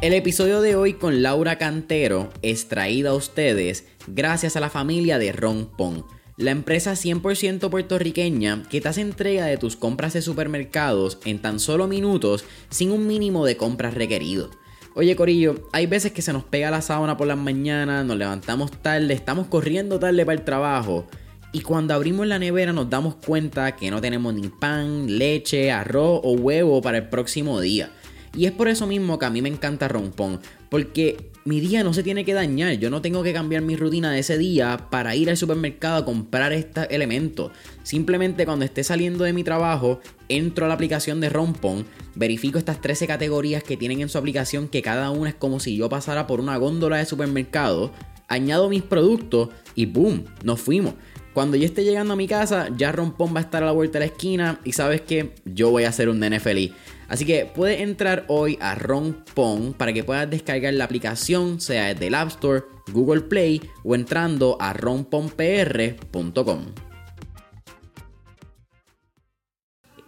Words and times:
El 0.00 0.12
episodio 0.12 0.60
de 0.60 0.76
hoy 0.76 0.94
con 0.94 1.24
Laura 1.24 1.58
Cantero 1.58 2.30
es 2.40 2.68
traído 2.68 3.10
a 3.10 3.14
ustedes 3.14 3.84
gracias 4.06 4.54
a 4.54 4.60
la 4.60 4.70
familia 4.70 5.18
de 5.18 5.32
Ron 5.32 5.68
Pong, 5.76 6.04
la 6.36 6.52
empresa 6.52 6.92
100% 6.92 7.68
puertorriqueña 7.68 8.62
que 8.70 8.80
te 8.80 8.88
hace 8.88 9.00
entrega 9.00 9.46
de 9.46 9.56
tus 9.56 9.74
compras 9.74 10.12
de 10.12 10.22
supermercados 10.22 11.18
en 11.24 11.40
tan 11.40 11.58
solo 11.58 11.88
minutos 11.88 12.44
sin 12.70 12.92
un 12.92 13.08
mínimo 13.08 13.44
de 13.44 13.56
compras 13.56 13.94
requerido. 13.94 14.50
Oye 14.94 15.16
Corillo, 15.16 15.68
hay 15.72 15.86
veces 15.86 16.12
que 16.12 16.22
se 16.22 16.32
nos 16.32 16.44
pega 16.44 16.70
la 16.70 16.80
sábana 16.80 17.16
por 17.16 17.26
las 17.26 17.36
mañanas, 17.36 18.06
nos 18.06 18.18
levantamos 18.18 18.70
tarde, 18.70 19.12
estamos 19.14 19.48
corriendo 19.48 19.98
tarde 19.98 20.24
para 20.24 20.38
el 20.38 20.44
trabajo 20.44 21.08
y 21.52 21.60
cuando 21.60 21.94
abrimos 21.94 22.26
la 22.26 22.38
nevera 22.38 22.72
nos 22.72 22.90
damos 22.90 23.14
cuenta 23.16 23.74
que 23.74 23.90
no 23.90 24.00
tenemos 24.00 24.34
ni 24.34 24.48
pan, 24.48 25.18
leche, 25.18 25.70
arroz 25.72 26.20
o 26.22 26.32
huevo 26.32 26.82
para 26.82 26.98
el 26.98 27.08
próximo 27.08 27.60
día. 27.60 27.90
Y 28.36 28.44
es 28.44 28.52
por 28.52 28.68
eso 28.68 28.86
mismo 28.86 29.18
que 29.18 29.26
a 29.26 29.30
mí 29.30 29.40
me 29.40 29.48
encanta 29.48 29.88
Rompón, 29.88 30.40
porque 30.68 31.30
mi 31.44 31.60
día 31.60 31.82
no 31.82 31.94
se 31.94 32.02
tiene 32.02 32.26
que 32.26 32.34
dañar, 32.34 32.74
yo 32.74 32.90
no 32.90 33.00
tengo 33.00 33.22
que 33.22 33.32
cambiar 33.32 33.62
mi 33.62 33.74
rutina 33.74 34.12
de 34.12 34.18
ese 34.18 34.36
día 34.36 34.88
para 34.90 35.16
ir 35.16 35.30
al 35.30 35.38
supermercado 35.38 35.96
a 35.96 36.04
comprar 36.04 36.52
este 36.52 36.94
elemento. 36.94 37.50
Simplemente 37.82 38.44
cuando 38.44 38.66
esté 38.66 38.84
saliendo 38.84 39.24
de 39.24 39.32
mi 39.32 39.44
trabajo, 39.44 40.00
entro 40.28 40.66
a 40.66 40.68
la 40.68 40.74
aplicación 40.74 41.20
de 41.20 41.30
Rompón, 41.30 41.86
verifico 42.14 42.58
estas 42.58 42.82
13 42.82 43.06
categorías 43.06 43.62
que 43.62 43.78
tienen 43.78 44.02
en 44.02 44.10
su 44.10 44.18
aplicación, 44.18 44.68
que 44.68 44.82
cada 44.82 45.10
una 45.10 45.30
es 45.30 45.34
como 45.34 45.58
si 45.58 45.74
yo 45.74 45.88
pasara 45.88 46.26
por 46.26 46.40
una 46.40 46.58
góndola 46.58 46.98
de 46.98 47.06
supermercado, 47.06 47.92
añado 48.28 48.68
mis 48.68 48.82
productos 48.82 49.48
y 49.74 49.86
¡boom! 49.86 50.26
Nos 50.44 50.60
fuimos. 50.60 50.94
Cuando 51.38 51.56
yo 51.56 51.66
esté 51.66 51.84
llegando 51.84 52.14
a 52.14 52.16
mi 52.16 52.26
casa, 52.26 52.68
ya 52.76 52.90
Rompón 52.90 53.32
va 53.32 53.38
a 53.38 53.42
estar 53.42 53.62
a 53.62 53.66
la 53.66 53.70
vuelta 53.70 54.00
de 54.00 54.06
la 54.06 54.12
esquina 54.12 54.58
y 54.64 54.72
sabes 54.72 55.02
que 55.02 55.36
yo 55.44 55.70
voy 55.70 55.84
a 55.84 55.92
ser 55.92 56.08
un 56.08 56.18
nene 56.18 56.40
feliz. 56.40 56.72
Así 57.06 57.24
que 57.24 57.46
puedes 57.46 57.80
entrar 57.80 58.24
hoy 58.26 58.58
a 58.60 58.74
Rompón 58.74 59.72
para 59.72 59.92
que 59.92 60.02
puedas 60.02 60.28
descargar 60.28 60.74
la 60.74 60.82
aplicación, 60.82 61.60
sea 61.60 61.94
desde 61.94 62.08
el 62.08 62.16
App 62.16 62.30
Store, 62.30 62.64
Google 62.92 63.20
Play 63.20 63.62
o 63.84 63.94
entrando 63.94 64.56
a 64.58 64.72
romponpr.com. 64.72 66.64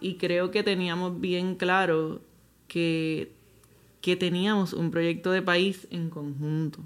Y 0.01 0.15
creo 0.15 0.51
que 0.51 0.63
teníamos 0.63 1.21
bien 1.21 1.55
claro 1.55 2.23
que, 2.67 3.31
que 4.01 4.17
teníamos 4.17 4.73
un 4.73 4.91
proyecto 4.91 5.31
de 5.31 5.41
país 5.41 5.87
en 5.91 6.09
conjunto. 6.09 6.79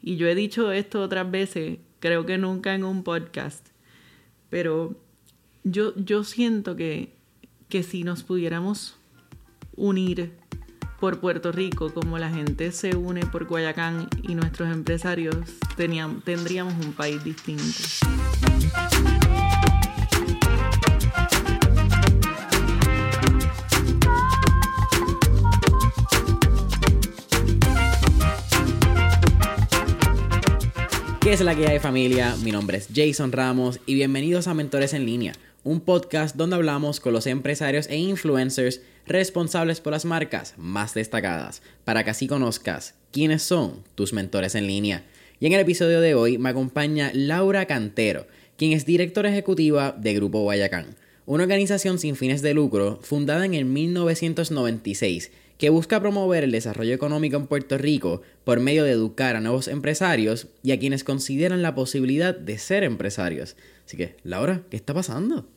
Y 0.00 0.14
yo 0.14 0.28
he 0.28 0.36
dicho 0.36 0.70
esto 0.70 1.02
otras 1.02 1.28
veces 1.28 1.80
creo 2.06 2.24
que 2.24 2.38
nunca 2.38 2.72
en 2.72 2.84
un 2.84 3.02
podcast, 3.02 3.66
pero 4.48 4.94
yo, 5.64 5.92
yo 5.96 6.22
siento 6.22 6.76
que, 6.76 7.16
que 7.68 7.82
si 7.82 8.04
nos 8.04 8.22
pudiéramos 8.22 8.96
unir 9.74 10.32
por 11.00 11.18
Puerto 11.18 11.50
Rico, 11.50 11.92
como 11.92 12.16
la 12.18 12.30
gente 12.30 12.70
se 12.70 12.94
une 12.94 13.26
por 13.26 13.46
Guayacán 13.46 14.08
y 14.22 14.36
nuestros 14.36 14.72
empresarios, 14.72 15.36
teníamos, 15.76 16.22
tendríamos 16.22 16.74
un 16.74 16.92
país 16.92 17.24
distinto. 17.24 17.64
¿Qué 31.26 31.32
es 31.32 31.40
la 31.40 31.56
que 31.56 31.66
hay 31.66 31.80
familia? 31.80 32.36
Mi 32.44 32.52
nombre 32.52 32.78
es 32.78 32.86
Jason 32.94 33.32
Ramos 33.32 33.80
y 33.84 33.94
bienvenidos 33.94 34.46
a 34.46 34.54
Mentores 34.54 34.94
en 34.94 35.04
Línea, 35.04 35.32
un 35.64 35.80
podcast 35.80 36.36
donde 36.36 36.54
hablamos 36.54 37.00
con 37.00 37.12
los 37.12 37.26
empresarios 37.26 37.88
e 37.88 37.96
influencers 37.96 38.80
responsables 39.08 39.80
por 39.80 39.92
las 39.92 40.04
marcas 40.04 40.54
más 40.56 40.94
destacadas, 40.94 41.62
para 41.82 42.04
que 42.04 42.10
así 42.10 42.28
conozcas 42.28 42.94
quiénes 43.10 43.42
son 43.42 43.82
tus 43.96 44.12
mentores 44.12 44.54
en 44.54 44.68
línea. 44.68 45.02
Y 45.40 45.46
en 45.46 45.52
el 45.54 45.58
episodio 45.58 46.00
de 46.00 46.14
hoy 46.14 46.38
me 46.38 46.50
acompaña 46.50 47.10
Laura 47.12 47.66
Cantero, 47.66 48.28
quien 48.56 48.70
es 48.70 48.86
directora 48.86 49.28
ejecutiva 49.28 49.96
de 49.98 50.14
Grupo 50.14 50.42
Guayacán, 50.42 50.94
una 51.26 51.42
organización 51.42 51.98
sin 51.98 52.14
fines 52.14 52.40
de 52.40 52.54
lucro 52.54 53.00
fundada 53.02 53.44
en 53.44 53.54
el 53.54 53.64
1996 53.64 55.32
que 55.58 55.70
busca 55.70 56.00
promover 56.00 56.44
el 56.44 56.52
desarrollo 56.52 56.94
económico 56.94 57.36
en 57.36 57.46
Puerto 57.46 57.78
Rico 57.78 58.22
por 58.44 58.60
medio 58.60 58.84
de 58.84 58.92
educar 58.92 59.36
a 59.36 59.40
nuevos 59.40 59.68
empresarios 59.68 60.48
y 60.62 60.72
a 60.72 60.78
quienes 60.78 61.04
consideran 61.04 61.62
la 61.62 61.74
posibilidad 61.74 62.34
de 62.34 62.58
ser 62.58 62.84
empresarios. 62.84 63.56
Así 63.84 63.96
que, 63.96 64.16
Laura, 64.22 64.62
¿qué 64.70 64.76
está 64.76 64.92
pasando? 64.92 65.48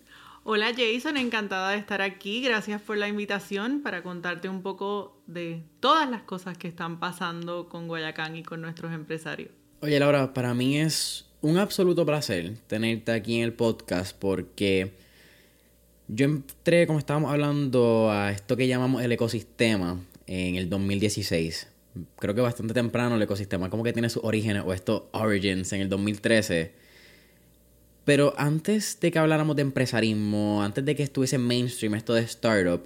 Hola 0.43 0.71
Jason, 0.75 1.17
encantada 1.17 1.71
de 1.71 1.77
estar 1.77 2.01
aquí. 2.01 2.41
Gracias 2.41 2.81
por 2.81 2.97
la 2.97 3.07
invitación 3.07 3.81
para 3.81 4.01
contarte 4.01 4.47
un 4.47 4.61
poco 4.61 5.21
de 5.27 5.63
todas 5.79 6.09
las 6.09 6.23
cosas 6.23 6.57
que 6.57 6.67
están 6.67 6.99
pasando 6.99 7.67
con 7.67 7.87
Guayacán 7.87 8.35
y 8.35 8.43
con 8.43 8.61
nuestros 8.61 8.93
empresarios. 8.93 9.51
Oye 9.81 9.99
Laura, 9.99 10.33
para 10.33 10.53
mí 10.53 10.79
es 10.79 11.25
un 11.41 11.57
absoluto 11.57 12.05
placer 12.05 12.57
tenerte 12.67 13.11
aquí 13.11 13.37
en 13.37 13.43
el 13.43 13.53
podcast 13.53 14.17
porque 14.17 14.93
yo 16.09 16.25
entré, 16.25 16.87
como 16.87 16.99
estábamos 16.99 17.31
hablando, 17.31 18.11
a 18.11 18.31
esto 18.31 18.57
que 18.57 18.67
llamamos 18.67 19.03
el 19.03 19.11
ecosistema 19.11 19.99
en 20.25 20.55
el 20.55 20.67
2016. 20.67 21.67
Creo 22.17 22.33
que 22.33 22.41
bastante 22.41 22.73
temprano 22.73 23.15
el 23.15 23.21
ecosistema 23.21 23.69
como 23.69 23.83
que 23.83 23.93
tiene 23.93 24.09
sus 24.09 24.23
orígenes 24.23 24.63
o 24.65 24.73
estos 24.73 25.03
origins 25.11 25.71
en 25.71 25.81
el 25.81 25.89
2013. 25.89 26.73
Pero 28.05 28.33
antes 28.37 28.99
de 28.99 29.11
que 29.11 29.19
habláramos 29.19 29.55
de 29.55 29.61
empresarismo, 29.61 30.63
antes 30.63 30.83
de 30.83 30.95
que 30.95 31.03
estuviese 31.03 31.37
mainstream 31.37 31.93
esto 31.93 32.15
de 32.15 32.21
startup, 32.21 32.81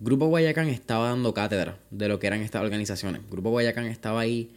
Grupo 0.00 0.26
Guayacán 0.26 0.68
estaba 0.68 1.10
dando 1.10 1.34
cátedra 1.34 1.78
de 1.90 2.08
lo 2.08 2.18
que 2.18 2.26
eran 2.26 2.40
estas 2.40 2.62
organizaciones. 2.62 3.20
Grupo 3.30 3.50
Guayacán 3.50 3.84
estaba 3.84 4.20
ahí 4.20 4.50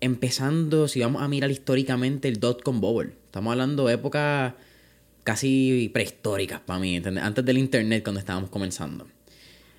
empezando, 0.00 0.88
si 0.88 1.00
vamos 1.00 1.20
a 1.20 1.28
mirar 1.28 1.50
históricamente, 1.50 2.28
el 2.28 2.40
dot-com 2.40 2.80
bubble. 2.80 3.12
Estamos 3.26 3.52
hablando 3.52 3.86
de 3.86 3.94
época 3.94 4.56
casi 5.24 5.90
prehistóricas 5.92 6.60
para 6.60 6.78
mí, 6.78 7.00
antes 7.20 7.44
del 7.44 7.58
internet 7.58 8.02
cuando 8.02 8.20
estábamos 8.20 8.50
comenzando. 8.50 9.06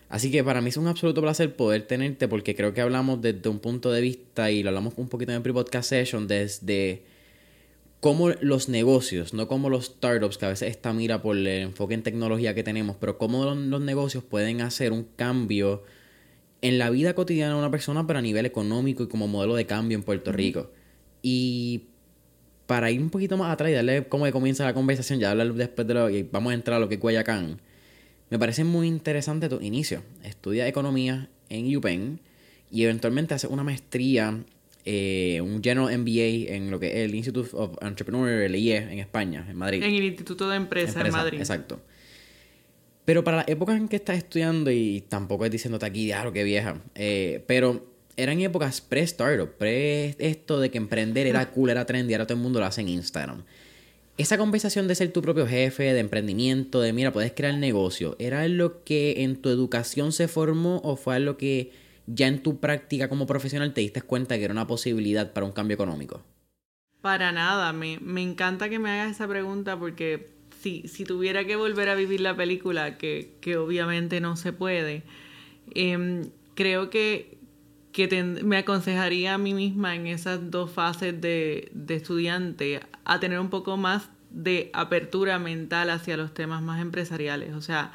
Así 0.10 0.30
que 0.30 0.44
para 0.44 0.62
mí 0.62 0.70
es 0.70 0.78
un 0.78 0.88
absoluto 0.88 1.22
placer 1.22 1.56
poder 1.56 1.88
tenerte 1.88 2.28
porque 2.28 2.56
creo 2.56 2.74
que 2.74 2.82
hablamos 2.82 3.22
desde 3.22 3.50
un 3.50 3.60
punto 3.60 3.92
de 3.92 4.00
vista 4.00 4.52
y 4.52 4.62
lo 4.62 4.70
hablamos 4.70 4.94
un 4.98 5.10
poquito 5.10 5.32
en 5.32 5.38
el 5.38 5.42
pre-podcast 5.42 5.90
session 5.90 6.28
desde 6.28 7.02
cómo 8.00 8.30
los 8.30 8.70
negocios, 8.70 9.34
no 9.34 9.48
como 9.48 9.70
los 9.70 9.86
startups, 9.86 10.38
que 10.38 10.46
a 10.46 10.50
veces 10.50 10.70
está 10.70 10.94
mira 10.94 11.22
por 11.22 11.38
el 11.38 11.48
enfoque 11.48 11.94
en 11.94 12.04
tecnología 12.04 12.54
que 12.54 12.62
tenemos, 12.62 12.98
pero 13.00 13.18
cómo 13.18 13.56
los, 13.56 13.82
negocios 13.82 14.24
pueden 14.24 14.62
hacer 14.62 14.92
un 14.92 15.08
cambio 15.16 15.84
en 16.62 16.78
la 16.78 16.90
vida 16.90 17.16
cotidiana 17.16 17.54
de 17.54 17.60
una 17.60 17.72
persona, 17.72 18.06
pero 18.06 18.20
a 18.20 18.22
nivel 18.22 18.46
económico 18.46 19.04
y 19.04 19.08
como 19.08 19.28
modelo 19.28 19.56
de 19.56 19.66
cambio 19.66 19.98
en 19.98 20.04
Puerto 20.04 20.32
Rico. 20.32 20.70
Y 21.22 21.86
para 22.66 22.92
ir 22.92 23.02
un 23.02 23.10
poquito 23.10 23.38
más 23.38 23.52
atrás 23.52 23.70
y 23.70 23.74
darle 23.74 24.06
cómo 24.08 24.30
comienza 24.32 24.64
la 24.64 24.74
conversación, 24.74 25.20
ya 25.20 25.32
hablar 25.32 25.54
después 25.54 25.88
de 25.88 25.94
lo 25.94 26.10
y 26.10 26.24
vamos 26.24 26.52
a 26.52 26.54
entrar 26.54 26.78
a 26.78 26.80
lo 26.80 26.88
que 26.88 26.96
es 26.96 27.02
Guayacán. 27.02 27.60
Me 28.30 28.40
parece 28.40 28.64
muy 28.64 28.88
interesante 28.88 29.50
tu 29.50 29.60
inicio. 29.62 30.02
Estudia 30.24 30.68
economía 30.68 31.30
en 31.50 31.76
UPenn 31.76 32.20
y 32.72 32.84
eventualmente 32.84 33.36
hace 33.36 33.48
una 33.48 33.64
maestría, 33.64 34.44
eh, 34.86 35.40
un 35.42 35.64
General 35.64 35.96
MBA 35.98 36.56
en 36.56 36.72
lo 36.72 36.80
que 36.80 36.88
es 36.88 36.96
el 37.10 37.14
Institute 37.14 37.50
of 37.54 37.78
Entrepreneur, 37.82 38.30
el 38.30 38.56
IE, 38.56 38.78
en 38.78 39.00
España, 39.00 39.46
en 39.48 39.56
Madrid. 39.56 39.84
En 39.84 39.94
el 39.94 40.04
Instituto 40.04 40.50
de 40.50 40.56
Empresa, 40.56 41.02
en 41.02 41.12
Madrid. 41.12 41.38
Exacto. 41.38 41.82
Pero 43.06 43.24
para 43.24 43.38
la 43.38 43.46
época 43.48 43.76
en 43.76 43.88
que 43.88 43.98
estás 43.98 44.18
estudiando, 44.18 44.72
y 44.72 45.04
tampoco 45.08 45.46
es 45.46 45.52
diciéndote 45.52 45.86
aquí, 45.86 46.08
claro, 46.08 46.32
que 46.32 46.44
vieja, 46.44 46.82
eh, 46.96 47.44
pero 47.46 47.93
eran 48.18 48.40
épocas 48.42 48.82
pre-startup, 48.82 49.50
pre 49.58 50.16
esto 50.20 50.60
de 50.60 50.70
que 50.70 50.78
emprender 50.78 51.28
era 51.28 51.50
cool, 51.52 51.70
era 51.70 51.86
trendy, 51.86 52.14
ahora 52.14 52.26
todo 52.26 52.38
el 52.38 52.44
mundo 52.44 52.60
lo 52.60 52.66
hace 52.66 52.82
en 52.82 52.90
Instagram. 52.90 53.44
Esa 54.18 54.38
conversación 54.38 54.88
de 54.88 54.94
ser 54.94 55.12
tu 55.12 55.24
propio 55.24 55.48
jefe, 55.48 55.92
de 55.92 56.00
emprendimiento, 56.00 56.82
de 56.82 56.94
mira, 56.94 57.12
puedes 57.12 57.32
crear 57.34 57.58
negocio, 57.58 58.16
¿era 58.20 58.48
lo 58.48 58.84
que 58.84 59.24
en 59.24 59.38
tu 59.38 59.50
educación 59.50 60.12
se 60.12 60.28
formó 60.28 60.82
o 60.84 60.96
fue 60.96 61.16
algo 61.16 61.36
que 61.38 61.72
ya 62.06 62.28
en 62.28 62.44
tu 62.44 62.60
práctica 62.60 63.10
como 63.10 63.26
profesional 63.26 63.74
te 63.74 63.82
diste 63.82 64.02
cuenta 64.02 64.38
que 64.38 64.44
era 64.44 64.54
una 64.54 64.68
posibilidad 64.68 65.34
para 65.34 65.46
un 65.46 65.52
cambio 65.52 65.74
económico? 65.74 66.22
Para 67.02 67.32
nada, 67.32 67.74
me, 67.74 67.98
encanta 68.22 68.70
que 68.70 68.80
me 68.80 68.92
hagas 68.92 69.12
esa 69.12 69.28
pregunta 69.28 69.78
porque 69.78 70.28
si, 70.62 70.88
si 70.88 71.06
tuviera 71.06 71.46
que 71.46 71.56
volver 71.56 71.90
a 71.90 71.96
vivir 71.96 72.22
la 72.22 72.36
película, 72.36 72.98
que, 72.98 73.34
que 73.42 73.58
obviamente 73.58 74.22
no 74.22 74.36
se 74.36 74.54
puede, 74.54 75.04
em, 75.74 76.30
creo 76.54 76.90
que 76.90 77.33
que 77.94 78.24
me 78.44 78.58
aconsejaría 78.58 79.36
a 79.36 79.38
mí 79.38 79.54
misma 79.54 79.96
en 79.96 80.08
esas 80.08 80.50
dos 80.52 80.72
fases 80.72 81.22
de, 81.22 81.72
estudiante 81.90 82.82
a 83.06 83.20
tener 83.20 83.40
un 83.40 83.50
poco 83.50 83.78
más 83.78 84.10
de 84.32 84.72
apertura 84.74 85.38
mental 85.38 85.92
hacia 85.92 86.18
los 86.18 86.34
temas 86.34 86.64
más 86.64 86.82
empresariales. 86.82 87.54
O 87.54 87.62
sea, 87.62 87.94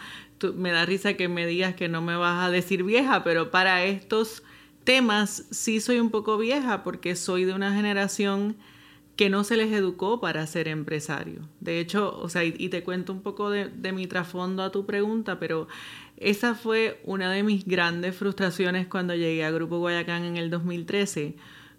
me 0.55 0.71
da 0.71 0.87
risa 0.87 1.15
que 1.15 1.27
me 1.27 1.47
digas 1.47 1.75
que 1.75 1.89
no 1.89 2.01
me 2.01 2.17
vas 2.17 2.47
a 2.47 2.51
decir 2.51 2.85
vieja, 2.85 3.25
pero 3.25 3.51
para 3.51 3.85
estos 3.85 4.45
temas 4.85 5.45
sí 5.51 5.81
soy 5.81 5.99
un 5.99 6.11
poco 6.11 6.39
vieja 6.39 6.85
porque 6.85 7.17
soy 7.17 7.45
de 7.45 7.53
una 7.53 7.75
generación 7.75 8.57
que 9.19 9.31
no 9.31 9.43
se 9.43 9.57
les 9.57 9.73
educó 9.73 10.21
para 10.21 10.47
ser 10.47 10.69
empresarios. 10.69 11.45
De 11.59 11.81
hecho, 11.81 12.17
o 12.21 12.29
sea, 12.29 12.45
y, 12.45 12.69
te 12.69 12.85
cuento 12.85 13.13
un 13.13 13.21
poco 13.21 13.51
de, 13.51 13.93
mi 13.93 14.07
trasfondo 14.07 14.63
a 14.63 14.71
tu 14.71 14.87
pregunta, 14.87 15.41
pero 15.41 15.67
esa 16.19 16.55
fue 16.55 17.01
una 17.03 17.33
de 17.33 17.43
mis 17.43 17.65
grandes 17.65 18.15
frustraciones 18.15 18.87
cuando 18.87 19.17
llegué 19.17 19.45
a 19.45 19.51
Grupo 19.51 19.79
Guayacán 19.79 20.23
en 20.23 20.37
el 20.37 20.51
2013, 20.51 21.35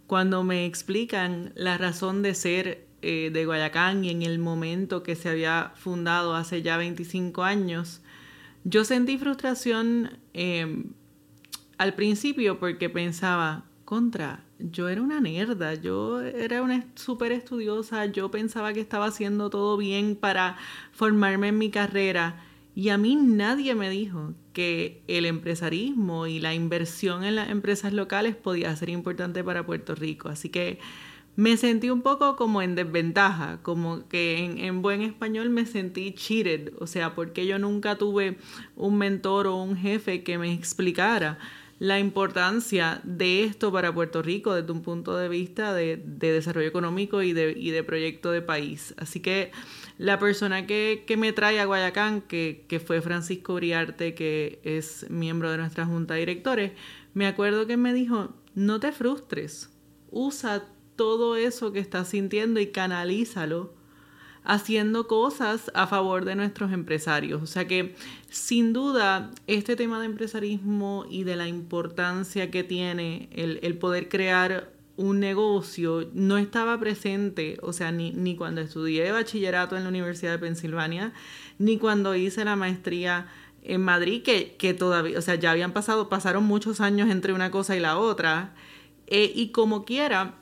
cuando 0.06 0.44
me 0.44 0.66
explican 0.66 1.54
la 1.56 1.78
razón 1.78 2.24
de 2.24 2.36
ser 2.36 2.86
eh, 3.02 3.30
de 3.32 3.46
Guayacán 3.46 4.04
y 4.04 4.10
en 4.10 4.24
el 4.24 4.38
momento 4.38 5.02
que 5.02 5.16
se 5.16 5.30
había 5.30 5.72
fundado 5.76 6.36
hace 6.36 6.62
ya 6.62 6.76
25 6.76 7.44
años, 7.44 8.02
yo 8.66 8.84
sentí 8.84 9.18
frustración 9.18 10.20
eh, 10.34 10.84
al 11.78 11.94
principio 11.94 12.60
porque 12.60 12.90
pensaba, 12.90 13.64
contra, 13.86 14.44
yo 14.60 14.90
era 14.90 15.02
una 15.02 15.20
nerda, 15.22 15.74
yo 15.74 16.22
era 16.22 16.62
una 16.62 16.86
súper 16.96 17.32
estudiosa, 17.32 18.06
yo 18.06 18.30
pensaba 18.30 18.74
que 18.74 18.82
estaba 18.82 19.06
haciendo 19.06 19.50
todo 19.50 19.78
bien 19.78 20.16
para 20.16 20.58
formarme 20.92 21.48
en 21.48 21.58
mi 21.58 21.72
carrera 21.72 22.44
y 22.76 22.90
a 22.90 22.98
mí 22.98 23.16
nadie 23.16 23.76
me 23.76 23.90
dijo 23.90 24.34
que 24.54 25.02
el 25.08 25.26
empresarismo 25.26 26.28
y 26.28 26.40
la 26.40 26.54
inversión 26.54 27.24
en 27.24 27.36
las 27.36 27.50
empresas 27.50 27.94
locales 27.94 28.36
podía 28.36 28.76
ser 28.76 28.90
importante 28.90 29.44
para 29.44 29.66
Puerto 29.66 29.96
Rico. 29.96 30.30
Así 30.30 30.50
que 30.50 30.80
me 31.36 31.58
sentí 31.58 31.90
un 31.90 32.02
poco 32.02 32.36
como 32.36 32.62
en 32.62 32.76
desventaja, 32.76 33.62
como 33.64 34.08
que 34.08 34.38
en, 34.44 34.60
en, 34.60 34.82
buen 34.82 35.02
español 35.02 35.50
me 35.50 35.66
sentí 35.66 36.14
cheated, 36.14 36.74
o 36.80 36.88
sea, 36.88 37.16
porque 37.16 37.48
yo 37.48 37.60
nunca 37.60 37.98
tuve 37.98 38.38
un 38.76 38.98
mentor 38.98 39.48
o 39.48 39.56
un 39.56 39.76
jefe 39.76 40.24
que 40.24 40.38
me 40.38 40.54
explicara 40.54 41.38
la 41.80 41.98
importancia 41.98 43.00
de 43.06 43.46
esto 43.46 43.72
para 43.72 43.94
Puerto 43.94 44.22
Rico 44.22 44.54
desde 44.54 44.72
un 44.72 44.82
punto 44.82 45.16
de 45.16 45.30
vista 45.30 45.74
de, 45.74 45.96
desarrollo 45.96 46.68
económico 46.68 47.22
y 47.22 47.32
de, 47.32 47.84
proyecto 47.84 48.32
de 48.32 48.42
país. 48.42 48.94
Así 48.98 49.22
que 49.22 49.52
la 49.98 50.20
persona 50.20 50.68
que, 50.68 51.06
me 51.18 51.32
trae 51.32 51.60
a 51.60 51.66
Guayacán, 51.66 52.22
que, 52.22 52.66
que, 52.68 52.82
fue 52.82 53.02
Francisco 53.02 53.54
Uriarte, 53.54 54.14
que 54.14 54.60
es 54.64 55.10
miembro 55.10 55.50
de 55.52 55.58
nuestra 55.58 55.86
junta 55.86 56.16
de 56.16 56.20
directores, 56.20 56.74
me 57.14 57.28
acuerdo 57.28 57.66
que 57.66 57.78
me 57.78 57.94
dijo, 57.94 58.36
no 58.56 58.82
te 58.82 58.92
frustres, 58.92 59.70
usa 60.12 60.66
todo 60.98 61.38
eso 61.38 61.72
que 61.72 61.80
estás 61.80 62.10
sintiendo 62.10 62.60
y 62.60 62.68
canalízalo 62.68 63.79
haciendo 64.50 65.08
cosas 65.08 65.70
a 65.76 65.86
favor 65.86 66.26
de 66.26 66.34
nuestros 66.34 66.72
empresarios. 66.72 67.44
O 67.44 67.46
sea 67.46 67.68
que 67.68 67.94
sin 68.30 68.74
duda 68.74 69.30
este 69.46 69.76
tema 69.76 70.00
de 70.00 70.08
empresarismo 70.08 71.06
y 71.08 71.24
de 71.24 71.36
la 71.36 71.48
importancia 71.48 72.50
que 72.50 72.64
tiene 72.64 73.30
el, 73.32 73.78
poder 73.78 74.10
crear 74.10 74.72
un 74.98 75.20
negocio 75.20 76.10
no 76.14 76.40
estaba 76.40 76.80
presente, 76.80 77.60
o 77.62 77.74
sea, 77.74 77.92
ni, 77.92 78.12
ni 78.12 78.36
cuando 78.36 78.62
estudié 78.62 79.12
bachillerato 79.12 79.78
en 79.78 79.84
la 79.84 79.90
Universidad 79.90 80.32
de 80.32 80.40
Pensilvania, 80.40 81.14
ni 81.60 81.78
cuando 81.78 82.16
hice 82.16 82.44
la 82.44 82.56
maestría 82.56 83.28
en 83.62 83.82
Madrid, 83.82 84.24
que, 84.24 84.56
que 84.58 84.74
todavía, 84.74 85.20
o 85.20 85.22
sea, 85.22 85.36
ya 85.36 85.52
habían 85.52 85.74
pasado, 85.74 86.10
pasaron 86.10 86.44
muchos 86.46 86.82
años 86.82 87.12
entre 87.12 87.34
una 87.34 87.52
cosa 87.52 87.76
y 87.76 87.80
la 87.80 88.00
otra. 88.00 88.56
Eh, 89.06 89.32
y 89.36 89.50
como 89.50 89.86
quiera, 89.86 90.34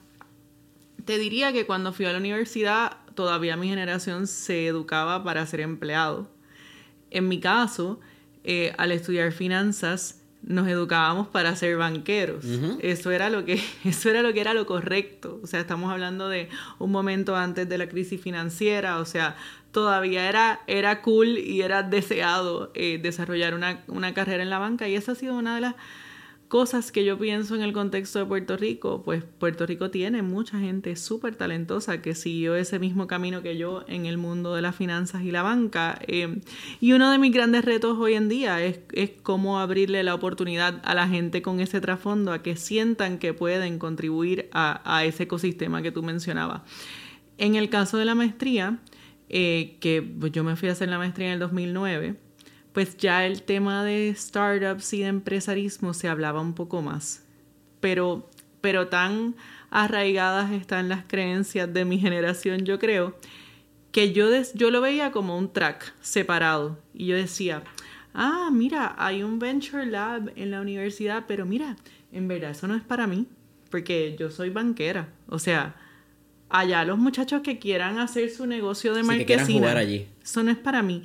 te 1.04 1.18
diría 1.18 1.52
que 1.52 1.66
cuando 1.66 1.92
fui 1.92 2.06
a 2.06 2.14
la 2.14 2.20
universidad 2.20 2.98
todavía 3.18 3.58
mi 3.58 3.68
generación 3.68 4.28
se 4.28 4.68
educaba 4.68 5.24
para 5.24 5.44
ser 5.48 5.62
empleado. 5.62 6.30
En 7.10 7.28
mi 7.28 7.40
caso, 7.40 8.00
eh, 8.44 8.76
al 8.78 8.92
estudiar 8.92 9.32
finanzas, 9.32 10.22
nos 10.44 10.68
educábamos 10.68 11.28
para 11.28 11.56
ser 11.56 11.78
banqueros. 11.78 12.46
Eso 12.80 13.10
era 13.10 13.32
lo 13.32 13.44
que 13.44 13.60
eso 13.84 14.10
era 14.12 14.22
lo 14.22 14.34
que 14.34 14.42
era 14.42 14.54
lo 14.54 14.68
correcto. 14.68 15.40
O 15.44 15.48
sea, 15.48 15.60
estamos 15.60 15.92
hablando 15.92 16.30
de 16.30 16.48
un 16.78 16.92
momento 16.92 17.36
antes 17.36 17.68
de 17.68 17.80
la 17.80 17.90
crisis 17.90 18.22
financiera, 18.22 19.00
o 19.00 19.06
sea, 19.06 19.36
todavía 19.72 20.30
era, 20.30 20.62
era 20.68 21.02
cool 21.02 21.40
y 21.40 21.64
era 21.64 21.82
deseado 21.82 22.72
eh, 22.76 23.00
desarrollar 23.02 23.56
una, 23.56 23.84
una 23.88 24.14
carrera 24.14 24.44
en 24.44 24.52
la 24.52 24.60
banca 24.60 24.88
y 24.88 24.96
esa 24.96 25.14
ha 25.14 25.16
sido 25.16 25.36
una 25.36 25.56
de 25.56 25.62
las 25.62 25.76
cosas 26.48 26.94
que 26.94 27.04
yo 27.04 27.18
pienso 27.18 27.56
en 27.56 27.62
el 27.62 27.74
contexto 27.74 28.20
de 28.20 28.26
Puerto 28.26 28.56
Rico, 28.56 29.02
pues 29.04 29.24
Puerto 29.24 29.66
Rico 29.66 29.92
tiene 29.92 30.22
mucha 30.22 30.60
gente 30.60 30.96
súper 30.96 31.36
talentosa 31.36 32.02
que 32.02 32.16
siguió 32.16 32.56
ese 32.56 32.80
mismo 32.80 33.06
camino 33.06 33.42
que 33.42 33.58
yo 33.58 33.84
en 33.88 34.06
el 34.06 34.18
mundo 34.18 34.56
de 34.56 34.62
las 34.62 34.76
finanzas 34.76 35.24
y 35.24 35.32
la 35.32 35.44
banca. 35.44 36.00
Eh, 36.08 36.40
y 36.80 36.94
uno 36.94 37.12
de 37.12 37.18
mis 37.18 37.34
grandes 37.34 37.66
retos 37.66 37.98
hoy 38.00 38.14
en 38.14 38.30
día 38.30 38.64
es, 38.64 38.80
cómo 39.24 39.60
abrirle 39.60 40.04
la 40.04 40.16
oportunidad 40.16 40.82
a 40.86 40.94
la 40.94 41.08
gente 41.08 41.42
con 41.42 41.60
ese 41.60 41.82
trasfondo 41.82 42.32
a 42.32 42.42
que 42.42 42.56
sientan 42.56 43.18
que 43.18 43.34
pueden 43.34 43.78
contribuir 43.78 44.50
a, 44.54 45.04
ese 45.04 45.24
ecosistema 45.24 45.82
que 45.82 45.92
tú 45.92 46.02
mencionabas. 46.02 46.62
En 47.38 47.56
el 47.56 47.70
caso 47.70 47.98
de 47.98 48.06
la 48.06 48.16
maestría, 48.16 48.80
eh, 49.30 49.76
que 49.82 50.16
yo 50.32 50.44
me 50.44 50.56
fui 50.56 50.70
a 50.70 50.72
hacer 50.72 50.88
la 50.88 50.98
maestría 50.98 51.28
en 51.28 51.34
el 51.34 51.40
2009, 51.40 52.16
pues 52.78 52.96
ya 52.96 53.26
el 53.26 53.42
tema 53.42 53.84
de 53.84 54.14
startups 54.16 54.94
y 54.94 55.00
de 55.00 55.08
empresarismo 55.08 55.96
se 55.96 56.10
hablaba 56.10 56.42
un 56.42 56.54
poco 56.54 56.84
más. 56.84 57.24
Pero, 57.80 58.30
pero 58.62 58.88
tan 58.88 59.34
arraigadas 59.72 60.52
están 60.52 60.88
las 60.88 61.04
creencias 61.08 61.74
de 61.74 61.86
mi 61.86 61.98
generación, 61.98 62.66
yo 62.66 62.78
creo, 62.78 63.18
que 63.92 64.14
yo, 64.14 64.28
yo 64.54 64.70
lo 64.70 64.80
veía 64.82 65.10
como 65.10 65.40
un 65.40 65.52
track 65.52 65.92
separado. 66.02 66.78
Y 66.94 67.08
yo 67.08 67.16
decía, 67.16 67.64
ah, 68.14 68.52
mira, 68.54 68.94
hay 69.00 69.24
un 69.24 69.40
Venture 69.40 69.88
Lab 69.88 70.32
en 70.36 70.52
la 70.52 70.62
universidad, 70.62 71.26
pero 71.28 71.48
mira, 71.48 71.78
en 72.12 72.28
verdad 72.28 72.52
eso 72.52 72.68
no 72.68 72.76
es 72.76 72.84
para 72.84 73.08
mí, 73.08 73.26
porque 73.72 74.16
yo 74.20 74.30
soy 74.30 74.52
banquera. 74.52 75.10
O 75.30 75.40
sea, 75.40 75.76
allá 76.48 76.86
los 76.86 77.00
muchachos 77.00 77.42
que 77.42 77.58
quieran 77.58 77.98
hacer 77.98 78.30
su 78.30 78.46
negocio 78.46 78.94
de 78.94 79.02
marketing, 79.02 79.64
allí. 79.64 80.06
eso 80.22 80.44
no 80.44 80.52
es 80.52 80.58
para 80.58 80.84
mí. 80.84 81.02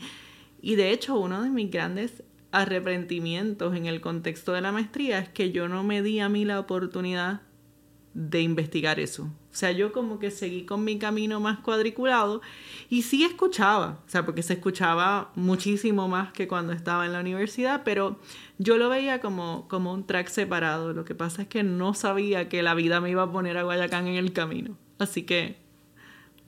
Y 0.62 0.76
de 0.76 0.92
hecho, 0.92 1.18
uno 1.18 1.42
de 1.42 1.50
mis 1.50 1.70
grandes 1.70 2.22
arrepentimientos 2.52 3.74
en 3.74 3.86
el 3.86 4.00
contexto 4.00 4.52
de 4.52 4.60
la 4.60 4.72
maestría 4.72 5.18
es 5.18 5.28
que 5.28 5.50
yo 5.50 5.68
no 5.68 5.82
me 5.82 6.02
di 6.02 6.20
a 6.20 6.28
mí 6.28 6.44
la 6.44 6.60
oportunidad 6.60 7.42
de 8.14 8.42
investigar 8.42 9.00
eso. 9.00 9.24
O 9.24 9.54
sea, 9.54 9.72
yo 9.72 9.92
como 9.92 10.18
que 10.18 10.30
seguí 10.30 10.64
con 10.64 10.84
mi 10.84 10.98
camino 10.98 11.40
más 11.40 11.58
cuadriculado 11.58 12.40
y 12.88 13.02
sí 13.02 13.24
escuchaba, 13.24 14.02
o 14.06 14.08
sea, 14.08 14.24
porque 14.24 14.42
se 14.42 14.54
escuchaba 14.54 15.30
muchísimo 15.34 16.08
más 16.08 16.32
que 16.32 16.48
cuando 16.48 16.72
estaba 16.72 17.06
en 17.06 17.12
la 17.12 17.20
universidad, 17.20 17.82
pero 17.84 18.18
yo 18.58 18.76
lo 18.76 18.88
veía 18.88 19.20
como, 19.20 19.66
como 19.68 19.92
un 19.92 20.06
track 20.06 20.28
separado. 20.28 20.92
Lo 20.92 21.04
que 21.04 21.14
pasa 21.14 21.42
es 21.42 21.48
que 21.48 21.62
no 21.62 21.94
sabía 21.94 22.48
que 22.48 22.62
la 22.62 22.74
vida 22.74 23.00
me 23.00 23.10
iba 23.10 23.22
a 23.22 23.32
poner 23.32 23.58
a 23.58 23.62
Guayacán 23.62 24.06
en 24.06 24.16
el 24.16 24.32
camino. 24.32 24.76
Así 24.98 25.22
que 25.22 25.56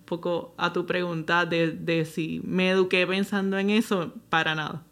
poco 0.04 0.54
a 0.56 0.72
tu 0.72 0.86
pregunta 0.86 1.46
de, 1.46 1.72
de 1.72 2.04
si 2.04 2.40
me 2.44 2.70
eduqué 2.70 3.06
pensando 3.06 3.58
en 3.58 3.70
eso, 3.70 4.12
para 4.28 4.54
nada. 4.54 4.84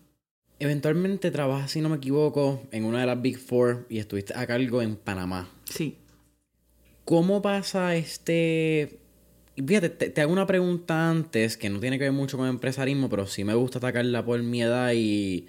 Eventualmente 0.58 1.30
trabajas, 1.30 1.72
si 1.72 1.80
no 1.80 1.88
me 1.88 1.96
equivoco, 1.96 2.62
en 2.70 2.84
una 2.84 3.00
de 3.00 3.06
las 3.06 3.20
Big 3.20 3.38
Four 3.38 3.86
y 3.88 3.98
estuviste 3.98 4.32
a 4.36 4.46
cargo 4.46 4.80
en 4.80 4.96
Panamá. 4.96 5.48
Sí. 5.64 5.98
¿Cómo 7.04 7.42
pasa 7.42 7.96
este... 7.96 9.00
Fíjate, 9.56 9.90
te, 9.90 10.20
hago 10.20 10.32
una 10.32 10.46
pregunta 10.46 11.10
antes 11.10 11.56
que 11.56 11.68
no 11.68 11.80
tiene 11.80 11.98
que 11.98 12.04
ver 12.04 12.12
mucho 12.12 12.38
con 12.38 12.48
empresarismo, 12.48 13.08
pero 13.10 13.26
sí 13.26 13.44
me 13.44 13.54
gusta 13.54 13.78
atacarla 13.78 14.24
por 14.24 14.40
mi 14.42 14.62
edad 14.62 14.92
y, 14.94 15.46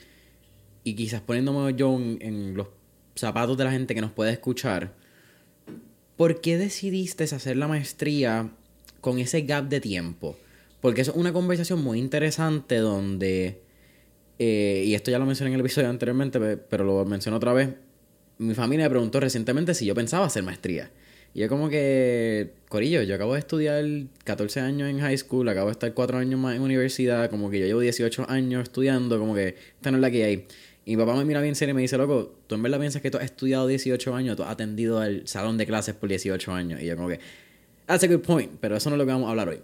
y 0.83 0.95
quizás 0.95 1.21
poniéndome 1.21 1.73
yo 1.75 1.95
en, 1.95 2.17
en 2.21 2.57
los 2.57 2.67
zapatos 3.15 3.55
de 3.55 3.63
la 3.63 3.71
gente 3.71 3.95
que 3.95 4.01
nos 4.01 4.11
puede 4.11 4.31
escuchar. 4.31 4.95
¿Por 6.17 6.41
qué 6.41 6.57
decidiste 6.57 7.23
hacer 7.23 7.55
la 7.55 7.67
maestría 7.67 8.51
con 9.03 9.19
ese 9.19 9.41
gap 9.41 9.67
de 9.67 9.81
tiempo. 9.81 10.37
Porque 10.79 11.01
es 11.01 11.09
una 11.09 11.33
conversación 11.33 11.83
muy 11.83 11.99
interesante 11.99 12.77
donde, 12.77 13.59
eh, 14.39 14.83
y 14.87 14.95
esto 14.95 15.11
ya 15.11 15.19
lo 15.19 15.25
mencioné 15.25 15.49
en 15.49 15.55
el 15.55 15.59
episodio 15.59 15.89
anteriormente, 15.89 16.39
pero 16.39 16.85
lo 16.85 17.03
menciono 17.03 17.35
otra 17.35 17.51
vez, 17.51 17.67
mi 18.37 18.53
familia 18.53 18.85
me 18.85 18.91
preguntó 18.91 19.19
recientemente 19.19 19.73
si 19.73 19.85
yo 19.85 19.93
pensaba 19.93 20.25
hacer 20.25 20.43
maestría. 20.43 20.89
Y 21.33 21.41
yo 21.41 21.49
como 21.49 21.67
que, 21.67 22.53
Corillo, 22.69 23.01
yo 23.03 23.15
acabo 23.15 23.33
de 23.33 23.39
estudiar 23.39 23.83
14 24.23 24.61
años 24.61 24.89
en 24.89 25.01
high 25.01 25.17
school, 25.17 25.49
acabo 25.49 25.67
de 25.67 25.73
estar 25.73 25.93
4 25.93 26.19
años 26.19 26.39
más 26.39 26.55
en 26.55 26.61
universidad, 26.61 27.29
como 27.29 27.49
que 27.49 27.59
yo 27.59 27.65
llevo 27.65 27.81
18 27.81 28.29
años 28.29 28.63
estudiando, 28.63 29.19
como 29.19 29.35
que 29.35 29.57
esta 29.75 29.91
no 29.91 29.97
es 29.97 30.01
la 30.01 30.11
que 30.11 30.23
hay. 30.23 30.47
Y 30.85 30.95
mi 30.95 31.03
papá 31.03 31.17
me 31.17 31.25
mira 31.25 31.41
bien 31.41 31.55
serio 31.55 31.73
y 31.73 31.75
me 31.75 31.81
dice, 31.81 31.97
loco, 31.97 32.37
¿tú 32.47 32.55
en 32.55 32.63
verdad 32.63 32.79
piensas 32.79 33.01
que 33.01 33.11
tú 33.11 33.17
has 33.17 33.25
estudiado 33.25 33.67
18 33.67 34.15
años? 34.15 34.37
¿Tú 34.37 34.43
has 34.43 34.51
atendido 34.51 34.99
al 34.99 35.27
salón 35.27 35.57
de 35.57 35.65
clases 35.65 35.93
por 35.93 36.07
18 36.07 36.53
años? 36.53 36.81
Y 36.81 36.85
yo 36.85 36.95
como 36.95 37.09
que, 37.09 37.19
That's 37.85 38.03
a 38.03 38.07
good 38.07 38.21
point, 38.21 38.51
pero 38.59 38.77
eso 38.77 38.89
no 38.89 38.95
es 38.95 38.99
lo 38.99 39.05
que 39.05 39.11
vamos 39.11 39.27
a 39.27 39.31
hablar 39.31 39.49
hoy. 39.49 39.59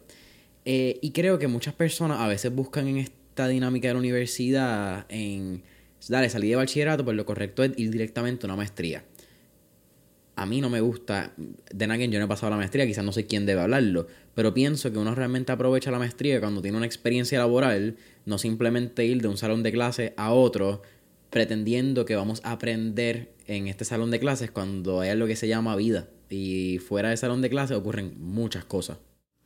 Eh, 0.66 1.00
y 1.02 1.12
creo 1.12 1.40
que 1.40 1.48
muchas 1.48 1.74
personas 1.74 2.20
a 2.20 2.28
veces 2.28 2.54
buscan 2.54 2.88
en 2.88 2.98
esta 2.98 3.48
dinámica 3.48 3.88
de 3.88 3.94
la 3.94 4.00
universidad 4.00 5.06
en, 5.10 5.64
dale, 6.08 6.30
salir 6.30 6.52
de 6.52 6.56
bachillerato, 6.58 7.06
pues 7.06 7.16
lo 7.16 7.26
correcto 7.26 7.64
es 7.64 7.72
ir 7.78 7.92
directamente 7.92 8.46
a 8.46 8.48
una 8.48 8.58
maestría. 8.58 9.06
A 10.36 10.46
mí 10.46 10.62
no 10.62 10.70
me 10.70 10.80
gusta, 10.80 11.34
de 11.38 11.88
nadie 11.88 12.08
yo 12.10 12.20
no 12.20 12.26
he 12.26 12.28
pasado 12.28 12.50
la 12.50 12.58
maestría, 12.58 12.86
quizás 12.86 13.04
no 13.04 13.12
sé 13.12 13.26
quién 13.26 13.46
debe 13.46 13.62
hablarlo, 13.62 14.08
pero 14.36 14.54
pienso 14.54 14.92
que 14.92 14.98
uno 14.98 15.14
realmente 15.14 15.52
aprovecha 15.52 15.92
la 15.92 16.00
maestría 16.00 16.40
cuando 16.40 16.62
tiene 16.62 16.78
una 16.78 16.86
experiencia 16.86 17.40
laboral, 17.40 17.98
no 18.26 18.38
simplemente 18.38 19.06
ir 19.06 19.22
de 19.22 19.28
un 19.28 19.38
salón 19.38 19.64
de 19.64 19.72
clase 19.72 20.14
a 20.18 20.32
otro 20.32 20.82
pretendiendo 21.30 22.06
que 22.06 22.16
vamos 22.16 22.42
a 22.44 22.52
aprender 22.52 23.32
en 23.48 23.68
este 23.68 23.86
salón 23.86 24.12
de 24.12 24.20
clases 24.20 24.50
cuando 24.50 25.02
hay 25.02 25.10
algo 25.10 25.28
que 25.28 25.36
se 25.36 25.48
llama 25.48 25.76
vida 25.76 26.08
y 26.30 26.80
fuera 26.80 27.10
del 27.10 27.18
salón 27.18 27.42
de 27.42 27.50
clase 27.50 27.76
ocurren 27.76 28.14
muchas 28.20 28.66
cosas. 28.66 28.98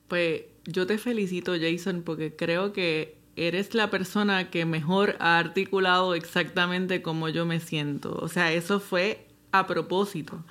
Pues 0.07 0.41
yo 0.65 0.85
te 0.85 0.97
felicito, 0.97 1.53
Jason, 1.59 2.03
porque 2.03 2.35
creo 2.35 2.73
que 2.73 3.17
eres 3.35 3.73
la 3.73 3.89
persona 3.89 4.49
que 4.49 4.65
mejor 4.65 5.15
ha 5.19 5.39
articulado 5.39 6.13
exactamente 6.13 7.01
cómo 7.01 7.29
yo 7.29 7.45
me 7.45 7.59
siento. 7.59 8.13
O 8.21 8.27
sea, 8.27 8.53
eso 8.53 8.79
fue 8.79 9.25
a 9.51 9.65
propósito. 9.65 10.43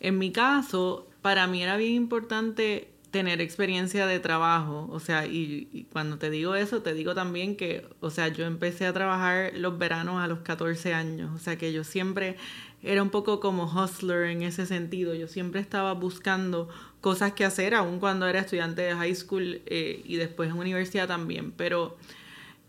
En 0.00 0.18
mi 0.18 0.32
caso, 0.32 1.08
para 1.22 1.46
mí 1.46 1.62
era 1.62 1.76
bien 1.76 1.94
importante 1.94 2.88
tener 3.16 3.40
experiencia 3.40 4.06
de 4.06 4.20
trabajo, 4.20 4.90
o 4.92 5.00
sea, 5.00 5.24
y, 5.24 5.86
cuando 5.90 6.18
te 6.18 6.28
digo 6.28 6.54
eso, 6.54 6.82
te 6.82 6.92
digo 6.92 7.14
también 7.14 7.56
que, 7.56 7.88
o 8.00 8.10
sea, 8.10 8.28
yo 8.28 8.44
empecé 8.44 8.84
a 8.84 8.92
trabajar 8.92 9.52
los 9.54 9.78
veranos 9.78 10.22
a 10.22 10.26
los 10.26 10.40
14 10.40 10.92
años, 10.92 11.34
o 11.34 11.38
sea, 11.38 11.56
que 11.56 11.72
yo 11.72 11.82
siempre 11.82 12.36
era 12.82 13.02
un 13.02 13.08
poco 13.08 13.40
como 13.40 13.64
hustler 13.64 14.24
en 14.24 14.42
ese 14.42 14.66
sentido, 14.66 15.14
yo 15.14 15.28
siempre 15.28 15.62
estaba 15.62 15.94
buscando 15.94 16.68
cosas 17.00 17.32
que 17.32 17.46
hacer, 17.46 17.74
aun 17.74 18.00
cuando 18.00 18.26
era 18.26 18.40
estudiante 18.40 18.82
de 18.82 18.94
high 18.94 19.14
school 19.14 19.62
eh, 19.64 20.02
y 20.04 20.16
después 20.16 20.50
en 20.50 20.58
universidad 20.58 21.08
también, 21.08 21.52
pero 21.52 21.96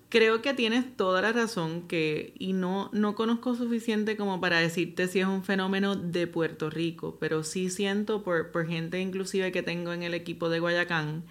creo 0.10 0.42
que 0.42 0.54
tienes 0.54 0.96
toda 0.96 1.22
la 1.22 1.34
razón 1.34 1.88
que, 1.88 2.34
y 2.40 2.54
no, 2.54 2.90
no 2.94 3.16
conozco 3.16 3.56
suficiente 3.56 4.16
como 4.16 4.40
para 4.40 4.60
decirte 4.60 5.08
si 5.08 5.20
es 5.20 5.28
un 5.28 5.44
fenómeno 5.44 5.96
de 5.96 6.28
Puerto 6.28 6.70
Rico, 6.70 7.18
pero 7.20 7.44
sí 7.44 7.70
siento 7.70 8.24
por, 8.24 8.52
por 8.52 8.68
gente 8.68 9.00
inclusive 9.02 9.52
que 9.52 9.64
tengo 9.64 9.94
en 9.94 10.04
el 10.04 10.14
equipo 10.14 10.50
de 10.50 10.60
Guayacán, 10.60 11.24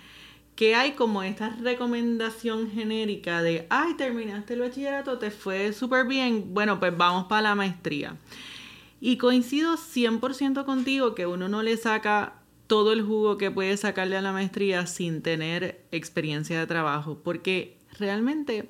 que 0.54 0.75
hay 0.75 0.92
como 0.92 1.23
esta 1.23 1.50
recomendación 1.50 2.71
genérica 2.71 3.42
de, 3.42 3.66
ay, 3.68 3.95
terminaste 3.95 4.54
el 4.54 4.61
bachillerato, 4.61 5.18
te 5.18 5.30
fue 5.30 5.73
súper 5.73 6.06
bien, 6.06 6.54
bueno, 6.54 6.80
pues 6.80 6.97
vamos 6.97 7.26
para 7.26 7.42
la 7.42 7.54
maestría. 7.54 8.16
Y 9.00 9.18
coincido 9.18 9.76
100% 9.76 10.64
contigo 10.64 11.14
que 11.14 11.26
uno 11.26 11.49
no 11.49 11.62
le 11.62 11.76
saca 11.76 12.40
todo 12.66 12.92
el 12.92 13.02
jugo 13.02 13.37
que 13.37 13.50
puede 13.50 13.76
sacarle 13.76 14.16
a 14.16 14.23
la 14.23 14.33
maestría 14.33 14.87
sin 14.87 15.23
tener 15.23 15.85
experiencia 15.92 16.59
de 16.59 16.66
trabajo, 16.66 17.21
porque 17.23 17.75
realmente, 17.98 18.68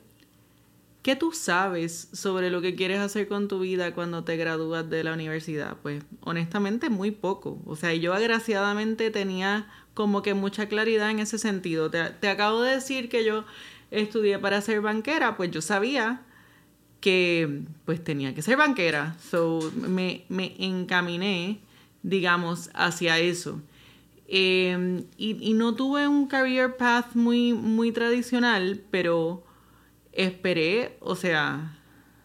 ¿qué 1.02 1.16
tú 1.16 1.33
sabes 1.33 2.09
sobre 2.12 2.50
lo 2.50 2.61
que 2.61 2.75
quieres 2.75 2.99
hacer 3.00 3.28
con 3.28 3.49
tu 3.49 3.61
vida 3.61 3.95
cuando 3.95 4.25
te 4.25 4.37
gradúas 4.37 4.88
de 4.90 5.04
la 5.04 5.12
universidad? 5.12 5.76
Pues 5.83 6.02
honestamente 6.21 6.90
muy 6.90 7.11
poco. 7.11 7.61
O 7.66 7.76
sea, 7.76 7.95
yo 7.95 8.14
agraciadamente 8.14 9.11
tenía 9.11 9.71
como 9.95 10.23
que 10.23 10.35
mucha 10.35 10.68
claridad 10.68 11.11
en 11.11 11.21
ese 11.21 11.38
sentido. 11.38 11.90
Te, 11.90 12.28
acabo 12.28 12.62
de 12.62 12.75
decir 12.75 13.09
que 13.09 13.25
yo 13.25 13.45
estudié 13.90 14.38
para 14.38 14.61
ser 14.61 14.80
banquera, 14.80 15.37
pues 15.37 15.50
yo 15.50 15.62
sabía 15.62 16.23
que 17.00 17.62
pues 17.85 18.02
tenía 18.02 18.35
que 18.35 18.42
ser 18.42 18.56
banquera. 18.56 19.16
So 19.30 19.73
me, 19.75 20.25
me 20.28 20.54
encaminé, 20.59 21.61
digamos, 22.02 22.71
hacia 22.75 23.18
eso. 23.18 23.61
Em, 24.28 25.04
y, 25.16 25.54
no 25.54 25.75
tuve 25.75 26.09
un 26.09 26.26
career 26.26 26.76
path 26.76 27.14
muy, 27.14 27.52
muy 27.52 27.92
tradicional, 27.92 28.83
pero 28.90 29.45
esperé, 30.12 30.97
o 31.00 31.14
sea, 31.14 31.78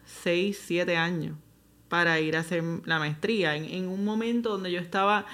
6, 0.04 0.60
7 0.66 0.96
años 0.96 1.36
para 1.88 2.18
ir 2.20 2.36
a 2.36 2.40
hacer 2.40 2.64
la 2.86 2.98
maestría, 2.98 3.54
en, 3.54 3.66
en, 3.66 3.88
un 3.88 4.04
momento 4.04 4.50
donde 4.50 4.72
yo 4.72 4.80
estaba 4.80 5.26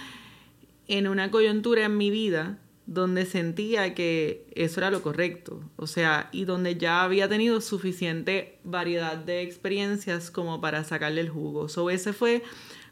en 0.88 1.08
una 1.08 1.30
coyuntura 1.30 1.84
en 1.84 1.96
mi 1.96 2.10
vida 2.10 2.58
donde 2.86 3.26
sentía 3.26 3.94
que 3.94 4.46
eso 4.54 4.80
era 4.80 4.90
lo 4.90 5.02
correcto, 5.02 5.62
o 5.76 5.86
sea, 5.86 6.30
y 6.32 6.46
donde 6.46 6.76
ya 6.76 7.02
había 7.02 7.28
tenido 7.28 7.60
suficiente 7.60 8.58
variedad 8.64 9.16
de 9.16 9.42
experiencias 9.42 10.30
como 10.30 10.60
para 10.60 10.84
sacarle 10.84 11.20
el 11.20 11.28
jugo. 11.28 11.68
So, 11.68 11.90
ese 11.90 12.14
fue 12.14 12.42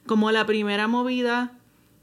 como 0.07 0.31
la 0.31 0.47
primera 0.47 0.87
movida 0.87 1.59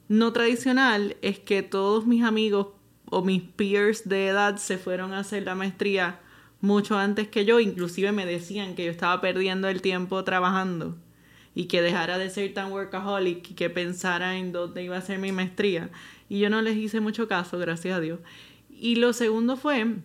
no 0.08 0.34
tradicional 0.34 1.18
es 1.22 1.40
que 1.40 1.64
todos 1.64 2.06
mis 2.06 2.24
amigos 2.24 2.68
o 3.06 3.24
mis 3.24 3.42
peers 3.42 4.08
de 4.08 4.28
edad 4.28 4.58
se 4.58 4.78
fueron 4.78 5.14
a 5.14 5.20
hacer 5.20 5.44
la 5.44 5.56
maestría 5.56 6.20
mucho 6.62 6.98
antes 6.98 7.28
que 7.28 7.46
yo, 7.46 7.60
inclusive 7.60 8.12
me 8.12 8.26
decían 8.26 8.76
que 8.76 8.86
yo 8.86 8.92
estaba 8.92 9.20
perdiendo 9.20 9.68
el 9.68 9.82
tiempo 9.82 10.24
trabajando 10.24 10.98
y 11.54 11.66
que 11.66 11.82
dejara 11.82 12.18
de 12.18 12.30
ser 12.30 12.54
tan 12.54 12.72
workaholic 12.72 13.52
y 13.52 13.54
que 13.54 13.70
pensara 13.70 14.38
en 14.38 14.52
dónde 14.52 14.84
iba 14.84 14.98
a 14.98 15.02
ser 15.02 15.20
mi 15.20 15.32
maestría. 15.32 15.90
Y 16.30 16.40
yo 16.40 16.50
no 16.50 16.62
les 16.62 16.78
hice 16.78 17.00
mucho 17.00 17.28
caso, 17.28 17.58
gracias 17.60 17.98
a 17.98 18.00
Dios. 18.00 18.20
Y 18.70 18.96
lo 18.96 19.14
segundo 19.14 19.58
fue 19.58 19.96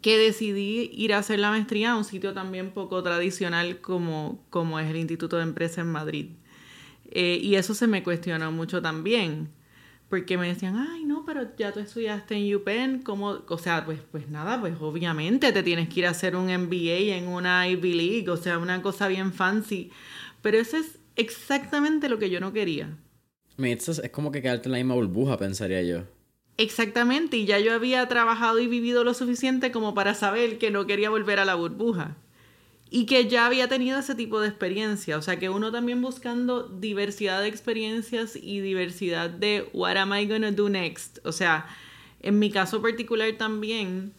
que 0.00 0.16
decidí 0.16 0.90
ir 0.94 1.14
a 1.14 1.18
hacer 1.18 1.38
la 1.38 1.50
maestría 1.50 1.92
a 1.92 1.96
un 1.96 2.04
sitio 2.04 2.32
también 2.32 2.70
poco 2.70 3.02
tradicional 3.02 3.80
como, 3.80 4.44
como 4.50 4.78
es 4.78 4.88
el 4.88 4.96
Instituto 4.96 5.36
de 5.36 5.42
Empresa 5.42 5.80
en 5.80 5.90
Madrid. 5.90 6.26
Eh, 7.14 7.38
y 7.40 7.54
eso 7.54 7.74
se 7.74 7.86
me 7.86 8.02
cuestionó 8.02 8.50
mucho 8.52 8.82
también. 8.82 9.48
Porque 10.10 10.36
me 10.36 10.48
decían, 10.48 10.76
ay, 10.76 11.04
no, 11.04 11.24
pero 11.24 11.56
ya 11.56 11.72
tú 11.72 11.80
estudiaste 11.80 12.36
en 12.36 12.54
UPenn, 12.54 13.02
¿cómo? 13.02 13.38
O 13.48 13.58
sea, 13.58 13.84
pues, 13.84 14.00
pues 14.10 14.28
nada, 14.28 14.60
pues 14.60 14.74
obviamente 14.80 15.50
te 15.50 15.62
tienes 15.62 15.88
que 15.88 16.00
ir 16.00 16.06
a 16.06 16.10
hacer 16.10 16.36
un 16.36 16.46
MBA 16.46 17.16
en 17.16 17.28
una 17.28 17.66
Ivy 17.68 17.94
League, 17.94 18.30
o 18.30 18.36
sea, 18.36 18.58
una 18.58 18.82
cosa 18.82 19.08
bien 19.08 19.32
fancy. 19.32 19.90
Pero 20.42 20.58
eso 20.58 20.76
es 20.76 20.98
exactamente 21.16 22.08
lo 22.08 22.18
que 22.18 22.28
yo 22.28 22.38
no 22.40 22.52
quería. 22.52 22.96
Eso 23.56 23.92
es 23.92 24.10
como 24.10 24.30
que 24.30 24.42
quedarte 24.42 24.68
en 24.68 24.72
la 24.72 24.78
misma 24.78 24.94
burbuja, 24.94 25.38
pensaría 25.38 25.82
yo. 25.82 26.02
Exactamente, 26.56 27.36
y 27.36 27.46
ya 27.46 27.58
yo 27.58 27.72
había 27.72 28.06
trabajado 28.06 28.60
y 28.60 28.68
vivido 28.68 29.02
lo 29.02 29.14
suficiente 29.14 29.72
como 29.72 29.94
para 29.94 30.14
saber 30.14 30.58
que 30.58 30.70
no 30.70 30.86
quería 30.86 31.10
volver 31.10 31.40
a 31.40 31.44
la 31.44 31.54
burbuja 31.54 32.16
y 32.94 33.06
que 33.06 33.26
ya 33.26 33.46
había 33.46 33.66
tenido 33.66 33.98
ese 33.98 34.14
tipo 34.14 34.40
de 34.40 34.46
experiencia. 34.46 35.18
O 35.18 35.22
sea, 35.22 35.36
que 35.36 35.50
uno 35.50 35.72
también 35.72 36.00
buscando 36.00 36.68
diversidad 36.68 37.42
de 37.42 37.48
experiencias 37.48 38.36
y 38.36 38.60
diversidad 38.60 39.30
de 39.30 39.68
what 39.72 39.96
am 39.96 40.14
I 40.14 40.28
gonna 40.28 40.52
do 40.52 40.68
next. 40.68 41.18
O 41.24 41.32
sea, 41.32 41.66
en 42.20 42.38
mi 42.38 42.52
caso 42.52 42.80
particular 42.80 43.32
también, 43.36 44.12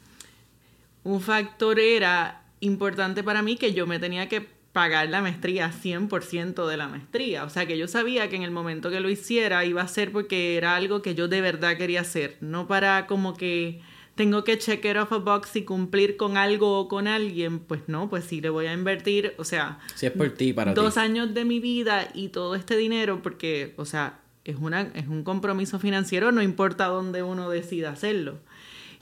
un 1.05 1.21
factor 1.21 1.79
era 1.79 2.43
importante 2.59 3.23
para 3.23 3.41
mí 3.41 3.55
que 3.55 3.73
yo 3.73 3.87
me 3.87 3.97
tenía 3.97 4.27
que 4.27 4.45
pagar 4.73 5.07
la 5.07 5.21
maestría, 5.21 5.71
100% 5.71 6.67
de 6.67 6.75
la 6.75 6.89
maestría. 6.89 7.45
O 7.45 7.49
sea, 7.49 7.65
que 7.65 7.77
yo 7.77 7.87
sabía 7.87 8.29
que 8.29 8.35
en 8.35 8.43
el 8.43 8.51
momento 8.51 8.89
que 8.89 8.99
lo 8.99 9.09
hiciera 9.09 9.63
iba 9.63 9.83
a 9.83 9.87
ser 9.87 10.11
porque 10.11 10.57
era 10.57 10.75
algo 10.75 11.01
que 11.01 11.15
yo 11.15 11.29
de 11.29 11.39
verdad 11.39 11.77
quería 11.77 12.01
hacer, 12.01 12.35
no 12.41 12.67
para 12.67 13.07
como 13.07 13.37
que 13.37 13.79
tengo 14.15 14.43
que 14.43 14.57
check 14.57 14.83
it 14.85 14.95
off 14.97 15.11
a 15.11 15.17
box 15.17 15.55
y 15.57 15.63
cumplir 15.63 16.17
con 16.17 16.37
algo 16.37 16.79
o 16.79 16.87
con 16.87 17.07
alguien, 17.07 17.59
pues 17.59 17.81
no, 17.87 18.09
pues 18.09 18.25
sí 18.25 18.41
le 18.41 18.49
voy 18.49 18.65
a 18.65 18.73
invertir, 18.73 19.33
o 19.37 19.43
sea, 19.43 19.79
si 19.93 20.05
es 20.05 20.13
por 20.13 20.29
ti, 20.31 20.53
para 20.53 20.73
dos 20.73 20.97
años 20.97 21.33
de 21.33 21.45
mi 21.45 21.59
vida 21.59 22.09
y 22.13 22.29
todo 22.29 22.55
este 22.55 22.77
dinero, 22.77 23.21
porque, 23.21 23.73
o 23.77 23.85
sea, 23.85 24.21
es, 24.45 24.55
una, 24.57 24.81
es 24.93 25.07
un 25.07 25.23
compromiso 25.23 25.79
financiero, 25.79 26.31
no 26.31 26.41
importa 26.41 26.85
dónde 26.85 27.23
uno 27.23 27.49
decida 27.49 27.89
hacerlo. 27.89 28.39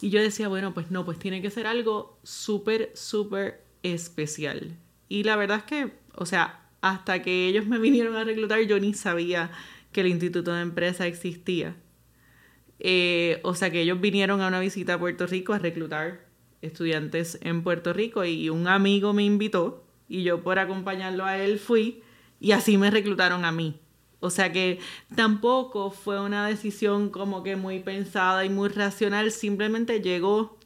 Y 0.01 0.09
yo 0.09 0.21
decía, 0.21 0.47
bueno, 0.47 0.73
pues 0.73 0.91
no, 0.91 1.05
pues 1.05 1.19
tiene 1.19 1.41
que 1.41 1.49
ser 1.49 1.67
algo 1.67 2.17
súper, 2.23 2.91
súper 2.95 3.63
especial. 3.83 4.75
Y 5.07 5.23
la 5.23 5.35
verdad 5.35 5.59
es 5.59 5.63
que, 5.63 5.93
o 6.15 6.25
sea, 6.25 6.61
hasta 6.81 7.21
que 7.21 7.47
ellos 7.47 7.67
me 7.67 7.77
vinieron 7.79 8.15
a 8.15 8.23
reclutar, 8.23 8.61
yo 8.61 8.79
ni 8.79 8.93
sabía 8.93 9.51
que 9.91 10.01
el 10.01 10.07
Instituto 10.07 10.51
de 10.51 10.61
Empresa 10.61 11.05
existía. 11.05 11.75
Eh, 12.79 13.39
o 13.43 13.55
sea 13.55 13.71
que 13.71 13.81
ellos 13.81 14.01
vinieron 14.01 14.41
a 14.41 14.47
una 14.47 14.59
visita 14.59 14.95
a 14.95 14.99
Puerto 14.99 15.27
Rico 15.27 15.53
a 15.53 15.59
reclutar 15.59 16.25
estudiantes 16.61 17.37
en 17.41 17.63
Puerto 17.63 17.93
Rico 17.93 18.25
y 18.25 18.49
un 18.49 18.67
amigo 18.67 19.13
me 19.13 19.23
invitó 19.23 19.83
y 20.07 20.23
yo 20.23 20.41
por 20.41 20.59
acompañarlo 20.59 21.25
a 21.25 21.37
él 21.37 21.59
fui 21.59 22.01
y 22.39 22.51
así 22.51 22.77
me 22.77 22.89
reclutaron 22.89 23.45
a 23.45 23.51
mí. 23.51 23.79
O 24.19 24.29
sea 24.29 24.51
que 24.53 24.79
tampoco 25.15 25.91
fue 25.91 26.21
una 26.21 26.47
decisión 26.47 27.09
como 27.09 27.43
que 27.43 27.57
muy 27.57 27.79
pensada 27.79 28.45
y 28.45 28.49
muy 28.49 28.69
racional, 28.69 29.31
simplemente 29.31 29.99
llegó 29.99 30.57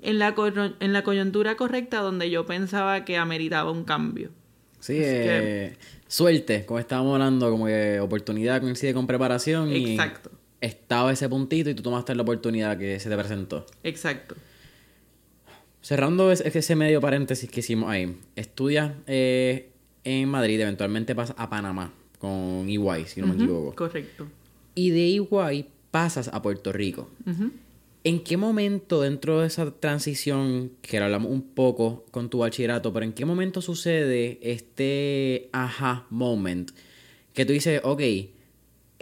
en 0.00 0.18
la, 0.18 0.34
en 0.80 0.92
la 0.92 1.02
coyuntura 1.02 1.56
correcta 1.56 2.00
donde 2.00 2.30
yo 2.30 2.46
pensaba 2.46 3.04
que 3.04 3.18
ameritaba 3.18 3.70
un 3.70 3.84
cambio. 3.84 4.30
Sí, 4.80 4.96
eh, 4.98 5.76
suerte, 6.06 6.66
como 6.66 6.78
estábamos 6.78 7.14
hablando, 7.14 7.50
como 7.50 7.66
que 7.66 8.00
oportunidad 8.00 8.60
coincide 8.60 8.92
con 8.92 9.06
preparación. 9.06 9.70
Exacto 9.70 10.30
estaba 10.64 11.12
ese 11.12 11.28
puntito 11.28 11.70
y 11.70 11.74
tú 11.74 11.82
tomaste 11.82 12.14
la 12.14 12.22
oportunidad 12.22 12.78
que 12.78 12.98
se 12.98 13.08
te 13.08 13.16
presentó. 13.16 13.66
Exacto. 13.82 14.34
Cerrando 15.82 16.32
ese 16.32 16.76
medio 16.76 17.00
paréntesis 17.00 17.50
que 17.50 17.60
hicimos 17.60 17.90
ahí, 17.90 18.16
estudias 18.36 18.92
eh, 19.06 19.68
en 20.02 20.28
Madrid, 20.28 20.58
eventualmente 20.60 21.14
pasas 21.14 21.36
a 21.38 21.50
Panamá 21.50 21.92
con 22.18 22.66
EY, 22.68 23.04
si 23.06 23.20
no 23.20 23.26
me 23.26 23.34
equivoco. 23.34 23.74
Correcto. 23.74 24.26
Y 24.74 24.90
de 24.90 25.08
EY 25.08 25.66
pasas 25.90 26.28
a 26.28 26.40
Puerto 26.40 26.72
Rico. 26.72 27.10
¿En 28.02 28.24
qué 28.24 28.36
momento 28.38 29.02
dentro 29.02 29.40
de 29.40 29.46
esa 29.46 29.70
transición, 29.70 30.72
que 30.80 30.98
hablamos 30.98 31.30
un 31.30 31.42
poco 31.42 32.06
con 32.10 32.30
tu 32.30 32.38
bachillerato, 32.38 32.92
pero 32.92 33.04
en 33.04 33.12
qué 33.12 33.26
momento 33.26 33.60
sucede 33.60 34.38
este 34.42 35.50
aha 35.52 36.06
moment 36.08 36.70
que 37.34 37.44
tú 37.44 37.52
dices, 37.52 37.80
ok, 37.84 38.00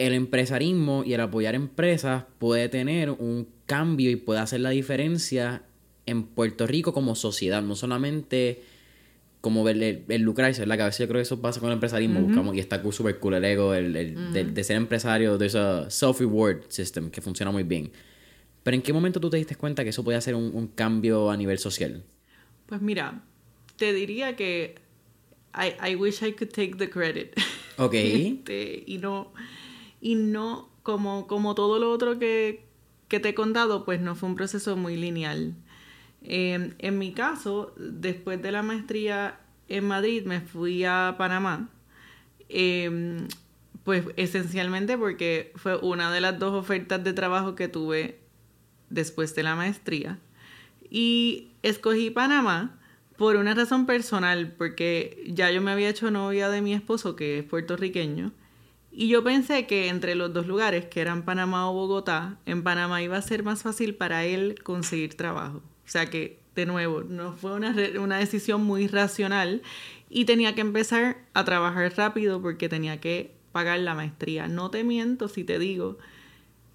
el 0.07 0.13
empresarismo 0.13 1.03
y 1.05 1.13
el 1.13 1.21
apoyar 1.21 1.55
empresas 1.55 2.25
puede 2.37 2.67
tener 2.67 3.09
un 3.09 3.47
cambio 3.65 4.11
y 4.11 4.17
puede 4.17 4.41
hacer 4.41 4.59
la 4.59 4.71
diferencia 4.71 5.63
en 6.05 6.23
Puerto 6.23 6.67
Rico 6.67 6.93
como 6.93 7.15
sociedad, 7.15 7.61
no 7.61 7.75
solamente 7.75 8.63
como 9.39 9.63
ver 9.63 10.03
el, 10.07 10.21
lucrarse, 10.21 10.61
¿verdad? 10.61 10.75
Que 10.75 10.81
a 10.81 10.85
veces 10.87 10.99
yo 10.99 11.07
creo 11.07 11.19
que 11.19 11.23
eso 11.23 11.41
pasa 11.41 11.59
con 11.59 11.69
el 11.69 11.73
empresarismo, 11.73 12.21
buscamos, 12.21 12.55
y 12.55 12.59
está 12.59 12.81
súper 12.91 13.19
cool 13.19 13.35
el 13.35 13.45
ego 13.45 13.73
el, 13.73 13.93
de, 13.93 14.63
ser 14.63 14.75
empresario, 14.75 15.37
de 15.37 15.45
ese 15.45 15.59
self-reward 15.59 16.63
system 16.69 17.09
que 17.09 17.21
funciona 17.21 17.51
muy 17.51 17.63
bien. 17.63 17.91
Pero 18.63 18.75
¿en 18.75 18.81
qué 18.81 18.93
momento 18.93 19.19
tú 19.19 19.29
te 19.29 19.37
diste 19.37 19.55
cuenta 19.55 19.83
que 19.83 19.89
eso 19.89 20.03
podía 20.03 20.19
ser 20.21 20.35
un, 20.35 20.67
cambio 20.67 21.29
a 21.29 21.37
nivel 21.37 21.59
social? 21.59 22.03
Pues 22.65 22.81
mira, 22.81 23.21
te 23.77 23.93
diría 23.93 24.35
que 24.35 24.75
I, 25.55 25.91
I 25.91 25.95
wish 25.95 26.23
I 26.23 26.33
could 26.33 26.51
take 26.51 26.75
the 26.77 26.89
credit. 26.89 27.37
Ok. 27.77 27.93
Este, 28.43 28.83
y 28.85 28.97
no, 28.97 29.33
y 30.03 30.15
no 30.15 30.69
como, 30.83 31.27
como 31.27 31.55
todo 31.55 31.79
lo 31.79 31.89
otro 31.89 32.19
que, 32.19 32.65
que 33.07 33.21
te 33.21 33.29
he 33.29 33.33
contado, 33.33 33.85
pues 33.85 34.01
no 34.01 34.15
fue 34.15 34.27
un 34.27 34.35
proceso 34.35 34.75
muy 34.75 34.97
lineal. 34.97 35.55
Em, 36.21 36.73
en 36.77 36.99
mi 36.99 37.13
caso, 37.13 37.73
después 37.77 38.41
de 38.41 38.51
la 38.51 38.63
maestría 38.63 39.39
en 39.69 39.87
Madrid, 39.87 40.25
me 40.25 40.41
fui 40.41 40.83
a 40.83 41.15
Panamá. 41.17 41.69
Em, 42.49 43.29
pues 43.85 44.03
esencialmente 44.17 44.97
porque 44.97 45.53
fue 45.55 45.77
una 45.77 46.11
de 46.11 46.19
las 46.19 46.37
dos 46.37 46.53
ofertas 46.53 47.01
de 47.01 47.13
trabajo 47.13 47.55
que 47.55 47.69
tuve 47.69 48.19
después 48.89 49.33
de 49.35 49.43
la 49.43 49.55
maestría. 49.55 50.19
Y 50.89 51.53
escogí 51.61 52.09
Panamá 52.09 52.77
por 53.15 53.37
una 53.37 53.53
razón 53.53 53.85
personal, 53.85 54.53
porque 54.57 55.23
ya 55.27 55.49
yo 55.49 55.61
me 55.61 55.71
había 55.71 55.87
hecho 55.87 56.11
novia 56.11 56.49
de 56.49 56.61
mi 56.61 56.73
esposo, 56.73 57.15
que 57.15 57.39
es 57.39 57.45
puertorriqueño, 57.45 58.33
y 58.95 59.07
yo 59.07 59.23
pensé 59.23 59.65
que 59.65 59.87
entre 59.87 60.13
los 60.13 60.31
dos 60.33 60.45
lugares, 60.45 60.85
que 60.85 61.01
eran 61.01 61.23
Panamá 61.25 61.69
o 61.69 61.73
Bogotá, 61.73 62.37
en 62.45 62.63
Panamá 62.63 63.01
iba 63.01 63.17
a 63.17 63.21
ser 63.23 63.43
más 63.43 63.63
fácil 63.63 63.95
para 63.95 64.23
él 64.23 64.55
conseguir 64.61 65.15
trabajo. 65.15 65.57
O 65.57 65.89
sea 65.89 66.11
que, 66.11 66.39
de 66.55 66.67
nuevo, 66.67 67.01
no 67.01 67.33
fue 67.33 67.53
una, 67.53 67.75
una 67.99 68.17
decisión 68.17 68.63
muy 68.63 68.87
racional 68.87 69.63
y 70.09 70.25
tenía 70.25 70.53
que 70.53 70.61
empezar 70.61 71.17
a 71.33 71.43
trabajar 71.43 71.91
rápido 71.97 72.39
porque 72.39 72.69
tenía 72.69 73.01
que 73.01 73.33
pagar 73.51 73.79
la 73.79 73.95
maestría. 73.95 74.47
No 74.47 74.69
te 74.69 74.83
miento 74.83 75.27
si 75.27 75.43
te 75.43 75.57
digo 75.57 75.97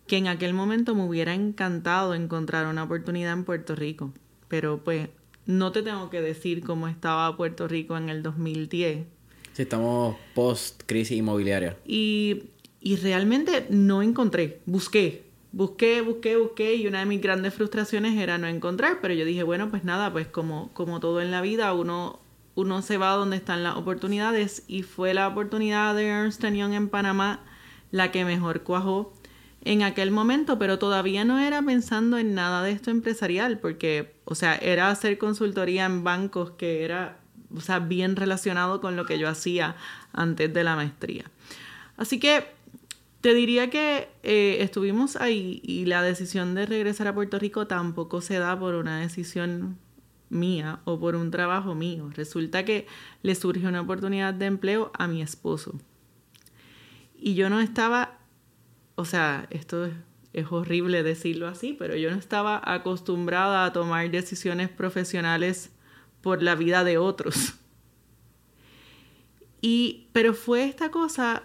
que 0.08 0.16
en 0.16 0.26
aquel 0.26 0.54
momento 0.54 0.96
me 0.96 1.04
hubiera 1.04 1.34
encantado 1.34 2.14
encontrar 2.14 2.66
una 2.66 2.82
oportunidad 2.82 3.32
en 3.32 3.44
Puerto 3.44 3.76
Rico, 3.76 4.12
pero 4.48 4.82
pues 4.82 5.08
no 5.46 5.70
te 5.70 5.82
tengo 5.82 6.10
que 6.10 6.20
decir 6.20 6.64
cómo 6.64 6.88
estaba 6.88 7.37
Puerto 7.37 7.68
Rico 7.68 7.96
en 7.96 8.08
el 8.08 8.25
2010 8.25 9.06
estamos 9.62 10.17
post 10.35 10.83
crisis 10.87 11.19
inmobiliaria. 11.19 11.77
Y, 11.87 12.45
y 12.81 12.97
realmente 12.97 13.67
no 13.71 14.03
encontré, 14.03 14.61
busqué, 14.67 15.25
busqué, 15.53 16.00
busqué, 16.00 16.37
busqué 16.37 16.75
y 16.75 16.87
una 16.87 17.00
de 17.00 17.07
mis 17.07 17.21
grandes 17.21 17.55
frustraciones 17.55 18.19
era 18.19 18.38
no 18.38 18.47
encontrar, 18.47 18.99
pero 19.00 19.15
yo 19.15 19.25
dije, 19.25 19.43
bueno, 19.43 19.71
pues 19.71 19.85
nada, 19.85 20.12
pues 20.12 20.27
como, 20.27 20.71
como 20.75 21.00
todo 21.00 21.21
en 21.21 21.31
la 21.31 21.41
vida, 21.41 21.73
uno, 21.73 22.21
uno 22.55 22.83
se 22.83 22.99
va 22.99 23.11
donde 23.12 23.37
están 23.37 23.62
las 23.62 23.77
oportunidades 23.77 24.65
y 24.69 24.83
fue 24.83 25.15
la 25.15 25.29
oportunidad 25.29 25.95
de 25.95 26.07
Ernst 26.07 26.45
Young 26.45 26.75
en 26.75 26.88
Panamá 26.88 27.45
la 27.91 28.11
que 28.11 28.25
mejor 28.25 28.62
cuajó 28.62 29.12
en 29.65 29.83
aquel 29.83 30.11
momento, 30.11 30.59
pero 30.59 30.79
todavía 30.79 31.25
no 31.25 31.38
era 31.38 31.62
pensando 31.62 32.19
en 32.19 32.35
nada 32.35 32.62
de 32.62 32.73
esto 32.73 32.91
empresarial, 32.91 33.59
porque, 33.59 34.15
o 34.25 34.35
sea, 34.35 34.55
era 34.57 34.88
hacer 34.91 35.19
consultoría 35.19 35.85
en 35.85 36.05
bancos 36.05 36.53
que 36.53 36.85
era 36.85 37.19
o 37.55 37.61
sea, 37.61 37.78
bien 37.78 38.17
relacionado 38.17 38.81
con 38.81 38.97
lo 38.97 39.07
que 39.07 39.19
yo 39.19 39.28
hacía 39.28 39.76
antes 40.12 40.52
de 40.52 40.64
la 40.64 40.76
maestría. 40.76 41.25
Así 41.97 42.21
que 42.21 42.45
te 43.21 43.35
diría 43.35 43.71
que 43.71 44.09
eh, 44.23 44.59
estuvimos 44.61 45.17
ahí 45.17 45.61
y 45.64 45.87
la 45.87 46.02
decisión 46.02 46.55
de 46.55 46.67
regresar 46.67 47.09
a 47.09 47.14
Puerto 47.14 47.38
Rico 47.38 47.67
tampoco 47.67 48.21
se 48.21 48.38
da 48.38 48.59
por 48.59 48.75
una 48.75 49.00
decisión 49.00 49.78
mía 50.31 50.81
o 50.85 51.00
por 51.00 51.17
un 51.17 51.31
trabajo 51.31 51.75
mío. 51.75 52.11
Resulta 52.14 52.64
que 52.64 52.87
le 53.23 53.35
surgió 53.35 53.69
una 53.69 53.81
oportunidad 53.81 54.35
de 54.35 54.47
empleo 54.47 54.93
a 54.97 55.09
mi 55.09 55.23
esposo. 55.23 55.81
Y 57.17 57.35
yo 57.35 57.50
no 57.50 57.61
estaba, 57.61 58.19
o 58.95 59.05
sea, 59.05 59.49
esto 59.50 59.87
es, 59.87 59.95
es 60.33 60.47
horrible 60.52 61.02
decirlo 61.02 61.49
así, 61.49 61.75
pero 61.76 61.97
yo 61.97 62.11
no 62.11 62.17
estaba 62.17 62.61
acostumbrada 62.64 63.64
a 63.64 63.73
tomar 63.73 64.09
decisiones 64.11 64.69
profesionales 64.69 65.73
por 66.20 66.42
la 66.42 66.54
vida 66.54 66.84
de 66.84 66.98
otros. 66.98 67.54
Y, 69.60 70.06
pero 70.12 70.34
fue 70.34 70.64
esta 70.64 70.90
cosa 70.90 71.42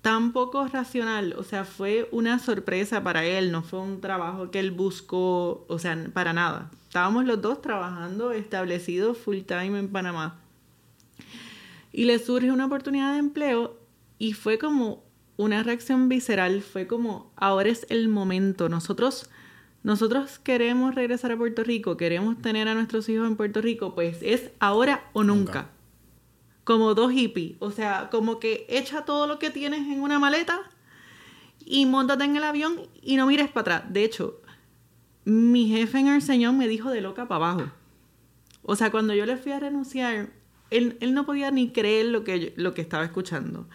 tan 0.00 0.32
poco 0.32 0.66
racional, 0.66 1.34
o 1.38 1.44
sea, 1.44 1.64
fue 1.64 2.08
una 2.10 2.40
sorpresa 2.40 3.04
para 3.04 3.24
él, 3.24 3.52
no 3.52 3.62
fue 3.62 3.78
un 3.80 4.00
trabajo 4.00 4.50
que 4.50 4.58
él 4.58 4.72
buscó, 4.72 5.64
o 5.68 5.78
sea, 5.78 5.96
para 6.12 6.32
nada. 6.32 6.70
Estábamos 6.88 7.24
los 7.24 7.40
dos 7.40 7.62
trabajando 7.62 8.32
establecidos 8.32 9.16
full 9.16 9.40
time 9.42 9.78
en 9.78 9.88
Panamá. 9.88 10.40
Y 11.92 12.06
le 12.06 12.18
surge 12.18 12.50
una 12.50 12.66
oportunidad 12.66 13.12
de 13.12 13.20
empleo 13.20 13.78
y 14.18 14.32
fue 14.32 14.58
como 14.58 15.04
una 15.36 15.62
reacción 15.62 16.08
visceral, 16.08 16.62
fue 16.62 16.86
como, 16.88 17.32
ahora 17.36 17.68
es 17.68 17.86
el 17.88 18.08
momento, 18.08 18.68
nosotros 18.68 19.30
nosotros 19.82 20.38
queremos 20.38 20.94
regresar 20.94 21.32
a 21.32 21.36
Puerto 21.36 21.64
Rico, 21.64 21.96
queremos 21.96 22.40
tener 22.40 22.68
a 22.68 22.74
nuestros 22.74 23.08
hijos 23.08 23.26
en 23.26 23.36
Puerto 23.36 23.60
Rico, 23.60 23.94
pues 23.94 24.18
es 24.22 24.50
ahora 24.60 25.08
o 25.12 25.24
nunca. 25.24 25.70
Como 26.62 26.94
dos 26.94 27.10
hippies. 27.10 27.56
O 27.58 27.72
sea, 27.72 28.08
como 28.10 28.38
que 28.38 28.64
echa 28.68 29.04
todo 29.04 29.26
lo 29.26 29.40
que 29.40 29.50
tienes 29.50 29.80
en 29.80 30.00
una 30.00 30.20
maleta 30.20 30.60
y 31.64 31.86
montate 31.86 32.24
en 32.24 32.36
el 32.36 32.44
avión 32.44 32.80
y 33.02 33.16
no 33.16 33.26
mires 33.26 33.48
para 33.48 33.76
atrás. 33.76 33.92
De 33.92 34.04
hecho, 34.04 34.40
mi 35.24 35.66
jefe 35.68 35.98
en 35.98 36.08
el 36.08 36.22
Señor 36.22 36.52
me 36.54 36.68
dijo 36.68 36.90
de 36.90 37.00
loca 37.00 37.26
para 37.26 37.44
abajo. 37.50 37.72
O 38.62 38.76
sea, 38.76 38.92
cuando 38.92 39.14
yo 39.14 39.26
le 39.26 39.36
fui 39.36 39.50
a 39.50 39.58
renunciar, 39.58 40.30
él, 40.70 40.96
él 41.00 41.12
no 41.12 41.26
podía 41.26 41.50
ni 41.50 41.70
creer 41.70 42.06
lo 42.06 42.22
que, 42.22 42.54
lo 42.56 42.72
que 42.72 42.82
estaba 42.82 43.04
escuchando. 43.04 43.68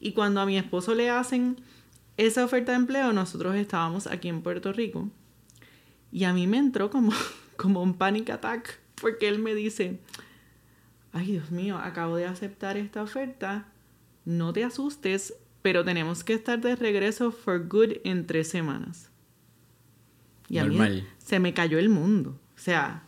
Y 0.00 0.10
cuando 0.10 0.40
a 0.40 0.46
mi 0.46 0.58
esposo 0.58 0.96
le 0.96 1.08
hacen 1.08 1.56
esa 2.16 2.44
oferta 2.44 2.72
de 2.72 2.78
empleo, 2.78 3.12
nosotros 3.12 3.54
estábamos 3.54 4.08
aquí 4.08 4.26
en 4.26 4.42
Puerto 4.42 4.72
Rico 4.72 5.08
y 6.12 6.24
a 6.24 6.32
mí 6.32 6.46
me 6.46 6.58
entró 6.58 6.90
como, 6.90 7.12
como 7.56 7.82
un 7.82 7.94
panic 7.94 8.30
attack, 8.30 8.78
porque 9.00 9.28
él 9.28 9.38
me 9.38 9.54
dice, 9.54 10.00
ay 11.12 11.32
Dios 11.32 11.50
mío, 11.50 11.78
acabo 11.78 12.16
de 12.16 12.26
aceptar 12.26 12.76
esta 12.76 13.02
oferta, 13.02 13.68
no 14.24 14.52
te 14.52 14.64
asustes, 14.64 15.34
pero 15.62 15.84
tenemos 15.84 16.24
que 16.24 16.34
estar 16.34 16.60
de 16.60 16.76
regreso 16.76 17.32
for 17.32 17.66
good 17.68 17.94
en 18.04 18.26
tres 18.26 18.48
semanas. 18.48 19.10
Y 20.48 20.58
a 20.58 20.64
mí 20.64 21.04
se 21.18 21.40
me 21.40 21.54
cayó 21.54 21.78
el 21.78 21.88
mundo. 21.88 22.38
O 22.54 22.58
sea, 22.58 23.02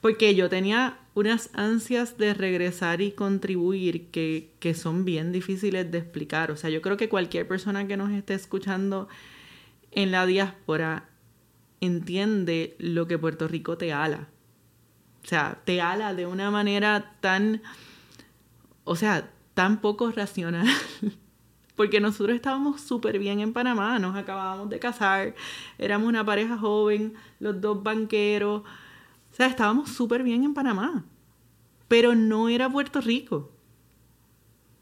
porque 0.00 0.34
yo 0.34 0.50
tenía 0.50 0.98
unas 1.14 1.48
ansias 1.54 2.18
de 2.18 2.34
regresar 2.34 3.00
y 3.00 3.12
contribuir 3.12 4.08
que, 4.08 4.50
que 4.58 4.74
son 4.74 5.04
bien 5.04 5.32
difíciles 5.32 5.90
de 5.90 5.98
explicar. 5.98 6.50
O 6.50 6.56
sea, 6.56 6.68
yo 6.68 6.82
creo 6.82 6.96
que 6.96 7.08
cualquier 7.08 7.48
persona 7.48 7.86
que 7.86 7.96
nos 7.96 8.10
esté 8.10 8.34
escuchando 8.34 9.08
en 9.92 10.10
la 10.10 10.26
diáspora 10.26 11.08
entiende 11.84 12.76
lo 12.78 13.06
que 13.06 13.18
Puerto 13.18 13.48
Rico 13.48 13.76
te 13.78 13.92
ala. 13.92 14.28
O 15.24 15.26
sea, 15.26 15.60
te 15.64 15.80
ala 15.80 16.14
de 16.14 16.26
una 16.26 16.50
manera 16.50 17.16
tan, 17.20 17.62
o 18.84 18.96
sea, 18.96 19.30
tan 19.54 19.80
poco 19.80 20.10
racional. 20.10 20.66
Porque 21.76 22.00
nosotros 22.00 22.36
estábamos 22.36 22.80
súper 22.80 23.18
bien 23.18 23.40
en 23.40 23.52
Panamá, 23.52 23.98
nos 23.98 24.14
acabábamos 24.16 24.70
de 24.70 24.78
casar, 24.78 25.34
éramos 25.76 26.08
una 26.08 26.24
pareja 26.24 26.56
joven, 26.56 27.14
los 27.40 27.60
dos 27.60 27.82
banqueros. 27.82 28.62
O 28.62 29.34
sea, 29.34 29.46
estábamos 29.46 29.90
súper 29.90 30.22
bien 30.22 30.44
en 30.44 30.54
Panamá. 30.54 31.04
Pero 31.88 32.14
no 32.14 32.48
era 32.48 32.70
Puerto 32.70 33.00
Rico. 33.00 33.50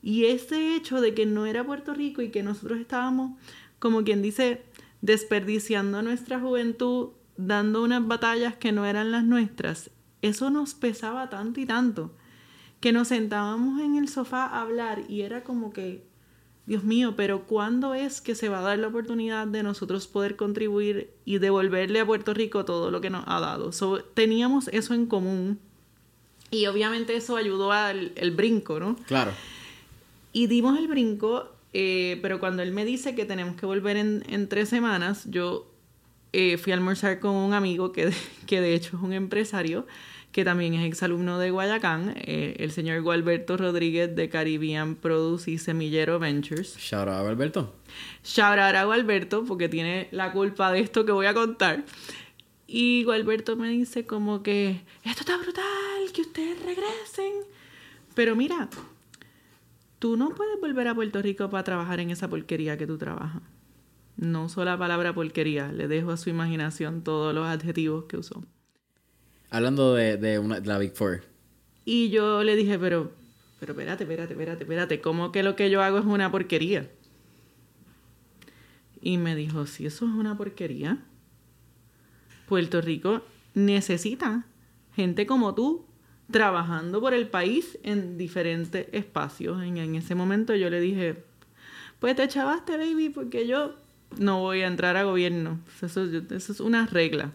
Y 0.02 0.26
ese 0.26 0.74
hecho 0.74 1.00
de 1.00 1.14
que 1.14 1.24
no 1.24 1.46
era 1.46 1.64
Puerto 1.64 1.94
Rico 1.94 2.20
y 2.20 2.30
que 2.30 2.42
nosotros 2.42 2.80
estábamos, 2.80 3.38
como 3.78 4.02
quien 4.02 4.20
dice, 4.20 4.64
desperdiciando 5.02 6.00
nuestra 6.00 6.40
juventud, 6.40 7.10
dando 7.36 7.82
unas 7.82 8.06
batallas 8.06 8.56
que 8.56 8.72
no 8.72 8.86
eran 8.86 9.10
las 9.12 9.24
nuestras, 9.24 9.90
eso 10.22 10.48
nos 10.48 10.74
pesaba 10.74 11.28
tanto 11.28 11.60
y 11.60 11.66
tanto, 11.66 12.12
que 12.80 12.92
nos 12.92 13.08
sentábamos 13.08 13.80
en 13.80 13.96
el 13.96 14.08
sofá 14.08 14.46
a 14.46 14.62
hablar 14.62 15.02
y 15.08 15.22
era 15.22 15.44
como 15.44 15.72
que, 15.72 16.06
Dios 16.64 16.84
mío, 16.84 17.14
pero 17.16 17.46
¿cuándo 17.46 17.92
es 17.94 18.20
que 18.20 18.36
se 18.36 18.48
va 18.48 18.60
a 18.60 18.62
dar 18.62 18.78
la 18.78 18.86
oportunidad 18.86 19.48
de 19.48 19.64
nosotros 19.64 20.06
poder 20.06 20.36
contribuir 20.36 21.12
y 21.24 21.38
devolverle 21.38 22.00
a 22.00 22.06
Puerto 22.06 22.32
Rico 22.32 22.64
todo 22.64 22.92
lo 22.92 23.00
que 23.00 23.10
nos 23.10 23.24
ha 23.26 23.40
dado? 23.40 23.70
teníamos 24.14 24.68
eso 24.68 24.94
en 24.94 25.06
común 25.06 25.58
y 26.52 26.66
obviamente 26.66 27.16
eso 27.16 27.36
ayudó 27.36 27.72
al 27.72 28.12
el 28.14 28.30
brinco, 28.30 28.78
¿no? 28.78 28.94
Claro. 29.06 29.32
Y 30.32 30.46
dimos 30.46 30.78
el 30.78 30.86
brinco 30.86 31.51
eh, 31.72 32.18
pero 32.22 32.40
cuando 32.40 32.62
él 32.62 32.72
me 32.72 32.84
dice 32.84 33.14
que 33.14 33.24
tenemos 33.24 33.56
que 33.56 33.66
volver 33.66 33.96
en, 33.96 34.24
en 34.28 34.48
tres 34.48 34.68
semanas, 34.68 35.24
yo 35.30 35.72
eh, 36.32 36.56
fui 36.56 36.72
a 36.72 36.76
almorzar 36.76 37.20
con 37.20 37.34
un 37.34 37.52
amigo 37.52 37.92
que, 37.92 38.10
que 38.46 38.60
de 38.60 38.74
hecho 38.74 38.96
es 38.96 39.02
un 39.02 39.12
empresario, 39.12 39.86
que 40.32 40.44
también 40.44 40.72
es 40.72 40.86
exalumno 40.86 41.38
de 41.38 41.50
Guayacán, 41.50 42.14
eh, 42.16 42.56
el 42.58 42.72
señor 42.72 43.02
Gualberto 43.02 43.58
Rodríguez 43.58 44.16
de 44.16 44.30
Caribbean 44.30 44.96
Produce 44.96 45.50
y 45.50 45.58
Semillero 45.58 46.18
Ventures. 46.18 46.76
Shout 46.78 47.08
out 47.08 47.18
a 47.18 47.22
Gualberto. 47.22 47.74
Shout 48.24 48.58
out 48.58 48.74
a 48.74 48.84
Gualberto 48.84 49.44
porque 49.44 49.68
tiene 49.68 50.08
la 50.10 50.32
culpa 50.32 50.72
de 50.72 50.80
esto 50.80 51.04
que 51.04 51.12
voy 51.12 51.26
a 51.26 51.34
contar. 51.34 51.84
Y 52.66 53.04
Gualberto 53.04 53.56
me 53.56 53.68
dice 53.68 54.06
como 54.06 54.42
que, 54.42 54.80
esto 55.04 55.20
está 55.20 55.36
brutal, 55.36 56.12
que 56.14 56.22
ustedes 56.22 56.58
regresen. 56.62 57.32
Pero 58.14 58.34
mira, 58.34 58.70
tú 60.02 60.16
no 60.16 60.30
puedes 60.30 60.60
volver 60.60 60.88
a 60.88 60.96
Puerto 60.96 61.22
Rico 61.22 61.48
para 61.48 61.62
trabajar 61.62 62.00
en 62.00 62.10
esa 62.10 62.28
porquería 62.28 62.76
que 62.76 62.88
tú 62.88 62.98
trabajas. 62.98 63.40
No 64.16 64.46
uso 64.46 64.64
la 64.64 64.76
palabra 64.76 65.14
porquería, 65.14 65.70
le 65.70 65.86
dejo 65.86 66.10
a 66.10 66.16
su 66.16 66.28
imaginación 66.28 67.04
todos 67.04 67.32
los 67.32 67.46
adjetivos 67.46 68.06
que 68.06 68.16
usó. 68.16 68.42
Hablando 69.48 69.94
de, 69.94 70.16
de, 70.16 70.40
una, 70.40 70.58
de 70.58 70.66
la 70.66 70.78
Big 70.78 70.92
Four. 70.96 71.22
Y 71.84 72.10
yo 72.10 72.42
le 72.42 72.56
dije, 72.56 72.80
pero, 72.80 73.12
pero 73.60 73.74
espérate, 73.74 74.02
espérate, 74.02 74.32
espérate, 74.32 74.64
espérate, 74.64 75.00
¿cómo 75.00 75.30
que 75.30 75.44
lo 75.44 75.54
que 75.54 75.70
yo 75.70 75.80
hago 75.80 75.98
es 75.98 76.04
una 76.04 76.32
porquería? 76.32 76.90
Y 79.00 79.18
me 79.18 79.36
dijo, 79.36 79.66
si 79.66 79.86
eso 79.86 80.04
es 80.04 80.10
una 80.10 80.36
porquería, 80.36 80.98
Puerto 82.48 82.80
Rico 82.80 83.22
necesita 83.54 84.46
gente 84.96 85.26
como 85.26 85.54
tú 85.54 85.86
trabajando 86.32 87.00
por 87.00 87.14
el 87.14 87.28
país 87.28 87.78
en 87.84 88.18
diferentes 88.18 88.88
espacios. 88.92 89.62
En, 89.62 89.76
en 89.76 89.94
ese 89.94 90.14
momento 90.14 90.54
yo 90.56 90.68
le 90.70 90.80
dije, 90.80 91.22
pues 92.00 92.16
te 92.16 92.26
chavaste, 92.26 92.76
baby, 92.76 93.10
porque 93.10 93.46
yo 93.46 93.76
no 94.18 94.40
voy 94.40 94.62
a 94.62 94.66
entrar 94.66 94.96
a 94.96 95.04
gobierno. 95.04 95.60
Eso, 95.80 96.04
eso 96.04 96.52
es 96.52 96.60
una 96.60 96.86
regla. 96.86 97.32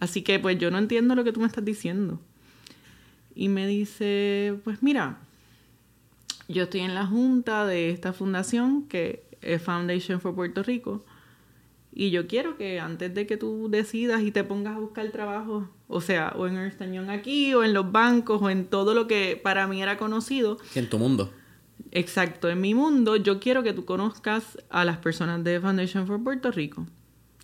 Así 0.00 0.22
que 0.22 0.38
pues 0.38 0.58
yo 0.58 0.70
no 0.70 0.78
entiendo 0.78 1.14
lo 1.14 1.24
que 1.24 1.32
tú 1.32 1.40
me 1.40 1.46
estás 1.46 1.64
diciendo. 1.64 2.20
Y 3.34 3.48
me 3.48 3.66
dice, 3.66 4.54
pues 4.64 4.82
mira, 4.82 5.18
yo 6.48 6.64
estoy 6.64 6.80
en 6.80 6.94
la 6.94 7.06
junta 7.06 7.66
de 7.66 7.90
esta 7.90 8.12
fundación 8.12 8.84
que 8.84 9.24
es 9.42 9.62
Foundation 9.62 10.20
for 10.20 10.34
Puerto 10.34 10.62
Rico. 10.62 11.04
Y 12.00 12.10
yo 12.10 12.28
quiero 12.28 12.56
que 12.56 12.78
antes 12.78 13.12
de 13.12 13.26
que 13.26 13.36
tú 13.36 13.66
decidas 13.68 14.22
y 14.22 14.30
te 14.30 14.44
pongas 14.44 14.76
a 14.76 14.78
buscar 14.78 15.10
trabajo, 15.10 15.68
o 15.88 16.00
sea, 16.00 16.32
o 16.36 16.46
en 16.46 16.56
Ernst 16.56 16.80
Young 16.80 17.10
aquí, 17.10 17.52
o 17.54 17.64
en 17.64 17.74
los 17.74 17.90
bancos, 17.90 18.40
o 18.40 18.50
en 18.50 18.66
todo 18.66 18.94
lo 18.94 19.08
que 19.08 19.36
para 19.42 19.66
mí 19.66 19.82
era 19.82 19.98
conocido. 19.98 20.58
En 20.76 20.88
tu 20.88 20.96
mundo. 20.96 21.32
Exacto, 21.90 22.48
en 22.48 22.60
mi 22.60 22.72
mundo, 22.72 23.16
yo 23.16 23.40
quiero 23.40 23.64
que 23.64 23.72
tú 23.72 23.84
conozcas 23.84 24.58
a 24.70 24.84
las 24.84 24.98
personas 24.98 25.42
de 25.42 25.58
Foundation 25.58 26.06
for 26.06 26.22
Puerto 26.22 26.52
Rico. 26.52 26.86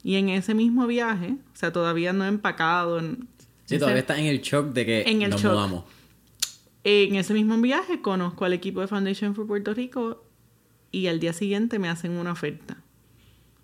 Y 0.05 0.15
en 0.15 0.29
ese 0.29 0.55
mismo 0.55 0.87
viaje, 0.87 1.35
o 1.53 1.57
sea, 1.57 1.73
todavía 1.73 2.13
no 2.13 2.25
he 2.25 2.29
empacado. 2.29 3.01
En 3.01 3.27
sí, 3.65 3.81
todavía 3.81 4.03
estás 4.03 4.19
en 4.19 4.27
el 4.27 4.41
shock 4.41 4.73
de 4.73 4.87
que 4.87 5.03
en 5.03 5.19
nos 5.31 5.43
mudamos. 5.43 5.83
En 6.85 7.17
ese 7.17 7.35
mismo 7.35 7.61
viaje 7.61 8.01
conozco 8.01 8.45
al 8.45 8.53
equipo 8.53 8.81
de 8.81 8.87
Foundation 8.87 9.35
for 9.35 9.49
Puerto 9.49 9.75
Rico 9.75 10.25
y 10.93 11.09
al 11.09 11.19
día 11.19 11.33
siguiente 11.33 11.81
me 11.81 11.89
hacen 11.89 12.13
una 12.13 12.31
oferta. 12.31 12.84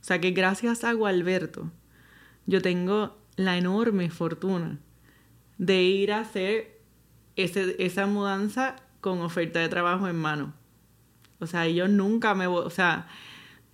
O 0.01 0.05
sea 0.05 0.21
que 0.21 0.31
gracias 0.31 0.85
a 0.85 0.93
Gualberto, 0.93 1.71
yo 2.47 2.63
tengo 2.63 3.19
la 3.37 3.57
enorme 3.57 4.11
fortuna 4.11 4.79
de 5.59 5.83
ir 5.83 6.13
a 6.13 6.21
hacer 6.21 6.81
esa 7.37 8.07
mudanza 8.07 8.77
con 9.01 9.21
oferta 9.21 9.61
de 9.61 9.69
trabajo 9.69 10.09
en 10.09 10.17
mano. 10.17 10.55
O 11.39 11.47
sea, 11.47 11.67
yo 11.69 11.89
nunca 11.89 12.35
me 12.35 12.47
o 12.47 12.71
sea, 12.71 13.09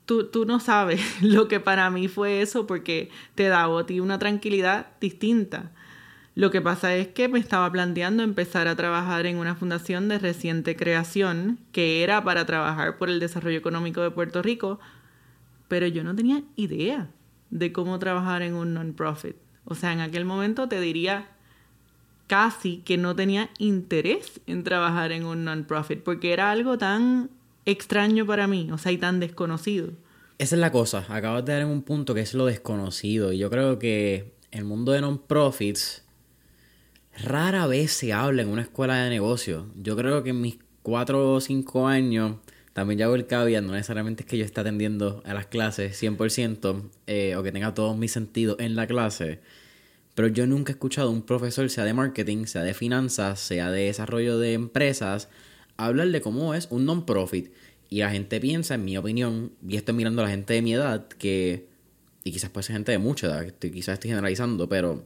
tú, 0.05 0.29
tú 0.29 0.47
no 0.47 0.61
sabes 0.61 1.01
lo 1.23 1.49
que 1.49 1.61
para 1.61 1.91
mí 1.91 2.09
fue 2.09 2.43
eso 2.43 2.67
porque 2.67 3.11
te 3.35 3.49
da 3.49 3.65
a 3.65 3.87
ti 3.87 4.01
una 4.01 4.19
tranquilidad 4.19 4.89
distinta. 5.01 5.73
Lo 6.35 6.51
que 6.51 6.61
pasa 6.61 6.95
es 6.95 7.09
que 7.09 7.29
me 7.29 7.39
estaba 7.39 7.71
planteando 7.73 8.23
empezar 8.23 8.69
a 8.69 8.77
trabajar 8.77 9.25
en 9.25 9.39
una 9.39 9.55
fundación 9.55 10.09
de 10.09 10.19
reciente 10.19 10.77
creación 10.77 11.59
que 11.73 12.03
era 12.03 12.23
para 12.25 12.45
trabajar 12.45 12.99
por 12.99 13.09
el 13.09 13.21
desarrollo 13.21 13.57
económico 13.57 14.03
de 14.03 14.11
Puerto 14.11 14.43
Rico, 14.43 14.79
pero 15.69 15.87
yo 15.87 16.05
no 16.05 16.15
tenía 16.15 16.43
idea 16.57 17.11
de 17.51 17.73
cómo 17.73 17.99
trabajar 17.99 18.43
en 18.43 18.55
un 18.55 18.75
non-profit. 18.75 19.37
O 19.65 19.75
sea, 19.75 19.93
en 19.93 20.01
aquel 20.01 20.25
momento 20.25 20.69
te 20.69 20.81
diría 20.81 21.29
casi 22.27 22.79
que 22.79 22.97
no 22.97 23.15
tenía 23.15 23.51
interés 23.59 24.41
en 24.47 24.65
trabajar 24.65 25.13
en 25.13 25.25
un 25.25 25.45
non-profit 25.45 26.03
porque 26.03 26.33
era 26.33 26.51
algo 26.51 26.79
tan 26.79 27.31
extraño 27.65 28.27
para 28.27 28.47
mí, 28.47 28.71
o 28.73 28.79
sea, 28.79 28.93
y 28.93 28.99
tan 28.99 29.21
desconocido. 29.21 29.91
Esa 30.39 30.55
es 30.55 30.61
la 30.61 30.71
cosa, 30.71 31.05
acabas 31.09 31.45
de 31.45 31.53
dar 31.53 31.63
en 31.63 31.69
un 31.69 31.83
punto 31.83 32.15
que 32.15 32.21
es 32.21 32.35
lo 32.35 32.47
desconocido 32.47 33.33
y 33.33 33.39
yo 33.39 33.51
creo 33.51 33.79
que 33.79 34.35
el 34.51 34.65
mundo 34.65 34.93
de 34.93 35.01
non-profits 35.01 36.05
rara 37.23 37.67
vez 37.67 37.93
se 37.93 38.13
habla 38.13 38.43
en 38.43 38.49
una 38.49 38.63
escuela 38.63 38.97
de 38.97 39.11
negocios. 39.11 39.65
Yo 39.77 39.97
creo 39.97 40.23
que 40.23 40.31
en 40.31 40.41
mis 40.41 40.59
cuatro 40.83 41.33
o 41.33 41.41
cinco 41.41 41.89
años 41.89 42.37
también 42.77 42.99
ya 42.99 43.07
hago 43.07 43.15
el 43.15 43.27
caveat, 43.27 43.65
no 43.65 43.73
necesariamente 43.73 44.23
es 44.23 44.29
que 44.29 44.37
yo 44.37 44.45
esté 44.45 44.61
atendiendo 44.61 45.23
a 45.25 45.33
las 45.33 45.47
clases 45.47 45.99
100% 46.03 46.91
eh, 47.07 47.35
o 47.35 47.43
que 47.43 47.51
tenga 47.51 47.73
todos 47.73 47.97
mis 47.97 48.13
sentidos 48.13 48.59
en 48.61 48.77
la 48.77 48.87
clase, 48.87 49.41
pero 50.15 50.29
yo 50.29 50.47
nunca 50.47 50.73
he 50.73 50.75
escuchado 50.75 51.09
a 51.09 51.11
un 51.11 51.23
profesor, 51.23 51.71
sea 51.71 51.85
de 51.85 51.95
marketing, 51.95 52.45
sea 52.45 52.65
de 52.65 52.75
finanzas, 52.75 53.41
sea 53.41 53.71
de 53.71 53.85
desarrollo 53.85 54.39
de 54.39 54.53
empresas, 54.53 55.31
hablar 55.79 56.09
de 56.09 56.21
cómo 56.21 56.53
es 56.53 56.69
un 56.71 56.85
non-profit. 56.85 57.51
Y 57.89 58.01
la 58.01 58.11
gente 58.11 58.41
piensa, 58.41 58.75
en 58.75 58.85
mi 58.85 58.99
opinión, 58.99 59.53
y 59.67 59.77
estoy 59.77 59.95
mirando 59.95 60.21
a 60.21 60.27
la 60.27 60.31
gente 60.31 60.53
de 60.53 60.61
mi 60.61 60.75
edad, 60.75 61.09
que, 61.09 61.69
y 62.25 62.31
quizás 62.31 62.51
puede 62.51 62.65
ser 62.65 62.75
gente 62.75 62.93
de 62.93 62.99
mucha 62.99 63.29
edad, 63.29 63.55
quizás 63.59 63.95
estoy 63.95 64.11
generalizando, 64.11 64.69
pero 64.69 65.03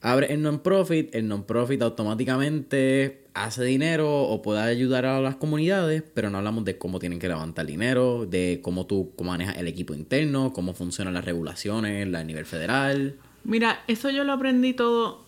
abre 0.00 0.32
el 0.32 0.40
non-profit, 0.40 1.14
el 1.14 1.28
non-profit 1.28 1.82
automáticamente 1.82 3.19
hace 3.34 3.64
dinero 3.64 4.22
o 4.22 4.42
puede 4.42 4.60
ayudar 4.60 5.06
a 5.06 5.20
las 5.20 5.36
comunidades, 5.36 6.02
pero 6.14 6.30
no 6.30 6.38
hablamos 6.38 6.64
de 6.64 6.78
cómo 6.78 6.98
tienen 6.98 7.18
que 7.18 7.28
levantar 7.28 7.66
dinero, 7.66 8.26
de 8.26 8.60
cómo 8.62 8.86
tú 8.86 9.12
cómo 9.16 9.30
manejas 9.30 9.56
el 9.58 9.68
equipo 9.68 9.94
interno, 9.94 10.52
cómo 10.52 10.74
funcionan 10.74 11.14
las 11.14 11.24
regulaciones 11.24 12.12
a 12.14 12.24
nivel 12.24 12.46
federal. 12.46 13.16
Mira, 13.44 13.82
eso 13.86 14.10
yo 14.10 14.24
lo 14.24 14.32
aprendí 14.32 14.74
todo 14.74 15.24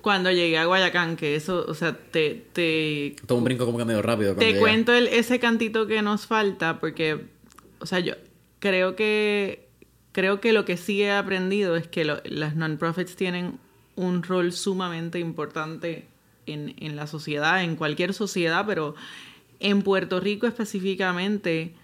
cuando 0.00 0.30
llegué 0.30 0.58
a 0.58 0.64
Guayacán, 0.64 1.16
que 1.16 1.34
eso, 1.34 1.64
o 1.66 1.74
sea, 1.74 1.96
te... 1.96 2.46
te 2.52 3.16
todo 3.26 3.38
un 3.38 3.44
brinco 3.44 3.66
como 3.66 3.78
que 3.78 3.84
medio 3.84 4.02
rápido. 4.02 4.34
Te 4.34 4.58
cuento 4.58 4.92
el, 4.92 5.08
ese 5.08 5.38
cantito 5.38 5.86
que 5.86 6.00
nos 6.02 6.26
falta, 6.26 6.80
porque, 6.80 7.26
o 7.80 7.86
sea, 7.86 8.00
yo 8.00 8.14
creo 8.60 8.96
que, 8.96 9.68
creo 10.12 10.40
que 10.40 10.52
lo 10.52 10.64
que 10.64 10.76
sí 10.76 11.02
he 11.02 11.12
aprendido 11.12 11.76
es 11.76 11.86
que 11.86 12.04
las 12.04 12.56
non-profits 12.56 13.16
tienen 13.16 13.58
un 13.96 14.22
rol 14.22 14.52
sumamente 14.52 15.18
importante 15.18 16.06
en, 16.52 16.96
la 16.96 17.06
sociedad, 17.06 17.62
en 17.62 17.76
cualquier 17.76 18.14
sociedad, 18.14 18.64
pero 18.66 18.94
en 19.58 19.82
Puerto 19.82 20.20
Rico 20.20 20.46
específicamente 20.46 21.74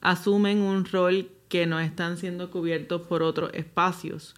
asumen 0.00 0.58
un 0.58 0.84
rol 0.84 1.28
que 1.48 1.66
no 1.66 1.80
están 1.80 2.16
siendo 2.16 2.50
cubiertos 2.50 3.02
por 3.02 3.22
otros 3.22 3.50
espacios. 3.54 4.34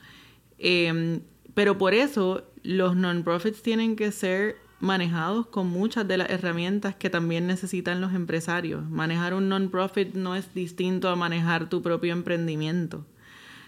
Eh, 0.58 1.20
pero 1.54 1.78
por 1.78 1.94
eso 1.94 2.44
los 2.62 2.94
non-profits 2.94 3.62
tienen 3.62 3.96
que 3.96 4.12
ser 4.12 4.56
manejados 4.80 5.46
con 5.46 5.66
muchas 5.66 6.06
de 6.06 6.18
las 6.18 6.30
herramientas 6.30 6.94
que 6.94 7.10
también 7.10 7.46
necesitan 7.46 8.00
los 8.00 8.14
empresarios. 8.14 8.88
Manejar 8.88 9.34
un 9.34 9.48
non-profit 9.48 10.14
no 10.14 10.36
es 10.36 10.54
distinto 10.54 11.08
a 11.08 11.16
manejar 11.16 11.68
tu 11.68 11.82
propio 11.82 12.12
emprendimiento. 12.12 13.04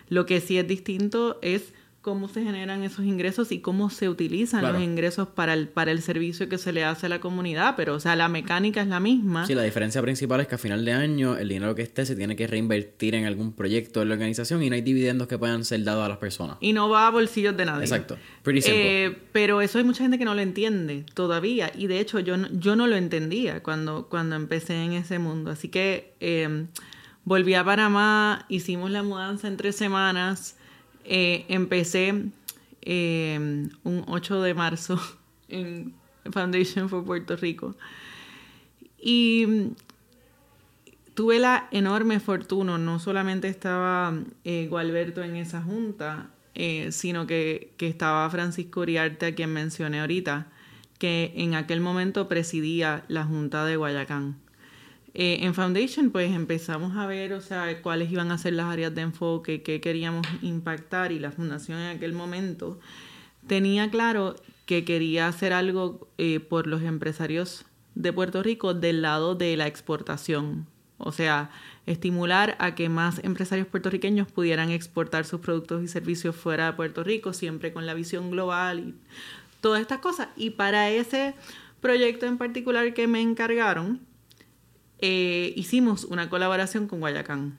Lo 0.08 0.26
que 0.26 0.40
sí 0.40 0.58
es 0.58 0.66
distinto 0.66 1.38
es 1.42 1.72
cómo 2.00 2.28
se 2.28 2.42
generan 2.42 2.82
esos 2.82 3.04
ingresos 3.04 3.52
y 3.52 3.60
cómo 3.60 3.90
se 3.90 4.08
utilizan 4.08 4.62
los 4.62 4.80
ingresos 4.80 5.28
para 5.28 5.52
el, 5.52 5.68
para 5.68 5.90
el 5.90 6.00
servicio 6.00 6.48
que 6.48 6.56
se 6.56 6.72
le 6.72 6.82
hace 6.82 7.06
a 7.06 7.08
la 7.10 7.20
comunidad, 7.20 7.74
pero 7.76 7.94
o 7.94 8.00
sea, 8.00 8.16
la 8.16 8.28
mecánica 8.28 8.80
es 8.80 8.88
la 8.88 9.00
misma. 9.00 9.46
Sí, 9.46 9.54
la 9.54 9.62
diferencia 9.62 10.00
principal 10.00 10.40
es 10.40 10.48
que 10.48 10.54
a 10.54 10.58
final 10.58 10.82
de 10.84 10.92
año 10.92 11.36
el 11.36 11.48
dinero 11.48 11.74
que 11.74 11.82
esté 11.82 12.06
se 12.06 12.16
tiene 12.16 12.36
que 12.36 12.46
reinvertir 12.46 13.14
en 13.14 13.26
algún 13.26 13.52
proyecto 13.52 14.00
de 14.00 14.06
la 14.06 14.14
organización 14.14 14.62
y 14.62 14.70
no 14.70 14.76
hay 14.76 14.80
dividendos 14.80 15.28
que 15.28 15.36
puedan 15.36 15.62
ser 15.64 15.84
dados 15.84 16.06
a 16.06 16.08
las 16.08 16.16
personas. 16.16 16.56
Y 16.60 16.72
no 16.72 16.88
va 16.88 17.06
a 17.06 17.10
bolsillos 17.10 17.54
de 17.54 17.66
nadie. 17.66 17.84
Exacto. 17.84 18.16
Pretty 18.42 18.62
simple. 18.62 19.04
Eh, 19.04 19.18
pero 19.32 19.60
eso 19.60 19.76
hay 19.76 19.84
mucha 19.84 20.02
gente 20.02 20.16
que 20.16 20.24
no 20.24 20.34
lo 20.34 20.40
entiende 20.40 21.04
todavía 21.12 21.70
y 21.76 21.86
de 21.86 22.00
hecho 22.00 22.18
yo 22.18 22.38
no, 22.38 22.48
yo 22.52 22.76
no 22.76 22.86
lo 22.86 22.96
entendía 22.96 23.62
cuando, 23.62 24.06
cuando 24.08 24.36
empecé 24.36 24.82
en 24.82 24.94
ese 24.94 25.18
mundo. 25.18 25.50
Así 25.50 25.68
que 25.68 26.14
eh, 26.20 26.64
volví 27.24 27.52
a 27.52 27.62
Panamá, 27.62 28.46
hicimos 28.48 28.90
la 28.90 29.02
mudanza 29.02 29.48
en 29.48 29.58
tres 29.58 29.76
semanas 29.76 30.56
eh, 31.04 31.44
empecé 31.48 32.24
eh, 32.82 33.68
un 33.84 34.04
8 34.06 34.42
de 34.42 34.54
marzo 34.54 35.00
en 35.48 35.94
Foundation 36.32 36.88
for 36.88 37.04
Puerto 37.04 37.36
Rico. 37.36 37.76
Y 39.02 39.72
tuve 41.14 41.38
la 41.38 41.68
enorme 41.70 42.20
fortuna, 42.20 42.78
no 42.78 42.98
solamente 42.98 43.48
estaba 43.48 44.14
eh, 44.44 44.66
Gualberto 44.68 45.22
en 45.22 45.36
esa 45.36 45.62
junta, 45.62 46.30
sino 46.90 47.26
que, 47.26 47.72
que, 47.78 47.88
estaba 47.88 48.28
Francisco 48.28 48.80
Uriarte, 48.80 49.26
a 49.26 49.34
quien 49.34 49.50
mencioné 49.50 50.00
ahorita, 50.00 50.48
que 50.98 51.32
en 51.36 51.54
aquel 51.54 51.80
momento 51.80 52.28
presidía 52.28 53.02
la 53.08 53.24
junta 53.24 53.64
de 53.64 53.76
Guayacán. 53.76 54.36
Eh, 55.14 55.38
en 55.42 55.54
Foundation, 55.54 56.10
pues 56.10 56.32
empezamos 56.32 56.96
a 56.96 57.06
ver, 57.06 57.32
o 57.32 57.40
sea, 57.40 57.82
cuáles 57.82 58.12
iban 58.12 58.30
a 58.30 58.38
ser 58.38 58.52
las 58.52 58.66
áreas 58.66 58.94
de 58.94 59.02
enfoque, 59.02 59.62
qué 59.62 59.80
queríamos 59.80 60.26
impactar 60.42 61.10
y 61.10 61.18
la 61.18 61.32
fundación 61.32 61.78
en 61.78 61.96
aquel 61.96 62.12
momento 62.12 62.78
tenía 63.46 63.90
claro 63.90 64.36
que 64.66 64.84
quería 64.84 65.26
hacer 65.26 65.52
algo 65.52 66.08
eh, 66.18 66.40
por 66.40 66.66
los 66.66 66.82
empresarios 66.82 67.64
de 67.94 68.12
Puerto 68.12 68.42
Rico 68.42 68.74
del 68.74 69.02
lado 69.02 69.34
de 69.34 69.56
la 69.56 69.66
exportación. 69.66 70.66
O 70.98 71.12
sea, 71.12 71.50
estimular 71.86 72.56
a 72.60 72.74
que 72.74 72.88
más 72.88 73.24
empresarios 73.24 73.66
puertorriqueños 73.66 74.30
pudieran 74.30 74.70
exportar 74.70 75.24
sus 75.24 75.40
productos 75.40 75.82
y 75.82 75.88
servicios 75.88 76.36
fuera 76.36 76.66
de 76.66 76.72
Puerto 76.74 77.02
Rico, 77.02 77.32
siempre 77.32 77.72
con 77.72 77.86
la 77.86 77.94
visión 77.94 78.30
global 78.30 78.80
y 78.80 78.94
todas 79.60 79.80
estas 79.80 79.98
cosas. 79.98 80.28
Y 80.36 80.50
para 80.50 80.90
ese 80.90 81.34
proyecto 81.80 82.26
en 82.26 82.38
particular 82.38 82.94
que 82.94 83.08
me 83.08 83.22
encargaron, 83.22 84.00
eh, 85.00 85.52
hicimos 85.56 86.04
una 86.04 86.28
colaboración 86.28 86.86
con 86.86 87.00
Guayacán. 87.00 87.58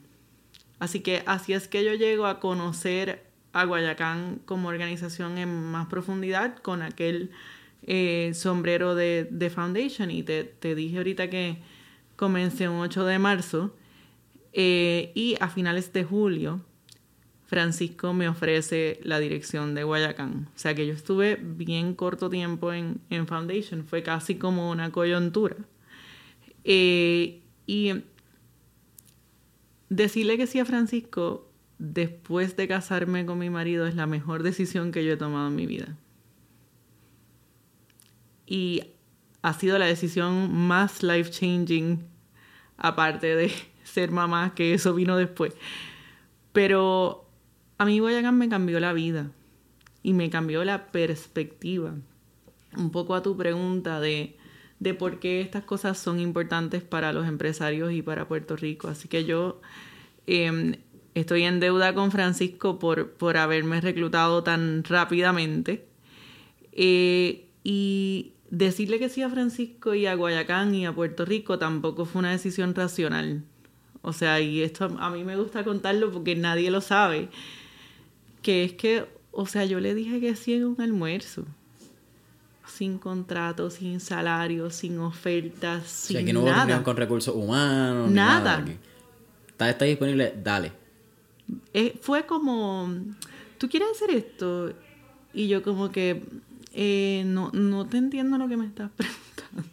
Así 0.79 0.99
que 1.01 1.23
así 1.25 1.53
es 1.53 1.67
que 1.67 1.83
yo 1.83 1.93
llego 1.93 2.25
a 2.25 2.39
conocer 2.39 3.23
a 3.53 3.65
Guayacán 3.65 4.41
como 4.45 4.69
organización 4.69 5.37
en 5.37 5.71
más 5.71 5.87
profundidad 5.87 6.57
con 6.57 6.81
aquel 6.81 7.31
eh, 7.83 8.31
sombrero 8.33 8.95
de, 8.95 9.51
Foundation. 9.53 10.11
Y 10.11 10.23
te, 10.23 10.75
dije 10.75 10.97
ahorita 10.97 11.29
que 11.29 11.57
comencé 12.15 12.69
un 12.69 12.79
8 12.79 13.05
de 13.05 13.19
marzo 13.19 13.75
eh, 14.53 15.11
y 15.15 15.35
a 15.39 15.49
finales 15.49 15.93
de 15.93 16.03
julio 16.03 16.61
Francisco 17.45 18.13
me 18.13 18.29
ofrece 18.29 18.99
la 19.03 19.19
dirección 19.19 19.75
de 19.75 19.83
Guayacán. 19.83 20.47
O 20.55 20.59
sea 20.59 20.73
que 20.73 20.87
yo 20.87 20.93
estuve 20.93 21.37
bien 21.41 21.95
corto 21.95 22.29
tiempo 22.29 22.71
en 22.71 23.27
Foundation, 23.27 23.83
fue 23.83 24.03
casi 24.03 24.35
como 24.35 24.71
una 24.71 24.91
coyuntura. 24.91 25.57
Eh, 26.63 27.41
y 27.65 28.03
decirle 29.89 30.37
que 30.37 30.47
sí 30.47 30.59
a 30.59 30.65
Francisco 30.65 31.49
después 31.77 32.55
de 32.55 32.67
casarme 32.67 33.25
con 33.25 33.39
mi 33.39 33.49
marido 33.49 33.87
es 33.87 33.95
la 33.95 34.05
mejor 34.05 34.43
decisión 34.43 34.91
que 34.91 35.03
yo 35.03 35.13
he 35.13 35.17
tomado 35.17 35.47
en 35.47 35.55
mi 35.55 35.65
vida. 35.65 35.97
Y 38.45 38.83
ha 39.41 39.53
sido 39.53 39.77
la 39.79 39.85
decisión 39.85 40.53
más 40.53 41.01
life 41.03 41.31
changing, 41.31 42.05
aparte 42.77 43.35
de 43.35 43.51
ser 43.83 44.11
mamá, 44.11 44.53
que 44.55 44.73
eso 44.73 44.93
vino 44.93 45.17
después. 45.17 45.53
Pero 46.53 47.27
a 47.77 47.85
mí 47.85 47.99
Guayacán 47.99 48.37
me 48.37 48.49
cambió 48.49 48.79
la 48.79 48.93
vida 48.93 49.31
y 50.03 50.13
me 50.13 50.29
cambió 50.29 50.63
la 50.63 50.91
perspectiva. 50.91 51.95
Un 52.77 52.91
poco 52.91 53.15
a 53.15 53.21
tu 53.21 53.35
pregunta 53.35 53.99
de, 53.99 54.37
de 54.81 54.95
por 54.95 55.19
qué 55.19 55.41
estas 55.41 55.63
cosas 55.63 55.99
son 55.99 56.19
importantes 56.19 56.81
para 56.81 57.13
los 57.13 57.27
empresarios 57.27 57.93
y 57.93 58.01
para 58.01 58.27
Puerto 58.27 58.55
Rico. 58.55 58.87
Así 58.87 59.07
que 59.07 59.25
yo 59.25 59.61
em, 60.25 60.77
estoy 61.13 61.43
en 61.43 61.59
deuda 61.59 61.93
con 61.93 62.11
Francisco 62.11 62.79
por, 62.79 63.11
por 63.11 63.37
haberme 63.37 63.79
reclutado 63.79 64.43
tan 64.43 64.83
rápidamente. 64.83 65.85
Eh, 66.71 67.45
y 67.63 68.31
decirle 68.49 68.97
que 68.97 69.09
sí 69.09 69.21
a 69.21 69.29
Francisco 69.29 69.93
y 69.93 70.07
a 70.07 70.15
Guayacán 70.15 70.73
y 70.73 70.87
a 70.87 70.95
Puerto 70.95 71.25
Rico 71.25 71.59
tampoco 71.59 72.05
fue 72.05 72.19
una 72.19 72.31
decisión 72.31 72.73
racional. 72.73 73.43
O 74.01 74.13
sea, 74.13 74.41
y 74.41 74.63
esto 74.63 74.85
a 74.99 75.11
mí 75.11 75.23
me 75.23 75.35
gusta 75.35 75.63
contarlo 75.63 76.11
porque 76.11 76.35
nadie 76.35 76.71
lo 76.71 76.81
sabe. 76.81 77.29
Que 78.41 78.63
es 78.63 78.73
que, 78.73 79.05
o 79.31 79.45
sea, 79.45 79.65
yo 79.65 79.79
le 79.79 79.93
dije 79.93 80.19
que 80.19 80.35
sí 80.35 80.55
en 80.55 80.65
un 80.65 80.81
almuerzo. 80.81 81.45
Sin 82.75 82.97
contrato, 82.97 83.69
sin 83.69 83.99
salario, 83.99 84.69
sin 84.69 84.99
ofertas, 84.99 85.87
sin 85.87 86.15
nada. 86.15 86.21
O 86.21 86.23
sea, 86.23 86.25
que 86.25 86.33
no 86.33 86.43
nada. 86.45 86.83
con 86.83 86.97
recursos 86.97 87.35
humanos. 87.35 88.09
Nada. 88.09 88.59
nada. 88.59 88.73
Está, 89.47 89.69
está 89.69 89.85
disponible, 89.85 90.33
dale. 90.41 90.71
Eh, 91.73 91.97
fue 92.01 92.25
como, 92.25 92.89
¿tú 93.57 93.69
quieres 93.69 93.89
hacer 93.91 94.11
esto? 94.11 94.73
Y 95.33 95.47
yo 95.47 95.63
como 95.63 95.91
que, 95.91 96.23
eh, 96.73 97.23
no, 97.25 97.51
no 97.51 97.85
te 97.85 97.97
entiendo 97.97 98.37
lo 98.37 98.47
que 98.47 98.57
me 98.57 98.65
estás 98.65 98.89
preguntando. 98.95 99.69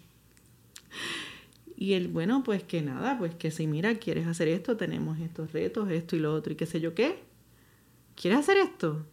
Y 1.76 1.92
él, 1.92 2.08
bueno, 2.08 2.42
pues 2.44 2.64
que 2.64 2.82
nada, 2.82 3.16
pues 3.18 3.34
que 3.34 3.52
si 3.52 3.68
mira, 3.68 3.94
quieres 3.94 4.26
hacer 4.26 4.48
esto, 4.48 4.76
tenemos 4.76 5.20
estos 5.20 5.52
retos, 5.52 5.90
esto 5.90 6.16
y 6.16 6.18
lo 6.18 6.34
otro, 6.34 6.52
y 6.52 6.56
qué 6.56 6.66
sé 6.66 6.80
yo 6.80 6.94
qué. 6.94 7.20
¿Quieres 8.20 8.40
hacer 8.40 8.56
esto? 8.56 9.06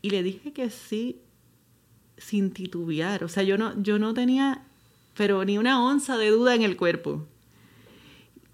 Y 0.00 0.10
le 0.10 0.22
dije 0.22 0.52
que 0.52 0.70
sí, 0.70 1.20
sin 2.16 2.50
titubear. 2.52 3.24
O 3.24 3.28
sea, 3.28 3.42
yo 3.42 3.58
no, 3.58 3.80
yo 3.82 3.98
no 3.98 4.14
tenía, 4.14 4.62
pero 5.16 5.44
ni 5.44 5.58
una 5.58 5.84
onza 5.84 6.16
de 6.16 6.30
duda 6.30 6.54
en 6.54 6.62
el 6.62 6.76
cuerpo. 6.76 7.26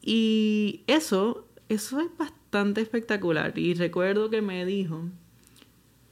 Y 0.03 0.83
eso, 0.87 1.46
eso 1.68 2.01
es 2.01 2.09
bastante 2.16 2.81
espectacular. 2.81 3.59
Y 3.59 3.75
recuerdo 3.75 4.31
que 4.31 4.42
me 4.42 4.64
dijo, 4.64 5.05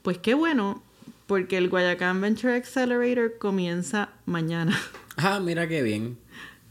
pues 0.02 0.18
qué 0.18 0.34
bueno, 0.34 0.82
porque 1.26 1.56
el 1.56 1.68
Guayacán 1.68 2.20
Venture 2.20 2.54
Accelerator 2.54 3.38
comienza 3.38 4.10
mañana. 4.26 4.78
Ah, 5.20 5.40
mira 5.40 5.66
qué 5.66 5.82
bien. 5.82 6.16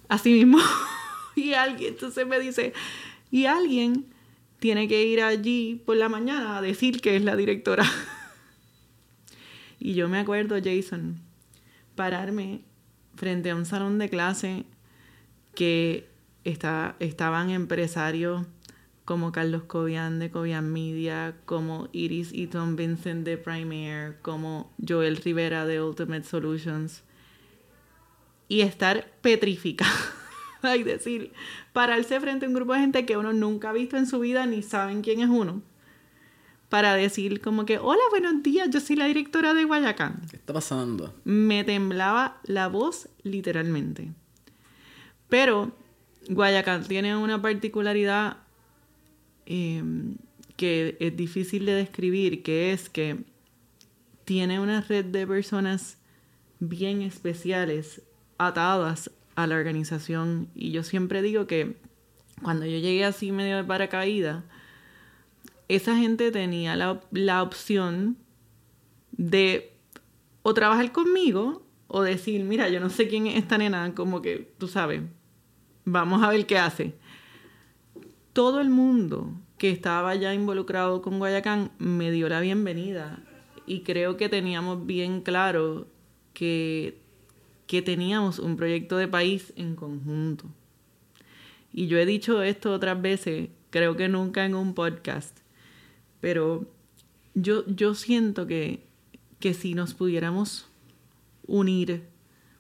Así 0.08 0.32
mismo. 0.32 0.60
y 1.36 1.52
alguien, 1.52 1.96
entonces 1.96 2.26
me 2.26 2.40
dice, 2.40 2.72
y 3.30 3.44
alguien 3.46 4.06
tiene 4.60 4.88
que 4.88 5.04
ir 5.04 5.22
allí 5.22 5.82
por 5.86 5.98
la 5.98 6.08
mañana 6.08 6.58
a 6.58 6.62
decir 6.62 7.02
que 7.02 7.18
es 7.18 7.24
la 7.24 7.36
directora. 7.36 7.84
y 9.80 9.94
yo 9.94 10.10
me 10.10 10.20
acuerdo, 10.20 10.58
Jason, 10.64 11.20
pararme 11.96 12.62
frente 13.16 13.50
a 13.50 13.56
un 13.56 13.66
salón 13.66 14.00
de 14.00 14.10
clase 14.10 14.66
que 15.56 16.08
está, 16.44 16.96
estaban 17.00 17.50
empresarios 17.50 18.46
como 19.06 19.32
Carlos 19.32 19.64
Cobian 19.64 20.20
de 20.20 20.30
Cobian 20.30 20.72
Media, 20.72 21.36
como 21.46 21.88
Iris 21.94 22.34
y 22.34 22.48
Tom 22.48 22.76
Vincent 22.76 23.26
de 23.26 23.38
Prime 23.38 23.88
Air, 23.88 24.18
como 24.22 24.74
Joel 24.86 25.16
Rivera 25.16 25.66
de 25.66 25.82
Ultimate 25.82 26.24
Solutions. 26.24 27.04
Y 28.50 28.62
estar 28.62 29.10
petrificado. 29.22 29.96
y 30.78 30.84
decir, 30.84 31.32
pararse 31.72 32.20
frente 32.20 32.46
a 32.46 32.50
un 32.50 32.56
grupo 32.56 32.74
de 32.74 32.80
gente 32.80 33.06
que 33.06 33.16
uno 33.16 33.32
nunca 33.32 33.70
ha 33.70 33.74
visto 33.74 33.96
en 33.96 34.08
su 34.08 34.20
vida 34.20 34.46
ni 34.46 34.62
saben 34.62 35.02
quién 35.02 35.22
es 35.22 35.30
uno. 35.30 35.62
Para 36.70 36.96
decir 36.96 37.40
como 37.42 37.66
que, 37.66 37.78
hola, 37.78 38.02
buenos 38.10 38.44
días, 38.44 38.70
yo 38.70 38.82
soy 38.82 38.98
la 38.98 39.06
directora 39.06 39.54
de 39.54 39.64
Guayacán. 39.64 40.22
¿Qué 40.30 40.36
está 40.36 40.54
pasando? 40.54 41.14
Me 41.24 41.64
temblaba 41.64 42.42
la 42.44 42.68
voz 42.68 43.08
literalmente. 43.24 44.12
Pero 45.30 45.72
Guayacán 46.28 46.84
tiene 46.86 47.16
una 47.16 47.42
particularidad 47.42 48.38
Em, 49.50 50.18
que 50.58 50.98
es 51.00 51.16
difícil 51.16 51.66
de 51.66 51.74
describir, 51.74 52.44
que 52.44 52.74
es 52.74 52.90
que 52.90 53.24
tiene 54.26 54.60
una 54.60 54.82
red 54.82 55.06
de 55.06 55.26
personas 55.26 55.98
bien 56.60 57.02
especiales 57.02 58.02
atadas 58.38 59.10
a 59.36 59.48
la 59.48 59.56
organización. 59.56 60.50
Y 60.54 60.72
yo 60.72 60.84
siempre 60.84 61.22
digo 61.22 61.48
que 61.48 61.78
cuando 62.44 62.66
yo 62.66 62.78
llegué 62.78 63.06
así 63.06 63.32
medio 63.32 63.56
de 63.56 63.64
paracaídas, 63.64 64.44
esa 65.68 65.98
gente 65.98 66.32
tenía 66.32 66.76
la, 66.76 67.02
la 67.12 67.44
opción 67.44 68.18
de 69.12 69.74
o 70.44 70.54
trabajar 70.54 70.92
conmigo 70.92 71.66
o 71.88 72.02
decir, 72.02 72.44
mira, 72.44 72.70
yo 72.70 72.80
no 72.80 72.90
sé 72.90 73.08
quién 73.08 73.28
es 73.28 73.38
esta 73.38 73.58
nena, 73.58 73.94
como 73.96 74.22
que, 74.22 74.54
tú 74.58 74.68
sabes, 74.68 75.02
vamos 75.86 76.24
a 76.24 76.30
ver 76.30 76.46
qué 76.46 76.58
hace 76.58 76.96
todo 78.38 78.62
el 78.62 78.70
mundo 78.70 79.34
que 79.58 79.72
estaba 79.72 80.14
ya 80.14 80.32
involucrado 80.32 81.02
con 81.02 81.18
Guayacán 81.18 81.72
me 81.80 82.12
dio 82.12 82.30
la 82.30 82.40
bienvenida 82.40 83.24
y 83.66 83.80
creo 83.80 84.16
que 84.16 84.30
teníamos 84.30 84.86
bien 84.86 85.22
claro 85.22 85.88
que, 86.36 87.02
que 87.66 87.82
teníamos 87.82 88.38
un 88.38 88.56
proyecto 88.56 88.96
de 88.98 89.08
país 89.08 89.54
en 89.56 89.76
conjunto. 89.76 90.46
Y 91.74 91.88
yo 91.88 91.98
he 91.98 92.06
dicho 92.06 92.44
esto 92.44 92.72
otras 92.74 93.02
veces, 93.02 93.50
creo 93.72 93.98
que 93.98 94.08
nunca 94.08 94.46
en 94.46 94.54
un 94.54 94.76
podcast, 94.76 95.40
pero 96.20 96.72
yo, 97.34 97.66
yo 97.68 97.94
siento 97.96 98.48
que, 98.48 98.86
que 99.40 99.54
si 99.54 99.74
nos 99.74 99.94
pudiéramos 99.94 100.68
unir 101.46 102.04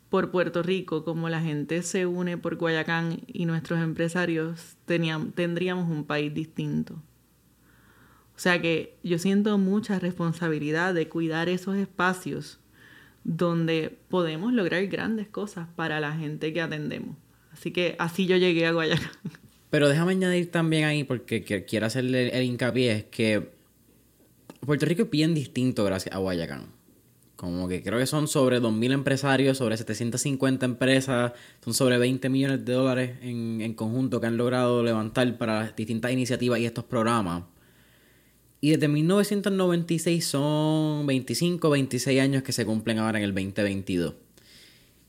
por 0.09 0.31
Puerto 0.31 0.63
Rico, 0.63 1.03
como 1.03 1.29
la 1.29 1.41
gente 1.41 1.81
se 1.81 2.05
une 2.05 2.37
por 2.37 2.55
Guayacán 2.55 3.21
y 3.27 3.45
nuestros 3.45 3.79
empresarios, 3.79 4.77
tendríamos 4.85 5.89
un 5.89 6.05
país 6.05 6.33
distinto. 6.33 6.93
O 8.35 8.39
sea 8.39 8.61
que 8.61 8.97
yo 9.03 9.17
siento 9.17 9.57
mucha 9.57 9.99
responsabilidad 9.99 10.93
de 10.93 11.09
cuidar 11.09 11.49
esos 11.49 11.75
espacios 11.75 12.59
donde 13.23 13.97
podemos 14.09 14.53
lograr 14.53 14.85
grandes 14.87 15.27
cosas 15.27 15.67
para 15.75 15.99
la 15.99 16.15
gente 16.15 16.53
que 16.53 16.61
atendemos. 16.61 17.17
Así 17.51 17.71
que 17.71 17.95
así 17.99 18.27
yo 18.27 18.37
llegué 18.37 18.67
a 18.67 18.71
Guayacán. 18.71 19.09
Pero 19.69 19.89
déjame 19.89 20.13
añadir 20.13 20.49
también 20.49 20.85
ahí, 20.85 21.03
porque 21.03 21.43
quiero 21.43 21.85
hacerle 21.85 22.29
el 22.29 22.43
hincapié, 22.43 22.91
es 22.91 23.03
que 23.05 23.49
Puerto 24.65 24.85
Rico 24.85 25.03
es 25.03 25.09
bien 25.09 25.33
distinto 25.33 25.83
gracias 25.83 26.15
a 26.15 26.19
Guayacán. 26.19 26.67
Como 27.35 27.67
que 27.67 27.83
creo 27.83 27.99
que 27.99 28.07
son 28.07 28.27
sobre 28.27 28.59
2.000 28.59 28.93
empresarios, 28.93 29.59
sobre 29.59 29.77
750 29.77 30.65
empresas, 30.65 31.33
son 31.63 31.73
sobre 31.73 31.99
20 31.99 32.29
millones 32.29 32.65
de 32.65 32.73
dólares 32.73 33.17
en, 33.21 33.61
en 33.61 33.73
conjunto 33.75 34.19
que 34.19 34.27
han 34.27 34.37
logrado 34.37 34.81
levantar 34.83 35.37
para 35.37 35.71
distintas 35.71 36.11
iniciativas 36.11 36.59
y 36.59 36.65
estos 36.65 36.85
programas. 36.85 37.43
Y 38.59 38.71
desde 38.71 38.87
1996 38.87 40.25
son 40.25 41.05
25, 41.05 41.69
26 41.69 42.19
años 42.19 42.41
que 42.41 42.51
se 42.51 42.65
cumplen 42.65 42.97
ahora 42.97 43.19
en 43.19 43.25
el 43.25 43.35
2022. 43.35 44.15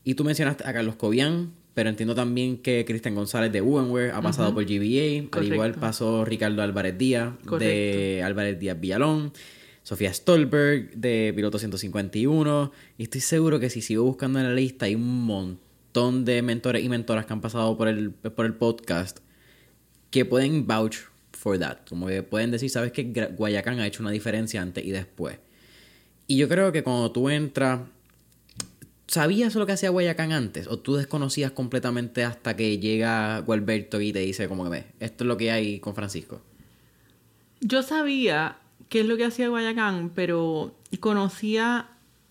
Y 0.03 0.13
tú 0.13 0.23
mencionaste 0.23 0.67
a 0.67 0.73
Carlos 0.73 0.95
Cobian, 0.95 1.51
pero 1.73 1.89
entiendo 1.89 2.15
también 2.15 2.57
que 2.57 2.83
Cristian 2.85 3.15
González 3.15 3.51
de 3.51 3.61
Ubenware 3.61 4.11
ha 4.11 4.21
pasado 4.21 4.53
por 4.53 4.65
GBA. 4.65 5.29
Al 5.31 5.45
igual 5.45 5.75
pasó 5.75 6.25
Ricardo 6.25 6.61
Álvarez 6.61 6.97
Díaz 6.97 7.33
de 7.59 8.21
Álvarez 8.23 8.59
Díaz 8.59 8.79
Villalón. 8.79 9.31
Sofía 9.83 10.13
Stolberg 10.13 10.91
de 10.95 11.31
Piloto 11.35 11.57
151. 11.57 12.71
Y 12.97 13.03
estoy 13.03 13.21
seguro 13.21 13.59
que 13.59 13.69
si 13.69 13.81
sigo 13.81 14.03
buscando 14.03 14.39
en 14.39 14.45
la 14.45 14.53
lista 14.53 14.85
hay 14.85 14.95
un 14.95 15.25
montón 15.25 16.25
de 16.25 16.41
mentores 16.41 16.83
y 16.83 16.89
mentoras 16.89 17.25
que 17.25 17.33
han 17.33 17.41
pasado 17.41 17.77
por 17.77 17.87
el, 17.87 18.11
por 18.11 18.45
el 18.45 18.53
podcast 18.53 19.19
que 20.11 20.25
pueden 20.25 20.67
vouch 20.67 20.97
for 21.31 21.57
that. 21.57 21.79
Como 21.87 22.07
que 22.07 22.23
pueden 22.23 22.51
decir, 22.51 22.69
sabes 22.69 22.91
que 22.91 23.03
Guayacán 23.03 23.79
ha 23.79 23.87
hecho 23.87 24.03
una 24.03 24.11
diferencia 24.11 24.61
antes 24.61 24.85
y 24.85 24.91
después. 24.91 25.39
Y 26.27 26.37
yo 26.37 26.47
creo 26.47 26.71
que 26.71 26.83
cuando 26.83 27.11
tú 27.11 27.29
entras, 27.29 27.81
¿sabías 29.09 29.55
lo 29.55 29.65
que 29.65 29.73
hacía 29.73 29.89
Guayacán 29.89 30.31
antes? 30.31 30.67
¿O 30.67 30.77
tú 30.77 30.95
desconocías 30.95 31.51
completamente 31.51 32.23
hasta 32.23 32.55
que 32.55 32.77
llega 32.77 33.39
Gualberto 33.39 33.99
y 33.99 34.13
te 34.13 34.19
dice 34.19 34.47
como 34.47 34.63
que 34.63 34.69
ve, 34.69 34.85
esto 34.99 35.23
es 35.23 35.27
lo 35.27 35.35
que 35.35 35.51
hay 35.51 35.79
con 35.79 35.95
Francisco? 35.95 36.41
Yo 37.59 37.81
sabía 37.81 38.57
qué 38.87 39.01
es 39.01 39.05
lo 39.05 39.17
que 39.17 39.25
hacía 39.25 39.49
Guayacán, 39.49 40.11
pero 40.13 40.75
conocía 40.99 41.87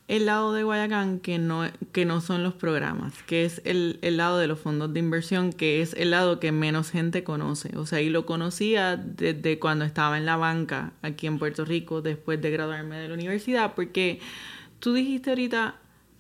el 0.07 0.25
lado 0.25 0.55
de 0.55 0.62
Guayacán 0.62 1.19
que 1.19 1.38
no, 1.38 1.69
que 1.93 2.07
no 2.07 2.21
son 2.21 2.43
los 2.43 2.55
programas, 2.55 3.12
que 3.25 3.45
es 3.45 3.61
el, 3.64 3.99
el, 4.01 4.17
lado 4.17 4.38
de 4.38 4.47
los 4.47 4.59
fondos 4.59 4.95
de 4.95 5.01
inversión, 5.01 5.53
que 5.53 5.83
es 5.83 5.93
el 5.95 6.12
lado 6.12 6.41
que 6.41 6.51
menos 6.51 6.91
gente 6.91 7.25
conoce. 7.25 7.77
O 7.77 7.85
sea, 7.85 8.01
y 8.01 8.09
lo 8.09 8.25
conocía 8.25 8.97
desde 8.97 9.59
cuando 9.59 9.85
estaba 9.85 10.17
en 10.17 10.25
la 10.25 10.37
banca 10.37 10.93
aquí 11.03 11.27
en 11.27 11.38
Puerto 11.38 11.67
Rico, 11.67 12.01
después 12.01 12.41
de 12.41 12.51
graduarme 12.51 12.97
de 12.99 13.09
la 13.09 13.14
universidad, 13.14 13.75
porque 13.75 14.21
tú 14.79 14.95
dijiste 14.95 15.31
ahorita 15.31 15.77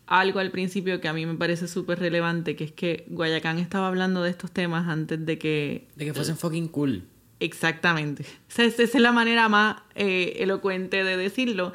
algo 0.08 0.40
al 0.40 0.50
principio 0.50 1.00
que 1.00 1.08
a 1.08 1.12
mí 1.12 1.26
me 1.26 1.34
parece 1.34 1.68
súper 1.68 1.98
relevante, 2.00 2.56
que 2.56 2.64
es 2.64 2.72
que 2.72 3.04
Guayacán 3.08 3.58
estaba 3.58 3.88
hablando 3.88 4.22
de 4.22 4.30
estos 4.30 4.50
temas 4.50 4.88
antes 4.88 5.24
de 5.24 5.38
que... 5.38 5.86
De 5.96 6.06
que 6.06 6.14
fuesen 6.14 6.36
fucking 6.36 6.68
cool. 6.68 7.04
Exactamente. 7.40 8.24
esa 8.48 8.82
es 8.82 8.94
la 8.94 9.12
manera 9.12 9.48
más 9.48 9.76
eh, 9.94 10.36
elocuente 10.38 11.04
de 11.04 11.16
decirlo. 11.16 11.72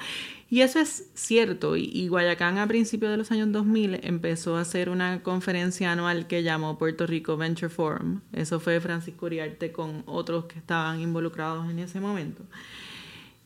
Y 0.50 0.62
eso 0.62 0.80
es 0.80 1.10
cierto. 1.14 1.76
Y, 1.76 2.08
Guayacán 2.10 2.58
a 2.58 2.68
principios 2.68 3.12
de 3.12 3.18
los 3.18 3.32
años 3.32 3.52
2000 3.52 4.02
empezó 4.04 4.58
a 4.58 4.62
hacer 4.62 4.90
una 4.90 5.24
conferencia 5.24 5.92
anual 5.92 6.28
que 6.28 6.44
llamó 6.44 6.78
Puerto 6.78 7.08
Rico 7.08 7.38
Venture 7.38 7.70
Forum. 7.70 8.22
Eso 8.34 8.60
fue 8.60 8.80
Francisco 8.80 9.26
Uriarte 9.26 9.72
con 9.72 10.04
otros 10.06 10.46
que 10.46 10.60
estaban 10.60 11.00
involucrados 11.00 11.70
en 11.72 11.80
ese 11.80 12.00
momento. 12.00 12.44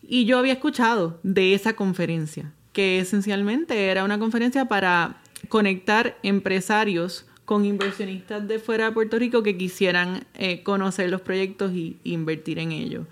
Y 0.02 0.26
yo 0.26 0.38
había 0.38 0.54
escuchado 0.54 1.20
de 1.24 1.54
esa 1.54 1.78
conferencia, 1.78 2.52
que 2.78 3.00
esencialmente 3.00 3.88
era 3.88 4.04
una 4.04 4.20
conferencia 4.20 4.66
para 4.66 5.20
conectar 5.50 6.16
empresarios 6.22 7.26
con 7.44 7.66
inversionistas 7.66 8.48
de 8.48 8.60
fuera 8.60 8.86
de 8.86 8.92
Puerto 8.92 9.18
Rico 9.18 9.42
que 9.42 9.58
quisieran 9.58 10.28
eh, 10.36 10.62
conocer 10.62 11.10
los 11.10 11.22
proyectos 11.22 11.72
y 11.74 11.98
invertir 12.04 12.60
en 12.60 12.72
ellos. 12.72 13.08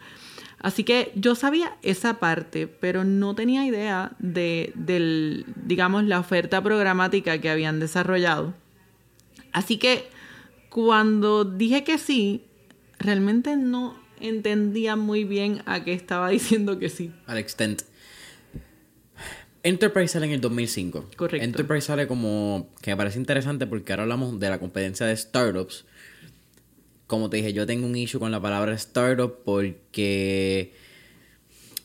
Así 0.60 0.84
que 0.84 1.12
yo 1.16 1.34
sabía 1.34 1.78
esa 1.82 2.20
parte, 2.20 2.68
pero 2.68 3.04
no 3.06 3.34
tenía 3.34 3.66
idea 3.66 4.12
de, 4.20 4.72
del, 4.76 5.48
digamos, 5.66 6.04
la 6.04 6.20
oferta 6.20 6.62
programática 6.62 7.42
que 7.42 7.50
habían 7.50 7.80
desarrollado. 7.80 8.54
Así 9.52 9.80
que 9.80 10.08
cuando 10.70 11.44
dije 11.44 11.84
que 11.84 11.98
sí, 11.98 12.44
realmente 13.00 13.58
no 13.58 13.96
entendía 14.20 14.96
muy 14.96 15.24
bien 15.24 15.64
a 15.66 15.84
qué 15.84 15.94
estaba 15.94 16.30
diciendo 16.38 16.78
que 16.78 16.90
sí. 16.90 17.12
Al 17.26 17.40
extent. 17.40 17.82
Enterprise 19.66 20.14
sale 20.14 20.28
en 20.28 20.32
el 20.32 20.42
2005. 20.42 21.10
Correcto. 21.18 21.44
Enterprise 21.44 21.88
sale 21.88 22.08
como 22.08 22.70
que 22.82 22.92
me 22.92 22.98
parece 22.98 23.20
interesante 23.20 23.68
porque 23.68 23.92
ahora 23.92 24.04
hablamos 24.04 24.40
de 24.40 24.50
la 24.50 24.60
competencia 24.60 25.06
de 25.06 25.18
startups 25.18 25.86
como 27.08 27.30
te 27.30 27.38
dije, 27.38 27.54
yo 27.54 27.66
tengo 27.66 27.86
un 27.86 27.96
issue 27.96 28.20
con 28.20 28.32
la 28.32 28.42
palabra 28.42 28.74
startup 28.74 29.44
porque, 29.44 30.74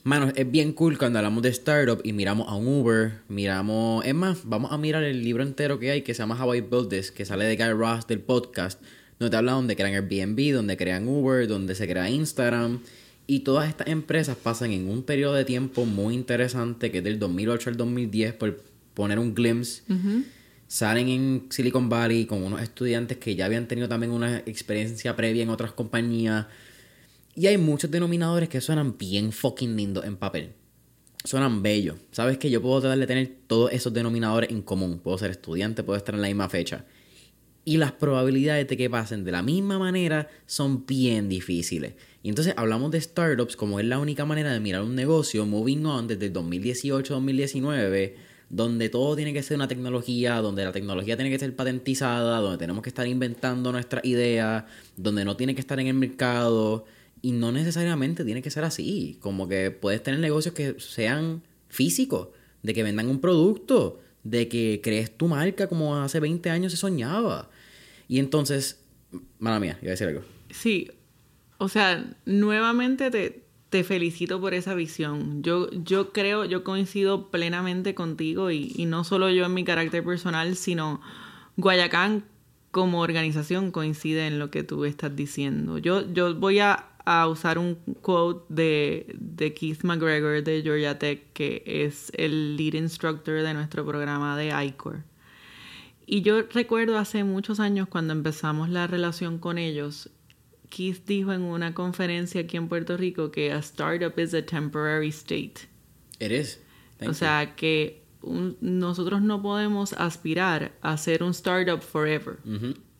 mano, 0.02 0.32
es 0.34 0.50
bien 0.50 0.72
cool 0.72 0.98
cuando 0.98 1.18
hablamos 1.18 1.42
de 1.42 1.50
startup 1.50 2.00
y 2.04 2.12
miramos 2.12 2.48
a 2.48 2.54
un 2.54 2.66
Uber, 2.66 3.12
miramos, 3.28 4.04
es 4.06 4.14
más, 4.14 4.40
vamos 4.44 4.72
a 4.72 4.78
mirar 4.78 5.02
el 5.02 5.22
libro 5.22 5.42
entero 5.42 5.78
que 5.78 5.90
hay 5.90 6.02
que 6.02 6.14
se 6.14 6.22
llama 6.22 6.42
How 6.42 6.54
I 6.54 6.60
Built 6.62 6.88
This, 6.88 7.10
que 7.10 7.24
sale 7.24 7.44
de 7.44 7.56
Guy 7.56 7.72
Ross 7.72 8.06
del 8.06 8.20
podcast, 8.20 8.80
donde 9.18 9.30
te 9.30 9.36
habla 9.36 9.52
donde 9.52 9.76
crean 9.76 9.92
Airbnb, 9.92 10.54
donde 10.54 10.76
crean 10.76 11.06
Uber, 11.06 11.46
donde 11.46 11.74
se 11.74 11.86
crea 11.86 12.08
Instagram. 12.08 12.80
Y 13.30 13.40
todas 13.40 13.68
estas 13.68 13.86
empresas 13.86 14.36
pasan 14.36 14.72
en 14.72 14.88
un 14.88 15.04
periodo 15.04 15.34
de 15.34 15.44
tiempo 15.44 15.84
muy 15.84 16.14
interesante, 16.14 16.90
que 16.90 16.98
es 16.98 17.04
del 17.04 17.20
2008 17.20 17.70
al 17.70 17.76
2010, 17.76 18.34
por 18.34 18.60
poner 18.92 19.20
un 19.20 19.36
glimpse 19.36 19.82
salen 20.66 21.08
en 21.08 21.46
Silicon 21.48 21.88
Valley 21.88 22.26
con 22.26 22.42
unos 22.42 22.60
estudiantes 22.60 23.18
que 23.18 23.36
ya 23.36 23.46
habían 23.46 23.68
tenido 23.68 23.88
también 23.88 24.10
una 24.10 24.38
experiencia 24.38 25.14
previa 25.14 25.44
en 25.44 25.50
otras 25.50 25.70
compañías. 25.70 26.46
Y 27.36 27.46
hay 27.46 27.56
muchos 27.56 27.88
denominadores 27.88 28.48
que 28.48 28.60
suenan 28.60 28.98
bien 28.98 29.30
fucking 29.30 29.76
lindos 29.76 30.04
en 30.04 30.16
papel. 30.16 30.50
Suenan 31.22 31.62
bellos. 31.62 32.00
Sabes 32.10 32.36
que 32.36 32.50
yo 32.50 32.60
puedo 32.60 32.80
tratar 32.80 32.98
de 32.98 33.06
tener 33.06 33.32
todos 33.46 33.72
esos 33.72 33.92
denominadores 33.92 34.50
en 34.50 34.62
común. 34.62 34.98
Puedo 34.98 35.18
ser 35.18 35.30
estudiante, 35.30 35.84
puedo 35.84 35.96
estar 35.96 36.16
en 36.16 36.22
la 36.22 36.26
misma 36.26 36.48
fecha. 36.48 36.84
Y 37.64 37.76
las 37.76 37.92
probabilidades 37.92 38.66
de 38.66 38.76
que 38.76 38.90
pasen 38.90 39.22
de 39.22 39.30
la 39.30 39.42
misma 39.42 39.78
manera 39.78 40.28
son 40.46 40.84
bien 40.84 41.28
difíciles. 41.28 41.94
Y 42.22 42.28
entonces 42.28 42.54
hablamos 42.56 42.90
de 42.90 43.00
startups 43.00 43.56
como 43.56 43.80
es 43.80 43.86
la 43.86 43.98
única 43.98 44.24
manera 44.24 44.52
de 44.52 44.60
mirar 44.60 44.82
un 44.82 44.94
negocio 44.94 45.46
moving 45.46 45.86
on 45.86 46.06
desde 46.06 46.26
el 46.26 46.32
2018-2019 46.34 48.14
donde 48.50 48.88
todo 48.88 49.14
tiene 49.14 49.32
que 49.32 49.42
ser 49.44 49.56
una 49.56 49.68
tecnología, 49.68 50.36
donde 50.42 50.64
la 50.64 50.72
tecnología 50.72 51.16
tiene 51.16 51.30
que 51.30 51.38
ser 51.38 51.54
patentizada, 51.54 52.40
donde 52.40 52.58
tenemos 52.58 52.82
que 52.82 52.88
estar 52.88 53.06
inventando 53.06 53.70
nuestras 53.70 54.04
ideas, 54.04 54.64
donde 54.96 55.24
no 55.24 55.36
tiene 55.36 55.54
que 55.54 55.60
estar 55.60 55.78
en 55.78 55.86
el 55.86 55.94
mercado 55.94 56.84
y 57.22 57.30
no 57.30 57.52
necesariamente 57.52 58.24
tiene 58.24 58.42
que 58.42 58.50
ser 58.50 58.64
así, 58.64 59.18
como 59.20 59.46
que 59.46 59.70
puedes 59.70 60.02
tener 60.02 60.18
negocios 60.18 60.52
que 60.52 60.74
sean 60.80 61.42
físicos, 61.68 62.28
de 62.62 62.74
que 62.74 62.82
vendan 62.82 63.08
un 63.08 63.20
producto, 63.20 64.00
de 64.24 64.48
que 64.48 64.80
crees 64.82 65.16
tu 65.16 65.28
marca 65.28 65.68
como 65.68 65.96
hace 65.96 66.18
20 66.18 66.50
años 66.50 66.72
se 66.72 66.78
soñaba. 66.78 67.50
Y 68.08 68.18
entonces, 68.18 68.80
mala 69.38 69.60
mía, 69.60 69.78
iba 69.80 69.90
a 69.90 69.92
decir 69.92 70.08
algo. 70.08 70.22
Sí, 70.50 70.90
o 71.60 71.68
sea, 71.68 72.02
nuevamente 72.24 73.10
te, 73.10 73.44
te 73.68 73.84
felicito 73.84 74.40
por 74.40 74.54
esa 74.54 74.74
visión. 74.74 75.42
Yo, 75.42 75.70
yo 75.72 76.10
creo, 76.10 76.46
yo 76.46 76.64
coincido 76.64 77.30
plenamente 77.30 77.94
contigo 77.94 78.50
y, 78.50 78.86
no 78.86 79.04
solo 79.04 79.28
yo 79.28 79.44
en 79.44 79.52
mi 79.52 79.62
carácter 79.62 80.02
personal, 80.02 80.56
sino 80.56 81.02
Guayacán 81.58 82.24
como 82.70 83.02
organización 83.02 83.72
coincide 83.72 84.26
en 84.26 84.38
lo 84.38 84.50
que 84.50 84.62
tú 84.62 84.86
estás 84.86 85.14
diciendo. 85.14 85.76
Yo, 85.76 86.10
yo 86.10 86.34
voy 86.34 86.60
a, 86.60 86.86
a 87.04 87.28
usar 87.28 87.58
un 87.58 87.74
quote 88.00 88.46
de, 88.48 89.14
de, 89.18 89.52
Keith 89.52 89.84
McGregor 89.84 90.42
de 90.42 90.62
Georgia 90.62 90.98
Tech, 90.98 91.30
que 91.34 91.62
es 91.66 92.10
el 92.16 92.56
lead 92.56 92.72
instructor 92.72 93.42
de 93.42 93.52
nuestro 93.52 93.84
programa 93.84 94.34
de 94.38 94.48
ICOR. 94.64 95.02
Y 96.06 96.22
yo 96.22 96.40
recuerdo 96.54 96.96
hace 96.96 97.22
muchos 97.22 97.60
años 97.60 97.86
cuando 97.86 98.14
empezamos 98.14 98.70
la 98.70 98.86
relación 98.86 99.36
con 99.36 99.58
ellos, 99.58 100.08
Keith 100.70 101.04
dijo 101.04 101.32
en 101.32 101.42
una 101.42 101.74
conferencia 101.74 102.40
aquí 102.42 102.56
en 102.56 102.68
Puerto 102.68 102.96
Rico 102.96 103.30
que 103.30 103.52
a 103.52 103.58
startup 103.58 104.18
is 104.18 104.32
a 104.32 104.42
temporary 104.42 105.08
state. 105.08 105.68
It 106.18 106.30
is. 106.32 106.60
o 107.06 107.12
sea 107.14 107.54
que 107.56 108.02
nosotros 108.60 109.22
no 109.22 109.42
podemos 109.42 109.94
aspirar 109.94 110.72
a 110.82 110.96
ser 110.96 111.22
un 111.22 111.30
startup 111.30 111.80
forever. 111.80 112.38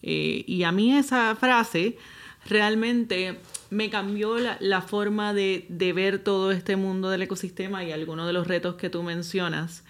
Eh, 0.02 0.44
y 0.46 0.62
a 0.62 0.72
mí 0.72 0.96
esa 0.96 1.37
frase 1.37 1.98
realmente 2.46 3.38
me 3.68 3.90
cambió 3.90 4.38
la, 4.38 4.56
la 4.61 4.80
forma 4.80 5.35
de, 5.35 5.66
de, 5.68 5.92
ver 5.92 6.20
todo 6.20 6.52
este 6.52 6.76
mundo 6.76 7.11
del 7.11 7.22
ecosistema 7.22 7.85
y 7.85 7.92
algunos 7.92 8.26
de 8.26 8.33
los 8.33 8.46
retos 8.46 8.76
que 8.76 8.88
tú 8.88 9.02
mencionas. 9.02 9.85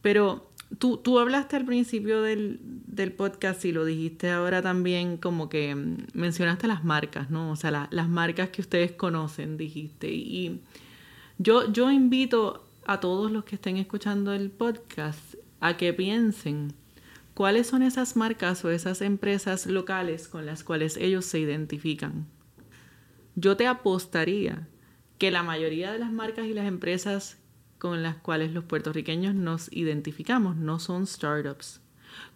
Pero 0.00 0.50
Tú, 0.78 0.96
tú 0.96 1.18
hablaste 1.18 1.56
al 1.56 1.64
principio 1.64 2.22
del, 2.22 2.60
del, 2.62 3.12
podcast 3.12 3.64
y 3.64 3.72
lo 3.72 3.84
dijiste 3.84 4.30
ahora 4.30 4.62
también, 4.62 5.16
como 5.16 5.48
que 5.48 5.74
mm, 5.74 6.06
mencionaste 6.14 6.66
las 6.66 6.84
marcas, 6.84 7.30
¿no? 7.30 7.50
O 7.50 7.56
sea, 7.56 7.88
las 7.90 8.08
marcas 8.08 8.50
que 8.50 8.62
ustedes 8.62 8.92
conocen, 8.92 9.56
dijiste. 9.56 10.10
Y 10.10 10.60
yo, 11.38 11.70
yo 11.72 11.90
invito 11.90 12.68
a 12.86 13.00
todos 13.00 13.30
los 13.30 13.44
que 13.44 13.56
estén 13.56 13.76
escuchando 13.76 14.32
el 14.32 14.50
podcast 14.50 15.34
a 15.60 15.76
que 15.76 15.92
piensen 15.92 16.74
cuáles 17.34 17.66
son 17.66 17.82
esas 17.82 18.16
marcas 18.16 18.64
o 18.64 18.70
esas 18.70 19.00
empresas 19.00 19.66
locales 19.66 20.28
con 20.28 20.46
las 20.46 20.64
cuales 20.64 20.96
ellos 20.96 21.24
se 21.24 21.38
identifican. 21.38 22.26
Yo 23.34 23.56
te 23.56 23.66
apostaría 23.66 24.68
que 25.18 25.30
la 25.30 25.42
mayoría 25.42 25.92
de 25.92 25.98
las 25.98 26.12
marcas 26.12 26.46
y 26.46 26.52
las 26.52 26.66
empresas 26.66 27.38
con 27.82 28.04
las 28.04 28.14
cuales 28.14 28.52
los 28.52 28.62
puertorriqueños 28.62 29.34
nos 29.34 29.66
identificamos, 29.72 30.54
no 30.54 30.78
son 30.78 31.04
startups. 31.04 31.80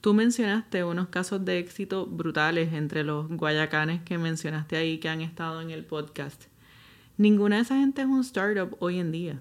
Tú 0.01 0.12
mencionaste 0.12 0.82
unos 0.82 1.07
casos 1.07 1.44
de 1.44 1.61
éxito 1.61 2.05
brutales 2.05 2.72
entre 2.72 3.05
los 3.05 3.28
guayacanes 3.28 4.03
que 4.03 4.18
mencionaste 4.18 4.76
ahí 4.76 4.99
que 4.99 5.09
han 5.09 5.20
estado 5.20 5.61
en 5.61 5.70
el 5.70 5.84
podcast. 5.84 6.47
Ninguna 7.16 7.55
de 7.55 7.62
esa 7.62 7.76
gente 7.76 8.03
es 8.03 8.09
un 8.09 8.22
startup 8.22 8.76
hoy 8.80 8.99
en 8.99 9.12
día. 9.12 9.40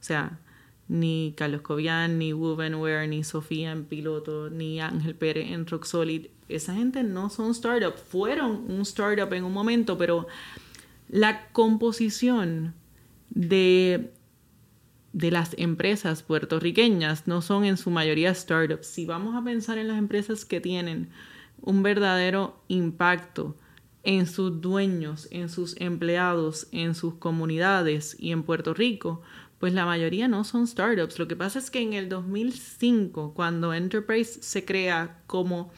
O 0.00 0.04
sea, 0.04 0.38
ni 0.86 1.34
Carlos 1.36 1.62
Cobian, 1.62 2.16
ni 2.16 2.32
Wovenware, 2.32 3.08
ni 3.08 3.24
Sofía 3.24 3.72
en 3.72 3.86
Piloto, 3.86 4.50
ni 4.50 4.80
Ángel 4.80 5.16
Pérez 5.16 5.50
en 5.50 5.66
Rock 5.66 5.86
Solid. 5.86 6.28
Esa 6.48 6.74
gente 6.74 7.02
no 7.02 7.28
son 7.28 7.56
startups. 7.56 8.00
Fueron 8.00 8.70
un 8.70 8.82
startup 8.82 9.32
en 9.32 9.42
un 9.42 9.52
momento, 9.52 9.98
pero 9.98 10.28
la 11.08 11.48
composición 11.48 12.72
de 13.30 14.13
de 15.14 15.30
las 15.30 15.54
empresas 15.58 16.24
puertorriqueñas 16.24 17.28
no 17.28 17.40
son 17.40 17.64
en 17.64 17.76
su 17.76 17.90
mayoría 17.90 18.34
startups. 18.34 18.88
Si 18.88 19.06
vamos 19.06 19.36
a 19.36 19.44
pensar 19.44 19.78
en 19.78 19.86
las 19.86 19.96
empresas 19.96 20.44
que 20.44 20.60
tienen 20.60 21.08
un 21.62 21.84
verdadero 21.84 22.60
impacto 22.66 23.56
en 24.02 24.26
sus 24.26 24.60
dueños, 24.60 25.28
en 25.30 25.48
sus 25.48 25.80
empleados, 25.80 26.66
en 26.72 26.96
sus 26.96 27.14
comunidades 27.14 28.16
y 28.18 28.32
en 28.32 28.42
Puerto 28.42 28.74
Rico, 28.74 29.22
pues 29.60 29.72
la 29.72 29.86
mayoría 29.86 30.26
no 30.26 30.42
son 30.42 30.66
startups. 30.66 31.20
Lo 31.20 31.28
que 31.28 31.36
pasa 31.36 31.60
es 31.60 31.70
que 31.70 31.80
en 31.80 31.92
el 31.92 32.08
2005, 32.08 33.34
cuando 33.34 33.72
Enterprise 33.72 34.42
se 34.42 34.64
crea 34.64 35.22
como 35.28 35.72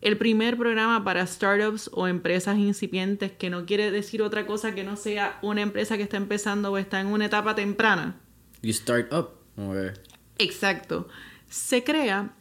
el 0.00 0.18
primer 0.18 0.58
programa 0.58 1.04
para 1.04 1.24
startups 1.24 1.90
o 1.92 2.08
empresas 2.08 2.58
incipientes, 2.58 3.30
que 3.30 3.50
no 3.50 3.66
quiere 3.66 3.92
decir 3.92 4.20
otra 4.20 4.46
cosa 4.46 4.74
que 4.74 4.82
no 4.82 4.96
sea 4.96 5.38
una 5.42 5.62
empresa 5.62 5.96
que 5.96 6.02
está 6.02 6.16
empezando 6.16 6.72
o 6.72 6.76
está 6.76 7.00
en 7.00 7.06
una 7.06 7.26
etapa 7.26 7.54
temprana. 7.54 8.20
You 8.62 8.72
start 8.72 9.12
up. 9.12 9.30
Exacto. 10.38 11.08
Se 11.48 11.82
crea 11.84 12.32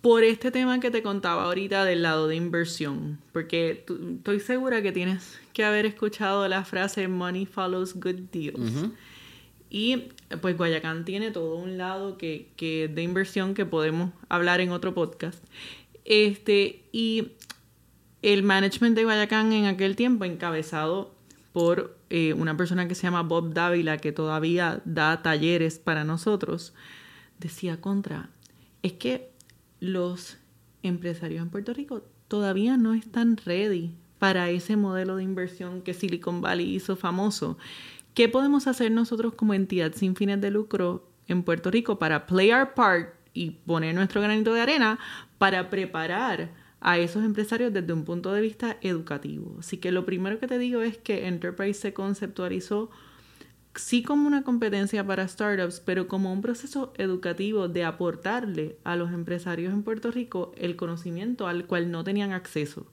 por 0.00 0.24
este 0.24 0.50
tema 0.50 0.80
que 0.80 0.90
te 0.90 1.02
contaba 1.02 1.44
ahorita 1.44 1.84
del 1.84 2.02
lado 2.02 2.26
de 2.26 2.36
inversión, 2.36 3.18
porque 3.32 3.84
estoy 3.86 4.40
segura 4.40 4.82
que 4.82 4.92
tienes 4.92 5.38
que 5.52 5.64
haber 5.64 5.86
escuchado 5.86 6.46
la 6.48 6.64
frase 6.64 7.06
money 7.08 7.46
follows 7.46 7.94
good 7.94 8.20
deals. 8.32 8.90
Y 9.70 10.08
pues 10.40 10.56
Guayacán 10.56 11.04
tiene 11.04 11.30
todo 11.30 11.56
un 11.56 11.78
lado 11.78 12.18
que, 12.18 12.48
que 12.56 12.88
de 12.88 13.02
inversión 13.02 13.54
que 13.54 13.64
podemos 13.64 14.10
hablar 14.28 14.60
en 14.60 14.70
otro 14.70 14.92
podcast. 14.92 15.42
Este, 16.04 16.82
y 16.92 17.28
el 18.22 18.42
management 18.42 18.96
de 18.96 19.04
Guayacán 19.04 19.52
en 19.52 19.66
aquel 19.66 19.96
tiempo, 19.96 20.24
encabezado 20.24 21.14
por 21.52 21.98
eh, 22.10 22.32
una 22.34 22.56
persona 22.56 22.88
que 22.88 22.94
se 22.94 23.02
llama 23.02 23.22
Bob 23.22 23.52
Dávila, 23.52 23.98
que 23.98 24.12
todavía 24.12 24.80
da 24.84 25.22
talleres 25.22 25.78
para 25.78 26.04
nosotros, 26.04 26.74
decía 27.38 27.80
contra, 27.80 28.30
es 28.82 28.94
que 28.94 29.30
los 29.80 30.38
empresarios 30.82 31.42
en 31.42 31.50
Puerto 31.50 31.74
Rico 31.74 32.02
todavía 32.28 32.76
no 32.76 32.94
están 32.94 33.36
ready 33.36 33.94
para 34.18 34.50
ese 34.50 34.76
modelo 34.76 35.16
de 35.16 35.24
inversión 35.24 35.82
que 35.82 35.94
Silicon 35.94 36.40
Valley 36.40 36.76
hizo 36.76 36.96
famoso. 36.96 37.58
¿Qué 38.14 38.28
podemos 38.28 38.66
hacer 38.66 38.90
nosotros 38.90 39.34
como 39.34 39.54
entidad 39.54 39.92
sin 39.94 40.16
fines 40.16 40.40
de 40.40 40.50
lucro 40.50 41.08
en 41.26 41.42
Puerto 41.42 41.70
Rico 41.70 41.98
para 41.98 42.26
play 42.26 42.52
our 42.52 42.74
part 42.74 43.14
y 43.34 43.50
poner 43.50 43.94
nuestro 43.94 44.20
granito 44.20 44.54
de 44.54 44.60
arena 44.60 44.98
para 45.38 45.70
preparar 45.70 46.50
a 46.82 46.98
esos 46.98 47.24
empresarios 47.24 47.72
desde 47.72 47.92
un 47.92 48.04
punto 48.04 48.32
de 48.32 48.40
vista 48.40 48.76
educativo. 48.82 49.56
Así 49.60 49.78
que 49.78 49.92
lo 49.92 50.04
primero 50.04 50.38
que 50.38 50.48
te 50.48 50.58
digo 50.58 50.82
es 50.82 50.98
que 50.98 51.28
Enterprise 51.28 51.80
se 51.80 51.94
conceptualizó 51.94 52.90
sí 53.74 54.02
como 54.02 54.26
una 54.26 54.42
competencia 54.42 55.06
para 55.06 55.26
startups, 55.26 55.80
pero 55.80 56.08
como 56.08 56.32
un 56.32 56.42
proceso 56.42 56.92
educativo 56.98 57.68
de 57.68 57.84
aportarle 57.84 58.76
a 58.84 58.96
los 58.96 59.12
empresarios 59.12 59.72
en 59.72 59.82
Puerto 59.82 60.10
Rico 60.10 60.52
el 60.56 60.76
conocimiento 60.76 61.46
al 61.46 61.66
cual 61.66 61.90
no 61.90 62.04
tenían 62.04 62.32
acceso. 62.32 62.92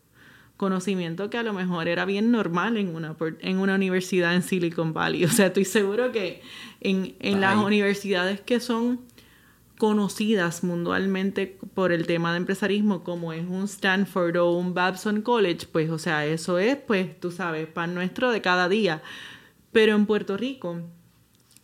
Conocimiento 0.55 1.29
que 1.29 1.37
a 1.37 1.43
lo 1.43 1.53
mejor 1.53 1.87
era 1.87 2.05
bien 2.05 2.31
normal 2.31 2.77
en 2.77 2.93
una, 2.93 3.15
en 3.39 3.57
una 3.59 3.75
universidad 3.75 4.35
en 4.35 4.43
Silicon 4.43 4.93
Valley. 4.93 5.23
O 5.25 5.29
sea, 5.29 5.47
estoy 5.47 5.65
seguro 5.65 6.11
que 6.11 6.41
en, 6.81 7.15
en 7.19 7.41
las 7.41 7.55
universidades 7.57 8.41
que 8.41 8.59
son 8.59 8.99
conocidas 9.79 10.61
mundialmente 10.65 11.57
por 11.73 11.93
el 11.93 12.05
tema 12.05 12.33
de 12.33 12.37
empresarismo 12.39 13.01
como 13.05 13.31
es 13.31 13.47
un 13.47 13.63
Stanford 13.63 14.35
o 14.35 14.51
un 14.51 14.73
Babson 14.73 15.21
College, 15.21 15.67
pues 15.71 15.89
o 15.89 15.97
sea, 15.97 16.25
eso 16.25 16.59
es 16.59 16.75
pues 16.75 17.17
tú 17.17 17.31
sabes, 17.31 17.65
pan 17.65 17.95
nuestro 17.95 18.29
de 18.29 18.41
cada 18.41 18.67
día. 18.67 19.01
Pero 19.71 19.95
en 19.95 20.05
Puerto 20.05 20.35
Rico, 20.35 20.81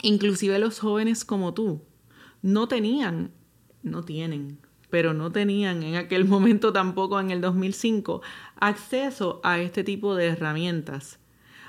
inclusive 0.01 0.57
los 0.59 0.79
jóvenes 0.79 1.25
como 1.25 1.53
tú, 1.53 1.81
no 2.41 2.69
tenían, 2.69 3.31
no 3.83 4.05
tienen, 4.05 4.59
pero 4.89 5.13
no 5.13 5.33
tenían 5.33 5.83
en 5.83 5.97
aquel 5.97 6.23
momento 6.35 6.71
tampoco 6.71 7.19
en 7.19 7.31
el 7.31 7.41
2005 7.41 8.21
acceso 8.55 9.41
a 9.43 9.59
este 9.59 9.83
tipo 9.83 10.15
de 10.15 10.27
herramientas. 10.27 11.19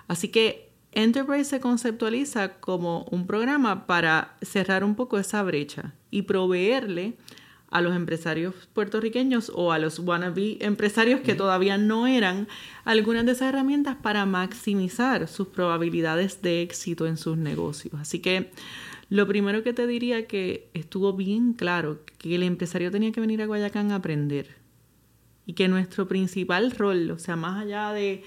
Así 0.07 0.29
que 0.29 0.66
Enterprise 0.97 1.45
se 1.45 1.61
conceptualiza 1.61 2.55
como 2.55 3.05
un 3.11 3.27
programa 3.27 3.87
para 3.87 4.35
cerrar 4.41 4.83
un 4.83 4.95
poco 4.95 5.19
esa 5.19 5.43
brecha 5.43 5.93
y 6.11 6.23
proveerle 6.23 7.19
a 7.71 7.83
los 7.83 7.95
empresarios 7.95 8.55
puertorriqueños 8.73 9.53
o 9.55 9.73
a 9.73 9.79
los 9.79 9.99
wannabe 9.99 10.57
empresarios 10.61 11.21
que 11.21 11.35
todavía 11.35 11.77
no 11.77 12.07
eran 12.07 12.49
algunas 12.87 13.27
de 13.27 13.33
esas 13.33 13.51
herramientas 13.51 13.97
para 13.97 14.25
maximizar 14.25 15.29
sus 15.29 15.49
probabilidades 15.49 16.41
de 16.41 16.63
éxito 16.63 17.07
en 17.07 17.19
sus 17.19 17.37
negocios. 17.37 17.93
Así 18.01 18.21
que 18.21 18.51
lo 19.11 19.27
primero 19.27 19.63
que 19.63 19.75
te 19.75 19.87
diría 19.87 20.27
que 20.27 20.71
estuvo 20.73 21.13
bien 21.13 21.53
claro 21.53 22.01
que 22.17 22.37
el 22.37 22.43
empresario 22.43 22.91
tenía 22.91 23.13
que 23.13 23.21
venir 23.21 23.43
a 23.43 23.47
Guayacán 23.47 23.93
a 23.93 23.97
aprender 23.97 24.57
y 25.45 25.53
que 25.53 25.69
nuestro 25.69 26.09
principal 26.09 26.71
rol, 26.71 27.11
o 27.11 27.19
sea, 27.19 27.37
más 27.37 27.63
allá 27.63 27.93
de 27.93 28.25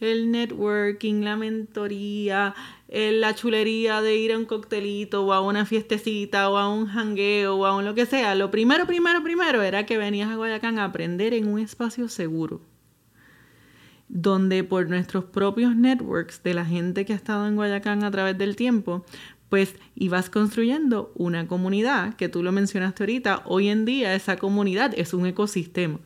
el 0.00 0.30
networking, 0.30 1.22
la 1.22 1.36
mentoría, 1.36 2.54
la 2.88 3.34
chulería 3.34 4.00
de 4.00 4.16
ir 4.16 4.32
a 4.32 4.38
un 4.38 4.46
coctelito 4.46 5.24
o 5.24 5.32
a 5.32 5.40
una 5.40 5.66
fiestecita 5.66 6.48
o 6.50 6.56
a 6.56 6.72
un 6.72 6.86
jangueo 6.86 7.56
o 7.56 7.66
a 7.66 7.76
un 7.76 7.84
lo 7.84 7.94
que 7.94 8.06
sea. 8.06 8.34
Lo 8.34 8.50
primero, 8.50 8.86
primero, 8.86 9.22
primero 9.22 9.62
era 9.62 9.86
que 9.86 9.98
venías 9.98 10.30
a 10.30 10.36
Guayacán 10.36 10.78
a 10.78 10.84
aprender 10.84 11.34
en 11.34 11.48
un 11.48 11.60
espacio 11.60 12.08
seguro. 12.08 12.62
Donde 14.08 14.64
por 14.64 14.88
nuestros 14.88 15.24
propios 15.24 15.76
networks 15.76 16.42
de 16.42 16.54
la 16.54 16.64
gente 16.64 17.04
que 17.04 17.12
ha 17.12 17.16
estado 17.16 17.46
en 17.46 17.54
Guayacán 17.54 18.02
a 18.02 18.10
través 18.10 18.36
del 18.36 18.56
tiempo, 18.56 19.04
pues 19.48 19.76
ibas 19.94 20.30
construyendo 20.30 21.12
una 21.14 21.46
comunidad 21.46 22.14
que 22.14 22.28
tú 22.28 22.42
lo 22.42 22.50
mencionaste 22.52 23.02
ahorita. 23.02 23.42
Hoy 23.44 23.68
en 23.68 23.84
día 23.84 24.14
esa 24.14 24.36
comunidad 24.36 24.92
es 24.96 25.14
un 25.14 25.26
ecosistema 25.26 26.00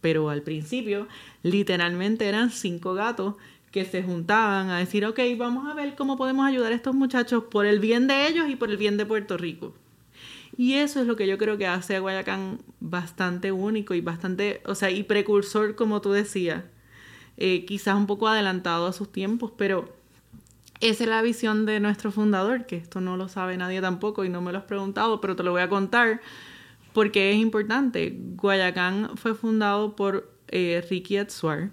pero 0.00 0.30
al 0.30 0.42
principio 0.42 1.08
literalmente 1.42 2.26
eran 2.26 2.50
cinco 2.50 2.94
gatos 2.94 3.34
que 3.70 3.84
se 3.84 4.02
juntaban 4.02 4.70
a 4.70 4.78
decir, 4.78 5.04
ok, 5.04 5.20
vamos 5.36 5.70
a 5.70 5.74
ver 5.74 5.94
cómo 5.94 6.16
podemos 6.16 6.46
ayudar 6.46 6.72
a 6.72 6.76
estos 6.76 6.94
muchachos 6.94 7.44
por 7.44 7.66
el 7.66 7.80
bien 7.80 8.06
de 8.06 8.26
ellos 8.26 8.48
y 8.48 8.56
por 8.56 8.70
el 8.70 8.76
bien 8.76 8.96
de 8.96 9.06
Puerto 9.06 9.36
Rico. 9.36 9.74
Y 10.56 10.74
eso 10.74 11.00
es 11.00 11.06
lo 11.06 11.16
que 11.16 11.26
yo 11.26 11.38
creo 11.38 11.58
que 11.58 11.66
hace 11.66 11.94
a 11.94 12.00
Guayacán 12.00 12.60
bastante 12.80 13.52
único 13.52 13.94
y 13.94 14.00
bastante, 14.00 14.62
o 14.66 14.74
sea, 14.74 14.90
y 14.90 15.02
precursor, 15.04 15.74
como 15.74 16.00
tú 16.00 16.10
decías. 16.12 16.64
Eh, 17.36 17.64
quizás 17.64 17.94
un 17.94 18.08
poco 18.08 18.26
adelantado 18.26 18.86
a 18.88 18.92
sus 18.92 19.12
tiempos, 19.12 19.52
pero 19.56 19.94
esa 20.80 21.04
es 21.04 21.10
la 21.10 21.22
visión 21.22 21.66
de 21.66 21.78
nuestro 21.78 22.10
fundador, 22.10 22.66
que 22.66 22.76
esto 22.76 23.00
no 23.00 23.16
lo 23.16 23.28
sabe 23.28 23.56
nadie 23.56 23.80
tampoco 23.80 24.24
y 24.24 24.28
no 24.28 24.40
me 24.40 24.50
lo 24.50 24.58
has 24.58 24.64
preguntado, 24.64 25.20
pero 25.20 25.36
te 25.36 25.44
lo 25.44 25.52
voy 25.52 25.62
a 25.62 25.68
contar 25.68 26.20
porque 26.92 27.30
es 27.30 27.36
importante. 27.36 28.16
Guayacán 28.36 29.16
fue 29.16 29.34
fundado 29.34 29.96
por 29.96 30.32
eh, 30.48 30.84
Ricky 30.88 31.16
Atsuar, 31.16 31.70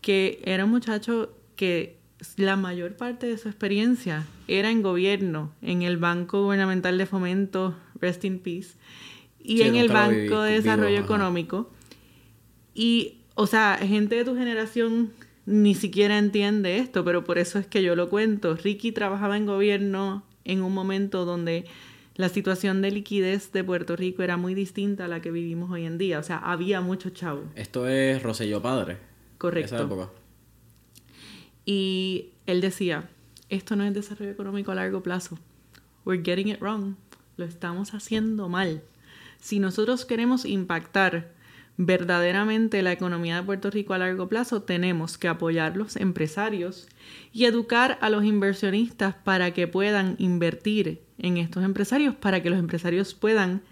que 0.00 0.40
era 0.44 0.64
un 0.64 0.70
muchacho 0.70 1.34
que 1.56 1.96
la 2.36 2.56
mayor 2.56 2.96
parte 2.96 3.26
de 3.26 3.38
su 3.38 3.48
experiencia 3.48 4.26
era 4.48 4.70
en 4.70 4.82
gobierno, 4.82 5.52
en 5.62 5.82
el 5.82 5.96
Banco 5.96 6.42
Gubernamental 6.42 6.98
de 6.98 7.06
Fomento, 7.06 7.74
Rest 8.00 8.24
in 8.24 8.38
Peace, 8.38 8.74
y 9.42 9.62
en 9.62 9.76
el 9.76 9.88
Banco 9.88 10.42
de 10.42 10.52
Desarrollo 10.52 10.98
Económico. 10.98 11.70
Y, 12.74 13.18
o 13.34 13.46
sea, 13.46 13.78
gente 13.80 14.16
de 14.16 14.24
tu 14.24 14.34
generación 14.34 15.12
ni 15.46 15.74
siquiera 15.74 16.18
entiende 16.18 16.78
esto, 16.78 17.04
pero 17.04 17.24
por 17.24 17.38
eso 17.38 17.58
es 17.58 17.66
que 17.66 17.82
yo 17.82 17.94
lo 17.94 18.08
cuento. 18.08 18.56
Ricky 18.56 18.92
trabajaba 18.92 19.36
en 19.36 19.46
gobierno 19.46 20.24
en 20.44 20.62
un 20.62 20.72
momento 20.72 21.24
donde 21.24 21.66
la 22.16 22.28
situación 22.28 22.80
de 22.80 22.90
liquidez 22.90 23.50
de 23.52 23.64
Puerto 23.64 23.96
Rico 23.96 24.22
era 24.22 24.36
muy 24.36 24.54
distinta 24.54 25.06
a 25.06 25.08
la 25.08 25.20
que 25.20 25.30
vivimos 25.30 25.70
hoy 25.70 25.84
en 25.84 25.98
día. 25.98 26.18
O 26.18 26.22
sea, 26.22 26.38
había 26.38 26.80
mucho 26.80 27.10
chavo. 27.10 27.44
Esto 27.56 27.88
es 27.88 28.22
Roselló 28.22 28.62
Padre. 28.62 28.98
Correcto. 29.38 29.74
Esa 29.74 29.84
época. 29.84 30.10
Y 31.66 32.30
él 32.46 32.60
decía, 32.60 33.08
esto 33.48 33.74
no 33.74 33.84
es 33.84 33.92
desarrollo 33.92 34.30
económico 34.30 34.70
a 34.70 34.76
largo 34.76 35.02
plazo. 35.02 35.38
We're 36.04 36.22
getting 36.22 36.48
it 36.48 36.60
wrong. 36.60 36.94
Lo 37.36 37.44
estamos 37.44 37.94
haciendo 37.94 38.48
mal. 38.48 38.82
Si 39.40 39.58
nosotros 39.58 40.04
queremos 40.04 40.44
impactar 40.44 41.33
verdaderamente 41.76 42.82
la 42.82 42.92
economía 42.92 43.36
de 43.36 43.42
Puerto 43.42 43.70
Rico 43.70 43.94
a 43.94 43.98
largo 43.98 44.28
plazo, 44.28 44.62
tenemos 44.62 45.18
que 45.18 45.28
apoyar 45.28 45.76
los 45.76 45.96
empresarios 45.96 46.88
y 47.32 47.46
educar 47.46 47.98
a 48.00 48.10
los 48.10 48.24
inversionistas 48.24 49.14
para 49.14 49.52
que 49.52 49.66
puedan 49.66 50.14
invertir 50.18 51.02
en 51.18 51.36
estos 51.36 51.64
empresarios, 51.64 52.14
para 52.14 52.42
que 52.42 52.50
los 52.50 52.58
empresarios 52.58 53.14
puedan 53.14 53.62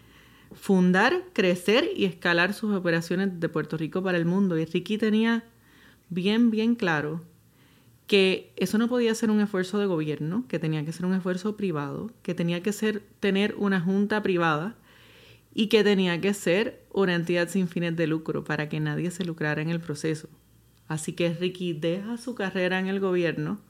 fundar, 0.53 1.23
crecer 1.33 1.89
y 1.97 2.05
escalar 2.05 2.55
sus 2.55 2.75
operaciones 2.75 3.41
de 3.41 3.49
Puerto 3.49 3.77
Rico 3.77 4.03
para 4.03 4.19
el 4.19 4.25
mundo. 4.25 4.59
Y 4.59 4.65
Ricky 4.65 4.99
tenía 4.99 5.45
bien, 6.09 6.51
bien 6.51 6.75
claro 6.75 7.23
que 8.07 8.53
eso 8.57 8.79
no 8.79 8.89
podía 8.89 9.15
ser 9.15 9.31
un 9.31 9.41
esfuerzo 9.41 9.79
de 9.79 9.87
gobierno, 9.87 10.45
que 10.49 10.59
tenía 10.59 10.85
que 10.85 10.93
ser 10.93 11.07
un 11.07 11.15
esfuerzo 11.15 11.57
privado, 11.57 12.11
que 12.23 12.35
tenía 12.35 12.63
que 12.63 12.73
ser 12.73 13.03
tener 13.21 13.55
una 13.57 13.81
junta 13.81 14.23
privada 14.23 14.77
y 15.55 15.69
que 15.69 15.85
tenía 15.85 16.21
que 16.21 16.35
ser 16.35 16.85
una 16.93 17.15
entidad 17.15 17.49
sin 17.49 17.69
fines 17.69 17.97
de 17.97 18.07
lucro 18.07 18.45
para 18.45 18.69
que 18.69 18.81
nadie 18.81 19.11
se 19.11 19.25
lucrara 19.25 19.63
en 19.63 19.71
el 19.71 19.81
proceso. 19.81 20.29
Así 20.89 21.13
que 21.13 21.33
Ricky 21.33 21.73
deja 21.73 22.17
su 22.17 22.35
carrera 22.35 22.79
en 22.79 22.87
el 22.87 23.01
gobierno 23.01 23.61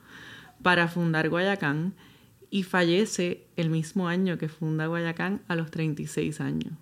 para 0.63 0.89
fundar 0.89 1.29
Guayacán 1.29 1.95
y 2.51 2.63
fallece 2.63 3.47
el 3.57 3.71
mismo 3.71 4.09
año 4.09 4.39
que 4.39 4.49
funda 4.49 4.87
Guayacán 4.87 5.43
a 5.49 5.57
los 5.57 5.71
36 5.71 6.41
años. 6.41 6.73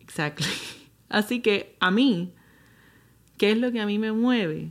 Exactly. 0.00 0.46
Así 1.08 1.40
que 1.40 1.76
a 1.80 1.90
mí, 1.90 2.32
¿Qué 3.36 3.50
es 3.50 3.58
lo 3.58 3.72
que 3.72 3.80
a 3.80 3.86
mí 3.86 3.98
me 3.98 4.12
mueve? 4.12 4.70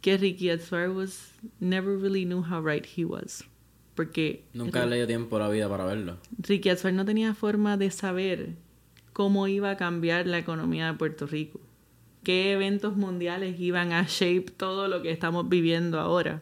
Que 0.00 0.16
Ricky 0.16 0.48
Atzvar 0.50 0.90
was 0.90 1.32
never 1.58 1.96
really 1.96 2.24
knew 2.24 2.42
how 2.42 2.60
right 2.60 2.86
he 2.86 3.04
was. 3.04 3.44
Porque 4.00 4.46
Nunca 4.54 4.86
le 4.86 4.96
dio 4.96 5.06
tiempo 5.06 5.36
a 5.36 5.40
la 5.40 5.50
vida 5.50 5.68
para 5.68 5.84
verlo. 5.84 6.16
Ricky 6.38 6.70
Atzvar 6.70 6.94
no 6.94 7.04
tenía 7.04 7.34
forma 7.34 7.76
de 7.76 7.90
saber 7.90 8.54
cómo 9.12 9.46
iba 9.46 9.68
a 9.68 9.76
cambiar 9.76 10.26
la 10.26 10.38
economía 10.38 10.86
de 10.86 10.94
Puerto 10.94 11.26
Rico. 11.26 11.60
Qué 12.24 12.52
eventos 12.52 12.96
mundiales 12.96 13.60
iban 13.60 13.92
a 13.92 14.06
shape 14.08 14.46
todo 14.56 14.88
lo 14.88 15.02
que 15.02 15.10
estamos 15.10 15.50
viviendo 15.50 16.00
ahora. 16.00 16.40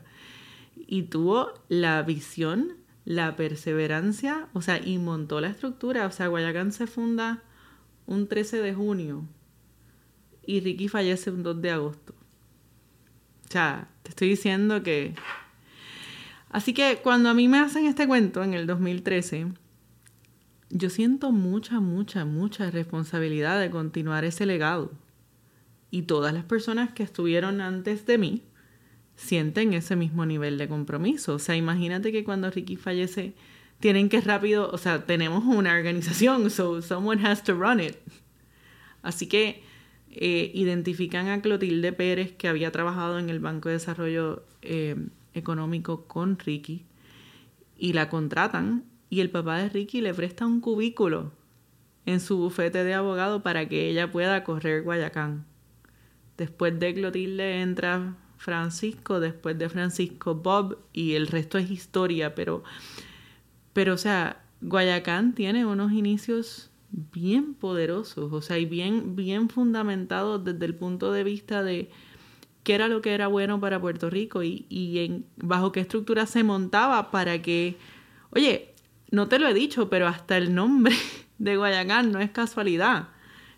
Y 0.76 1.02
tuvo 1.02 1.52
la 1.68 2.00
visión, 2.02 2.74
la 3.04 3.34
perseverancia, 3.34 4.46
o 4.52 4.62
sea, 4.62 4.78
y 4.78 4.98
montó 4.98 5.40
la 5.40 5.48
estructura. 5.48 6.06
O 6.06 6.12
sea, 6.12 6.28
Guayacán 6.28 6.70
se 6.70 6.86
funda 6.86 7.42
un 8.06 8.28
13 8.28 8.58
de 8.58 8.72
junio 8.72 9.24
y 10.46 10.60
Ricky 10.60 10.86
fallece 10.86 11.32
un 11.32 11.42
2 11.42 11.60
de 11.60 11.72
agosto. 11.72 12.14
O 13.48 13.50
sea, 13.50 13.88
te 14.04 14.10
estoy 14.10 14.28
diciendo 14.28 14.84
que... 14.84 15.16
Así 16.50 16.72
que 16.72 17.00
cuando 17.02 17.28
a 17.28 17.34
mí 17.34 17.48
me 17.48 17.58
hacen 17.58 17.86
este 17.86 18.06
cuento 18.06 18.42
en 18.42 18.54
el 18.54 18.66
2013, 18.66 19.48
yo 20.70 20.90
siento 20.90 21.32
mucha, 21.32 21.80
mucha, 21.80 22.24
mucha 22.24 22.70
responsabilidad 22.70 23.60
de 23.60 23.70
continuar 23.70 24.24
ese 24.24 24.46
legado. 24.46 24.92
Y 25.90 26.02
todas 26.02 26.34
las 26.34 26.44
personas 26.44 26.92
que 26.92 27.02
estuvieron 27.02 27.60
antes 27.60 28.04
de 28.06 28.18
mí 28.18 28.42
sienten 29.16 29.72
ese 29.72 29.96
mismo 29.96 30.26
nivel 30.26 30.58
de 30.58 30.68
compromiso. 30.68 31.34
O 31.34 31.38
sea, 31.38 31.56
imagínate 31.56 32.12
que 32.12 32.24
cuando 32.24 32.50
Ricky 32.50 32.76
fallece, 32.76 33.34
tienen 33.80 34.08
que 34.08 34.20
rápido, 34.20 34.70
o 34.70 34.78
sea, 34.78 35.06
tenemos 35.06 35.44
una 35.44 35.74
organización, 35.74 36.50
so 36.50 36.82
someone 36.82 37.26
has 37.26 37.42
to 37.42 37.54
run 37.54 37.80
it. 37.80 37.96
Así 39.02 39.26
que 39.26 39.62
eh, 40.10 40.50
identifican 40.54 41.28
a 41.28 41.40
Clotilde 41.40 41.92
Pérez, 41.92 42.32
que 42.32 42.48
había 42.48 42.70
trabajado 42.72 43.18
en 43.18 43.30
el 43.30 43.40
Banco 43.40 43.68
de 43.68 43.74
Desarrollo 43.74 44.44
eh, 44.62 44.96
Económico 45.38 46.04
con 46.06 46.38
Ricky, 46.38 46.84
y 47.76 47.92
la 47.92 48.08
contratan, 48.08 48.84
y 49.10 49.20
el 49.20 49.30
papá 49.30 49.58
de 49.58 49.68
Ricky 49.68 50.00
le 50.00 50.12
presta 50.12 50.46
un 50.46 50.60
cubículo 50.60 51.32
en 52.06 52.20
su 52.20 52.38
bufete 52.38 52.84
de 52.84 52.94
abogado 52.94 53.42
para 53.42 53.68
que 53.68 53.88
ella 53.88 54.10
pueda 54.10 54.44
correr 54.44 54.82
Guayacán. 54.82 55.44
Después 56.36 56.78
de 56.78 56.94
Clotilde 56.94 57.60
entra 57.60 58.16
Francisco, 58.36 59.20
después 59.20 59.58
de 59.58 59.68
Francisco 59.68 60.34
Bob, 60.34 60.78
y 60.92 61.14
el 61.14 61.26
resto 61.26 61.58
es 61.58 61.70
historia, 61.70 62.34
pero, 62.34 62.62
pero 63.72 63.94
o 63.94 63.98
sea, 63.98 64.42
Guayacán 64.60 65.34
tiene 65.34 65.66
unos 65.66 65.92
inicios 65.92 66.70
bien 66.90 67.54
poderosos, 67.54 68.32
o 68.32 68.40
sea, 68.40 68.58
y 68.58 68.64
bien, 68.64 69.14
bien 69.14 69.48
fundamentados 69.48 70.42
desde 70.44 70.64
el 70.64 70.74
punto 70.74 71.12
de 71.12 71.24
vista 71.24 71.62
de 71.62 71.90
qué 72.68 72.74
era 72.74 72.86
lo 72.86 73.00
que 73.00 73.14
era 73.14 73.28
bueno 73.28 73.58
para 73.60 73.80
Puerto 73.80 74.10
Rico 74.10 74.42
y, 74.42 74.66
y 74.68 74.98
en, 74.98 75.24
bajo 75.36 75.72
qué 75.72 75.80
estructura 75.80 76.26
se 76.26 76.42
montaba 76.42 77.10
para 77.10 77.40
que, 77.40 77.78
oye, 78.28 78.74
no 79.10 79.26
te 79.26 79.38
lo 79.38 79.48
he 79.48 79.54
dicho, 79.54 79.88
pero 79.88 80.06
hasta 80.06 80.36
el 80.36 80.54
nombre 80.54 80.94
de 81.38 81.56
Guayacán 81.56 82.12
no 82.12 82.20
es 82.20 82.28
casualidad. 82.30 83.08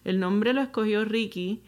El 0.04 0.20
nombre 0.20 0.52
lo 0.52 0.60
escogió 0.60 1.04
Ricky 1.04 1.60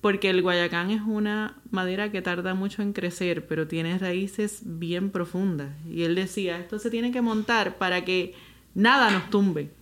porque 0.00 0.30
el 0.30 0.40
Guayacán 0.40 0.92
es 0.92 1.02
una 1.04 1.56
madera 1.72 2.12
que 2.12 2.22
tarda 2.22 2.54
mucho 2.54 2.80
en 2.80 2.92
crecer, 2.92 3.44
pero 3.48 3.66
tiene 3.66 3.98
raíces 3.98 4.62
bien 4.64 5.10
profundas. 5.10 5.72
Y 5.90 6.04
él 6.04 6.14
decía, 6.14 6.60
esto 6.60 6.78
se 6.78 6.90
tiene 6.90 7.10
que 7.10 7.22
montar 7.22 7.76
para 7.76 8.04
que 8.04 8.36
nada 8.72 9.10
nos 9.10 9.30
tumbe. 9.30 9.72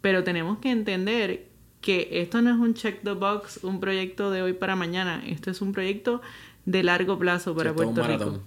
Pero 0.00 0.24
tenemos 0.24 0.58
que 0.58 0.72
entender 0.72 1.53
que 1.84 2.08
esto 2.12 2.40
no 2.40 2.50
es 2.50 2.56
un 2.56 2.72
check 2.72 3.02
the 3.02 3.12
box, 3.12 3.60
un 3.62 3.78
proyecto 3.78 4.30
de 4.30 4.40
hoy 4.40 4.54
para 4.54 4.74
mañana. 4.74 5.22
Esto 5.26 5.50
es 5.50 5.60
un 5.60 5.72
proyecto 5.72 6.22
de 6.64 6.82
largo 6.82 7.18
plazo 7.18 7.54
para 7.54 7.74
Puerto 7.74 8.02
Rico. 8.02 8.40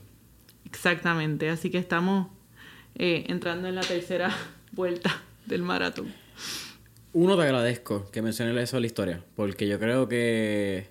Exactamente. 0.66 1.48
Así 1.52 1.70
que 1.70 1.78
estamos 1.78 2.30
eh, 2.96 3.26
entrando 3.28 3.68
en 3.68 3.76
la 3.76 3.82
tercera 3.82 4.36
vuelta 4.72 5.22
del 5.46 5.62
maratón. 5.62 6.12
Uno, 7.14 7.38
te 7.38 7.44
agradezco 7.44 8.10
que 8.10 8.24
menciones 8.24 8.58
eso 8.58 8.78
de 8.78 8.82
la 8.82 8.88
historia, 8.88 9.24
porque 9.36 9.68
yo 9.68 9.78
creo 9.78 10.08
que 10.08 10.90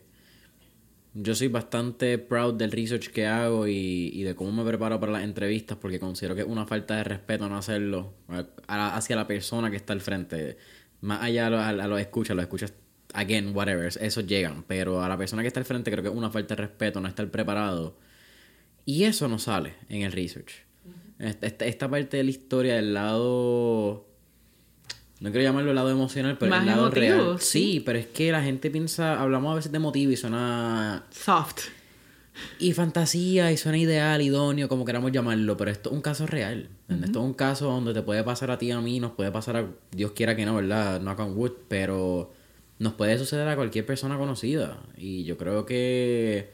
yo 1.15 1.35
soy 1.35 1.49
bastante 1.49 2.17
proud 2.19 2.55
del 2.55 2.71
research 2.71 3.09
que 3.09 3.27
hago 3.27 3.67
y, 3.67 4.13
y, 4.15 4.23
de 4.23 4.37
cómo 4.37 4.53
me 4.53 4.65
preparo 4.65 5.01
para 5.01 5.11
las 5.11 5.25
entrevistas, 5.25 5.79
porque 5.79 5.99
considero 5.99 6.37
que 6.37 6.43
es 6.43 6.47
una 6.47 6.65
falta 6.65 6.95
de 6.95 7.03
respeto 7.03 7.49
no 7.49 7.57
hacerlo 7.57 8.15
hacia 8.69 9.17
la 9.17 9.27
persona 9.27 9.69
que 9.69 9.77
está 9.77 9.93
al 9.95 10.01
frente. 10.01 10.57
Más 11.07 11.23
allá 11.23 11.47
a 11.47 11.73
los 11.73 11.89
lo 11.89 11.99
escuchas, 11.99 12.35
los 12.35 12.43
escuchas, 12.43 12.75
again, 13.13 13.55
whatever, 13.55 13.87
esos 13.87 14.27
llegan, 14.27 14.65
pero 14.67 15.03
a 15.03 15.09
la 15.09 15.17
persona 15.17 15.43
que 15.43 15.49
está 15.49 15.61
al 15.61 15.67
frente 15.67 15.91
creo 15.91 16.03
que 16.03 16.11
es 16.11 16.15
una 16.15 16.31
falta 16.31 16.57
de 16.57 16.63
respeto 16.63 17.01
no 17.01 17.09
estar 17.09 17.31
preparado. 17.31 17.97
Y 18.85 19.05
eso 19.05 19.29
no 19.29 19.39
sale 19.39 19.75
en 19.89 20.03
el 20.03 20.13
research. 20.13 20.53
esta, 21.19 21.65
esta 21.65 21.89
parte 21.89 22.17
de 22.17 22.25
la 22.25 22.31
historia 22.31 22.75
del 22.75 22.93
lado 22.93 24.07
no 25.21 25.31
quiero 25.31 25.45
llamarlo 25.45 25.71
el 25.71 25.77
lado 25.77 25.91
emocional, 25.91 26.37
pero 26.39 26.55
el 26.55 26.67
lado 26.67 26.91
real. 26.91 27.41
¿sí? 27.41 27.83
pero 27.85 27.99
es 27.99 28.07
que 28.07 28.31
la 28.31 28.43
gente 28.43 28.71
piensa, 28.71 29.21
hablamos 29.21 29.53
a 29.53 29.55
veces 29.55 29.73
de 29.73 29.79
motivo 29.79 30.13
y 30.13 30.17
suena... 30.17 31.07
Soft. 31.11 31.69
Y 32.59 32.73
fantasía 32.73 33.53
y 33.53 33.57
suena 33.57 33.79
ideal, 33.79 34.23
idóneo, 34.23 34.69
como 34.69 34.85
queramos 34.85 35.13
llamarlo, 35.13 35.57
pero 35.57 35.71
esto 35.71 35.91
es 35.91 35.97
un 35.97 36.03
caso 36.03 36.27
real. 36.27 36.69
Esto 36.89 37.21
es 37.21 37.25
un 37.25 37.35
caso 37.35 37.67
donde 37.67 37.95
te 37.95 38.03
puede 38.03 38.23
pasar 38.25 38.51
a 38.51 38.59
ti 38.59 38.71
a 38.71 38.81
mí, 38.81 39.01
nos 39.01 39.13
puede 39.13 39.31
pasar 39.31 39.57
a 39.57 39.67
Dios 39.91 40.13
quiera 40.13 40.37
que 40.37 40.47
no, 40.47 40.55
¿verdad? 40.55 41.01
Knock 41.01 41.21
on 41.21 41.37
wood, 41.37 41.53
pero 41.69 42.33
nos 42.79 42.93
puede 42.95 43.19
suceder 43.19 43.49
a 43.49 43.57
cualquier 43.57 43.87
persona 43.87 44.19
conocida. 44.19 44.79
Y 44.97 45.25
yo 45.25 45.37
creo 45.37 45.67
que 45.67 46.51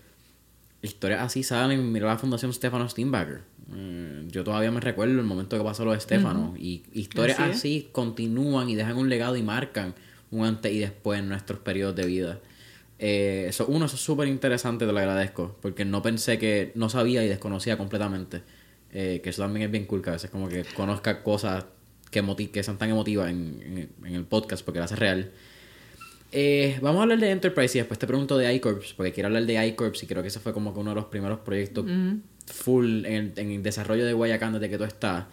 historias 0.82 1.20
así 1.20 1.42
salen. 1.42 1.92
Mira 1.92 2.06
la 2.06 2.18
Fundación 2.18 2.52
Stefano 2.52 2.88
Steinbacher. 2.88 3.42
Eh, 3.74 4.24
yo 4.28 4.44
todavía 4.44 4.70
me 4.70 4.80
recuerdo 4.80 5.18
el 5.18 5.26
momento 5.26 5.56
que 5.56 5.64
pasó 5.64 5.84
lo 5.84 5.92
de 5.92 6.00
Stefano. 6.00 6.54
Y 6.58 6.82
historias 6.92 7.40
así, 7.40 7.88
continúan 7.92 8.68
y 8.68 8.74
dejan 8.74 8.96
un 8.96 9.08
legado 9.08 9.36
y 9.36 9.42
marcan 9.42 9.94
un 10.30 10.46
antes 10.46 10.72
y 10.72 10.78
después 10.78 11.20
en 11.20 11.28
nuestros 11.28 11.60
periodos 11.60 11.96
de 11.96 12.06
vida. 12.06 12.38
Eh, 13.04 13.46
eso, 13.48 13.66
uno, 13.66 13.86
eso 13.86 13.96
es 13.96 14.02
súper 14.02 14.28
interesante, 14.28 14.86
te 14.86 14.92
lo 14.92 14.98
agradezco. 14.98 15.56
Porque 15.60 15.84
no 15.84 16.02
pensé 16.02 16.38
que 16.38 16.70
no 16.76 16.88
sabía 16.88 17.24
y 17.24 17.28
desconocía 17.28 17.76
completamente. 17.76 18.42
Eh, 18.92 19.20
que 19.24 19.30
eso 19.30 19.42
también 19.42 19.66
es 19.66 19.72
bien 19.72 19.86
cool, 19.86 20.02
que 20.02 20.10
a 20.10 20.12
veces 20.12 20.30
como 20.30 20.48
que 20.48 20.64
conozca 20.76 21.24
cosas 21.24 21.64
que, 22.12 22.22
que 22.52 22.62
son 22.62 22.78
tan 22.78 22.90
emotivas 22.90 23.30
en, 23.30 23.90
en, 24.04 24.14
el 24.14 24.24
podcast 24.24 24.64
porque 24.64 24.78
las 24.78 24.92
hace 24.92 25.00
real. 25.00 25.32
Eh, 26.30 26.78
vamos 26.80 27.00
a 27.00 27.02
hablar 27.02 27.18
de 27.18 27.30
Enterprise 27.30 27.76
y 27.76 27.80
después 27.80 27.98
te 27.98 28.06
pregunto 28.06 28.38
de 28.38 28.54
iCorps, 28.54 28.94
porque 28.94 29.12
quiero 29.12 29.26
hablar 29.26 29.46
de 29.46 29.66
iCorps 29.66 30.04
y 30.04 30.06
creo 30.06 30.22
que 30.22 30.28
ese 30.28 30.38
fue 30.38 30.52
como 30.52 30.72
que 30.72 30.78
uno 30.78 30.90
de 30.90 30.96
los 30.96 31.06
primeros 31.06 31.40
proyectos 31.40 31.86
full 32.46 33.04
en 33.04 33.32
el, 33.36 33.62
desarrollo 33.64 34.06
de 34.06 34.12
Guayacán 34.12 34.52
desde 34.52 34.70
que 34.70 34.78
tú 34.78 34.84
estás. 34.84 35.24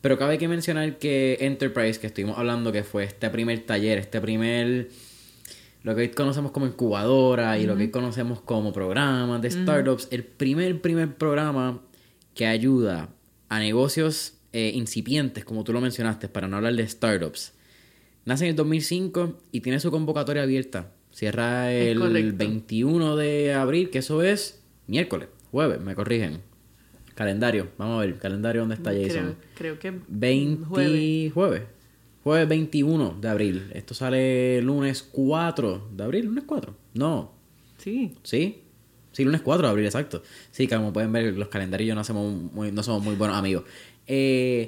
Pero 0.00 0.16
cabe 0.16 0.38
que 0.38 0.48
mencionar 0.48 0.96
que 0.96 1.36
Enterprise, 1.40 2.00
que 2.00 2.06
estuvimos 2.06 2.38
hablando, 2.38 2.72
que 2.72 2.82
fue 2.82 3.04
este 3.04 3.28
primer 3.28 3.66
taller, 3.66 3.98
este 3.98 4.20
primer. 4.22 4.88
Lo 5.82 5.94
que 5.94 6.02
hoy 6.02 6.08
conocemos 6.10 6.52
como 6.52 6.66
incubadora 6.66 7.58
y 7.58 7.66
lo 7.66 7.76
que 7.76 7.84
hoy 7.84 7.90
conocemos 7.90 8.40
como 8.40 8.72
programas 8.72 9.40
de 9.40 9.50
startups, 9.50 10.08
el 10.10 10.24
primer, 10.24 10.80
primer 10.80 11.16
programa 11.16 11.80
que 12.34 12.46
ayuda 12.46 13.08
a 13.48 13.58
negocios 13.58 14.34
eh, 14.52 14.72
incipientes, 14.74 15.44
como 15.44 15.64
tú 15.64 15.72
lo 15.72 15.80
mencionaste, 15.80 16.28
para 16.28 16.48
no 16.48 16.56
hablar 16.56 16.74
de 16.74 16.86
startups 16.86 17.54
Nace 18.24 18.44
en 18.44 18.50
el 18.50 18.56
2005 18.56 19.38
y 19.50 19.60
tiene 19.60 19.80
su 19.80 19.90
convocatoria 19.90 20.42
abierta. 20.42 20.92
Cierra 21.12 21.72
el 21.72 22.32
21 22.32 23.16
de 23.16 23.54
abril, 23.54 23.90
que 23.90 23.98
eso 23.98 24.22
es 24.22 24.62
miércoles, 24.86 25.28
jueves, 25.50 25.80
me 25.80 25.94
corrigen. 25.94 26.40
Calendario, 27.14 27.68
vamos 27.76 27.98
a 27.98 28.06
ver, 28.06 28.18
calendario, 28.18 28.62
¿dónde 28.62 28.76
está 28.76 28.92
Jason? 28.92 29.36
Creo, 29.56 29.78
que 29.78 29.92
20 30.08 30.64
jueves. 30.66 31.32
jueves. 31.32 31.62
Jueves 32.22 32.48
21 32.48 33.16
de 33.20 33.28
abril. 33.28 33.70
Esto 33.74 33.94
sale 33.94 34.60
lunes 34.62 35.02
4 35.02 35.88
de 35.92 36.04
abril, 36.04 36.26
lunes 36.26 36.44
4. 36.46 36.74
No. 36.94 37.32
Sí. 37.78 38.14
¿Sí? 38.22 38.62
Sí, 39.12 39.24
lunes 39.24 39.40
4 39.40 39.66
de 39.66 39.70
abril, 39.70 39.86
exacto. 39.86 40.22
Sí, 40.50 40.68
como 40.68 40.92
pueden 40.92 41.12
ver, 41.12 41.36
los 41.36 41.48
calendarios 41.48 41.96
no 41.96 42.04
somos 42.04 42.32
muy, 42.52 42.72
no 42.72 42.82
somos 42.82 43.02
muy 43.02 43.16
buenos 43.16 43.36
amigos. 43.36 43.64
Eh, 44.06 44.66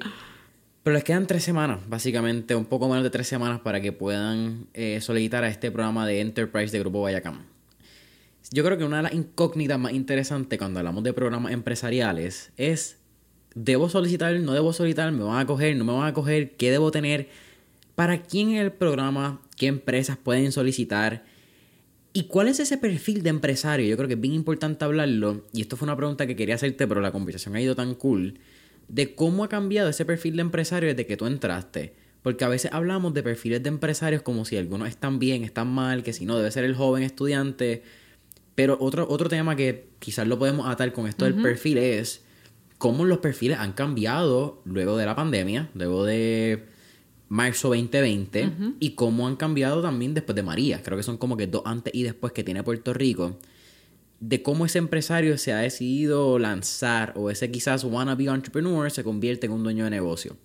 pero 0.83 0.95
les 0.95 1.03
quedan 1.03 1.27
tres 1.27 1.43
semanas, 1.43 1.79
básicamente, 1.87 2.55
un 2.55 2.65
poco 2.65 2.89
menos 2.89 3.03
de 3.03 3.09
tres 3.09 3.27
semanas 3.27 3.61
para 3.61 3.79
que 3.79 3.93
puedan 3.93 4.67
eh, 4.73 4.99
solicitar 4.99 5.43
a 5.43 5.47
este 5.47 5.71
programa 5.71 6.05
de 6.05 6.19
Enterprise 6.19 6.71
de 6.71 6.79
Grupo 6.79 6.99
Guayacán. 6.99 7.45
Yo 8.51 8.65
creo 8.65 8.77
que 8.77 8.83
una 8.83 8.97
de 8.97 9.03
las 9.03 9.13
incógnitas 9.13 9.79
más 9.79 9.93
interesantes 9.93 10.59
cuando 10.59 10.79
hablamos 10.79 11.03
de 11.03 11.13
programas 11.13 11.53
empresariales 11.53 12.51
es, 12.57 12.97
¿debo 13.55 13.89
solicitar? 13.89 14.39
¿No 14.39 14.53
debo 14.53 14.73
solicitar? 14.73 15.11
¿Me 15.11 15.23
van 15.23 15.39
a 15.39 15.45
coger? 15.45 15.75
¿No 15.75 15.85
me 15.85 15.93
van 15.93 16.07
a 16.07 16.13
coger? 16.13 16.51
¿Qué 16.51 16.71
debo 16.71 16.91
tener? 16.91 17.29
¿Para 17.95 18.23
quién 18.23 18.51
es 18.51 18.61
el 18.61 18.71
programa? 18.71 19.41
¿Qué 19.57 19.67
empresas 19.67 20.17
pueden 20.17 20.51
solicitar? 20.51 21.23
¿Y 22.13 22.23
cuál 22.23 22.47
es 22.47 22.59
ese 22.59 22.77
perfil 22.77 23.23
de 23.23 23.29
empresario? 23.29 23.87
Yo 23.87 23.97
creo 23.97 24.07
que 24.07 24.13
es 24.13 24.21
bien 24.21 24.33
importante 24.33 24.85
hablarlo. 24.85 25.45
Y 25.51 25.61
esto 25.61 25.77
fue 25.77 25.87
una 25.87 25.97
pregunta 25.97 26.27
que 26.27 26.35
quería 26.35 26.55
hacerte, 26.55 26.87
pero 26.87 27.01
la 27.01 27.11
conversación 27.11 27.55
ha 27.55 27.61
ido 27.61 27.75
tan 27.75 27.95
cool 27.95 28.39
de 28.87 29.15
cómo 29.15 29.43
ha 29.43 29.49
cambiado 29.49 29.89
ese 29.89 30.05
perfil 30.05 30.35
de 30.35 30.41
empresario 30.41 30.89
desde 30.89 31.05
que 31.05 31.17
tú 31.17 31.25
entraste. 31.25 31.93
Porque 32.21 32.45
a 32.45 32.47
veces 32.47 32.71
hablamos 32.71 33.13
de 33.13 33.23
perfiles 33.23 33.63
de 33.63 33.69
empresarios 33.69 34.21
como 34.21 34.45
si 34.45 34.57
algunos 34.57 34.87
están 34.87 35.19
bien, 35.19 35.43
están 35.43 35.67
mal, 35.67 36.03
que 36.03 36.13
si 36.13 36.25
no 36.25 36.37
debe 36.37 36.51
ser 36.51 36.63
el 36.63 36.75
joven 36.75 37.03
estudiante. 37.03 37.83
Pero 38.55 38.77
otro, 38.79 39.07
otro 39.09 39.27
tema 39.27 39.55
que 39.55 39.87
quizás 39.99 40.27
lo 40.27 40.39
podemos 40.39 40.67
atar 40.67 40.93
con 40.93 41.07
esto 41.07 41.25
del 41.25 41.35
perfil 41.41 41.79
es 41.79 42.23
cómo 42.83 43.05
los 43.05 43.19
perfiles 43.19 43.59
han 43.59 43.71
cambiado 43.71 44.61
luego 44.65 44.97
de 44.97 45.05
la 45.05 45.15
pandemia, 45.15 45.69
luego 45.73 46.03
de 46.03 46.65
marzo 47.29 47.69
2020, 47.69 48.51
y 48.81 48.89
cómo 48.95 49.25
han 49.25 49.37
cambiado 49.37 49.81
también 49.81 50.13
después 50.13 50.35
de 50.35 50.43
María. 50.43 50.83
Creo 50.83 50.97
que 50.97 51.03
son 51.03 51.17
como 51.17 51.37
que 51.37 51.47
dos 51.47 51.61
antes 51.63 51.95
y 51.95 52.03
después 52.03 52.33
que 52.33 52.43
tiene 52.43 52.61
Puerto 52.61 52.93
Rico. 52.93 53.39
De 54.19 54.43
cómo 54.43 54.65
ese 54.65 54.79
empresario 54.79 55.37
se 55.37 55.53
ha 55.53 55.59
decidido 55.59 56.37
lanzar 56.39 57.13
o 57.15 57.29
ese 57.29 57.49
quizás 57.49 57.85
wannabe 57.85 58.25
entrepreneur 58.25 58.91
se 58.91 59.01
convierte 59.01 59.45
en 59.45 59.53
un 59.53 59.63
dueño 59.63 59.85
de 59.85 59.89
negocio. 59.89 60.35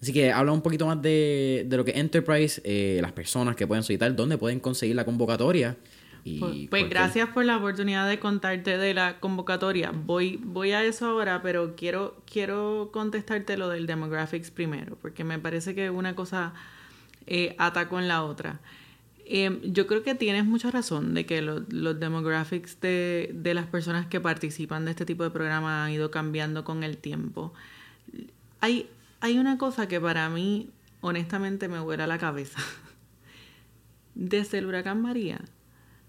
Así 0.00 0.14
que 0.14 0.32
habla 0.32 0.52
un 0.52 0.62
poquito 0.62 0.86
más 0.86 1.02
de, 1.02 1.66
de 1.68 1.76
lo 1.76 1.84
que 1.84 1.90
Enterprise, 1.90 2.58
eh, 2.64 3.00
las 3.02 3.12
personas 3.12 3.54
que 3.54 3.66
pueden 3.66 3.84
solicitar, 3.84 4.16
dónde 4.16 4.38
pueden 4.38 4.60
conseguir 4.60 4.96
la 4.96 5.04
convocatoria 5.04 5.76
pues, 6.40 6.68
pues 6.68 6.88
gracias 6.88 7.28
por 7.30 7.44
la 7.44 7.56
oportunidad 7.56 8.08
de 8.08 8.18
contarte 8.18 8.78
de 8.78 8.94
la 8.94 9.20
convocatoria. 9.20 9.92
Voy, 9.92 10.40
voy 10.42 10.72
a 10.72 10.82
eso 10.84 11.06
ahora, 11.06 11.42
pero 11.42 11.76
quiero, 11.76 12.22
quiero 12.30 12.90
contestarte 12.92 13.56
lo 13.56 13.68
del 13.68 13.86
demographics 13.86 14.50
primero, 14.50 14.96
porque 15.00 15.24
me 15.24 15.38
parece 15.38 15.74
que 15.74 15.90
una 15.90 16.14
cosa 16.14 16.54
eh, 17.26 17.54
ata 17.58 17.88
con 17.88 18.08
la 18.08 18.24
otra. 18.24 18.60
Em, 19.24 19.60
yo 19.62 19.86
creo 19.88 20.02
que 20.04 20.14
tienes 20.14 20.44
mucha 20.44 20.70
razón 20.70 21.12
de 21.12 21.26
que 21.26 21.42
los 21.42 21.66
demographics 22.00 22.80
de, 22.80 23.30
de, 23.34 23.54
las 23.54 23.66
personas 23.66 24.06
que 24.06 24.20
participan 24.20 24.84
de 24.84 24.92
este 24.92 25.04
tipo 25.04 25.24
de 25.24 25.30
programa 25.30 25.84
han 25.84 25.90
ido 25.90 26.12
cambiando 26.12 26.62
con 26.62 26.84
el 26.84 26.96
tiempo. 26.96 27.52
Hay, 28.60 28.88
hay 29.20 29.38
una 29.38 29.58
cosa 29.58 29.88
que 29.88 30.00
para 30.00 30.28
mí, 30.28 30.70
honestamente, 31.00 31.68
me 31.68 31.80
vuela 31.80 32.06
la 32.06 32.18
cabeza. 32.18 32.60
Desde 34.14 34.58
el 34.58 34.66
huracán 34.66 35.02
María, 35.02 35.40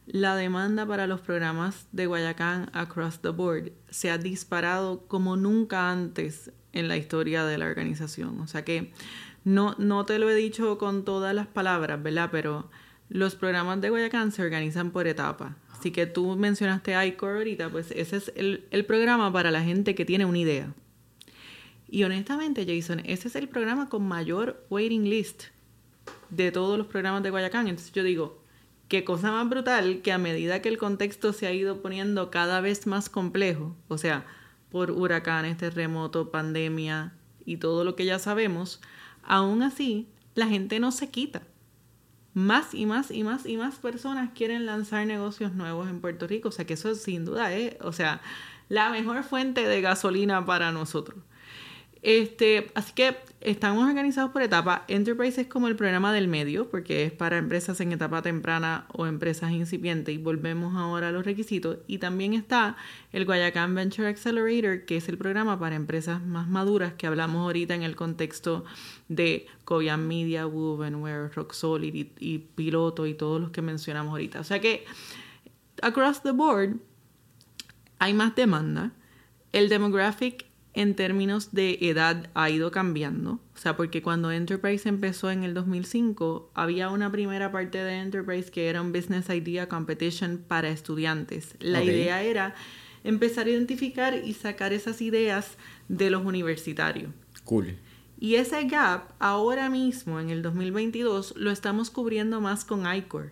la 0.08 0.36
demanda 0.36 0.86
para 0.86 1.06
los 1.06 1.20
programas 1.20 1.88
de 1.92 2.06
Guayacán 2.06 2.70
across 2.74 3.20
the 3.20 3.30
board 3.30 3.74
se 3.90 4.10
ha 4.10 4.18
disparado 4.18 5.06
como 5.08 5.36
nunca 5.36 5.92
antes 5.92 6.52
en 6.72 6.88
la 6.88 6.96
historia 6.96 7.44
de 7.44 7.58
la 7.58 7.66
organización. 7.66 8.40
O 8.40 8.48
sea 8.48 8.64
que 8.64 8.94
no, 9.44 9.76
no 9.78 10.06
te 10.06 10.18
lo 10.18 10.30
he 10.30 10.36
dicho 10.36 10.78
con 10.78 11.04
todas 11.04 11.36
las 11.36 11.48
palabras, 11.48 12.02
¿verdad? 12.02 12.30
Pero 12.32 12.70
los 13.10 13.36
programas 13.36 13.82
de 13.82 13.90
Guayacán 13.90 14.32
se 14.32 14.44
organizan 14.44 14.92
por 14.92 15.08
etapa. 15.08 15.58
Así 15.72 15.92
que 15.92 16.06
tú 16.06 16.36
mencionaste 16.36 16.96
ICOR 17.08 17.38
ahorita, 17.38 17.70
pues 17.70 17.92
ese 17.92 18.18
es 18.18 18.32
el, 18.36 18.66
el 18.72 18.86
programa 18.86 19.32
para 19.32 19.52
la 19.52 19.62
gente 19.62 19.94
que 19.94 20.06
tiene 20.06 20.26
una 20.26 20.40
idea. 20.40 20.74
Y 21.90 22.04
honestamente, 22.04 22.66
Jason, 22.66 23.02
ese 23.06 23.28
es 23.28 23.36
el 23.36 23.48
programa 23.48 23.90
con 23.90 24.08
mayor 24.08 24.66
waiting 24.70 25.10
list 25.10 25.46
de 26.30 26.52
todos 26.52 26.78
los 26.78 26.88
programas 26.88 27.24
de 27.24 27.30
Guayacán. 27.30 27.68
Entonces 27.68 27.94
yo 27.94 28.04
digo, 28.04 28.37
qué 28.88 29.04
cosa 29.04 29.32
más 29.32 29.50
brutal 29.50 30.02
que 30.02 30.12
a 30.12 30.18
medida 30.18 30.62
que 30.62 30.70
el 30.70 30.78
contexto 30.78 31.34
se 31.34 31.48
ha 31.48 31.54
ido 31.54 31.82
poniendo 31.82 32.32
cada 32.32 32.62
vez 32.62 32.88
más 32.88 33.10
complejo, 33.10 33.76
o 33.88 33.98
sea, 33.98 34.26
por 34.72 34.92
huracanes, 34.92 35.58
terremoto, 35.58 36.32
pandemia 36.32 37.14
y 37.46 37.58
todo 37.58 37.84
lo 37.84 37.96
que 37.96 38.06
ya 38.06 38.20
sabemos, 38.20 38.82
aún 39.24 39.64
así 39.64 40.08
la 40.36 40.48
gente 40.48 40.80
no 40.80 40.92
se 40.92 41.10
quita. 41.10 41.42
Más 42.34 42.74
y 42.76 42.86
más 42.86 43.10
y 43.10 43.24
más 43.24 43.46
y 43.48 43.58
más 43.58 43.76
personas 43.78 44.30
quieren 44.36 44.68
lanzar 44.68 45.08
negocios 45.08 45.54
nuevos 45.54 45.90
en 45.90 46.02
Puerto 46.02 46.28
Rico, 46.28 46.50
o 46.50 46.52
sea 46.52 46.66
que 46.66 46.76
eso 46.76 46.94
sin 46.94 47.26
duda 47.26 47.54
es, 47.54 47.76
o 47.82 47.92
sea, 47.92 48.22
la 48.70 48.90
mejor 48.92 49.24
fuente 49.24 49.68
de 49.68 49.82
gasolina 49.82 50.46
para 50.46 50.72
nosotros. 50.72 51.24
Este, 52.02 52.72
así 52.76 52.94
que 52.94 53.18
estamos 53.42 53.88
organizados 53.88 54.32
por 54.32 54.42
etapa. 54.42 54.86
Enterprise 54.88 55.42
es 55.42 55.48
como 55.48 55.68
el 55.68 55.76
programa 55.76 56.14
del 56.14 56.28
medio, 56.28 56.70
porque 56.70 57.06
es 57.06 57.12
para 57.12 57.38
empresas 57.38 57.80
en 57.82 57.92
etapa 57.92 58.22
temprana 58.22 58.86
o 58.94 59.06
empresas 59.06 59.52
incipientes. 59.52 60.14
Y 60.16 60.18
volvemos 60.18 60.76
ahora 60.76 61.10
a 61.10 61.12
los 61.12 61.26
requisitos. 61.26 61.78
Y 61.88 61.98
también 62.00 62.34
está 62.34 62.78
el 63.12 63.26
Guayacán 63.26 63.76
Venture 63.76 64.08
Accelerator, 64.08 64.86
que 64.86 64.98
es 64.98 65.10
el 65.10 65.18
programa 65.18 65.60
para 65.60 65.76
empresas 65.76 66.22
más 66.22 66.48
maduras 66.48 66.94
que 66.94 67.08
hablamos 67.08 67.42
ahorita 67.42 67.76
en 67.76 67.84
el 67.84 67.96
contexto 67.96 68.66
de 69.08 69.48
Cobian 69.66 70.08
Media, 70.08 70.48
Wovenware, 70.48 71.32
Rock 71.34 71.54
Solid 71.54 71.94
y, 71.94 72.12
y 72.20 72.40
Piloto 72.40 73.06
y 73.06 73.14
todos 73.14 73.42
los 73.42 73.52
que 73.52 73.62
mencionamos 73.62 74.12
ahorita. 74.12 74.40
O 74.40 74.44
sea 74.44 74.60
que, 74.60 74.86
across 75.82 76.22
the 76.22 76.32
board, 76.32 76.78
hay 78.00 78.14
más 78.14 78.36
demanda. 78.36 78.92
El 79.54 79.70
demographic 79.70 80.47
en 80.78 80.94
términos 80.94 81.54
de 81.54 81.80
edad 81.82 82.30
ha 82.36 82.52
ido 82.52 82.70
cambiando. 82.70 83.40
O 83.56 83.58
sea, 83.58 83.76
porque 83.76 84.04
cuando 84.04 84.32
Enterprise 84.32 84.88
empezó 84.88 85.32
en 85.32 85.44
el 85.44 85.56
2005, 85.56 86.52
había 86.54 86.90
una 86.90 87.12
primera 87.12 87.52
parte 87.52 87.84
de 87.84 87.96
Enterprise 87.96 88.52
que 88.52 88.70
era 88.70 88.80
un 88.80 88.94
Business 88.94 89.28
Idea 89.30 89.68
Competition 89.68 90.38
para 90.48 90.70
estudiantes. 90.70 91.56
La 91.60 91.84
idea 91.84 92.22
era 92.22 92.54
empezar 93.04 93.48
a 93.48 93.50
identificar 93.50 94.22
y 94.24 94.34
sacar 94.34 94.72
esas 94.72 95.02
ideas 95.02 95.58
de 95.88 96.12
los 96.12 96.24
universitarios. 96.24 97.10
Cool. 97.44 97.76
Y 98.20 98.36
ese 98.36 98.64
gap, 98.66 99.14
ahora 99.18 99.72
mismo, 99.72 100.20
en 100.20 100.30
el 100.30 100.44
2022, 100.44 101.34
lo 101.38 101.50
estamos 101.50 101.90
cubriendo 101.90 102.40
más 102.40 102.66
con 102.66 102.86
iCore. 102.96 103.32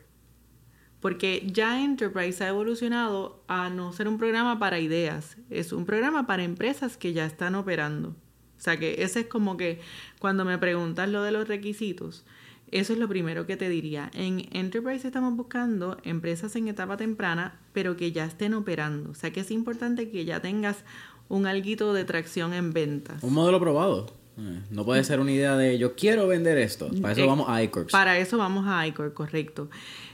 Porque 1.05 1.43
ya 1.45 1.83
Enterprise 1.83 2.43
ha 2.43 2.47
evolucionado 2.47 3.39
a 3.47 3.69
no 3.69 3.93
ser 3.93 4.07
un 4.07 4.17
programa 4.17 4.57
para 4.57 4.79
ideas, 4.79 5.37
es 5.51 5.71
un 5.71 5.85
programa 5.85 6.25
para 6.25 6.43
empresas 6.43 6.97
que 6.97 7.13
ya 7.13 7.27
están 7.27 7.53
operando. 7.53 8.09
O 8.09 8.13
sea 8.57 8.79
que 8.79 9.03
ese 9.03 9.19
es 9.19 9.27
como 9.27 9.55
que 9.55 9.81
cuando 10.17 10.45
me 10.45 10.57
preguntas 10.57 11.07
lo 11.07 11.21
de 11.21 11.31
los 11.31 11.47
requisitos, 11.47 12.25
eso 12.71 12.93
es 12.93 12.97
lo 12.97 13.07
primero 13.07 13.45
que 13.45 13.55
te 13.55 13.69
diría. 13.69 14.09
En 14.15 14.47
Enterprise 14.51 15.05
estamos 15.05 15.35
buscando 15.35 15.99
empresas 16.01 16.55
en 16.55 16.69
etapa 16.69 16.97
temprana, 16.97 17.59
pero 17.71 17.95
que 17.95 18.11
ya 18.11 18.25
estén 18.25 18.55
operando. 18.55 19.11
O 19.11 19.13
sea 19.13 19.31
que 19.31 19.41
es 19.41 19.51
importante 19.51 20.09
que 20.09 20.25
ya 20.25 20.39
tengas 20.39 20.85
un 21.29 21.45
alguito 21.45 21.93
de 21.93 22.03
tracción 22.03 22.51
en 22.51 22.73
ventas. 22.73 23.21
Un 23.21 23.35
modelo 23.35 23.59
probado. 23.59 24.07
Eh, 24.39 24.59
no 24.71 24.83
puede 24.83 25.03
ser 25.03 25.19
una 25.19 25.31
idea 25.31 25.55
de 25.55 25.77
yo 25.77 25.93
quiero 25.95 26.27
vender 26.27 26.57
esto. 26.57 26.89
Para 26.99 27.13
eso 27.13 27.21
eh, 27.21 27.27
vamos 27.27 27.47
a 27.47 27.61
iCorp. 27.61 27.91
Para 27.91 28.17
eso 28.17 28.39
vamos 28.39 28.65
a 28.67 28.87
iCorp, 28.87 29.13
correcto. 29.13 29.69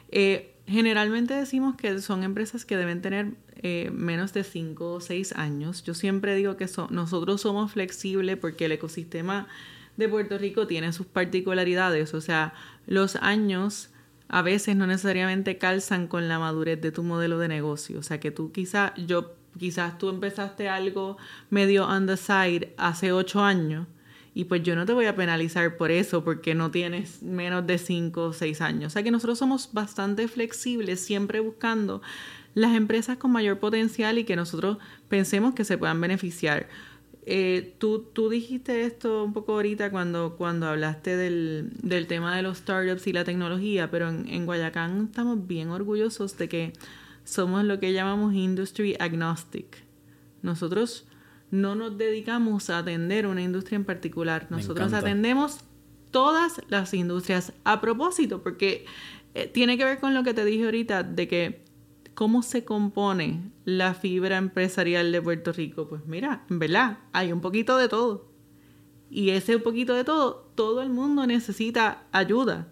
Eh, 0.09 0.51
Generalmente 0.71 1.33
decimos 1.33 1.75
que 1.75 1.99
son 1.99 2.23
empresas 2.23 2.63
que 2.63 2.77
deben 2.77 3.01
tener 3.01 3.33
eh, 3.57 3.91
menos 3.93 4.31
de 4.31 4.45
5 4.45 4.93
o 4.93 5.01
6 5.01 5.33
años. 5.33 5.83
Yo 5.83 5.93
siempre 5.93 6.33
digo 6.33 6.55
que 6.55 6.65
nosotros 6.89 7.41
somos 7.41 7.73
flexibles 7.73 8.37
porque 8.37 8.65
el 8.65 8.71
ecosistema 8.71 9.49
de 9.97 10.07
Puerto 10.07 10.37
Rico 10.37 10.67
tiene 10.67 10.93
sus 10.93 11.07
particularidades. 11.07 12.13
O 12.13 12.21
sea, 12.21 12.53
los 12.87 13.17
años 13.17 13.89
a 14.29 14.41
veces 14.43 14.77
no 14.77 14.87
necesariamente 14.87 15.57
calzan 15.57 16.07
con 16.07 16.29
la 16.29 16.39
madurez 16.39 16.79
de 16.79 16.93
tu 16.93 17.03
modelo 17.03 17.37
de 17.37 17.49
negocio. 17.49 17.99
O 17.99 18.03
sea, 18.03 18.21
que 18.21 18.31
tú 18.31 18.53
quizás, 18.53 18.93
yo, 18.95 19.35
quizás 19.59 19.97
tú 19.97 20.07
empezaste 20.07 20.69
algo 20.69 21.17
medio 21.49 21.85
on 21.85 22.07
the 22.07 22.15
side 22.15 22.73
hace 22.77 23.11
8 23.11 23.43
años 23.43 23.87
y 24.33 24.45
pues 24.45 24.63
yo 24.63 24.75
no 24.75 24.85
te 24.85 24.93
voy 24.93 25.05
a 25.05 25.15
penalizar 25.15 25.75
por 25.75 25.91
eso, 25.91 26.23
porque 26.23 26.55
no 26.55 26.71
tienes 26.71 27.21
menos 27.21 27.67
de 27.67 27.77
5 27.77 28.23
o 28.23 28.33
6 28.33 28.61
años. 28.61 28.87
O 28.87 28.89
sea 28.91 29.03
que 29.03 29.11
nosotros 29.11 29.37
somos 29.37 29.69
bastante 29.73 30.27
flexibles, 30.27 31.01
siempre 31.01 31.41
buscando 31.41 32.01
las 32.53 32.75
empresas 32.75 33.17
con 33.17 33.31
mayor 33.31 33.59
potencial 33.59 34.17
y 34.17 34.23
que 34.23 34.35
nosotros 34.35 34.77
pensemos 35.09 35.53
que 35.53 35.65
se 35.65 35.77
puedan 35.77 35.99
beneficiar. 35.99 36.69
Eh, 37.25 37.75
tú, 37.77 38.07
tú 38.13 38.29
dijiste 38.29 38.83
esto 38.85 39.23
un 39.23 39.33
poco 39.33 39.53
ahorita 39.53 39.91
cuando, 39.91 40.37
cuando 40.37 40.67
hablaste 40.67 41.17
del, 41.17 41.69
del 41.81 42.07
tema 42.07 42.35
de 42.35 42.41
los 42.41 42.59
startups 42.59 43.07
y 43.07 43.13
la 43.13 43.25
tecnología, 43.25 43.91
pero 43.91 44.09
en, 44.09 44.27
en 44.27 44.45
Guayacán 44.45 45.07
estamos 45.09 45.45
bien 45.45 45.69
orgullosos 45.69 46.37
de 46.37 46.49
que 46.49 46.73
somos 47.25 47.63
lo 47.65 47.79
que 47.79 47.93
llamamos 47.93 48.33
industry 48.33 48.95
agnostic. 48.97 49.83
Nosotros 50.41 51.05
no 51.51 51.75
nos 51.75 51.97
dedicamos 51.97 52.69
a 52.69 52.79
atender 52.79 53.27
una 53.27 53.41
industria 53.41 53.75
en 53.75 53.85
particular. 53.85 54.47
Nosotros 54.49 54.93
atendemos 54.93 55.59
todas 56.09 56.61
las 56.69 56.93
industrias 56.93 57.53
a 57.63 57.81
propósito, 57.81 58.41
porque 58.41 58.85
eh, 59.33 59.47
tiene 59.47 59.77
que 59.77 59.85
ver 59.85 59.99
con 59.99 60.13
lo 60.13 60.23
que 60.23 60.33
te 60.33 60.45
dije 60.45 60.65
ahorita 60.65 61.03
de 61.03 61.27
que 61.27 61.63
cómo 62.13 62.41
se 62.41 62.65
compone 62.65 63.51
la 63.65 63.93
fibra 63.93 64.37
empresarial 64.37 65.11
de 65.11 65.21
Puerto 65.21 65.51
Rico. 65.51 65.87
Pues 65.87 66.05
mira, 66.05 66.45
en 66.49 66.59
verdad, 66.59 66.99
hay 67.11 67.31
un 67.31 67.41
poquito 67.41 67.77
de 67.77 67.89
todo. 67.89 68.31
Y 69.09 69.31
ese 69.31 69.59
poquito 69.59 69.93
de 69.93 70.05
todo, 70.05 70.51
todo 70.55 70.81
el 70.81 70.89
mundo 70.89 71.27
necesita 71.27 72.03
ayuda 72.13 72.71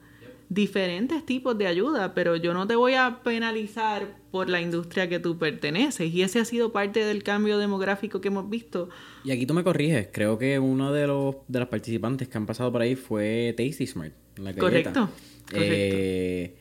diferentes 0.49 1.23
tipos 1.25 1.57
de 1.57 1.67
ayuda, 1.67 2.13
pero 2.15 2.35
yo 2.35 2.53
no 2.53 2.65
te 2.67 2.75
voy 2.75 2.95
a 2.95 3.21
penalizar 3.23 4.17
por 4.31 4.49
la 4.49 4.59
industria 4.59 5.07
que 5.07 5.19
tú 5.19 5.37
perteneces. 5.37 6.11
Y 6.11 6.23
ese 6.23 6.39
ha 6.39 6.45
sido 6.45 6.71
parte 6.71 7.05
del 7.05 7.23
cambio 7.23 7.59
demográfico 7.59 8.19
que 8.19 8.29
hemos 8.29 8.49
visto. 8.49 8.89
Y 9.23 9.31
aquí 9.31 9.45
tú 9.45 9.53
me 9.53 9.63
corriges, 9.63 10.09
creo 10.11 10.37
que 10.37 10.59
uno 10.59 10.91
de 10.91 11.07
los 11.07 11.35
de 11.47 11.59
las 11.59 11.67
participantes 11.69 12.27
que 12.27 12.37
han 12.37 12.47
pasado 12.47 12.71
por 12.71 12.81
ahí 12.81 12.95
fue 12.95 13.53
Tasty 13.55 13.85
Smart. 13.85 14.13
La 14.37 14.53
correcto, 14.53 15.09
correcto. 15.49 15.51
Eh, 15.53 16.55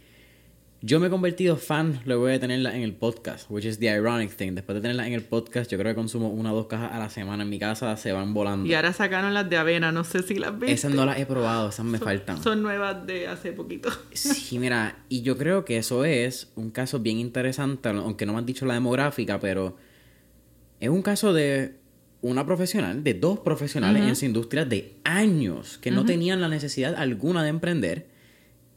Yo 0.81 1.01
me 1.01 1.09
he 1.09 1.11
convertido 1.11 1.57
fan 1.57 2.01
luego 2.05 2.26
de 2.26 2.39
tenerla 2.39 2.76
en 2.76 2.83
el 2.83 2.95
podcast, 2.95 3.51
which 3.51 3.64
is 3.64 3.81
the 3.81 3.87
ironic 3.87 4.31
thing. 4.37 4.53
Después 4.53 4.76
de 4.76 4.81
tenerla 4.81 5.09
en 5.09 5.12
el 5.12 5.22
podcast, 5.22 5.68
yo 5.68 5.76
creo 5.76 5.91
que 5.91 5.97
consumo 5.97 6.29
una 6.29 6.53
o 6.53 6.55
dos 6.55 6.66
cajas 6.68 6.93
a 6.93 7.01
la 7.01 7.11
semana 7.11 7.43
en 7.43 7.51
mi 7.51 7.59
casa, 7.59 7.97
se 7.97 8.12
van 8.12 8.33
volando. 8.33 8.64
Y 8.64 8.74
ahora 8.74 8.93
sacaron 8.93 9.35
las 9.35 9.51
de 9.51 9.57
avena, 9.57 9.91
no 9.91 10.05
sé 10.05 10.22
si 10.22 10.37
las 10.37 10.57
viste. 10.57 10.72
Esas 10.72 10.95
no 10.95 11.05
las 11.05 11.18
he 11.18 11.26
probado, 11.26 11.70
esas 11.70 11.85
me 11.85 11.99
faltan. 11.99 12.41
Son 12.41 12.62
nuevas 12.62 13.05
de 13.09 13.26
hace 13.26 13.51
poquito. 13.51 13.91
Sí, 14.12 14.61
mira, 14.61 15.05
y 15.09 15.22
yo 15.22 15.37
creo 15.37 15.64
que 15.64 15.79
eso 15.79 16.05
es 16.05 16.53
un 16.55 16.70
caso 16.70 17.01
bien 17.01 17.18
interesante, 17.18 17.89
aunque 17.89 18.24
no 18.24 18.35
me 18.35 18.39
han 18.39 18.47
dicho 18.47 18.64
la 18.64 18.74
demográfica, 18.74 19.41
pero 19.41 19.76
es 20.79 20.91
un 20.91 21.03
caso 21.03 21.33
de 21.33 21.74
una 22.20 22.47
profesional, 22.47 23.03
de 23.03 23.14
dos 23.14 23.41
profesionales 23.41 24.01
en 24.01 24.11
esa 24.11 24.26
industria 24.26 24.64
de 24.64 24.95
años 25.03 25.79
que 25.79 25.91
no 25.91 26.05
tenían 26.05 26.41
la 26.41 26.49
necesidad 26.49 26.95
alguna 26.95 27.43
de 27.43 27.49
emprender, 27.49 28.07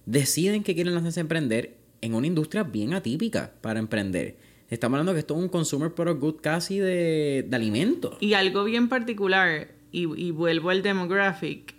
deciden 0.08 0.64
que 0.64 0.74
quieren 0.74 0.96
lanzarse 0.96 1.20
a 1.20 1.22
emprender 1.22 1.81
en 2.02 2.14
una 2.16 2.28
industria 2.28 2.64
bien 2.64 2.94
atípica 2.94 3.54
para 3.62 3.80
emprender. 3.80 4.38
Estamos 4.70 4.96
hablando 4.98 5.14
que 5.14 5.20
esto 5.20 5.36
es 5.36 5.42
un 5.42 5.50
consumer 5.50 5.94
product 5.94 6.20
good 6.20 6.36
casi 6.42 6.80
de, 6.80 7.46
de 7.48 7.56
alimentos. 7.56 8.18
Y 8.20 8.34
algo 8.34 8.64
bien 8.64 8.90
particular, 8.90 9.70
y, 9.92 10.32
vuelvo 10.32 10.70
al 10.70 10.82
demographic, 10.82 11.76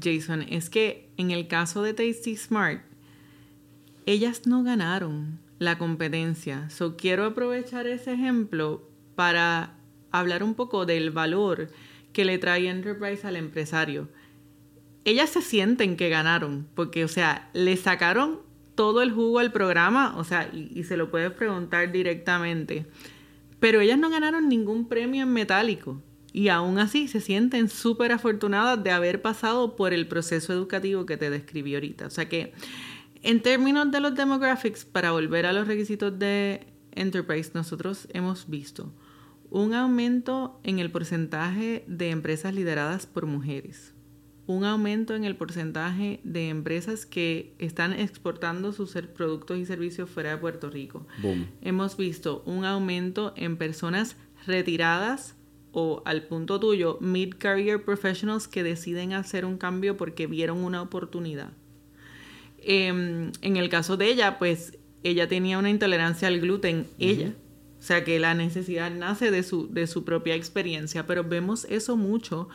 Jason, 0.00 0.42
es 0.42 0.68
que 0.68 1.08
en 1.16 1.30
el 1.30 1.48
caso 1.48 1.82
de 1.82 1.94
Tasty 1.94 2.36
Smart, 2.36 2.82
ellas 4.06 4.46
no 4.46 4.62
ganaron 4.62 5.38
la 5.58 5.78
competencia. 5.78 6.68
So 6.68 6.96
quiero 6.96 7.24
aprovechar 7.24 7.86
ese 7.86 8.12
ejemplo 8.12 8.86
para 9.14 9.78
hablar 10.10 10.42
un 10.42 10.54
poco 10.54 10.84
del 10.84 11.10
valor 11.10 11.70
que 12.12 12.24
le 12.24 12.38
trae 12.38 12.68
Enterprise 12.68 13.26
al 13.26 13.36
empresario. 13.36 14.08
Ellas 15.06 15.30
se 15.30 15.42
sienten 15.42 15.96
que 15.96 16.10
ganaron, 16.10 16.66
porque, 16.74 17.04
o 17.04 17.08
sea, 17.08 17.50
le 17.54 17.76
sacaron 17.76 18.40
todo 18.74 19.02
el 19.02 19.12
jugo 19.12 19.38
al 19.38 19.52
programa, 19.52 20.16
o 20.16 20.24
sea, 20.24 20.50
y, 20.52 20.82
se 20.84 20.96
lo 20.96 21.10
puedes 21.10 21.32
preguntar 21.32 21.92
directamente. 21.92 22.86
Pero 23.60 23.80
ellas 23.80 23.98
no 23.98 24.10
ganaron 24.10 24.48
ningún 24.48 24.88
premio 24.88 25.22
en 25.22 25.32
metálico 25.32 26.02
y 26.32 26.48
aún 26.48 26.78
así 26.78 27.08
se 27.08 27.20
sienten 27.20 27.68
súper 27.68 28.12
afortunadas 28.12 28.82
de 28.82 28.90
haber 28.90 29.22
pasado 29.22 29.76
por 29.76 29.92
el 29.92 30.06
proceso 30.08 30.52
educativo 30.52 31.06
que 31.06 31.16
te 31.16 31.30
describí 31.30 31.74
ahorita. 31.74 32.06
O 32.06 32.10
sea 32.10 32.28
que 32.28 32.52
en 33.22 33.40
términos 33.40 33.90
de 33.90 34.00
los 34.00 34.14
demographics, 34.14 34.84
para 34.84 35.12
volver 35.12 35.46
a 35.46 35.52
los 35.52 35.66
requisitos 35.66 36.18
de 36.18 36.66
Enterprise, 36.92 37.52
nosotros 37.54 38.08
hemos 38.12 38.50
visto 38.50 38.92
un 39.50 39.72
aumento 39.72 40.60
en 40.64 40.78
el 40.80 40.90
porcentaje 40.90 41.84
de 41.86 42.10
empresas 42.10 42.52
lideradas 42.52 43.06
por 43.06 43.26
mujeres 43.26 43.93
un 44.46 44.64
aumento 44.64 45.14
en 45.14 45.24
el 45.24 45.36
porcentaje 45.36 46.20
de 46.22 46.48
empresas 46.48 47.06
que 47.06 47.54
están 47.58 47.92
exportando 47.92 48.72
sus 48.72 48.92
productos 48.92 49.58
y 49.58 49.64
servicios 49.64 50.10
fuera 50.10 50.30
de 50.30 50.36
Puerto 50.36 50.70
Rico. 50.70 51.06
Hemos 51.62 51.96
visto 51.96 52.42
un 52.44 52.64
aumento 52.64 53.32
en 53.36 53.56
personas 53.56 54.16
retiradas 54.46 55.34
o 55.72 56.02
al 56.04 56.22
punto 56.24 56.60
tuyo, 56.60 56.98
mid-career 57.00 57.84
professionals 57.84 58.46
que 58.46 58.62
deciden 58.62 59.12
hacer 59.12 59.44
un 59.44 59.58
cambio 59.58 59.96
porque 59.96 60.26
vieron 60.26 60.58
una 60.58 60.82
oportunidad. 60.82 61.50
Em, 62.58 63.32
en 63.42 63.56
el 63.56 63.68
caso 63.68 63.96
de 63.96 64.08
ella, 64.08 64.38
pues 64.38 64.78
ella 65.02 65.28
tenía 65.28 65.58
una 65.58 65.70
intolerancia 65.70 66.28
al 66.28 66.40
gluten, 66.40 66.86
ella. 66.98 67.34
O 67.78 67.82
sea 67.86 68.04
que 68.04 68.18
la 68.18 68.34
necesidad 68.34 68.90
nace 68.90 69.30
de 69.30 69.42
su, 69.42 69.68
de 69.70 69.86
su 69.86 70.04
propia 70.04 70.34
experiencia, 70.34 71.06
pero 71.06 71.24
vemos 71.24 71.66
eso 71.68 71.96
mucho 71.96 72.48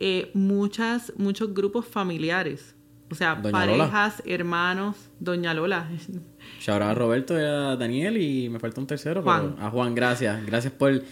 eh, 0.00 0.30
muchas, 0.34 1.12
muchos 1.16 1.52
grupos 1.54 1.86
familiares. 1.86 2.74
O 3.10 3.14
sea, 3.14 3.40
parejas, 3.40 4.22
hermanos, 4.26 4.96
Doña 5.20 5.54
Lola. 5.54 5.88
Shout 6.60 6.82
a 6.82 6.94
Roberto 6.94 7.38
y 7.38 7.42
a 7.42 7.76
Daniel 7.76 8.16
y 8.16 8.48
me 8.48 8.58
falta 8.58 8.80
un 8.80 8.86
tercero, 8.86 9.22
Juan. 9.22 9.56
a 9.60 9.70
Juan, 9.70 9.94
gracias. 9.94 10.44
Gracias 10.44 10.72
por... 10.72 11.02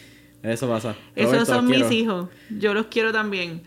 Eso 0.43 0.68
pasa. 0.68 0.95
Esos 1.14 1.49
son 1.49 1.66
mis 1.66 1.91
hijos. 1.91 2.28
Yo 2.51 2.74
los 2.74 2.87
quiero 2.87 3.12
también. 3.12 3.62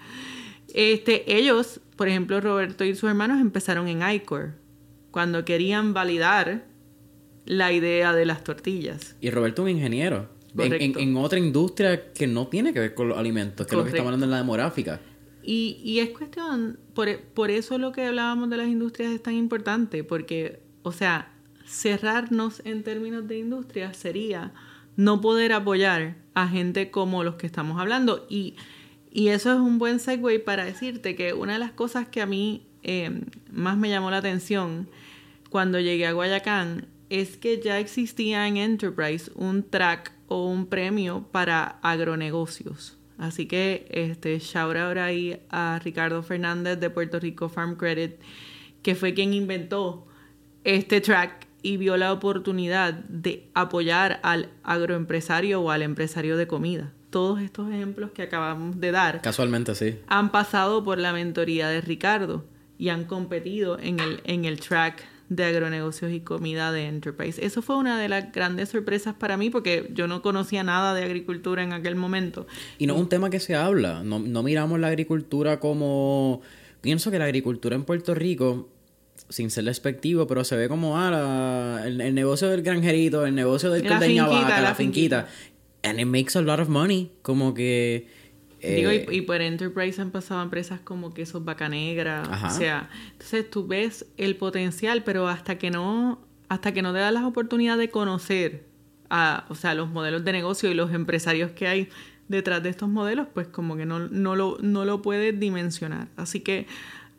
Este, 0.74 1.36
ellos, 1.36 1.80
por 1.96 2.08
ejemplo, 2.08 2.40
Roberto 2.40 2.84
y 2.84 2.94
sus 2.94 3.10
hermanos 3.10 3.42
empezaron 3.42 3.88
en 3.88 4.08
ICOR 4.08 4.54
cuando 5.10 5.44
querían 5.44 5.96
validar 5.96 6.66
la 7.46 7.72
idea 7.72 8.14
de 8.14 8.26
las 8.26 8.44
tortillas. 8.44 9.16
Y 9.22 9.32
Roberto 9.32 9.64
un 9.64 9.70
ingeniero. 9.70 10.30
En, 10.58 11.18
otra 11.18 11.40
industria 11.40 12.12
que 12.14 12.28
no 12.28 12.48
tiene 12.48 12.74
que 12.74 12.80
ver 12.80 12.94
con 12.94 13.10
los 13.10 13.18
alimentos, 13.18 13.68
que 13.68 13.76
es 13.76 13.78
lo 13.78 13.84
que 13.84 13.90
estamos 13.90 14.08
hablando 14.08 14.26
en 14.26 14.32
la 14.32 14.38
demográfica. 14.38 15.00
Y, 15.50 15.80
y 15.82 16.02
es 16.02 16.10
cuestión, 16.10 16.78
por, 16.94 17.22
por 17.22 17.52
eso 17.52 17.78
lo 17.78 17.94
que 17.94 18.06
hablábamos 18.06 18.50
de 18.50 18.58
las 18.58 18.68
industrias 18.68 19.14
es 19.14 19.24
tan 19.24 19.34
importante, 19.34 20.04
porque, 20.04 20.60
o 20.84 20.92
sea, 20.92 21.32
cerrarnos 21.66 22.62
en 22.66 22.84
términos 22.84 23.30
de 23.30 23.40
industria 23.40 23.94
sería 23.94 24.52
no 24.98 25.22
poder 25.22 25.54
apoyar 25.54 26.18
a 26.34 26.50
gente 26.50 26.92
como 26.92 27.24
los 27.24 27.36
que 27.36 27.48
estamos 27.48 27.80
hablando. 27.80 28.28
Y, 28.30 28.56
y 29.10 29.30
eso 29.30 29.54
es 29.54 29.60
un 29.60 29.80
buen 29.80 30.02
segue 30.02 30.38
para 30.40 30.66
decirte 30.66 31.16
que 31.16 31.32
una 31.32 31.54
de 31.54 31.60
las 31.60 31.72
cosas 31.72 32.10
que 32.10 32.22
a 32.22 32.26
mí 32.26 32.68
eh, 32.84 33.22
más 33.50 33.78
me 33.78 33.90
llamó 33.90 34.12
la 34.12 34.18
atención 34.18 34.90
cuando 35.50 35.80
llegué 35.80 36.08
a 36.08 36.12
Guayacán 36.12 36.88
es 37.10 37.38
que 37.38 37.62
ya 37.62 37.80
existía 37.80 38.50
en 38.50 38.58
Enterprise 38.58 39.32
un 39.34 39.64
track 39.64 40.12
o 40.28 40.46
un 40.46 40.66
premio 40.66 41.26
para 41.32 41.80
agronegocios. 41.82 42.97
Así 43.18 43.48
que 43.48 43.88
este 43.90 44.38
shout 44.40 44.76
out 44.76 44.98
ahí 44.98 45.42
a 45.50 45.80
Ricardo 45.84 46.22
Fernández 46.22 46.80
de 46.80 46.90
Puerto 46.90 47.20
Rico 47.20 47.50
Farm 47.50 47.76
Credit, 47.76 48.16
que 48.84 48.96
fue 48.96 49.14
quien 49.14 49.34
inventó 49.34 50.08
este 50.64 51.02
track 51.02 51.48
y 51.64 51.78
vio 51.78 51.98
la 51.98 52.14
oportunidad 52.14 52.94
de 52.94 53.50
apoyar 53.54 54.20
al 54.24 54.50
agroempresario 54.64 55.62
o 55.62 55.72
al 55.72 55.82
empresario 55.82 56.38
de 56.38 56.48
comida. 56.48 56.94
Todos 57.10 57.42
estos 57.42 57.72
ejemplos 57.72 58.12
que 58.12 58.22
acabamos 58.22 58.80
de 58.80 58.92
dar. 58.92 59.22
Casualmente, 59.22 59.74
sí. 59.74 59.98
Han 60.08 60.32
pasado 60.32 60.84
por 60.84 61.00
la 61.00 61.14
mentoría 61.14 61.70
de 61.70 61.82
Ricardo 61.82 62.46
y 62.78 62.90
han 62.90 63.06
competido 63.06 63.80
en 63.80 64.00
el, 64.00 64.22
en 64.26 64.46
el 64.46 64.60
track 64.60 65.04
de 65.30 65.44
agronegocios 65.44 66.12
y 66.12 66.22
comida 66.22 66.72
de 66.72 66.88
Enterprise. 66.88 67.44
Eso 67.44 67.62
fue 67.62 67.76
una 67.76 68.00
de 68.00 68.08
las 68.08 68.32
grandes 68.32 68.70
sorpresas 68.70 69.16
para 69.16 69.38
mí 69.38 69.50
porque 69.50 69.90
yo 69.94 70.08
no 70.08 70.22
conocía 70.22 70.64
nada 70.64 70.94
de 70.94 71.04
agricultura 71.04 71.64
en 71.64 71.74
aquel 71.74 71.96
momento. 71.96 72.48
Y 72.78 72.88
no 72.88 72.96
es 72.96 73.02
un 73.02 73.10
tema 73.10 73.30
que 73.30 73.40
se 73.40 73.56
habla, 73.56 74.04
no, 74.04 74.20
miramos 74.20 74.80
la 74.80 74.88
agricultura 74.88 75.60
como... 75.60 76.42
Pienso 76.80 77.12
que 77.12 77.20
la 77.20 77.26
agricultura 77.26 77.76
en 77.76 77.84
Puerto 77.84 78.14
Rico 78.14 78.70
sin 79.30 79.50
ser 79.50 79.66
despectivo, 79.66 80.28
pero 80.28 80.44
se 80.44 80.56
ve 80.56 80.70
como 80.70 80.98
ah, 80.98 81.82
el, 81.84 82.16
negocio 82.16 82.48
del 82.50 82.62
granjerito, 82.62 83.26
el 83.26 83.36
negocio 83.36 83.72
del 83.72 83.84
la 83.84 84.00
finquita, 84.00 84.62
la, 84.62 84.76
finquita. 84.76 85.28
And 85.84 86.00
it 86.00 86.06
makes 86.06 86.38
a 86.38 86.42
lot 86.42 86.60
of 86.60 86.70
money. 86.70 87.12
Como 87.24 87.54
que 87.54 88.08
Digo, 88.76 88.92
y, 88.92 89.18
eh, 89.18 89.24
por 89.24 89.42
Enterprise 89.42 90.02
han 90.02 90.12
pasado 90.12 90.42
empresas 90.42 90.80
como 90.80 91.14
Quesos 91.14 91.44
Vaca 91.44 91.70
Negra. 91.70 92.24
O 92.46 92.50
sea, 92.50 92.90
entonces 93.12 93.50
tú 93.50 93.68
ves 93.68 94.06
el 94.18 94.36
potencial, 94.36 95.04
pero 95.04 95.28
hasta 95.28 95.58
que 95.58 95.72
no, 95.72 96.20
hasta 96.50 96.74
que 96.74 96.82
no 96.82 96.94
te 96.94 97.00
das 97.00 97.14
las 97.14 97.24
oportunidades 97.24 97.80
de 97.80 97.90
conocer 97.90 98.66
a, 99.10 99.46
o 99.50 99.56
sea, 99.56 99.74
los 99.74 99.90
modelos 99.90 100.24
de 100.26 100.32
negocio 100.32 100.70
y 100.70 100.74
los 100.74 100.94
empresarios 100.94 101.52
que 101.52 101.68
hay 101.68 101.90
detrás 102.28 102.62
de 102.62 102.70
estos 102.70 102.90
modelos, 102.90 103.28
pues 103.34 103.48
como 103.48 103.78
que 103.78 103.86
no, 103.86 104.00
no, 104.00 104.36
lo, 104.36 104.58
no 104.62 104.86
lo 104.86 105.02
puedes 105.02 105.40
dimensionar. 105.40 106.10
Así 106.18 106.42
que 106.42 106.68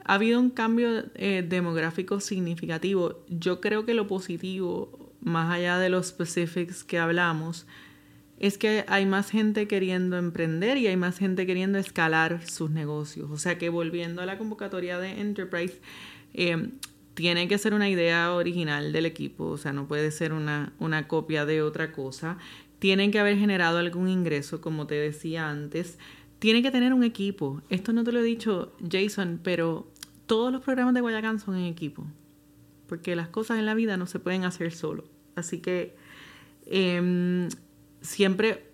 ha 0.05 0.15
habido 0.15 0.41
un 0.41 0.51
cambio 0.51 1.05
eh, 1.15 1.45
demográfico 1.47 2.21
significativo. 2.21 3.25
Yo 3.29 3.61
creo 3.61 3.85
que 3.85 3.95
lo 3.95 4.07
positivo, 4.07 5.13
más 5.21 5.53
allá 5.53 5.79
de 5.79 5.89
los 5.89 6.09
specifics 6.09 6.85
que 6.85 6.99
hablamos, 6.99 7.67
es 8.39 8.57
que 8.57 8.85
hay 8.89 9.05
más 9.05 9.31
gente 9.31 9.67
queriendo 9.67 10.17
emprender 10.17 10.77
y 10.77 10.87
hay 10.87 10.97
más 10.97 11.19
gente 11.19 11.47
queriendo 11.47 11.79
escalar 11.79 12.49
sus 12.49 12.71
negocios. 12.71 13.31
O 13.31 13.39
sea 13.39 13.59
que 13.59 13.69
volviendo 13.69 14.23
a 14.23 14.27
la 14.27 14.39
convocatoria 14.39 14.99
de 14.99 15.21
Enterprise, 15.21 15.81
eh, 16.35 16.71
tiene 17.15 17.49
que 17.49 17.59
ser 17.59 17.75
una 17.75 17.89
idea 17.89 18.33
original 18.33 18.93
del 18.93 19.05
equipo, 19.05 19.47
o 19.47 19.57
sea, 19.57 19.73
no 19.73 19.89
puede 19.89 20.13
ser 20.13 20.33
una, 20.33 20.73
una 20.79 21.09
copia 21.09 21.45
de 21.45 21.63
otra 21.63 21.91
cosa. 21.91 22.39
Tienen 22.79 23.11
que 23.11 23.19
haber 23.19 23.37
generado 23.37 23.79
algún 23.79 24.09
ingreso, 24.09 24.61
como 24.61 24.87
te 24.87 24.95
decía 24.95 25.51
antes. 25.51 25.99
Tiene 26.39 26.63
que 26.63 26.71
tener 26.71 26.95
un 26.95 27.03
equipo. 27.03 27.61
Esto 27.71 27.93
no 27.93 28.05
te 28.05 28.13
lo 28.13 28.21
he 28.21 28.23
dicho, 28.23 28.73
Jason, 28.89 29.41
pero 29.43 29.91
todos 30.27 30.53
los 30.53 30.63
programas 30.63 30.95
de 30.95 31.01
Guayacán 31.01 31.41
son 31.41 31.57
en 31.57 31.65
equipo. 31.65 32.07
Porque 32.87 33.17
las 33.17 33.29
cosas 33.29 33.59
en 33.59 33.67
la 33.67 33.75
vida 33.75 33.97
no 33.97 34.07
se 34.07 34.21
pueden 34.21 34.45
hacer 34.45 34.71
solo. 34.71 35.05
Así 35.35 35.59
que 35.59 35.97
em, 36.67 37.49
siempre 38.01 38.71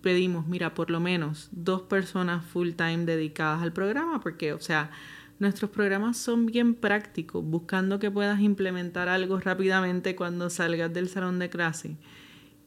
pedimos, 0.00 0.46
mira, 0.46 0.74
por 0.74 0.90
lo 0.90 1.00
menos 1.00 1.48
dos 1.52 1.82
personas 1.82 2.44
full 2.44 2.70
time 2.72 3.04
dedicadas 3.04 3.62
al 3.62 3.72
programa, 3.72 4.20
porque, 4.20 4.52
o 4.52 4.60
sea, 4.60 4.90
nuestros 5.38 5.70
programas 5.70 6.16
son 6.16 6.46
bien 6.46 6.74
prácticos, 6.74 7.44
buscando 7.44 7.98
que 7.98 8.10
puedas 8.10 8.40
implementar 8.40 9.08
algo 9.08 9.40
rápidamente 9.40 10.14
cuando 10.14 10.48
salgas 10.50 10.92
del 10.92 11.08
salón 11.08 11.38
de 11.38 11.50
clase. 11.50 11.96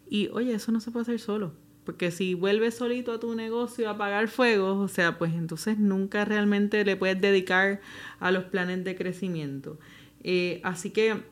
Y 0.09 0.27
oye, 0.29 0.53
eso 0.53 0.71
no 0.71 0.79
se 0.79 0.91
puede 0.91 1.03
hacer 1.03 1.19
solo, 1.19 1.53
porque 1.85 2.11
si 2.11 2.33
vuelves 2.33 2.75
solito 2.75 3.13
a 3.13 3.19
tu 3.19 3.35
negocio 3.35 3.87
a 3.87 3.91
apagar 3.91 4.27
fuegos, 4.27 4.77
o 4.77 4.93
sea, 4.93 5.17
pues 5.17 5.33
entonces 5.33 5.77
nunca 5.77 6.25
realmente 6.25 6.83
le 6.83 6.97
puedes 6.97 7.21
dedicar 7.21 7.79
a 8.19 8.31
los 8.31 8.45
planes 8.45 8.83
de 8.83 8.95
crecimiento. 8.95 9.79
Eh, 10.23 10.59
así 10.63 10.89
que 10.89 11.23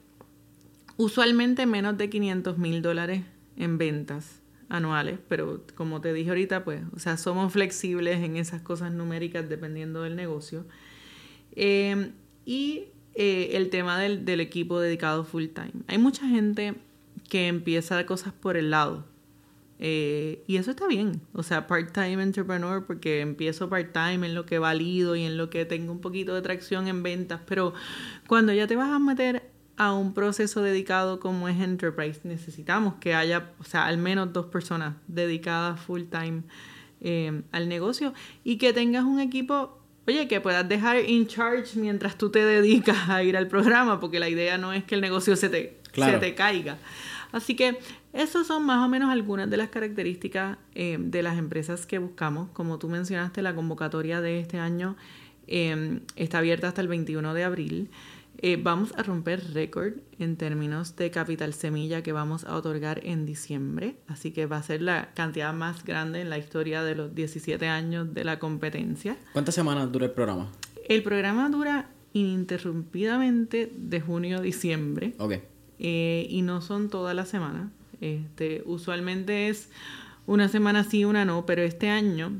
Usualmente 0.97 1.65
menos 1.65 1.97
de 1.97 2.09
500 2.09 2.57
mil 2.57 2.81
dólares 2.81 3.23
en 3.57 3.77
ventas 3.77 4.39
anuales, 4.69 5.19
pero 5.27 5.63
como 5.75 6.01
te 6.01 6.13
dije 6.13 6.29
ahorita, 6.29 6.63
pues, 6.63 6.81
o 6.95 6.99
sea, 6.99 7.17
somos 7.17 7.53
flexibles 7.53 8.23
en 8.23 8.37
esas 8.37 8.61
cosas 8.61 8.91
numéricas 8.91 9.47
dependiendo 9.47 10.03
del 10.03 10.15
negocio. 10.15 10.65
Eh, 11.55 12.11
y 12.45 12.85
eh, 13.15 13.51
el 13.53 13.69
tema 13.69 13.99
del, 13.99 14.25
del, 14.25 14.41
equipo 14.41 14.79
dedicado 14.79 15.23
full 15.23 15.47
time. 15.47 15.83
Hay 15.87 15.97
mucha 15.97 16.27
gente 16.27 16.75
que 17.29 17.47
empieza 17.47 18.05
cosas 18.05 18.33
por 18.33 18.57
el 18.57 18.71
lado. 18.71 19.05
Eh, 19.77 20.43
y 20.47 20.57
eso 20.57 20.71
está 20.71 20.87
bien. 20.87 21.21
O 21.33 21.43
sea, 21.43 21.67
part-time 21.67 22.23
entrepreneur, 22.23 22.85
porque 22.85 23.21
empiezo 23.21 23.69
part-time 23.69 24.27
en 24.27 24.35
lo 24.35 24.45
que 24.45 24.59
valido 24.59 25.15
y 25.15 25.23
en 25.23 25.37
lo 25.37 25.49
que 25.49 25.65
tengo 25.65 25.91
un 25.91 25.99
poquito 25.99 26.33
de 26.33 26.41
tracción 26.41 26.87
en 26.87 27.03
ventas. 27.03 27.41
Pero 27.45 27.73
cuando 28.27 28.53
ya 28.53 28.67
te 28.67 28.75
vas 28.75 28.89
a 28.89 28.99
meter 28.99 29.43
a 29.77 29.93
un 29.93 30.13
proceso 30.13 30.61
dedicado 30.61 31.19
como 31.19 31.49
es 31.49 31.59
Enterprise, 31.59 32.21
necesitamos 32.23 32.95
que 32.95 33.13
haya, 33.13 33.51
o 33.59 33.63
sea, 33.63 33.85
al 33.85 33.97
menos 33.97 34.31
dos 34.33 34.47
personas 34.47 34.95
dedicadas 35.07 35.79
full-time 35.79 36.43
eh, 37.01 37.41
al 37.51 37.67
negocio 37.67 38.13
y 38.43 38.57
que 38.57 38.73
tengas 38.73 39.03
un 39.03 39.19
equipo 39.19 39.81
Oye, 40.07 40.27
que 40.27 40.39
puedas 40.39 40.67
dejar 40.69 40.97
in 41.09 41.25
charge 41.25 41.79
mientras 41.79 42.15
tú 42.15 42.29
te 42.29 42.45
dedicas 42.45 43.09
a 43.09 43.23
ir 43.23 43.35
al 43.35 43.47
programa, 43.47 43.99
porque 43.99 44.19
la 44.19 44.29
idea 44.29 44.57
no 44.57 44.71
es 44.71 44.83
que 44.83 44.93
el 44.93 45.01
negocio 45.01 45.35
se 45.35 45.49
te, 45.49 45.79
se 45.93 46.17
te 46.19 46.35
caiga. 46.35 46.77
Así 47.31 47.55
que 47.55 47.79
esas 48.13 48.45
son 48.45 48.65
más 48.65 48.85
o 48.85 48.87
menos 48.87 49.11
algunas 49.11 49.49
de 49.49 49.57
las 49.57 49.69
características 49.69 50.57
eh, 50.75 50.97
de 50.99 51.23
las 51.23 51.39
empresas 51.39 51.87
que 51.87 51.97
buscamos. 51.97 52.49
Como 52.53 52.77
tú 52.77 52.87
mencionaste, 52.87 53.41
la 53.41 53.55
convocatoria 53.55 54.21
de 54.21 54.39
este 54.39 54.59
año 54.59 54.95
eh, 55.47 55.99
está 56.15 56.37
abierta 56.37 56.67
hasta 56.67 56.81
el 56.81 56.87
21 56.87 57.33
de 57.33 57.43
abril. 57.43 57.89
Eh, 58.47 58.57
vamos 58.61 58.93
a 58.95 59.01
romper 59.01 59.41
récord 59.55 59.93
en 60.19 60.37
términos 60.37 60.95
de 60.95 61.09
capital 61.09 61.55
semilla 61.55 62.03
que 62.03 62.11
vamos 62.11 62.43
a 62.43 62.55
otorgar 62.55 63.01
en 63.03 63.25
diciembre, 63.25 63.95
así 64.05 64.29
que 64.29 64.45
va 64.45 64.57
a 64.57 64.61
ser 64.61 64.83
la 64.83 65.09
cantidad 65.15 65.51
más 65.51 65.83
grande 65.83 66.21
en 66.21 66.29
la 66.29 66.37
historia 66.37 66.83
de 66.83 66.93
los 66.93 67.15
17 67.15 67.67
años 67.67 68.13
de 68.13 68.23
la 68.23 68.37
competencia. 68.37 69.17
¿Cuántas 69.33 69.55
semanas 69.55 69.91
dura 69.91 70.05
el 70.05 70.11
programa? 70.11 70.51
El 70.87 71.01
programa 71.01 71.49
dura 71.49 71.89
ininterrumpidamente 72.13 73.71
de 73.75 73.99
junio 73.99 74.37
a 74.37 74.41
diciembre. 74.41 75.15
Ok. 75.17 75.39
Eh, 75.79 76.27
y 76.29 76.43
no 76.43 76.61
son 76.61 76.91
todas 76.91 77.15
las 77.15 77.29
semanas. 77.29 77.71
Este, 77.99 78.61
usualmente 78.67 79.49
es 79.49 79.71
una 80.27 80.49
semana 80.49 80.83
sí, 80.83 81.03
una 81.03 81.25
no, 81.25 81.47
pero 81.47 81.63
este 81.63 81.89
año, 81.89 82.31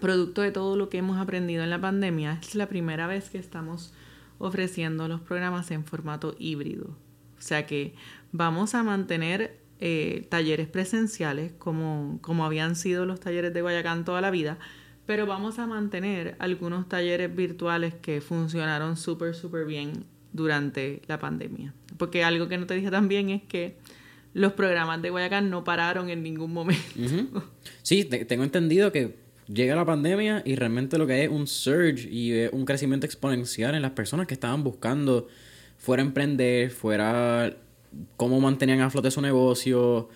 producto 0.00 0.42
de 0.42 0.52
todo 0.52 0.76
lo 0.76 0.88
que 0.88 0.98
hemos 0.98 1.18
aprendido 1.18 1.64
en 1.64 1.70
la 1.70 1.80
pandemia, 1.80 2.38
es 2.40 2.54
la 2.54 2.68
primera 2.68 3.08
vez 3.08 3.30
que 3.30 3.38
estamos 3.38 3.92
ofreciendo 4.42 5.06
los 5.06 5.20
programas 5.20 5.70
en 5.70 5.84
formato 5.84 6.34
híbrido. 6.38 6.96
O 7.38 7.40
sea 7.40 7.64
que 7.64 7.94
vamos 8.32 8.74
a 8.74 8.82
mantener 8.82 9.60
eh, 9.78 10.26
talleres 10.30 10.66
presenciales 10.66 11.52
como, 11.58 12.18
como 12.22 12.44
habían 12.44 12.74
sido 12.74 13.06
los 13.06 13.20
talleres 13.20 13.54
de 13.54 13.62
Guayacán 13.62 14.04
toda 14.04 14.20
la 14.20 14.32
vida, 14.32 14.58
pero 15.06 15.26
vamos 15.26 15.60
a 15.60 15.66
mantener 15.66 16.34
algunos 16.40 16.88
talleres 16.88 17.34
virtuales 17.34 17.94
que 17.94 18.20
funcionaron 18.20 18.96
súper, 18.96 19.34
súper 19.34 19.64
bien 19.64 20.06
durante 20.32 21.02
la 21.06 21.20
pandemia. 21.20 21.72
Porque 21.96 22.24
algo 22.24 22.48
que 22.48 22.58
no 22.58 22.66
te 22.66 22.74
dije 22.74 22.90
también 22.90 23.30
es 23.30 23.42
que 23.44 23.76
los 24.34 24.54
programas 24.54 25.00
de 25.02 25.10
Guayacán 25.10 25.50
no 25.50 25.62
pararon 25.62 26.10
en 26.10 26.22
ningún 26.22 26.52
momento. 26.52 26.82
Sí, 27.82 28.04
tengo 28.04 28.42
entendido 28.42 28.90
que 28.90 29.21
llega 29.46 29.74
la 29.74 29.84
pandemia 29.84 30.42
y 30.44 30.54
realmente 30.54 30.98
lo 30.98 31.06
que 31.06 31.24
es 31.24 31.30
un 31.30 31.46
surge 31.46 32.08
y 32.10 32.46
un 32.52 32.64
crecimiento 32.64 33.06
exponencial 33.06 33.74
en 33.74 33.82
las 33.82 33.92
personas 33.92 34.26
que 34.26 34.34
estaban 34.34 34.62
buscando 34.64 35.28
fuera 35.78 36.02
emprender, 36.02 36.70
fuera 36.70 37.56
cómo 38.16 38.40
mantenían 38.40 38.80
a 38.80 38.90
flote 38.90 39.10
su 39.10 39.20
negocio. 39.20 40.08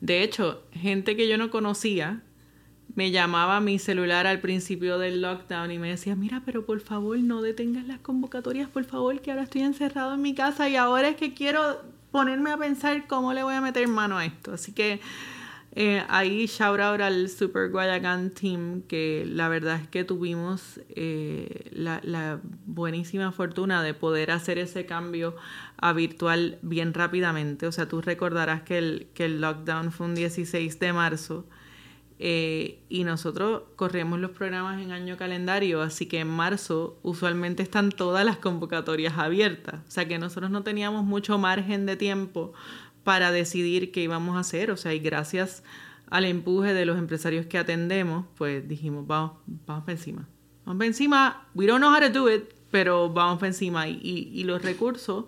De 0.00 0.22
hecho, 0.22 0.64
gente 0.72 1.16
que 1.16 1.28
yo 1.28 1.38
no 1.38 1.50
conocía 1.50 2.22
me 2.94 3.10
llamaba 3.10 3.56
a 3.56 3.60
mi 3.60 3.78
celular 3.78 4.26
al 4.26 4.40
principio 4.40 4.98
del 4.98 5.20
lockdown 5.20 5.70
y 5.70 5.78
me 5.78 5.88
decía, 5.88 6.14
mira, 6.14 6.42
pero 6.44 6.64
por 6.64 6.80
favor 6.80 7.18
no 7.18 7.42
detengas 7.42 7.86
las 7.86 7.98
convocatorias, 7.98 8.68
por 8.68 8.84
favor, 8.84 9.20
que 9.20 9.30
ahora 9.30 9.44
estoy 9.44 9.62
encerrado 9.62 10.14
en 10.14 10.22
mi 10.22 10.34
casa 10.34 10.68
y 10.68 10.76
ahora 10.76 11.08
es 11.08 11.16
que 11.16 11.34
quiero 11.34 11.82
ponerme 12.12 12.50
a 12.50 12.56
pensar 12.56 13.06
cómo 13.08 13.32
le 13.32 13.42
voy 13.42 13.54
a 13.54 13.60
meter 13.60 13.88
mano 13.88 14.18
a 14.18 14.24
esto. 14.24 14.52
Así 14.52 14.72
que 14.72 15.00
eh, 15.76 16.04
ahí 16.08 16.46
shout 16.46 16.78
out 16.78 17.00
al 17.00 17.28
Super 17.28 17.68
Guayacán 17.68 18.30
Team, 18.30 18.82
que 18.82 19.26
la 19.26 19.48
verdad 19.48 19.80
es 19.80 19.88
que 19.88 20.04
tuvimos 20.04 20.80
eh, 20.90 21.68
la, 21.72 22.40
buenísima 22.64 23.32
fortuna 23.32 23.82
de 23.82 23.92
poder 23.92 24.30
hacer 24.30 24.58
ese 24.58 24.86
cambio 24.86 25.34
a 25.76 25.92
virtual 25.92 26.58
bien 26.62 26.94
rápidamente. 26.94 27.66
O 27.66 27.72
sea, 27.72 27.88
tú 27.88 28.00
recordarás 28.00 28.62
que 28.62 28.78
el, 28.78 29.08
que 29.14 29.24
el 29.24 29.40
lockdown 29.40 29.90
fue 29.90 30.06
un 30.06 30.14
16 30.14 30.78
de 30.78 30.92
marzo. 30.92 31.44
Eh, 32.20 32.78
y 32.88 33.02
nosotros 33.02 33.62
corremos 33.74 34.20
los 34.20 34.30
programas 34.30 34.80
en 34.80 34.92
año 34.92 35.16
calendario, 35.16 35.82
así 35.82 36.06
que 36.06 36.20
en 36.20 36.28
marzo 36.28 36.96
usualmente 37.02 37.64
están 37.64 37.90
todas 37.90 38.24
las 38.24 38.36
convocatorias 38.36 39.18
abiertas. 39.18 39.80
O 39.88 39.90
sea 39.90 40.06
que 40.06 40.18
nosotros 40.18 40.52
no 40.52 40.62
teníamos 40.62 41.04
mucho 41.04 41.36
margen 41.38 41.86
de 41.86 41.96
tiempo 41.96 42.52
para 43.04 43.30
decidir 43.30 43.92
qué 43.92 44.02
íbamos 44.02 44.36
a 44.36 44.40
hacer. 44.40 44.70
O 44.70 44.76
sea, 44.76 44.94
y 44.94 44.98
gracias 44.98 45.62
al 46.10 46.24
empuje 46.24 46.74
de 46.74 46.86
los 46.86 46.98
empresarios 46.98 47.46
que 47.46 47.58
atendemos, 47.58 48.26
pues 48.36 48.66
dijimos, 48.68 49.06
vamos, 49.06 49.32
vamos 49.66 49.84
para 49.84 49.96
encima. 49.96 50.28
Vamos 50.64 50.78
para 50.78 50.86
encima, 50.86 51.46
we 51.54 51.66
don't 51.66 51.80
know 51.80 51.94
how 51.94 52.00
to 52.00 52.10
do 52.10 52.32
it, 52.32 52.44
pero 52.70 53.10
vamos 53.10 53.38
para 53.38 53.48
encima. 53.48 53.88
Y, 53.88 54.42
los 54.44 54.62
recursos 54.62 55.26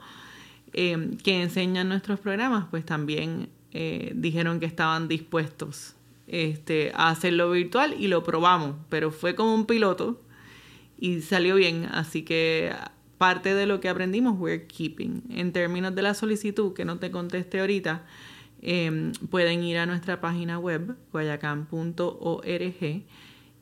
eh, 0.73 1.11
que 1.23 1.43
enseñan 1.43 1.89
nuestros 1.89 2.19
programas, 2.21 2.67
pues 2.71 2.85
también 2.85 3.51
eh, 3.73 4.13
dijeron 4.15 4.59
que 4.61 4.67
estaban 4.67 5.09
dispuestos 5.09 5.95
este, 6.27 6.93
a 6.95 7.11
hacerlo 7.11 7.51
virtual 7.51 7.95
y 7.99 8.09
lo 8.09 8.23
probamos, 8.23 8.77
pero 8.89 9.11
fue 9.11 9.35
como 9.35 9.55
un 9.55 9.67
piloto 9.67 10.21
y 10.99 11.21
salió 11.21 11.57
bien. 11.57 11.87
Así 11.93 12.23
que 12.23 12.73
parte 13.19 13.55
de 13.55 13.67
lo 13.67 13.81
que 13.81 13.89
aprendimos, 13.89 14.39
we're 14.39 14.67
keeping. 14.67 15.23
En 15.31 15.53
términos 15.53 15.95
de 15.95 16.03
la 16.03 16.15
solicitud, 16.15 16.75
que 16.75 16.85
no 16.85 16.99
te 16.99 17.11
conteste 17.11 17.61
ahorita, 17.61 18.05
eh, 18.63 19.13
pueden 19.31 19.63
ir 19.63 19.79
a 19.79 19.87
nuestra 19.87 20.21
página 20.21 20.59
web, 20.59 20.97
guayacán.org, 21.13 23.05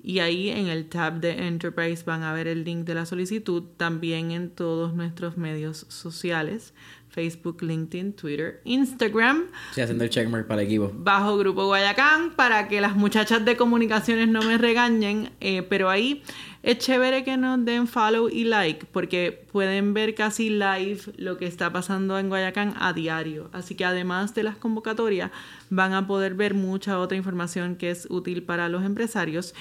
y 0.06 0.18
ahí 0.18 0.50
en 0.50 0.66
el 0.66 0.88
tab 0.90 1.20
de 1.20 1.46
Enterprise 1.46 2.04
van 2.04 2.22
a 2.24 2.34
ver 2.34 2.46
el 2.46 2.64
link 2.64 2.84
de 2.84 2.94
la 2.94 3.06
solicitud, 3.06 3.62
también 3.78 4.32
en 4.32 4.50
todos 4.50 4.92
nuestros 4.92 5.38
medios 5.38 5.86
sociales. 5.88 6.74
Facebook, 7.14 7.62
LinkedIn, 7.62 8.14
Twitter, 8.14 8.60
Instagram. 8.64 9.44
Sí, 9.72 9.80
haciendo 9.80 10.02
el 10.02 10.10
checkmark 10.10 10.48
para 10.48 10.62
el 10.62 10.66
equipo. 10.66 10.90
Bajo 10.92 11.36
Grupo 11.36 11.66
Guayacán, 11.66 12.32
para 12.34 12.66
que 12.66 12.80
las 12.80 12.96
muchachas 12.96 13.44
de 13.44 13.56
comunicaciones 13.56 14.26
no 14.26 14.42
me 14.42 14.58
regañen. 14.58 15.30
Eh, 15.40 15.62
pero 15.62 15.90
ahí 15.90 16.24
es 16.64 16.78
chévere 16.78 17.22
que 17.22 17.36
nos 17.36 17.64
den 17.64 17.86
follow 17.86 18.28
y 18.28 18.42
like, 18.42 18.86
porque 18.86 19.46
pueden 19.52 19.94
ver 19.94 20.16
casi 20.16 20.50
live 20.50 21.02
lo 21.16 21.36
que 21.36 21.46
está 21.46 21.72
pasando 21.72 22.18
en 22.18 22.28
Guayacán 22.28 22.74
a 22.80 22.92
diario. 22.92 23.48
Así 23.52 23.76
que 23.76 23.84
además 23.84 24.34
de 24.34 24.42
las 24.42 24.56
convocatorias, 24.56 25.30
van 25.70 25.92
a 25.92 26.08
poder 26.08 26.34
ver 26.34 26.54
mucha 26.54 26.98
otra 26.98 27.16
información 27.16 27.76
que 27.76 27.90
es 27.90 28.08
útil 28.10 28.42
para 28.42 28.68
los 28.68 28.84
empresarios. 28.84 29.54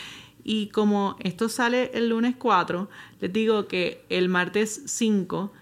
Y 0.44 0.70
como 0.70 1.18
esto 1.20 1.50
sale 1.50 1.92
el 1.94 2.10
lunes 2.10 2.36
4, 2.36 2.90
les 3.22 3.32
digo 3.32 3.68
que 3.68 4.04
el 4.10 4.28
martes 4.28 4.82
5 4.88 5.54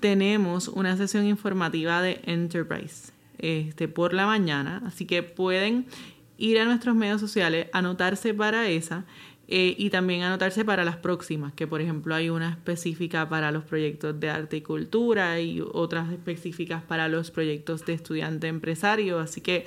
tenemos 0.00 0.68
una 0.68 0.96
sesión 0.96 1.26
informativa 1.26 2.02
de 2.02 2.20
Enterprise 2.24 3.12
este, 3.38 3.88
por 3.88 4.12
la 4.12 4.26
mañana, 4.26 4.82
así 4.86 5.06
que 5.06 5.22
pueden 5.22 5.86
ir 6.38 6.58
a 6.58 6.64
nuestros 6.64 6.96
medios 6.96 7.20
sociales, 7.20 7.68
anotarse 7.72 8.34
para 8.34 8.68
esa 8.68 9.04
eh, 9.52 9.74
y 9.76 9.90
también 9.90 10.22
anotarse 10.22 10.64
para 10.64 10.84
las 10.84 10.96
próximas, 10.96 11.52
que 11.52 11.66
por 11.66 11.80
ejemplo 11.80 12.14
hay 12.14 12.30
una 12.30 12.50
específica 12.50 13.28
para 13.28 13.50
los 13.50 13.64
proyectos 13.64 14.18
de 14.20 14.30
arte 14.30 14.58
y 14.58 14.60
cultura 14.60 15.40
y 15.40 15.60
otras 15.60 16.10
específicas 16.12 16.82
para 16.82 17.08
los 17.08 17.30
proyectos 17.30 17.84
de 17.84 17.94
estudiante 17.94 18.46
empresario, 18.46 19.18
así 19.18 19.40
que 19.40 19.66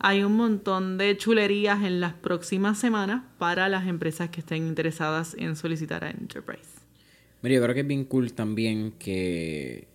hay 0.00 0.24
un 0.24 0.36
montón 0.36 0.96
de 0.96 1.16
chulerías 1.16 1.82
en 1.82 2.00
las 2.00 2.14
próximas 2.14 2.78
semanas 2.78 3.22
para 3.38 3.68
las 3.68 3.86
empresas 3.86 4.30
que 4.30 4.40
estén 4.40 4.66
interesadas 4.66 5.36
en 5.38 5.54
solicitar 5.54 6.02
a 6.02 6.10
Enterprise. 6.10 6.79
Mira, 7.42 7.54
yo 7.54 7.62
creo 7.62 7.74
que 7.74 7.80
es 7.80 7.86
bien 7.86 8.04
cool 8.04 8.32
también 8.32 8.92
que 8.98 9.88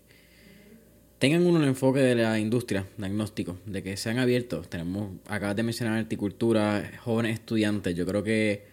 tengan 1.20 1.46
uno 1.46 1.62
el 1.62 1.68
enfoque 1.68 2.00
de 2.00 2.16
la 2.16 2.40
industria, 2.40 2.88
diagnóstico, 2.98 3.58
de 3.66 3.84
que 3.84 3.98
sean 3.98 4.18
abiertos. 4.20 4.70
Tenemos, 4.70 5.12
acabas 5.28 5.56
de 5.56 5.64
mencionar 5.64 6.00
horticultura, 6.00 6.92
jóvenes 7.04 7.40
estudiantes. 7.40 7.96
Yo 7.96 8.06
creo 8.06 8.24
que 8.24 8.64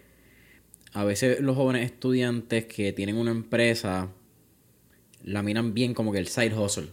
a 0.93 1.05
veces 1.05 1.41
los 1.41 1.57
jóvenes 1.57 1.85
estudiantes 1.85 2.67
que 2.67 2.93
tienen 2.93 3.17
una 3.17 3.31
empresa 3.31 4.11
la 5.25 5.43
miran 5.43 5.75
bien 5.75 5.95
como 5.95 6.13
que 6.13 6.19
el 6.19 6.29
side 6.29 6.55
hustle. 6.59 6.89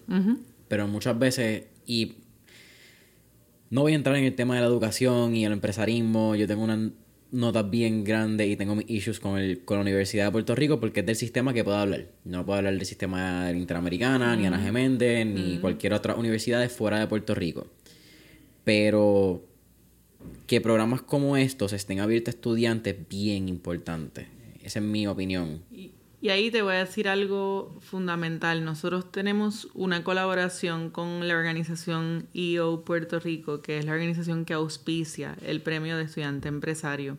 Pero 0.67 0.87
muchas 0.87 1.17
veces, 1.17 1.63
y 1.85 2.15
no 3.69 3.81
voy 3.81 3.93
a 3.93 3.95
entrar 3.95 4.15
en 4.15 4.25
el 4.25 4.35
tema 4.35 4.55
de 4.55 4.61
la 4.61 4.67
educación 4.67 5.35
y 5.35 5.45
el 5.45 5.51
empresarismo, 5.51 6.35
yo 6.35 6.47
tengo 6.47 6.63
una 6.63 6.91
notas 7.31 7.69
bien 7.69 8.03
grandes 8.03 8.47
y 8.47 8.55
tengo 8.55 8.75
mis 8.75 8.89
issues 8.89 9.19
con, 9.19 9.37
el, 9.37 9.63
con 9.63 9.77
la 9.77 9.81
Universidad 9.81 10.25
de 10.25 10.31
Puerto 10.31 10.55
Rico 10.55 10.79
porque 10.79 11.01
es 11.01 11.05
del 11.05 11.15
sistema 11.15 11.53
que 11.53 11.63
puedo 11.63 11.77
hablar. 11.77 12.07
No 12.25 12.45
puedo 12.45 12.57
hablar 12.57 12.73
del 12.73 12.85
sistema 12.85 13.51
interamericana, 13.51 14.35
ni 14.35 14.45
Ana 14.45 14.59
Geméndez, 14.59 15.25
ni 15.25 15.57
cualquier 15.59 15.93
otra 15.93 16.15
universidad 16.15 16.59
de 16.59 16.69
fuera 16.69 16.99
de 16.99 17.07
Puerto 17.07 17.35
Rico. 17.35 17.67
Pero 18.63 19.43
que 20.47 20.61
programas 20.61 21.01
como 21.01 21.37
estos 21.37 21.73
estén 21.73 21.99
abiertos 21.99 22.33
a 22.33 22.37
estudiantes 22.37 22.95
bien 23.07 23.47
importante. 23.47 24.27
Esa 24.63 24.79
es 24.79 24.85
mi 24.85 25.07
opinión. 25.07 25.61
Y, 25.71 25.91
y, 26.21 26.29
ahí 26.29 26.51
te 26.51 26.61
voy 26.61 26.75
a 26.75 26.85
decir 26.85 27.07
algo 27.07 27.77
fundamental. 27.81 28.65
Nosotros 28.65 29.11
tenemos 29.11 29.67
una 29.73 30.03
colaboración 30.03 30.89
con 30.89 31.27
la 31.27 31.35
organización 31.35 32.27
EO 32.33 32.83
Puerto 32.83 33.19
Rico, 33.19 33.61
que 33.61 33.77
es 33.77 33.85
la 33.85 33.93
organización 33.93 34.45
que 34.45 34.53
auspicia 34.53 35.35
el 35.45 35.61
premio 35.61 35.97
de 35.97 36.03
estudiante 36.03 36.47
empresario. 36.47 37.17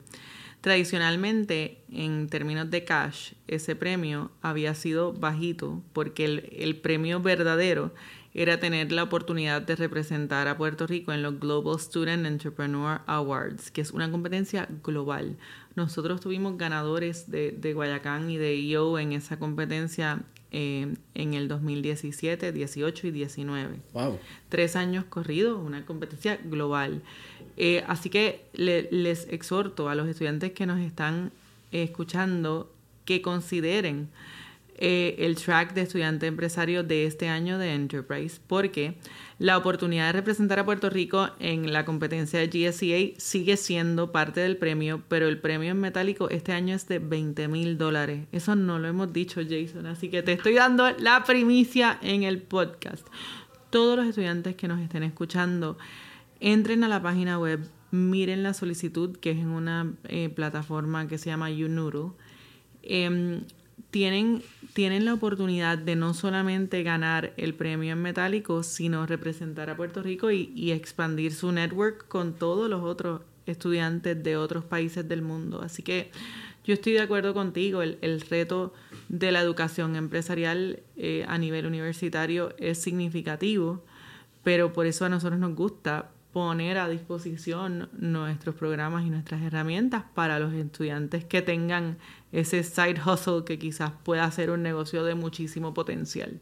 Tradicionalmente, 0.61 1.78
en 1.90 2.28
términos 2.28 2.70
de 2.70 2.84
cash, 2.84 3.32
ese 3.48 3.76
premio 3.76 4.30
había 4.42 4.74
sido 4.74 5.14
bajito 5.14 5.82
porque 5.94 6.26
el, 6.26 6.51
el 6.59 6.76
premio 6.76 7.20
verdadero 7.20 7.92
era 8.33 8.61
tener 8.61 8.93
la 8.93 9.03
oportunidad 9.03 9.62
de 9.62 9.76
representar 9.76 10.47
a 10.49 10.57
Puerto 10.57 10.87
Rico 10.87 11.12
en 11.12 11.22
los 11.22 11.41
Global 11.41 11.78
Student 11.81 12.26
Entrepreneur 12.26 13.01
Awards, 13.07 13.70
que 13.70 13.81
es 13.81 13.91
una 13.91 14.11
competencia 14.11 14.68
global. 14.85 15.37
Nosotros 15.74 16.20
tuvimos 16.20 16.57
ganadores 16.57 17.31
de, 17.31 17.51
de 17.53 17.74
Guayacán 17.74 18.31
y 18.31 18.37
de 18.37 18.57
IO 18.57 18.99
en 18.99 19.12
esa 19.12 19.39
competencia 19.39 20.22
eh, 20.53 20.95
en 21.14 21.35
el 21.35 21.47
2017, 21.47 22.51
18 22.51 23.07
y 23.07 23.11
19. 23.12 23.76
Wow. 23.93 24.18
Tres 24.49 24.74
años 24.74 25.05
corridos, 25.05 25.61
una 25.64 25.87
competencia 25.87 26.41
global. 26.43 27.03
Eh, 27.57 27.85
así 27.87 28.11
que 28.11 28.47
les 28.53 29.28
exhorto 29.28 29.89
a 29.89 29.95
los 29.95 30.09
estudiantes 30.09 30.51
que 30.51 30.66
nos 30.66 30.81
están 30.81 31.31
escuchando 31.70 32.72
que 33.05 33.22
consideren 33.22 34.09
eh, 34.83 35.16
el 35.18 35.37
track 35.37 35.74
de 35.74 35.83
estudiante 35.83 36.26
empresario 36.26 36.83
de 36.83 37.05
este 37.05 37.28
año 37.28 37.59
de 37.59 37.74
Enterprise, 37.74 38.41
porque 38.47 38.97
la 39.39 39.59
oportunidad 39.59 40.07
de 40.07 40.12
representar 40.12 40.59
a 40.59 40.64
Puerto 40.64 40.89
Rico 40.89 41.28
en 41.39 41.70
la 41.70 41.85
competencia 41.85 42.41
de 42.41 42.49
GSEA 42.49 43.14
sigue 43.18 43.59
siendo 43.59 44.11
parte 44.11 44.41
del 44.41 44.57
premio, 44.57 45.03
pero 45.09 45.28
el 45.28 45.39
premio 45.39 45.72
en 45.72 45.81
metálico 45.81 46.31
este 46.31 46.53
año 46.53 46.74
es 46.74 46.89
de 46.89 46.99
20 46.99 47.49
mil 47.49 47.76
dólares. 47.76 48.26
Eso 48.33 48.57
no 48.57 48.78
lo 48.78 48.89
hemos 48.89 49.12
dicho, 49.12 49.43
Jason, 49.47 49.85
así 49.85 50.09
que 50.09 50.22
te 50.22 50.33
estoy 50.33 50.55
dando 50.55 50.91
la 50.99 51.24
primicia 51.24 51.99
en 52.01 52.22
el 52.22 52.41
podcast. 52.41 53.07
Todos 53.68 53.99
los 53.99 54.07
estudiantes 54.07 54.57
que 54.57 54.66
nos 54.66 54.81
estén 54.81 55.03
escuchando, 55.03 55.76
entren 56.41 56.85
a 56.85 56.89
la 56.89 57.03
página 57.03 57.39
web, 57.39 57.68
miren 57.91 58.43
la 58.43 58.55
solicitud 58.55 59.16
que 59.18 59.33
es 59.33 59.39
en 59.39 59.49
una 59.49 59.93
eh, 60.05 60.31
plataforma 60.31 61.07
que 61.07 61.18
se 61.18 61.28
llama 61.28 61.51
YouNoodle. 61.51 62.12
Em, 62.83 63.43
tienen, 63.91 64.43
tienen 64.72 65.05
la 65.05 65.14
oportunidad 65.14 65.78
de 65.78 65.97
no 65.97 66.14
solamente 66.14 66.82
ganar 66.82 67.32
el 67.36 67.55
premio 67.55 67.93
en 67.93 68.03
metálico, 68.03 68.62
sino 68.62 69.07
representar 69.07 69.70
a 69.70 69.76
Puerto 69.76 70.03
Rico 70.03 70.30
y, 70.30 70.72
expandir 70.72 71.34
su 71.34 71.53
network 71.53 72.07
con 72.09 72.34
todos 72.34 72.70
los 72.70 72.82
otros 72.82 73.22
estudiantes 73.47 74.22
de 74.22 74.36
otros 74.36 74.64
países 74.64 75.09
del 75.09 75.22
mundo. 75.22 75.61
Así 75.62 75.82
que 75.82 76.11
yo 76.64 76.74
estoy 76.74 76.93
de 76.93 77.01
acuerdo 77.01 77.34
contigo, 77.34 77.82
el, 77.82 77.99
el 78.01 78.20
reto 78.20 78.72
de 79.09 79.32
la 79.32 79.41
educación 79.41 79.97
empresarial 79.97 80.80
eh, 80.97 81.24
a 81.26 81.36
nivel 81.38 81.66
universitario 81.66 82.55
es 82.59 82.78
significativo, 82.78 83.84
pero 84.45 84.72
por 84.72 84.86
eso 84.86 85.05
a 85.05 85.09
nosotros 85.09 85.41
nos 85.41 85.55
gusta 85.55 86.11
poner 86.33 86.78
a 86.78 86.89
disposición 86.89 87.89
nuestros 87.93 88.55
programas 88.55 89.05
y 89.05 89.11
nuestras 89.11 89.43
herramientas 89.43 90.05
para 90.14 90.39
los 90.39 90.53
estudiantes 90.55 91.24
que 91.24 91.43
tengan 91.43 91.99
ese 92.33 92.62
side 92.62 93.01
hustle 93.05 93.45
que 93.45 93.59
quizás 93.59 93.93
pueda 94.05 94.31
ser 94.31 94.51
un 94.51 94.62
negocio 94.62 95.05
de 95.05 95.14
muchísimo 95.14 95.74
potencial. 95.74 96.41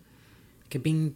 Que 0.68 0.78
bien, 0.78 1.14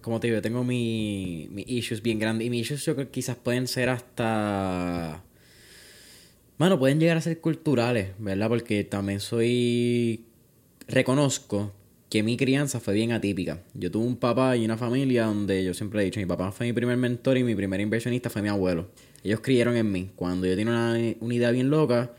como 0.00 0.20
te 0.20 0.28
digo, 0.28 0.40
tengo 0.40 0.64
mis 0.64 1.50
mi 1.50 1.64
issues 1.66 2.02
bien 2.02 2.18
grandes 2.18 2.46
y 2.46 2.50
mis 2.50 2.62
issues 2.62 2.84
yo 2.86 2.94
creo 2.94 3.06
que 3.06 3.12
quizás 3.12 3.36
pueden 3.36 3.66
ser 3.66 3.90
hasta... 3.90 5.22
Bueno, 6.58 6.78
pueden 6.78 7.00
llegar 7.00 7.16
a 7.16 7.20
ser 7.20 7.40
culturales, 7.40 8.12
¿verdad? 8.18 8.48
Porque 8.48 8.84
también 8.84 9.20
soy... 9.20 10.24
Reconozco 10.88 11.72
que 12.12 12.22
mi 12.22 12.36
crianza 12.36 12.78
fue 12.78 12.92
bien 12.92 13.10
atípica. 13.12 13.62
Yo 13.72 13.90
tuve 13.90 14.04
un 14.04 14.16
papá 14.16 14.54
y 14.54 14.66
una 14.66 14.76
familia 14.76 15.24
donde 15.24 15.64
yo 15.64 15.72
siempre 15.72 16.02
he 16.02 16.04
dicho, 16.04 16.20
mi 16.20 16.26
papá 16.26 16.52
fue 16.52 16.66
mi 16.66 16.74
primer 16.74 16.98
mentor 16.98 17.38
y 17.38 17.42
mi 17.42 17.54
primer 17.54 17.80
inversionista 17.80 18.28
fue 18.28 18.42
mi 18.42 18.50
abuelo. 18.50 18.90
Ellos 19.24 19.40
creyeron 19.40 19.78
en 19.78 19.90
mí. 19.90 20.10
Cuando 20.14 20.46
yo 20.46 20.54
tenía 20.54 20.74
una, 20.74 21.34
idea 21.34 21.50
bien 21.50 21.70
loca, 21.70 22.12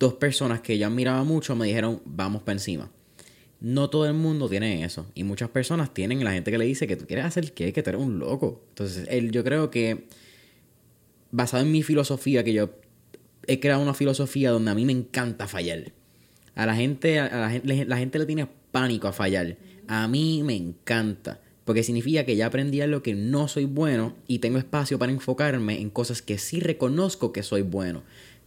dos 0.00 0.14
personas 0.14 0.62
que 0.62 0.78
ya 0.78 0.90
miraba 0.90 1.22
mucho 1.22 1.54
me 1.54 1.68
dijeron, 1.68 2.02
vamos 2.04 2.42
para 2.42 2.54
encima. 2.54 2.90
No 3.60 3.88
todo 3.88 4.04
el 4.06 4.14
mundo 4.14 4.48
tiene 4.48 4.82
eso. 4.82 5.06
Y 5.14 5.22
muchas 5.22 5.48
personas 5.48 5.94
tienen 5.94 6.24
la 6.24 6.32
gente 6.32 6.50
que 6.50 6.58
le 6.58 6.64
dice 6.64 6.88
que 6.88 6.96
tú 6.96 7.06
quieres 7.06 7.24
hacer 7.24 7.52
qué, 7.52 7.72
que 7.72 7.84
tú 7.84 7.90
eres 7.90 8.02
un 8.02 8.18
loco. 8.18 8.64
Entonces, 8.70 9.06
él, 9.08 9.30
yo 9.30 9.44
creo 9.44 9.70
que, 9.70 10.08
basado 11.30 11.62
en 11.62 11.70
mi 11.70 11.84
filosofía, 11.84 12.42
que 12.42 12.52
yo 12.52 12.70
he 13.46 13.60
creado 13.60 13.80
una 13.80 13.94
filosofía 13.94 14.50
donde 14.50 14.72
a 14.72 14.74
mí 14.74 14.84
me 14.84 14.92
encanta 14.92 15.46
fallar. 15.46 15.92
A 16.56 16.66
la 16.66 16.74
gente, 16.74 17.20
a 17.20 17.38
la 17.38 17.50
gente, 17.50 17.84
la 17.84 17.96
gente 17.96 18.18
le 18.18 18.26
tiene 18.26 18.48
pánico 18.74 19.06
a 19.06 19.12
fallar. 19.12 19.56
A 19.86 20.08
mí 20.08 20.42
me 20.42 20.56
encanta. 20.56 21.40
Porque 21.64 21.84
significa 21.84 22.24
que 22.24 22.34
ya 22.34 22.46
aprendí 22.46 22.80
a 22.80 22.88
lo 22.88 23.04
que 23.04 23.14
no 23.14 23.46
soy 23.46 23.66
bueno 23.66 24.16
y 24.26 24.40
tengo 24.40 24.58
espacio 24.58 24.98
para 24.98 25.12
enfocarme 25.12 25.80
en 25.80 25.90
cosas 25.90 26.22
que 26.22 26.38
sí 26.38 26.58
reconozco 26.58 27.32
que 27.32 27.44
soy 27.44 27.62
bueno. 27.62 28.02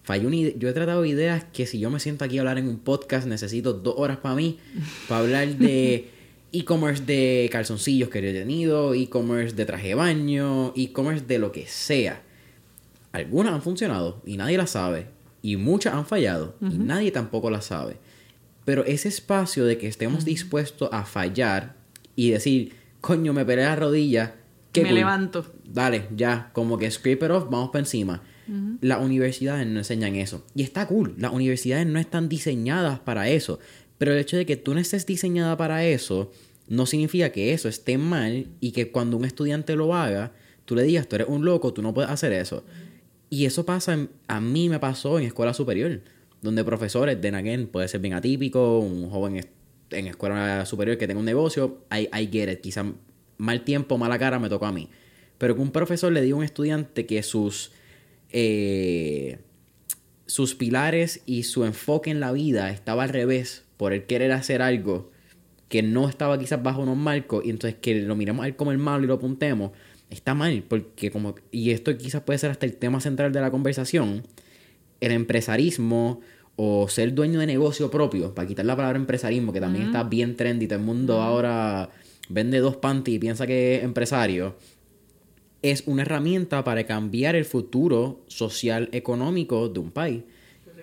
yo 0.05 0.69
he 0.69 0.73
tratado 0.73 1.05
ideas 1.05 1.45
que 1.53 1.65
si 1.65 1.79
yo 1.79 1.89
me 1.89 2.01
siento 2.01 2.25
aquí 2.25 2.37
a 2.37 2.41
hablar 2.41 2.57
en 2.57 2.67
un 2.67 2.77
podcast 2.77 3.25
necesito 3.25 3.73
dos 3.73 3.95
horas 3.97 4.17
para 4.17 4.35
mí, 4.35 4.59
para 5.07 5.21
hablar 5.21 5.47
de 5.55 6.09
e-commerce 6.51 7.03
de 7.05 7.49
calzoncillos 7.51 8.09
que 8.09 8.19
he 8.19 8.33
tenido, 8.33 8.93
e-commerce 8.93 9.55
de 9.55 9.65
traje 9.65 9.87
de 9.87 9.95
baño, 9.95 10.73
e-commerce 10.75 11.25
de 11.25 11.39
lo 11.39 11.51
que 11.53 11.65
sea. 11.67 12.21
Algunas 13.13 13.53
han 13.53 13.61
funcionado 13.61 14.21
y 14.25 14.37
nadie 14.37 14.57
las 14.57 14.71
sabe. 14.71 15.07
Y 15.41 15.55
muchas 15.55 15.93
han 15.93 16.05
fallado 16.05 16.55
y 16.61 16.77
nadie 16.77 17.11
tampoco 17.11 17.49
las 17.49 17.65
sabe. 17.65 17.97
Pero 18.67 18.83
ese 18.83 19.07
espacio 19.07 19.63
de 19.63 19.77
que 19.77 19.87
estemos 19.87 20.25
dispuestos 20.25 20.89
a 20.91 21.05
fallar 21.05 21.77
y 22.17 22.31
decir, 22.31 22.73
coño, 22.99 23.31
me 23.31 23.45
peleé 23.45 23.63
la 23.63 23.77
rodilla. 23.77 24.35
me 24.75 24.91
levanto. 24.91 25.45
Dale, 25.63 26.09
ya, 26.13 26.49
como 26.51 26.77
que 26.77 26.91
scrape 26.91 27.27
it 27.27 27.31
off, 27.31 27.45
vamos 27.49 27.69
para 27.69 27.83
encima. 27.83 28.23
Las 28.81 28.99
universidades 28.99 29.65
no 29.65 29.79
enseñan 29.79 30.17
eso. 30.17 30.45
Y 30.53 30.63
está 30.63 30.85
cool, 30.85 31.15
las 31.17 31.31
universidades 31.31 31.87
no 31.87 31.97
están 31.97 32.27
diseñadas 32.27 32.99
para 32.99 33.29
eso. 33.29 33.59
Pero 33.97 34.11
el 34.11 34.19
hecho 34.19 34.35
de 34.35 34.45
que 34.45 34.57
tú 34.57 34.73
no 34.73 34.81
estés 34.81 35.05
diseñada 35.05 35.55
para 35.55 35.85
eso, 35.85 36.33
no 36.67 36.85
significa 36.85 37.31
que 37.31 37.53
eso 37.53 37.69
esté 37.69 37.97
mal 37.97 38.47
y 38.59 38.71
que 38.71 38.91
cuando 38.91 39.15
un 39.15 39.23
estudiante 39.23 39.77
lo 39.77 39.95
haga, 39.95 40.33
tú 40.65 40.75
le 40.75 40.83
digas, 40.83 41.07
tú 41.07 41.15
eres 41.15 41.29
un 41.29 41.45
loco, 41.45 41.71
tú 41.71 41.81
no 41.81 41.93
puedes 41.93 42.11
hacer 42.11 42.33
eso. 42.33 42.65
Y 43.29 43.45
eso 43.45 43.65
pasa, 43.65 44.09
a 44.27 44.41
mí 44.41 44.67
me 44.67 44.79
pasó 44.79 45.19
en 45.19 45.25
escuela 45.25 45.53
superior 45.53 46.01
donde 46.41 46.63
profesores, 46.63 47.19
de 47.21 47.29
again, 47.29 47.67
puede 47.67 47.87
ser 47.87 47.99
bien 48.01 48.13
atípico, 48.13 48.79
un 48.79 49.09
joven 49.09 49.45
en 49.91 50.07
escuela 50.07 50.65
superior 50.65 50.97
que 50.97 51.07
tenga 51.07 51.19
un 51.19 51.25
negocio, 51.25 51.79
I, 51.91 52.09
I 52.15 52.29
get 52.31 52.51
it, 52.51 52.61
quizá 52.61 52.85
mal 53.37 53.63
tiempo, 53.63 53.97
mala 53.97 54.19
cara 54.19 54.39
me 54.39 54.49
tocó 54.49 54.65
a 54.65 54.71
mí. 54.71 54.89
Pero 55.37 55.55
que 55.55 55.61
un 55.61 55.71
profesor 55.71 56.11
le 56.11 56.21
diga 56.21 56.35
a 56.35 56.37
un 56.39 56.43
estudiante 56.43 57.05
que 57.05 57.21
sus, 57.23 57.71
eh, 58.31 59.39
sus 60.25 60.55
pilares 60.55 61.21
y 61.25 61.43
su 61.43 61.63
enfoque 61.65 62.09
en 62.09 62.19
la 62.19 62.31
vida 62.31 62.71
estaba 62.71 63.03
al 63.03 63.09
revés 63.09 63.63
por 63.77 63.93
el 63.93 64.05
querer 64.05 64.31
hacer 64.31 64.61
algo 64.61 65.11
que 65.69 65.83
no 65.83 66.07
estaba 66.09 66.39
quizás 66.39 66.63
bajo 66.63 66.81
unos 66.81 66.97
marcos 66.97 67.45
y 67.45 67.49
entonces 67.49 67.77
que 67.79 68.01
lo 68.01 68.15
miremos 68.15 68.43
a 68.43 68.47
él 68.47 68.55
como 68.55 68.71
el 68.71 68.77
malo 68.77 69.03
y 69.03 69.07
lo 69.07 69.15
apuntemos, 69.15 69.71
está 70.09 70.33
mal, 70.33 70.63
porque 70.67 71.11
como, 71.11 71.35
y 71.51 71.71
esto 71.71 71.95
quizás 71.97 72.21
puede 72.23 72.39
ser 72.39 72.51
hasta 72.51 72.65
el 72.65 72.75
tema 72.75 73.01
central 73.01 73.33
de 73.33 73.41
la 73.41 73.51
conversación, 73.51 74.23
el 75.01 75.11
empresarismo 75.11 76.21
o 76.55 76.87
ser 76.89 77.13
dueño 77.13 77.39
de 77.39 77.45
negocio 77.45 77.91
propio, 77.91 78.33
para 78.33 78.47
quitar 78.47 78.65
la 78.65 78.75
palabra 78.75 78.97
empresarismo, 78.97 79.53
que 79.53 79.61
también 79.61 79.85
está 79.85 80.03
bien 80.03 80.35
trendy, 80.35 80.67
todo 80.67 80.79
el 80.79 80.85
mundo 80.85 81.21
ahora 81.21 81.89
vende 82.29 82.59
dos 82.59 82.77
panties 82.77 83.17
y 83.17 83.19
piensa 83.19 83.45
que 83.45 83.75
es 83.75 83.83
empresario, 83.83 84.55
es 85.61 85.83
una 85.85 86.01
herramienta 86.01 86.63
para 86.63 86.85
cambiar 86.85 87.35
el 87.35 87.45
futuro 87.45 88.21
social 88.27 88.89
económico 88.91 89.69
de 89.69 89.79
un 89.79 89.91
país. 89.91 90.23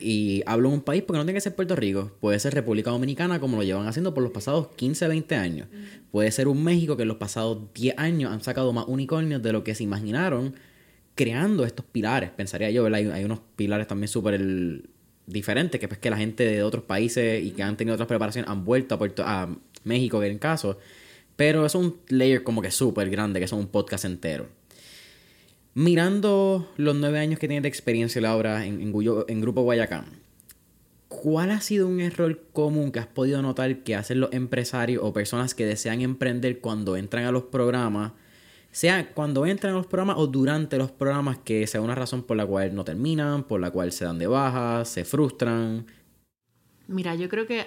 Y 0.00 0.42
hablo 0.46 0.70
de 0.70 0.74
un 0.76 0.80
país 0.82 1.02
porque 1.02 1.18
no 1.18 1.24
tiene 1.24 1.36
que 1.36 1.40
ser 1.40 1.54
Puerto 1.54 1.76
Rico, 1.76 2.12
puede 2.20 2.38
ser 2.38 2.54
República 2.54 2.90
Dominicana 2.90 3.40
como 3.40 3.56
lo 3.56 3.62
llevan 3.62 3.86
haciendo 3.86 4.12
por 4.12 4.22
los 4.22 4.32
pasados 4.32 4.68
15, 4.76 5.08
20 5.08 5.34
años. 5.36 5.68
Puede 6.10 6.30
ser 6.30 6.48
un 6.48 6.62
México 6.62 6.96
que 6.96 7.02
en 7.02 7.08
los 7.08 7.16
pasados 7.16 7.58
10 7.74 7.98
años 7.98 8.32
han 8.32 8.42
sacado 8.42 8.72
más 8.72 8.86
unicornios 8.88 9.42
de 9.42 9.52
lo 9.52 9.64
que 9.64 9.74
se 9.74 9.84
imaginaron 9.84 10.54
creando 11.14 11.64
estos 11.64 11.84
pilares, 11.84 12.30
pensaría 12.30 12.70
yo, 12.70 12.86
Hay, 12.86 13.06
hay 13.06 13.24
unos 13.24 13.40
pilares 13.56 13.86
también 13.86 14.08
súper 14.08 14.40
diferentes, 15.26 15.80
que 15.80 15.86
es 15.86 15.98
que 15.98 16.10
la 16.10 16.16
gente 16.16 16.44
de 16.44 16.62
otros 16.62 16.84
países 16.84 17.42
y 17.42 17.52
que 17.52 17.62
han 17.62 17.76
tenido 17.76 17.94
otras 17.94 18.08
preparaciones 18.08 18.50
han 18.50 18.64
vuelto 18.64 18.94
a, 18.94 18.98
Puerto, 18.98 19.22
a 19.24 19.48
México, 19.84 20.20
que 20.20 20.26
en 20.26 20.38
caso. 20.38 20.78
Pero 21.36 21.66
es 21.66 21.74
un 21.74 21.96
layer 22.08 22.42
como 22.42 22.62
que 22.62 22.70
súper 22.70 23.10
grande, 23.10 23.40
que 23.40 23.44
es 23.44 23.52
un 23.52 23.66
podcast 23.66 24.04
entero. 24.04 24.48
Mirando 25.74 26.72
los 26.76 26.94
nueve 26.94 27.18
años 27.18 27.40
que 27.40 27.48
tienes 27.48 27.62
de 27.62 27.68
experiencia, 27.68 28.20
Laura, 28.20 28.64
en, 28.64 28.80
en, 28.80 28.92
en 29.28 29.40
Grupo 29.40 29.62
Guayacán, 29.62 30.04
¿cuál 31.08 31.50
ha 31.50 31.60
sido 31.60 31.88
un 31.88 32.00
error 32.00 32.40
común 32.52 32.92
que 32.92 33.00
has 33.00 33.06
podido 33.08 33.42
notar 33.42 33.82
que 33.82 33.96
hacen 33.96 34.20
los 34.20 34.32
empresarios 34.32 35.02
o 35.02 35.12
personas 35.12 35.54
que 35.54 35.66
desean 35.66 36.00
emprender 36.00 36.60
cuando 36.60 36.96
entran 36.96 37.24
a 37.24 37.32
los 37.32 37.44
programas? 37.44 38.12
Sea 38.74 39.14
cuando 39.14 39.46
entran 39.46 39.72
a 39.72 39.76
los 39.76 39.86
programas 39.86 40.16
o 40.18 40.26
durante 40.26 40.78
los 40.78 40.90
programas 40.90 41.38
que 41.38 41.64
sea 41.68 41.80
una 41.80 41.94
razón 41.94 42.24
por 42.24 42.36
la 42.36 42.44
cual 42.44 42.74
no 42.74 42.84
terminan, 42.84 43.44
por 43.44 43.60
la 43.60 43.70
cual 43.70 43.92
se 43.92 44.04
dan 44.04 44.18
de 44.18 44.26
baja, 44.26 44.84
se 44.84 45.04
frustran. 45.04 45.86
Mira, 46.88 47.14
yo 47.14 47.28
creo 47.28 47.46
que 47.46 47.66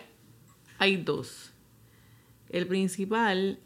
hay 0.78 0.98
dos. 0.98 1.54
El 2.50 2.68
principal 2.68 3.58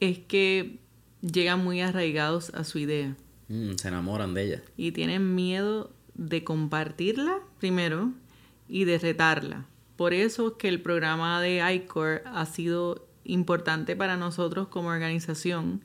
es 0.00 0.18
que 0.18 0.80
llegan 1.20 1.62
muy 1.62 1.80
arraigados 1.80 2.50
a 2.50 2.64
su 2.64 2.80
idea. 2.80 3.14
Mm, 3.46 3.74
se 3.76 3.86
enamoran 3.86 4.34
de 4.34 4.42
ella. 4.42 4.62
Y 4.76 4.90
tienen 4.90 5.36
miedo 5.36 5.92
de 6.14 6.42
compartirla 6.42 7.38
primero 7.60 8.10
y 8.68 8.82
de 8.82 8.98
retarla. 8.98 9.64
Por 9.94 10.12
eso 10.12 10.48
es 10.48 10.52
que 10.54 10.66
el 10.66 10.82
programa 10.82 11.40
de 11.40 11.62
ICOR 11.72 12.22
ha 12.26 12.46
sido 12.46 13.06
importante 13.22 13.94
para 13.94 14.16
nosotros 14.16 14.66
como 14.66 14.88
organización 14.88 15.82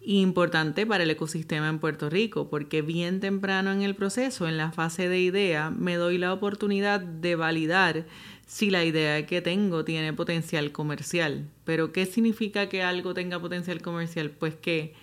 importante 0.00 0.86
para 0.86 1.04
el 1.04 1.10
ecosistema 1.10 1.68
en 1.68 1.78
Puerto 1.78 2.08
Rico, 2.08 2.48
porque 2.48 2.82
bien 2.82 3.20
temprano 3.20 3.72
en 3.72 3.82
el 3.82 3.94
proceso, 3.94 4.48
en 4.48 4.56
la 4.56 4.72
fase 4.72 5.08
de 5.08 5.20
idea, 5.20 5.70
me 5.70 5.96
doy 5.96 6.18
la 6.18 6.32
oportunidad 6.32 7.00
de 7.00 7.36
validar 7.36 8.06
si 8.46 8.70
la 8.70 8.84
idea 8.84 9.26
que 9.26 9.42
tengo 9.42 9.84
tiene 9.84 10.12
potencial 10.12 10.72
comercial. 10.72 11.48
Pero 11.64 11.92
¿qué 11.92 12.06
significa 12.06 12.68
que 12.68 12.82
algo 12.82 13.12
tenga 13.12 13.38
potencial 13.38 13.82
comercial? 13.82 14.30
Pues 14.30 14.54
que 14.54 14.94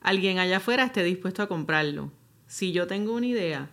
alguien 0.00 0.38
allá 0.38 0.58
afuera 0.58 0.84
esté 0.84 1.02
dispuesto 1.02 1.42
a 1.42 1.48
comprarlo. 1.48 2.10
Si 2.46 2.72
yo 2.72 2.86
tengo 2.86 3.14
una 3.14 3.26
idea 3.26 3.70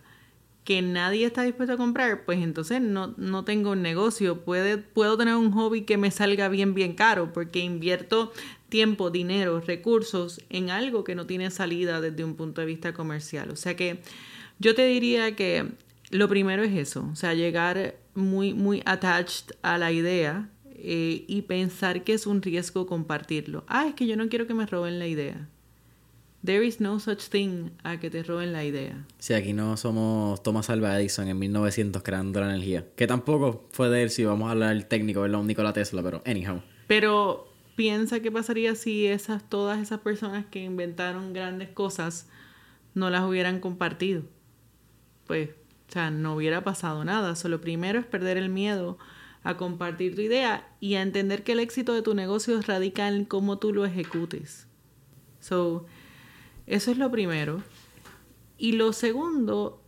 que 0.64 0.80
nadie 0.82 1.26
está 1.26 1.42
dispuesto 1.42 1.74
a 1.74 1.76
comprar, 1.76 2.24
pues 2.24 2.42
entonces 2.42 2.80
no, 2.80 3.14
no 3.18 3.44
tengo 3.44 3.72
un 3.72 3.82
negocio. 3.82 4.40
Puede, 4.44 4.78
puedo 4.78 5.16
tener 5.16 5.36
un 5.36 5.52
hobby 5.52 5.82
que 5.82 5.98
me 5.98 6.10
salga 6.10 6.48
bien, 6.48 6.74
bien 6.74 6.94
caro, 6.94 7.32
porque 7.32 7.60
invierto 7.60 8.32
tiempo, 8.74 9.10
dinero, 9.10 9.60
recursos 9.60 10.40
en 10.50 10.68
algo 10.68 11.04
que 11.04 11.14
no 11.14 11.26
tiene 11.26 11.52
salida 11.52 12.00
desde 12.00 12.24
un 12.24 12.34
punto 12.34 12.60
de 12.60 12.66
vista 12.66 12.92
comercial. 12.92 13.52
O 13.52 13.54
sea 13.54 13.76
que 13.76 14.00
yo 14.58 14.74
te 14.74 14.84
diría 14.84 15.36
que 15.36 15.68
lo 16.10 16.28
primero 16.28 16.64
es 16.64 16.72
eso, 16.72 17.08
o 17.12 17.14
sea, 17.14 17.34
llegar 17.34 17.94
muy, 18.16 18.52
muy 18.52 18.82
attached 18.84 19.54
a 19.62 19.78
la 19.78 19.92
idea 19.92 20.50
eh, 20.74 21.24
y 21.28 21.42
pensar 21.42 22.02
que 22.02 22.14
es 22.14 22.26
un 22.26 22.42
riesgo 22.42 22.84
compartirlo. 22.88 23.62
Ah, 23.68 23.86
es 23.86 23.94
que 23.94 24.08
yo 24.08 24.16
no 24.16 24.28
quiero 24.28 24.48
que 24.48 24.54
me 24.54 24.66
roben 24.66 24.98
la 24.98 25.06
idea. 25.06 25.48
There 26.44 26.66
is 26.66 26.80
no 26.80 26.98
such 26.98 27.28
thing 27.28 27.70
a 27.84 28.00
que 28.00 28.10
te 28.10 28.24
roben 28.24 28.52
la 28.52 28.64
idea. 28.64 29.06
Sí, 29.20 29.34
aquí 29.34 29.52
no 29.52 29.76
somos 29.76 30.42
Thomas 30.42 30.68
Alva 30.68 30.98
Edison 30.98 31.28
en 31.28 31.38
1900 31.38 32.02
creando 32.02 32.40
la 32.40 32.48
energía. 32.48 32.84
Que 32.96 33.06
tampoco 33.06 33.68
fue 33.70 33.88
de 33.88 34.02
él 34.02 34.10
si 34.10 34.24
vamos 34.24 34.48
a 34.48 34.50
hablar 34.50 34.70
del 34.70 34.86
técnico, 34.86 35.20
¿verdad? 35.20 35.44
Nikola 35.44 35.72
Tesla, 35.72 36.02
pero 36.02 36.24
anyhow. 36.26 36.60
Pero 36.88 37.53
piensa 37.76 38.20
qué 38.20 38.30
pasaría 38.30 38.74
si 38.74 39.06
esas, 39.06 39.48
todas 39.48 39.80
esas 39.80 40.00
personas 40.00 40.46
que 40.46 40.62
inventaron 40.62 41.32
grandes 41.32 41.70
cosas 41.70 42.28
no 42.94 43.10
las 43.10 43.24
hubieran 43.24 43.60
compartido. 43.60 44.22
Pues, 45.26 45.50
o 45.88 45.92
sea, 45.92 46.10
no 46.10 46.34
hubiera 46.34 46.64
pasado 46.64 47.04
nada. 47.04 47.36
Solo 47.36 47.60
primero 47.60 47.98
es 47.98 48.06
perder 48.06 48.36
el 48.36 48.48
miedo 48.48 48.98
a 49.42 49.56
compartir 49.56 50.14
tu 50.14 50.22
idea 50.22 50.68
y 50.80 50.94
a 50.94 51.02
entender 51.02 51.44
que 51.44 51.52
el 51.52 51.60
éxito 51.60 51.94
de 51.94 52.02
tu 52.02 52.14
negocio 52.14 52.60
radica 52.62 53.08
en 53.08 53.24
cómo 53.24 53.58
tú 53.58 53.72
lo 53.72 53.84
ejecutes. 53.84 54.66
So, 55.40 55.86
eso 56.66 56.90
es 56.90 56.98
lo 56.98 57.10
primero. 57.10 57.62
Y 58.56 58.72
lo 58.72 58.92
segundo 58.92 59.82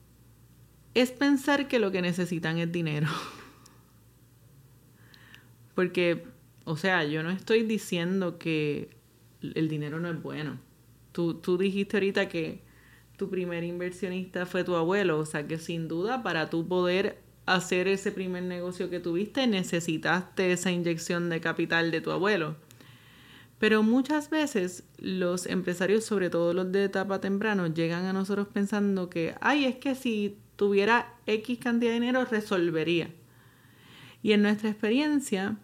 es 0.95 1.11
pensar 1.11 1.69
que 1.69 1.79
lo 1.79 1.91
que 1.91 2.03
necesitan 2.03 2.59
es 2.59 2.71
dinero. 2.71 3.09
Porque, 5.75 6.27
o 6.67 6.77
sea, 6.77 7.05
yo 7.05 7.23
no 7.23 7.31
estoy 7.31 7.63
diciendo 7.63 8.39
que 8.39 8.91
el 9.41 9.69
dinero 9.69 10.01
no 10.01 10.11
es 10.11 10.21
bueno. 10.21 10.59
Tú, 11.13 11.35
tú 11.35 11.57
dijiste 11.57 11.97
ahorita 11.97 12.29
que 12.29 12.61
tu 13.17 13.31
primer 13.31 13.63
inversionista 13.63 14.47
fue 14.47 14.65
tu 14.65 14.75
abuelo, 14.75 15.21
o 15.21 15.25
sea 15.25 15.47
que 15.47 15.59
sin 15.59 15.87
duda 15.87 16.25
para 16.25 16.51
tú 16.51 16.67
poder 16.67 17.23
hacer 17.47 17.87
ese 17.87 18.11
primer 18.11 18.43
negocio 18.43 18.91
que 18.91 18.99
tuviste 18.99 19.47
necesitaste 19.47 20.51
esa 20.51 20.73
inyección 20.73 21.31
de 21.31 21.41
capital 21.41 21.93
de 21.93 22.01
tu 22.01 22.11
abuelo. 22.11 22.57
Pero 23.61 23.85
muchas 23.85 24.29
veces 24.29 24.83
los 24.99 25.47
empresarios, 25.47 26.05
sobre 26.05 26.31
todo 26.31 26.53
los 26.53 26.73
de 26.73 26.83
etapa 26.83 27.21
temprano, 27.21 27.69
llegan 27.69 28.07
a 28.07 28.13
nosotros 28.13 28.49
pensando 28.53 29.09
que, 29.09 29.37
ay, 29.41 29.67
es 29.67 29.77
que 29.77 29.95
si 29.95 30.37
tuviera 30.57 31.15
X 31.27 31.59
cantidad 31.61 31.93
de 31.93 32.01
dinero 32.01 32.25
resolvería. 32.25 33.09
Y 34.21 34.33
en 34.33 34.43
nuestra 34.43 34.69
experiencia, 34.69 35.59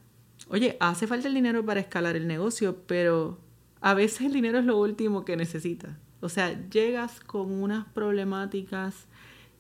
oye, 0.53 0.77
hace 0.81 1.07
falta 1.07 1.29
el 1.29 1.35
dinero 1.35 1.65
para 1.65 1.81
escalar 1.81 2.15
el 2.15 2.29
negocio, 2.29 2.77
pero 2.87 3.39
a 3.81 3.95
veces 3.95 4.27
el 4.27 4.33
dinero 4.33 4.59
es 4.59 4.65
lo 4.65 4.79
último 4.79 5.25
que 5.25 5.37
necesitas. 5.37 5.91
O 6.21 6.29
sea, 6.29 6.69
llegas 6.71 7.19
con 7.19 7.51
unas 7.51 7.87
problemáticas 7.89 9.07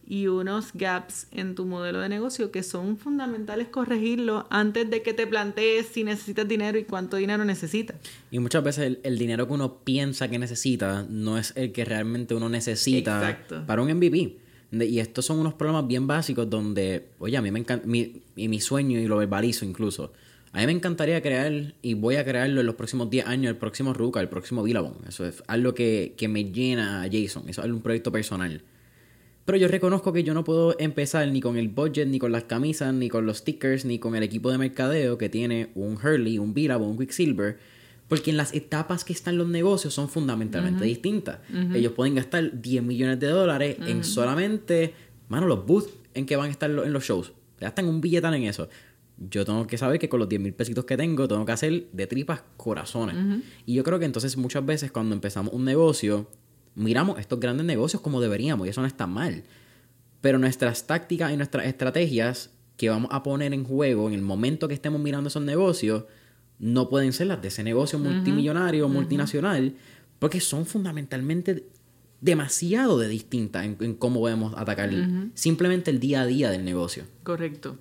y 0.06 0.26
unos 0.26 0.72
gaps 0.74 1.26
en 1.32 1.54
tu 1.54 1.64
modelo 1.64 2.00
de 2.00 2.08
negocio 2.08 2.50
que 2.50 2.62
son 2.62 2.98
fundamentales 2.98 3.68
corregirlo 3.68 4.46
antes 4.50 4.90
de 4.90 5.02
que 5.02 5.14
te 5.14 5.26
plantees 5.26 5.86
si 5.86 6.04
necesitas 6.04 6.46
dinero 6.46 6.78
y 6.78 6.84
cuánto 6.84 7.16
dinero 7.16 7.44
necesitas. 7.44 7.96
Y 8.30 8.38
muchas 8.38 8.62
veces 8.62 8.98
el, 9.02 9.18
dinero 9.18 9.46
que 9.46 9.54
uno 9.54 9.78
piensa 9.84 10.28
que 10.28 10.38
necesita 10.38 11.06
no 11.08 11.38
es 11.38 11.52
el 11.56 11.72
que 11.72 11.84
realmente 11.84 12.34
uno 12.34 12.48
necesita 12.48 13.44
para 13.66 13.82
un 13.82 13.92
MVP. 13.92 14.36
Y 14.72 14.98
estos 15.00 15.26
son 15.26 15.38
unos 15.38 15.54
problemas 15.54 15.86
bien 15.86 16.06
básicos 16.06 16.48
donde, 16.48 17.08
oye, 17.18 17.36
a 17.36 17.42
mí 17.42 17.50
me 17.50 17.58
encanta, 17.58 17.86
mi, 17.86 18.22
y 18.36 18.48
mi 18.48 18.60
sueño, 18.60 18.98
y 18.98 19.06
lo 19.06 19.18
verbalizo 19.18 19.64
incluso, 19.66 20.12
a 20.52 20.60
mí 20.60 20.66
me 20.66 20.72
encantaría 20.72 21.20
crear, 21.22 21.74
y 21.80 21.94
voy 21.94 22.16
a 22.16 22.24
crearlo 22.24 22.60
en 22.60 22.66
los 22.66 22.74
próximos 22.74 23.08
10 23.08 23.26
años, 23.26 23.50
el 23.50 23.56
próximo 23.56 23.94
Ruka, 23.94 24.20
el 24.20 24.28
próximo 24.28 24.62
Billabong. 24.62 24.96
Eso 25.08 25.26
es 25.26 25.42
algo 25.46 25.74
que, 25.74 26.14
que 26.16 26.28
me 26.28 26.44
llena 26.52 27.02
a 27.02 27.08
Jason, 27.10 27.48
eso 27.48 27.62
es 27.62 27.70
un 27.70 27.80
proyecto 27.80 28.12
personal. 28.12 28.62
Pero 29.44 29.58
yo 29.58 29.66
reconozco 29.66 30.12
que 30.12 30.22
yo 30.22 30.34
no 30.34 30.44
puedo 30.44 30.76
empezar 30.78 31.26
ni 31.28 31.40
con 31.40 31.56
el 31.56 31.68
budget, 31.68 32.06
ni 32.06 32.18
con 32.18 32.30
las 32.30 32.44
camisas, 32.44 32.94
ni 32.94 33.08
con 33.08 33.26
los 33.26 33.38
stickers, 33.38 33.84
ni 33.84 33.98
con 33.98 34.14
el 34.14 34.22
equipo 34.22 34.50
de 34.52 34.58
mercadeo 34.58 35.18
que 35.18 35.28
tiene 35.28 35.70
un 35.74 35.96
Hurley, 35.96 36.38
un 36.38 36.54
Billabong, 36.54 36.90
un 36.90 36.98
Quicksilver. 36.98 37.58
Porque 38.06 38.30
en 38.30 38.36
las 38.36 38.54
etapas 38.54 39.04
que 39.04 39.12
están 39.12 39.38
los 39.38 39.48
negocios 39.48 39.94
son 39.94 40.08
fundamentalmente 40.08 40.84
distintas. 40.84 41.38
Ellos 41.74 41.92
pueden 41.92 42.14
gastar 42.14 42.60
10 42.60 42.82
millones 42.82 43.18
de 43.18 43.28
dólares 43.28 43.76
en 43.86 44.04
solamente, 44.04 44.92
mano, 45.28 45.46
los 45.46 45.64
booths 45.66 45.90
en 46.14 46.26
que 46.26 46.36
van 46.36 46.48
a 46.48 46.50
estar 46.50 46.70
en 46.70 46.92
los 46.92 47.04
shows. 47.04 47.32
Gastan 47.58 47.86
un 47.86 48.00
billetán 48.00 48.34
en 48.34 48.44
eso. 48.44 48.68
Yo 49.30 49.44
tengo 49.44 49.66
que 49.66 49.78
saber 49.78 49.98
que 49.98 50.08
con 50.08 50.20
los 50.20 50.28
10 50.28 50.40
mil 50.40 50.54
pesitos 50.54 50.84
que 50.84 50.96
tengo, 50.96 51.28
tengo 51.28 51.44
que 51.44 51.52
hacer 51.52 51.86
de 51.92 52.06
tripas 52.06 52.42
corazones. 52.56 53.42
Y 53.66 53.74
yo 53.74 53.84
creo 53.84 53.98
que 53.98 54.04
entonces 54.04 54.36
muchas 54.36 54.64
veces 54.64 54.90
cuando 54.90 55.14
empezamos 55.14 55.52
un 55.52 55.64
negocio, 55.64 56.28
miramos 56.74 57.18
estos 57.18 57.38
grandes 57.38 57.66
negocios 57.66 58.02
como 58.02 58.20
deberíamos 58.20 58.66
y 58.66 58.70
eso 58.70 58.80
no 58.80 58.86
está 58.86 59.06
mal. 59.06 59.44
Pero 60.20 60.38
nuestras 60.38 60.86
tácticas 60.86 61.32
y 61.32 61.36
nuestras 61.36 61.66
estrategias 61.66 62.50
que 62.76 62.90
vamos 62.90 63.10
a 63.12 63.22
poner 63.22 63.52
en 63.52 63.64
juego 63.64 64.08
en 64.08 64.14
el 64.14 64.22
momento 64.22 64.68
que 64.68 64.74
estemos 64.74 65.00
mirando 65.00 65.28
esos 65.28 65.42
negocios 65.42 66.04
no 66.58 66.88
pueden 66.88 67.12
ser 67.12 67.26
las 67.26 67.42
de 67.42 67.48
ese 67.48 67.62
negocio 67.62 67.98
multimillonario 67.98 68.86
o 68.86 68.88
multinacional 68.88 69.74
porque 70.18 70.40
son 70.40 70.64
fundamentalmente 70.64 71.66
demasiado 72.20 72.98
de 72.98 73.08
distintas 73.08 73.64
en, 73.64 73.94
cómo 73.94 74.20
podemos 74.20 74.54
atacar 74.56 74.90
simplemente 75.34 75.90
el 75.90 75.98
día 75.98 76.22
a 76.22 76.26
día 76.26 76.50
del 76.50 76.64
negocio. 76.64 77.04
Correcto. 77.24 77.78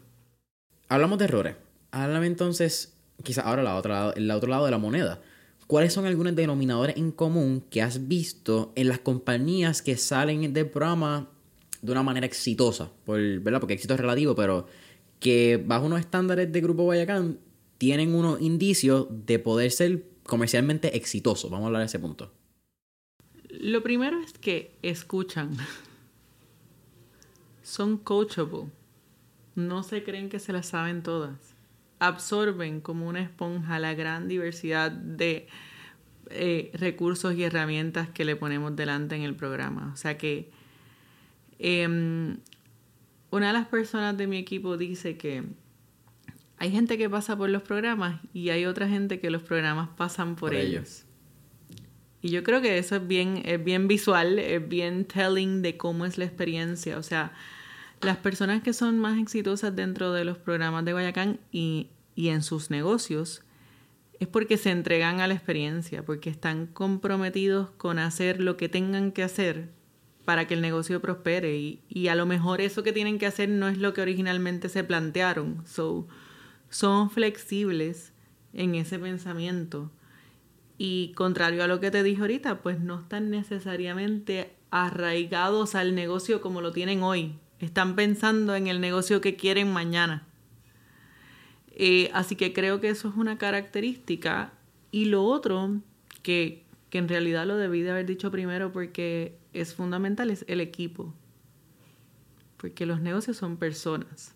Hablamos 0.92 1.20
de 1.20 1.24
errores. 1.24 1.56
Háblame 1.92 2.28
entonces, 2.28 2.98
quizás 3.24 3.46
ahora 3.46 3.64
la 3.64 4.14
el 4.14 4.30
otro 4.30 4.50
lado 4.50 4.66
de 4.66 4.72
la 4.72 4.78
moneda. 4.78 5.22
¿Cuáles 5.66 5.94
son 5.94 6.06
algunos 6.06 6.36
denominadores 6.36 6.98
en 6.98 7.14
común 7.14 7.64
que 7.70 7.82
has 7.82 8.10
visto 8.10 8.74
en 8.76 8.90
las 8.90 9.00
compañías 9.00 9.82
que 9.82 9.96
salen 9.96 10.52
del 10.52 10.70
programa 10.70 11.30
de 11.82 11.94
una 11.94 12.04
manera 12.04 12.26
exitosa? 12.26 12.92
¿verdad? 13.08 13.62
Porque 13.62 13.76
éxito 13.76 13.94
es 13.94 14.02
relativo, 14.02 14.36
pero 14.36 14.68
que 15.22 15.64
bajo 15.66 15.86
unos 15.86 16.02
estándares 16.02 16.52
de 16.52 16.60
Grupo 16.60 16.84
Guayacán 16.84 17.40
tienen 17.78 18.14
unos 18.14 18.42
indicios 18.42 19.08
de 19.26 19.40
poder 19.40 19.72
ser 19.72 20.04
comercialmente 20.24 20.98
exitosos. 20.98 21.50
Vamos 21.50 21.64
a 21.64 21.68
hablar 21.68 21.84
de 21.84 21.86
ese 21.86 22.00
punto. 22.00 22.34
Lo 23.48 23.82
primero 23.82 24.20
es 24.20 24.34
que 24.34 24.76
escuchan. 24.82 25.56
Son 27.64 27.98
coachable. 27.98 28.81
No 29.56 29.84
se 29.84 30.04
creen 30.04 30.30
que 30.30 30.40
se 30.40 30.54
las 30.54 30.68
saben 30.68 31.04
todas 31.04 31.56
absorben 32.02 32.82
como 32.82 33.08
una 33.08 33.22
esponja 33.22 33.78
la 33.78 33.94
gran 33.94 34.28
diversidad 34.28 34.90
de 34.92 35.48
eh, 36.32 36.72
recursos 36.74 37.36
y 37.36 37.44
herramientas 37.44 38.10
que 38.10 38.26
le 38.26 38.36
ponemos 38.36 38.76
delante 38.76 39.16
en 39.16 39.22
el 39.22 39.36
programa. 39.36 39.92
O 39.94 39.98
sea 39.98 40.18
que 40.18 40.50
em, 41.60 42.38
una 43.30 43.48
de 43.48 43.54
las 43.54 43.68
personas 43.68 44.18
de 44.18 44.26
mi 44.26 44.38
equipo 44.38 44.78
dice 44.78 45.16
que 45.16 45.44
hay 46.58 46.72
gente 46.72 46.98
que 46.98 47.08
pasa 47.08 47.38
por 47.38 47.52
los 47.52 47.62
programas 47.62 48.20
y 48.34 48.50
hay 48.50 48.66
otra 48.66 48.88
gente 48.88 49.20
que 49.20 49.30
los 49.30 49.44
programas 49.44 49.90
pasan 49.96 50.36
por, 50.36 50.56
ellos. 50.56 51.06
Y 52.20 52.30
yo 52.30 52.42
creo 52.42 52.64
que 52.64 52.80
eso 52.80 52.96
es 52.96 53.08
bien, 53.08 53.44
es 53.46 53.64
bien 53.64 53.88
visual, 53.88 54.40
es 54.40 54.68
bien 54.68 55.06
telling 55.06 55.62
de 55.62 55.78
cómo 55.78 56.08
es 56.08 56.18
la 56.18 56.26
experiencia. 56.26 56.98
O 56.98 57.04
sea, 57.04 57.32
las 58.02 58.18
personas 58.18 58.62
que 58.64 58.74
son 58.74 59.00
más 59.00 59.20
exitosas 59.20 59.76
dentro 59.76 60.12
de 60.12 60.26
los 60.26 60.38
programas 60.38 60.86
de 60.86 60.94
Guayacán 60.94 61.40
y, 61.52 61.90
en 62.16 62.44
sus 62.44 62.70
negocios 62.70 63.42
es 64.20 64.28
porque 64.28 64.58
se 64.58 64.70
entregan 64.70 65.22
a 65.22 65.28
la 65.28 65.34
experiencia, 65.34 66.06
porque 66.06 66.30
están 66.30 66.68
comprometidos 66.68 67.72
con 67.72 67.98
hacer 67.98 68.40
lo 68.40 68.56
que 68.58 68.70
tengan 68.70 69.12
que 69.12 69.24
hacer 69.24 69.70
para 70.24 70.46
que 70.46 70.54
el 70.54 70.62
negocio 70.62 71.02
prospere. 71.02 71.58
Y, 71.58 71.82
y 71.90 72.10
a 72.10 72.16
lo 72.16 72.28
mejor 72.28 72.62
eso 72.62 72.84
que 72.84 72.94
tienen 72.94 73.18
que 73.18 73.26
hacer 73.26 73.50
no 73.50 73.68
es 73.68 73.80
lo 73.80 73.94
que 73.94 74.02
originalmente 74.02 74.70
se 74.70 74.84
plantearon. 74.84 75.66
So, 75.66 76.08
son 76.70 77.10
flexibles 77.10 78.14
en 78.54 78.76
ese 78.76 79.00
pensamiento 79.00 79.92
y 80.84 81.12
contrario 81.14 81.64
a 81.64 81.68
lo 81.68 81.80
que 81.80 81.92
te 81.92 82.02
dije 82.02 82.22
ahorita, 82.22 82.64
pues 82.64 82.80
no 82.80 83.02
están 83.02 83.30
necesariamente 83.30 84.56
arraigados 84.72 85.76
al 85.76 85.94
negocio 85.94 86.42
como 86.42 86.60
lo 86.60 86.72
tienen 86.72 87.04
hoy. 87.04 87.36
Están 87.62 87.96
pensando 87.96 88.56
en 88.56 88.66
el 88.68 88.82
negocio 88.82 89.22
que 89.22 89.36
quieren 89.36 89.72
mañana. 89.72 90.28
Eh, 91.74 92.10
así 92.14 92.36
que 92.36 92.54
creo 92.54 92.82
que 92.82 92.90
eso 92.90 93.08
es 93.08 93.16
una 93.16 93.38
característica. 93.38 94.52
Y 94.92 95.06
lo 95.06 95.24
otro, 95.24 95.80
que, 96.24 96.66
que 96.90 96.98
en 96.98 97.08
realidad 97.08 97.46
lo 97.46 97.58
debí 97.58 97.82
de 97.82 97.92
haber 97.92 98.08
dicho 98.08 98.32
primero 98.32 98.72
porque 98.72 99.38
es 99.54 99.76
fundamental, 99.76 100.32
es 100.32 100.44
el 100.48 100.60
equipo. 100.60 101.14
Porque 102.58 102.88
los 102.88 103.00
negocios 103.00 103.38
son 103.38 103.58
personas. 103.58 104.34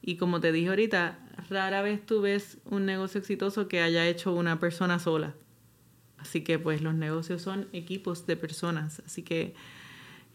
Y 0.00 0.16
como 0.16 0.40
te 0.40 0.50
dije 0.50 0.70
ahorita, 0.70 1.18
rara 1.50 1.82
vez 1.82 2.04
tú 2.04 2.22
ves 2.22 2.58
un 2.64 2.86
negocio 2.86 3.18
exitoso 3.20 3.68
que 3.68 3.82
haya 3.82 4.06
hecho 4.06 4.34
una 4.34 4.58
persona 4.60 4.98
sola. 4.98 5.34
Así 6.16 6.42
que 6.42 6.58
pues 6.58 6.80
los 6.80 6.94
negocios 6.94 7.42
son 7.42 7.68
equipos 7.74 8.26
de 8.26 8.36
personas. 8.36 9.02
Así 9.04 9.22
que 9.22 9.54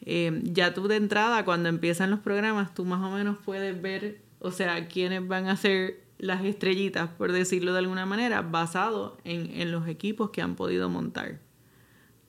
eh, 0.06 0.42
ya 0.44 0.74
tú 0.74 0.88
de 0.88 0.96
entrada, 0.96 1.46
cuando 1.46 1.70
empiezan 1.70 2.12
los 2.12 2.20
programas, 2.20 2.74
tú 2.74 2.86
más 2.86 3.02
o 3.02 3.12
menos 3.16 3.38
puedes 3.44 3.82
ver, 3.82 4.22
o 4.40 4.52
sea, 4.52 4.88
quiénes 4.88 5.28
van 5.28 5.48
a 5.48 5.56
ser 5.56 6.04
las 6.18 6.44
estrellitas, 6.44 7.10
por 7.10 7.32
decirlo 7.32 7.74
de 7.74 7.80
alguna 7.80 8.06
manera, 8.06 8.42
basado 8.42 9.18
en, 9.24 9.52
en 9.62 9.72
los 9.72 9.88
equipos 9.88 10.32
que 10.32 10.42
han 10.42 10.56
podido 10.56 10.90
montar. 10.90 11.40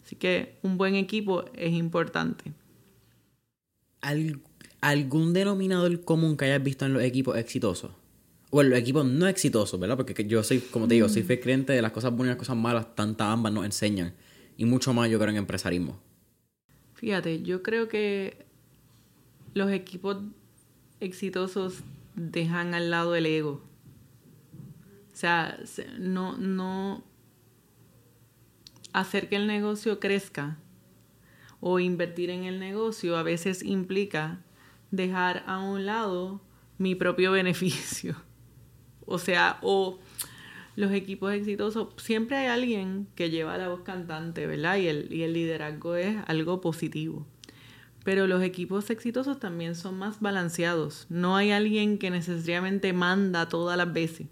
Así 0.05 0.17
que 0.17 0.59
un 0.63 0.79
buen 0.79 0.95
equipo 0.95 1.45
es 1.55 1.73
importante. 1.73 2.53
¿Algo 4.01 4.41
algún 4.81 5.33
denominador 5.33 6.05
común 6.05 6.37
que 6.37 6.47
hayas 6.47 6.63
visto 6.63 6.87
en 6.87 6.95
los 6.95 7.03
equipos 7.03 7.37
exitosos? 7.37 7.93
O 8.51 8.63
en 8.63 8.71
los 8.71 8.79
equipos 8.79 9.07
no 9.07 9.29
exitosos, 9.29 9.79
¿verdad? 9.79 9.97
Porque 9.97 10.27
yo 10.27 10.43
soy, 10.43 10.59
como 10.59 10.89
te 10.89 10.95
digo, 10.95 11.09
soy 11.09 11.23
fe 11.23 11.39
creyente 11.39 11.73
de 11.73 11.83
las 11.83 11.93
cosas 11.93 12.11
buenas 12.11 12.29
y 12.29 12.31
las 12.31 12.39
cosas 12.39 12.57
malas, 12.57 12.95
tantas 12.97 13.29
ambas 13.29 13.53
nos 13.53 13.65
enseñan. 13.65 14.15
Y 14.57 14.65
mucho 14.65 14.93
más 14.93 15.09
yo 15.09 15.19
creo 15.19 15.31
en 15.31 15.37
empresarismo. 15.37 16.01
Fíjate, 17.01 17.41
yo 17.41 17.63
creo 17.63 17.89
que 17.89 18.45
los 19.55 19.71
equipos 19.73 20.19
exitosos 21.01 21.83
dejan 22.15 22.75
al 22.75 22.91
lado 22.91 23.15
el 23.15 23.25
ego. 23.25 23.63
O 25.11 25.17
sea, 25.17 25.59
no, 25.99 26.37
no 26.37 27.03
hacer 28.93 29.31
que 29.31 29.37
el 29.37 29.47
negocio 29.47 29.99
crezca 29.99 30.59
o 31.61 31.79
invertir 31.79 32.29
en 32.29 32.45
el 32.45 32.61
negocio 32.61 33.17
a 33.17 33.23
veces 33.23 33.63
implica 33.63 34.45
dejar 34.91 35.43
a 35.47 35.59
un 35.59 35.87
lado 35.87 36.43
mi 36.77 36.95
propio 36.95 37.33
beneficio. 37.33 38.15
O 39.07 39.17
sea, 39.17 39.59
o 39.63 40.01
los 40.81 40.93
equipos 40.93 41.33
exitosos, 41.33 41.89
siempre 41.99 42.39
hay 42.39 42.47
alguien 42.47 43.07
que 43.15 43.29
lleva 43.29 43.59
la 43.59 43.69
voz 43.69 43.83
cantante, 43.83 44.47
¿verdad? 44.47 44.79
Y 44.79 44.89
el, 44.89 45.09
liderazgo 45.33 45.95
es 45.95 46.17
algo 46.27 46.63
positivo. 46.63 47.27
Pero 48.03 48.27
los 48.27 48.43
equipos 48.43 48.89
exitosos 48.89 49.39
también 49.39 49.75
son 49.75 49.99
más 49.99 50.21
balanceados. 50.21 51.07
No 51.11 51.37
hay 51.37 51.51
alguien 51.51 51.99
que 51.99 52.11
necesariamente 52.11 52.95
manda 52.95 53.47
todas 53.49 53.77
las 53.77 53.93
veces. 53.93 54.27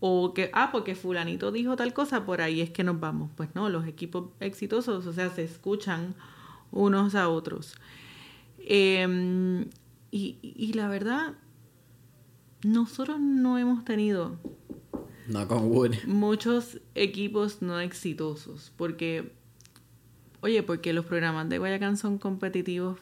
O 0.00 0.32
que, 0.32 0.50
ah, 0.54 0.70
porque 0.72 0.94
fulanito 0.94 1.52
dijo 1.52 1.76
tal 1.76 1.92
cosa, 1.92 2.24
por 2.24 2.40
ahí 2.40 2.62
es 2.62 2.70
que 2.70 2.84
nos 2.84 2.98
vamos. 2.98 3.30
Pues 3.36 3.50
no, 3.54 3.68
los 3.68 3.86
equipos 3.86 4.30
exitosos, 4.40 5.06
o 5.06 5.12
sea, 5.12 5.28
se 5.28 5.44
escuchan 5.44 6.14
unos 6.70 7.14
a 7.14 7.28
otros. 7.28 7.74
Eh, 8.58 9.66
y, 10.10 10.38
y 10.42 10.72
la 10.72 10.88
verdad, 10.88 11.34
nosotros 12.64 13.20
no 13.20 13.58
hemos 13.58 13.84
tenido 13.84 14.38
muchos 16.06 16.80
equipos 16.94 17.62
no 17.62 17.80
exitosos. 17.80 18.72
Porque, 18.76 19.32
oye, 20.40 20.62
porque 20.62 20.92
los 20.92 21.04
programas 21.04 21.48
de 21.48 21.58
Guayacán 21.58 21.96
son 21.96 22.18
competitivos 22.18 22.98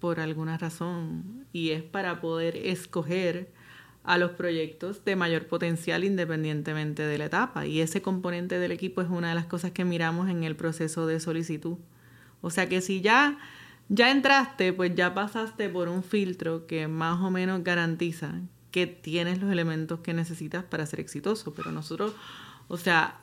por 0.00 0.20
alguna 0.20 0.58
razón. 0.58 1.46
Y 1.52 1.70
es 1.70 1.82
para 1.82 2.20
poder 2.20 2.56
escoger 2.56 3.50
a 4.04 4.18
los 4.18 4.32
proyectos 4.32 5.04
de 5.04 5.14
mayor 5.14 5.46
potencial 5.46 6.04
independientemente 6.04 7.02
de 7.02 7.18
la 7.18 7.26
etapa. 7.26 7.66
Y 7.66 7.80
ese 7.80 8.02
componente 8.02 8.58
del 8.58 8.72
equipo 8.72 9.00
es 9.00 9.08
una 9.08 9.28
de 9.28 9.34
las 9.34 9.46
cosas 9.46 9.70
que 9.70 9.84
miramos 9.84 10.28
en 10.28 10.44
el 10.44 10.56
proceso 10.56 11.06
de 11.06 11.20
solicitud. 11.20 11.78
O 12.40 12.50
sea 12.50 12.68
que 12.68 12.80
si 12.80 13.00
ya 13.00 13.38
ya 13.88 14.10
entraste, 14.10 14.72
pues 14.72 14.94
ya 14.94 15.12
pasaste 15.12 15.68
por 15.68 15.88
un 15.88 16.02
filtro 16.02 16.66
que 16.66 16.88
más 16.88 17.20
o 17.20 17.30
menos 17.30 17.62
garantiza 17.62 18.40
que 18.72 18.88
tienes 18.88 19.40
los 19.40 19.52
elementos 19.52 20.00
que 20.00 20.14
necesitas 20.14 20.64
para 20.64 20.86
ser 20.86 20.98
exitoso. 20.98 21.54
Pero 21.54 21.70
nosotros, 21.70 22.14
o 22.66 22.76
sea, 22.76 23.20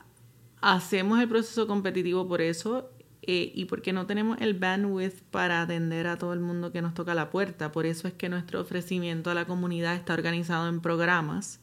hacemos 0.62 1.20
el 1.20 1.28
proceso 1.28 1.66
competitivo 1.66 2.26
por 2.26 2.40
eso 2.40 2.90
eh, 3.22 3.52
y 3.54 3.66
porque 3.66 3.92
no 3.92 4.06
tenemos 4.06 4.40
el 4.40 4.54
bandwidth 4.54 5.20
para 5.30 5.60
atender 5.60 6.06
a 6.06 6.16
todo 6.16 6.32
el 6.32 6.40
mundo 6.40 6.72
que 6.72 6.80
nos 6.80 6.94
toca 6.94 7.14
la 7.14 7.30
puerta. 7.30 7.72
Por 7.72 7.84
eso 7.84 8.08
es 8.08 8.14
que 8.14 8.28
nuestro 8.28 8.60
ofrecimiento 8.60 9.30
a 9.30 9.34
la 9.34 9.44
comunidad 9.44 9.94
está 9.94 10.14
organizado 10.14 10.68
en 10.68 10.80
programas, 10.80 11.60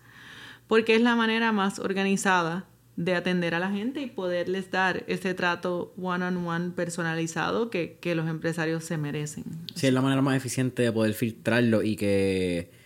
porque 0.68 0.96
es 0.96 1.02
la 1.02 1.16
manera 1.16 1.52
más 1.52 1.80
organizada 1.80 2.68
de 2.98 3.16
atender 3.16 3.54
a 3.54 3.60
la 3.60 3.70
gente 3.70 4.02
y 4.02 4.08
poderles 4.08 4.72
dar 4.72 5.04
ese 5.08 5.36
trato 5.36 5.94
one-on-one 6.02 6.72
personalizado 6.72 7.70
que, 7.70 8.00
que, 8.02 8.16
los 8.16 8.28
empresarios 8.28 8.84
se 8.84 8.98
merecen. 8.98 9.46
Sí, 9.76 9.86
es 9.86 9.94
la 9.94 10.02
manera 10.02 10.24
más 10.24 10.36
eficiente 10.36 10.82
de 10.82 10.92
poder 10.92 11.14
filtrarlo 11.14 11.84
y 11.84 11.96
que... 11.96 12.77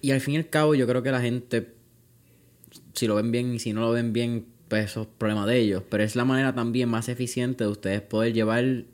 Y 0.00 0.10
al 0.10 0.20
fin 0.20 0.34
y 0.34 0.36
al 0.38 0.48
cabo 0.48 0.74
yo 0.74 0.86
creo 0.86 1.02
que 1.02 1.10
la 1.10 1.20
gente, 1.20 1.74
si 2.94 3.06
lo 3.06 3.16
ven 3.16 3.30
bien 3.30 3.54
y 3.54 3.58
si 3.58 3.72
no 3.72 3.80
lo 3.80 3.90
ven 3.90 4.12
bien, 4.12 4.46
pues 4.68 4.86
eso 4.86 5.02
es 5.02 5.08
problema 5.18 5.46
de 5.46 5.58
ellos. 5.58 5.82
Pero 5.88 6.02
es 6.02 6.16
la 6.16 6.24
manera 6.24 6.54
también 6.54 6.88
más 6.88 7.08
eficiente 7.08 7.64
de 7.64 7.70
ustedes 7.70 8.00
poder 8.00 8.32
llevar 8.32 8.84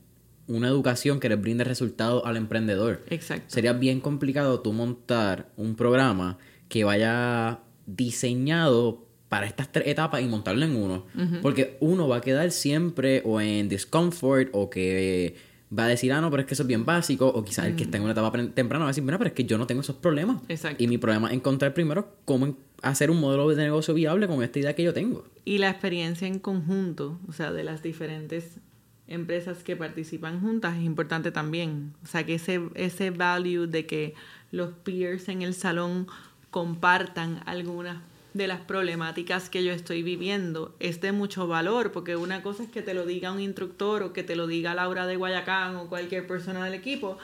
una 0.49 0.69
educación 0.69 1.21
que 1.21 1.29
les 1.29 1.41
brinde 1.41 1.65
resultados 1.65 2.23
al 2.25 2.37
emprendedor. 2.37 3.03
Exacto. 3.11 3.47
Sería 3.49 3.73
bien 3.73 4.01
complicado 4.01 4.61
tú 4.61 4.73
montar 4.73 5.51
un 5.57 5.77
programa 5.77 6.39
que 6.69 6.85
vaya 6.85 7.61
diseñado 7.87 9.07
para 9.29 9.47
estas 9.47 9.73
tres 9.73 9.87
etapas 9.87 10.21
y 10.21 10.27
montarlo 10.27 10.65
en 10.65 10.77
uno. 10.77 11.07
Porque 11.41 11.79
uno 11.81 12.07
va 12.07 12.19
a 12.19 12.21
quedar 12.21 12.51
siempre 12.51 13.23
o 13.25 13.41
en 13.41 13.69
discomfort 13.69 14.51
o 14.53 14.69
que 14.69 15.37
va 15.77 15.85
a 15.85 15.89
decir, 15.89 16.13
ah, 16.13 16.21
no, 16.21 16.31
pero 16.31 16.43
es 16.43 16.47
que 16.47 16.55
eso 16.55 16.63
es 16.63 16.67
bien 16.67 16.85
básico. 16.85 17.27
O 17.27 17.45
quizás 17.45 17.67
el 17.67 17.77
que 17.77 17.85
está 17.85 17.97
en 17.97 18.05
una 18.05 18.13
etapa 18.13 18.31
temprana 18.55 18.85
va 18.85 18.89
a 18.89 18.93
decir, 18.93 19.03
bueno, 19.03 19.19
pero 19.19 19.29
es 19.29 19.35
que 19.35 19.45
yo 19.45 19.59
no 19.59 19.67
tengo 19.67 19.81
esos 19.81 19.97
problemas. 19.97 20.43
Exacto. 20.49 20.83
Y 20.83 20.89
mi 20.89 20.99
problema 20.99 21.29
es 21.29 21.35
encontrar 21.35 21.75
primero 21.75 22.17
cómo 22.25 22.57
hacer 22.83 23.11
un 23.11 23.21
modelo 23.21 23.49
de 23.49 23.63
negocio 23.63 23.95
viable 23.95 24.27
con 24.27 24.43
esta 24.43 24.59
idea 24.59 24.75
que 24.75 24.83
yo 24.83 24.93
tengo. 24.93 25.25
Y 25.45 25.59
la 25.59 25.71
experiencia 25.71 26.27
en 26.27 26.39
conjunto, 26.39 27.19
o 27.29 27.33
sea, 27.33 27.53
de 27.53 27.65
las 27.65 27.83
diferentes 27.83 28.59
empresas 29.07 29.63
que 29.63 29.77
participan 29.77 30.41
juntas 30.41 30.77
es 30.77 30.83
importante 30.83 31.31
también. 31.33 31.95
O 32.03 32.07
sea, 32.07 32.25
que 32.25 32.35
ese, 32.35 32.61
ese 32.75 33.11
value 33.11 33.67
de 33.67 33.87
que 33.87 34.15
los 34.51 34.73
peers 34.73 35.29
en 35.29 35.43
el 35.43 35.55
salón 35.55 36.07
compartan 36.51 37.41
algunas 37.47 37.99
de 38.35 38.47
las 38.47 38.61
problemáticas 38.61 39.51
que 39.51 39.63
yo 39.65 39.73
estoy 39.73 40.03
viviendo 40.03 40.75
es 40.81 41.01
de 41.01 41.13
mucho 41.13 41.47
valor, 41.47 41.93
porque 41.93 42.17
una 42.17 42.43
cosa 42.43 42.63
es 42.63 42.71
que 42.71 42.83
te 42.83 42.95
lo 42.95 43.07
diga 43.07 43.33
un 43.33 43.41
instructor 43.41 44.03
o 44.03 44.13
que 44.13 44.23
te 44.23 44.37
lo 44.37 44.47
diga 44.47 44.75
Laura 44.75 45.07
de 45.07 45.17
Guayacán 45.17 45.77
o 45.77 45.89
cualquier 45.89 46.27
persona 46.27 46.65
del 46.65 46.75
equipo, 46.75 47.19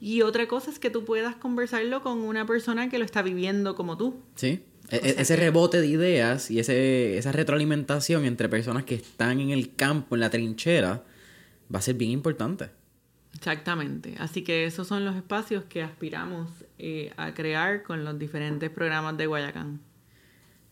y 0.00 0.22
otra 0.22 0.48
cosa 0.48 0.70
es 0.70 0.78
que 0.78 0.90
tú 0.90 1.04
puedas 1.04 1.36
conversarlo 1.36 2.02
con 2.02 2.18
una 2.18 2.44
persona 2.46 2.88
que 2.88 2.98
lo 2.98 3.04
está 3.04 3.22
viviendo 3.22 3.76
como 3.76 3.96
tú. 3.96 4.20
Sí. 4.34 4.64
E, 4.90 4.96
e, 4.96 5.20
ese 5.20 5.36
rebote 5.36 5.80
de 5.80 5.86
ideas 5.86 6.50
y 6.50 6.58
ese, 6.58 7.16
esa 7.16 7.30
retroalimentación 7.30 8.24
entre 8.24 8.48
personas 8.48 8.84
que 8.84 8.96
están 8.96 9.40
en 9.40 9.50
el 9.50 9.74
campo, 9.74 10.16
en 10.16 10.20
la 10.20 10.30
trinchera, 10.30 11.04
va 11.72 11.78
a 11.78 11.82
ser 11.82 11.94
bien 11.94 12.10
importante. 12.10 12.70
Exactamente. 13.34 14.16
Así 14.18 14.42
que 14.42 14.66
esos 14.66 14.86
son 14.86 15.04
los 15.04 15.16
espacios 15.16 15.64
que 15.64 15.82
aspiramos 15.82 16.50
eh, 16.78 17.12
a 17.16 17.32
crear 17.32 17.82
con 17.82 18.04
los 18.04 18.18
diferentes 18.18 18.70
programas 18.70 19.16
de 19.16 19.26
Guayacán. 19.26 19.80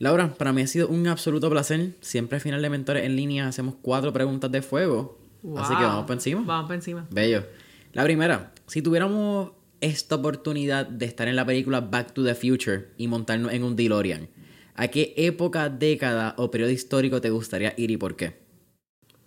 Laura, 0.00 0.32
para 0.32 0.54
mí 0.54 0.62
ha 0.62 0.66
sido 0.66 0.88
un 0.88 1.06
absoluto 1.06 1.50
placer. 1.50 1.94
Siempre 2.00 2.36
al 2.36 2.40
final 2.40 2.62
de 2.62 2.70
Mentores 2.70 3.04
en 3.04 3.16
línea 3.16 3.46
hacemos 3.46 3.74
cuatro 3.82 4.14
preguntas 4.14 4.50
de 4.50 4.62
fuego. 4.62 5.18
Así 5.58 5.76
que 5.76 5.82
vamos 5.82 6.04
para 6.04 6.14
encima. 6.14 6.42
Vamos 6.44 6.68
para 6.68 6.76
encima. 6.76 7.06
Bello. 7.10 7.44
La 7.92 8.02
primera, 8.04 8.52
si 8.66 8.80
tuviéramos 8.80 9.52
esta 9.82 10.14
oportunidad 10.14 10.86
de 10.86 11.04
estar 11.04 11.28
en 11.28 11.36
la 11.36 11.44
película 11.44 11.82
Back 11.82 12.14
to 12.14 12.24
the 12.24 12.34
Future 12.34 12.88
y 12.96 13.08
montarnos 13.08 13.52
en 13.52 13.62
un 13.62 13.76
DeLorean, 13.76 14.30
¿a 14.74 14.88
qué 14.88 15.12
época, 15.18 15.68
década 15.68 16.34
o 16.38 16.50
periodo 16.50 16.70
histórico 16.70 17.20
te 17.20 17.28
gustaría 17.28 17.74
ir 17.76 17.90
y 17.90 17.98
por 17.98 18.16
qué? 18.16 18.40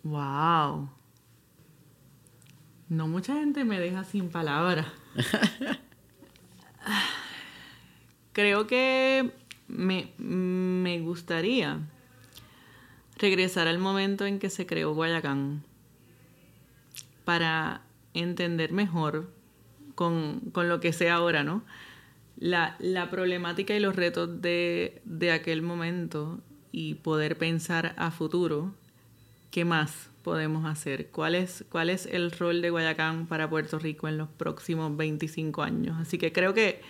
Wow. 0.01 0.89
No 2.89 3.07
mucha 3.07 3.35
gente 3.35 3.63
me 3.63 3.79
deja 3.79 4.03
sin 4.05 4.29
palabras. 4.29 4.87
Creo 8.33 8.65
que 8.65 9.31
me, 9.73 10.11
me 10.17 10.99
gustaría 10.99 11.79
regresar 13.17 13.67
al 13.67 13.79
momento 13.79 14.25
en 14.25 14.39
que 14.39 14.49
se 14.49 14.65
creó 14.65 14.93
Guayacán 14.93 15.63
para 17.25 17.81
entender 18.13 18.71
mejor 18.71 19.29
con, 19.95 20.39
con 20.51 20.69
lo 20.69 20.79
que 20.79 20.93
sé 20.93 21.09
ahora, 21.09 21.43
¿no? 21.43 21.63
La, 22.37 22.75
la, 22.79 23.09
problemática 23.09 23.75
y 23.75 23.79
los 23.79 23.95
retos 23.95 24.41
de, 24.41 25.01
de 25.05 25.31
aquel 25.31 25.61
momento 25.61 26.39
y 26.71 26.95
poder 26.95 27.37
pensar 27.37 27.93
a 27.97 28.11
futuro 28.11 28.73
qué 29.51 29.65
más 29.65 30.09
podemos 30.23 30.65
hacer, 30.65 31.07
cuál 31.07 31.35
es, 31.35 31.63
cuál 31.69 31.89
es 31.89 32.07
el 32.07 32.31
rol 32.31 32.61
de 32.61 32.71
Guayacán 32.71 33.27
para 33.27 33.49
Puerto 33.49 33.77
Rico 33.77 34.07
en 34.07 34.17
los 34.17 34.29
próximos 34.29 34.95
25 34.97 35.61
años. 35.61 35.97
Así 35.99 36.17
que 36.17 36.31
creo 36.31 36.53
que 36.53 36.81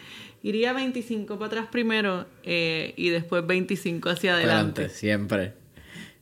iría 0.44 0.74
25 0.74 1.36
para 1.40 1.48
atrás 1.48 1.68
primero 1.72 2.28
eh, 2.44 2.94
y 2.96 3.10
después 3.10 3.48
25 3.48 4.10
hacia 4.10 4.36
adelante. 4.36 4.90
siempre. 4.90 5.54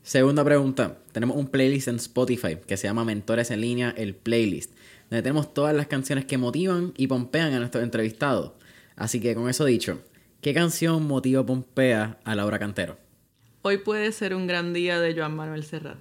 Segunda 0.04 0.46
pregunta. 0.46 1.00
Tenemos 1.12 1.36
un 1.36 1.48
playlist 1.48 1.90
en 1.90 1.98
Spotify 1.98 2.58
que 2.66 2.78
se 2.78 2.88
llama 2.88 3.04
Mentores 3.04 3.52
en 3.52 3.62
línea, 3.62 3.94
el 3.98 4.16
playlist, 4.16 4.72
donde 5.10 5.22
tenemos 5.22 5.54
todas 5.54 5.76
las 5.76 5.88
canciones 5.88 6.26
que 6.26 6.38
motivan 6.38 6.94
y 6.96 7.08
pompean 7.08 7.54
a 7.54 7.60
nuestros 7.60 7.84
entrevistados. 7.84 8.54
Así 8.96 9.20
que 9.20 9.36
con 9.36 9.50
eso 9.50 9.66
dicho, 9.66 10.02
¿qué 10.42 10.54
canción 10.54 11.06
motiva 11.06 11.42
o 11.42 11.46
pompea 11.46 12.20
a 12.24 12.36
Laura 12.36 12.58
Cantero? 12.58 12.98
Hoy 13.64 13.78
puede 13.78 14.12
ser 14.12 14.34
un 14.34 14.48
gran 14.48 14.74
día 14.74 15.00
de 15.00 15.14
Joan 15.16 15.36
Manuel 15.36 15.64
Serrat. 15.64 15.98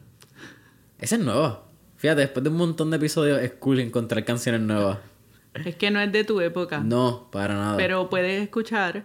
Esa 0.99 1.17
es 1.17 1.23
nueva. 1.23 1.67
Fíjate, 1.97 2.23
después 2.23 2.45
de 2.45 2.51
un 2.51 2.57
montón 2.57 2.91
de 2.91 2.97
episodios 2.97 3.41
es 3.43 3.53
cool 3.53 3.81
encontrar 3.81 4.25
canciones 4.25 4.63
nuevas. 4.63 4.99
Es 5.55 5.77
que 5.77 5.91
no 5.91 6.01
es 6.01 6.13
de 6.13 6.25
tu 6.25 6.41
época. 6.41 6.81
No, 6.81 7.29
para 7.31 7.55
nada. 7.55 7.77
Pero 7.77 8.09
puedes 8.09 8.43
escuchar 8.43 9.05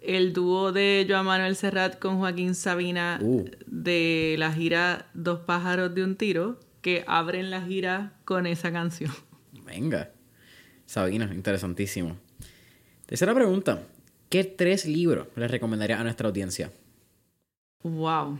el 0.00 0.32
dúo 0.32 0.72
de 0.72 1.06
Joan 1.08 1.26
Manuel 1.26 1.56
Serrat 1.56 1.98
con 1.98 2.18
Joaquín 2.18 2.54
Sabina 2.54 3.18
uh. 3.20 3.44
de 3.66 4.36
la 4.38 4.52
gira 4.52 5.06
Dos 5.14 5.40
pájaros 5.40 5.94
de 5.94 6.04
un 6.04 6.16
tiro, 6.16 6.58
que 6.80 7.04
abren 7.06 7.50
la 7.50 7.62
gira 7.62 8.12
con 8.24 8.46
esa 8.46 8.72
canción. 8.72 9.12
Venga. 9.64 10.10
Sabina, 10.86 11.30
interesantísimo. 11.34 12.16
Tercera 13.06 13.34
pregunta. 13.34 13.82
¿Qué 14.28 14.44
tres 14.44 14.86
libros 14.86 15.28
le 15.36 15.48
recomendaría 15.48 16.00
a 16.00 16.02
nuestra 16.02 16.28
audiencia? 16.28 16.70
Wow. 17.82 18.38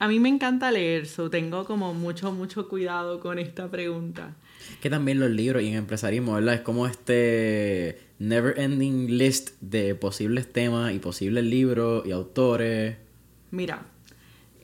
A 0.00 0.08
mí 0.08 0.20
me 0.20 0.28
encanta 0.28 0.70
leer, 0.70 1.06
so 1.06 1.28
tengo 1.28 1.64
como 1.64 1.92
mucho, 1.92 2.30
mucho 2.30 2.68
cuidado 2.68 3.20
con 3.20 3.38
esta 3.38 3.68
pregunta. 3.68 4.34
Que 4.80 4.90
también 4.90 5.18
los 5.18 5.30
libros 5.30 5.62
y 5.62 5.68
en 5.68 5.74
empresarismo, 5.74 6.34
¿verdad? 6.34 6.54
Es 6.54 6.60
como 6.60 6.86
este 6.86 7.98
never 8.18 8.58
ending 8.58 9.16
list 9.18 9.50
de 9.60 9.94
posibles 9.94 10.52
temas 10.52 10.92
y 10.92 10.98
posibles 10.98 11.44
libros 11.44 12.06
y 12.06 12.12
autores. 12.12 12.96
Mira, 13.50 13.86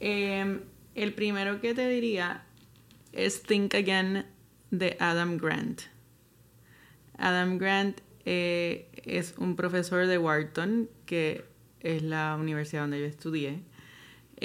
em, 0.00 0.60
el 0.94 1.14
primero 1.14 1.60
que 1.60 1.74
te 1.74 1.88
diría 1.88 2.44
es 3.12 3.42
Think 3.42 3.74
Again 3.74 4.26
de 4.70 4.96
Adam 5.00 5.38
Grant. 5.38 5.82
Adam 7.16 7.58
Grant 7.58 8.00
eh, 8.24 8.88
es 9.04 9.34
un 9.38 9.56
profesor 9.56 10.06
de 10.06 10.18
Wharton, 10.18 10.88
que 11.06 11.44
es 11.80 12.02
la 12.02 12.36
universidad 12.38 12.82
donde 12.82 13.00
yo 13.00 13.06
estudié 13.06 13.60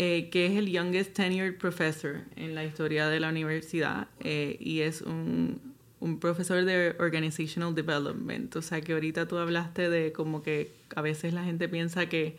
eh, 0.02 0.30
que 0.30 0.46
es 0.46 0.54
el 0.54 0.72
youngest 0.72 1.14
tenured 1.14 1.58
professor 1.58 2.22
en 2.38 2.56
la 2.56 2.64
historia 2.64 3.10
de 3.10 3.20
la 3.20 3.28
universidad 3.28 4.08
eh, 4.22 4.56
y 4.58 4.80
es 4.80 5.02
un, 5.02 5.60
un, 6.00 6.22
profesor 6.22 6.64
de 6.64 6.96
organizational 7.00 7.76
development. 7.76 8.56
O 8.56 8.62
sea 8.62 8.80
que 8.80 8.94
ahorita 8.94 9.28
tú 9.28 9.38
hablaste 9.38 9.90
de 9.90 10.14
como 10.14 10.42
que 10.42 10.72
a 10.96 11.02
veces 11.02 11.34
la 11.34 11.44
gente 11.44 11.68
piensa 11.68 12.06
que 12.06 12.38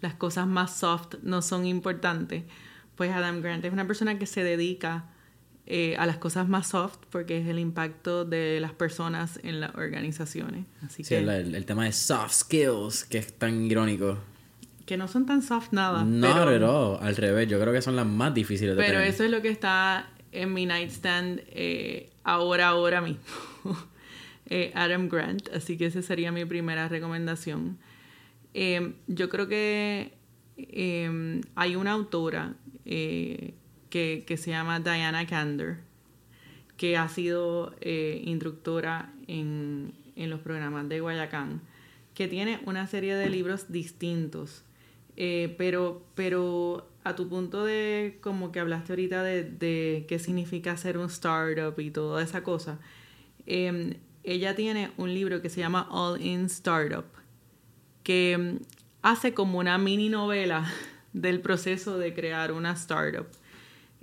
las 0.00 0.14
cosas 0.14 0.46
más 0.46 0.78
soft 0.78 1.16
no 1.22 1.42
son 1.42 1.66
importantes. 1.66 2.44
Pues 2.96 3.10
Adam 3.10 3.42
Grant 3.42 3.62
es 3.66 3.74
una 3.74 3.86
persona 3.86 4.18
que 4.18 4.24
se 4.24 4.42
dedica 4.42 5.04
eh, 5.66 5.94
a 5.98 6.06
las 6.06 6.16
cosas 6.16 6.48
más 6.48 6.68
soft 6.68 6.96
porque 7.10 7.36
es 7.36 7.46
el 7.46 7.58
impacto 7.58 8.24
de 8.24 8.58
las 8.58 8.72
personas 8.72 9.38
en 9.42 9.60
las 9.60 9.74
organizaciones. 9.74 10.64
Así 10.82 11.04
sí, 11.04 11.10
que, 11.10 11.18
el, 11.18 11.54
el, 11.54 11.66
tema 11.66 11.84
de 11.84 11.92
soft 11.92 12.32
skills, 12.32 13.04
que 13.04 13.18
es 13.18 13.34
tan 13.34 13.70
irónico 13.70 14.31
que 14.86 14.96
no 14.96 15.08
son 15.08 15.26
tan 15.26 15.42
soft 15.42 15.72
nada. 15.72 16.04
No, 16.04 16.44
pero, 16.46 17.00
al 17.00 17.16
revés, 17.16 17.48
yo 17.48 17.60
creo 17.60 17.72
que 17.72 17.82
son 17.82 17.96
las 17.96 18.06
más 18.06 18.34
difíciles 18.34 18.76
de 18.76 18.82
Pero 18.82 19.00
eso 19.00 19.24
es 19.24 19.30
lo 19.30 19.42
que 19.42 19.48
está 19.48 20.08
en 20.32 20.52
mi 20.52 20.66
nightstand 20.66 21.42
eh, 21.48 22.10
ahora, 22.24 22.68
ahora 22.68 23.00
mismo. 23.00 23.22
eh, 24.46 24.72
Adam 24.74 25.08
Grant, 25.08 25.48
así 25.54 25.76
que 25.76 25.86
esa 25.86 26.02
sería 26.02 26.32
mi 26.32 26.44
primera 26.44 26.88
recomendación. 26.88 27.78
Em, 28.54 28.94
yo 29.06 29.28
creo 29.28 29.48
que 29.48 30.12
em, 30.56 31.40
hay 31.54 31.76
una 31.76 31.92
autora 31.92 32.54
eh, 32.84 33.54
que, 33.88 34.24
que, 34.26 34.36
se 34.36 34.50
llama 34.50 34.80
Diana 34.80 35.26
Kander, 35.26 35.78
que 36.76 36.96
ha 36.96 37.08
sido 37.08 37.74
instructora 37.80 39.12
en, 39.28 39.92
en 40.16 40.30
los 40.30 40.40
programas 40.40 40.88
de 40.88 41.00
Guayacán, 41.00 41.60
que 42.14 42.26
tiene 42.26 42.60
una 42.66 42.86
serie 42.86 43.14
de 43.14 43.30
libros 43.30 43.70
distintos 43.70 44.64
eh, 45.16 45.54
pero, 45.58 46.02
pero 46.14 46.88
a 47.04 47.14
tu 47.14 47.28
punto 47.28 47.64
de, 47.64 48.18
como 48.20 48.52
que 48.52 48.60
hablaste 48.60 48.92
ahorita 48.92 49.22
de, 49.22 49.44
de 49.44 50.04
qué 50.08 50.18
significa 50.18 50.76
ser 50.76 50.98
un 50.98 51.06
startup 51.06 51.78
y 51.80 51.90
toda 51.90 52.22
esa 52.22 52.42
cosa, 52.42 52.78
em, 53.46 53.94
ella 54.24 54.54
tiene 54.54 54.92
un 54.96 55.12
libro 55.12 55.42
que 55.42 55.50
se 55.50 55.60
llama 55.60 55.88
All 55.90 56.20
in 56.20 56.46
Startup, 56.46 57.06
que 58.02 58.32
em, 58.32 58.58
hace 59.02 59.34
como 59.34 59.58
una 59.58 59.78
mini 59.78 60.08
novela 60.08 60.70
del 61.12 61.40
proceso 61.40 61.98
de 61.98 62.14
crear 62.14 62.52
una 62.52 62.72
startup. 62.72 63.26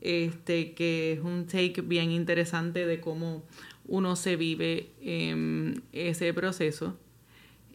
Este, 0.01 0.73
que 0.75 1.11
es 1.13 1.19
un 1.19 1.45
take 1.45 1.81
bien 1.81 2.11
interesante 2.11 2.85
de 2.85 3.01
cómo 3.01 3.43
uno 3.85 4.15
se 4.15 4.37
vive 4.37 4.91
en 5.01 5.83
ese 5.91 6.33
proceso. 6.33 6.97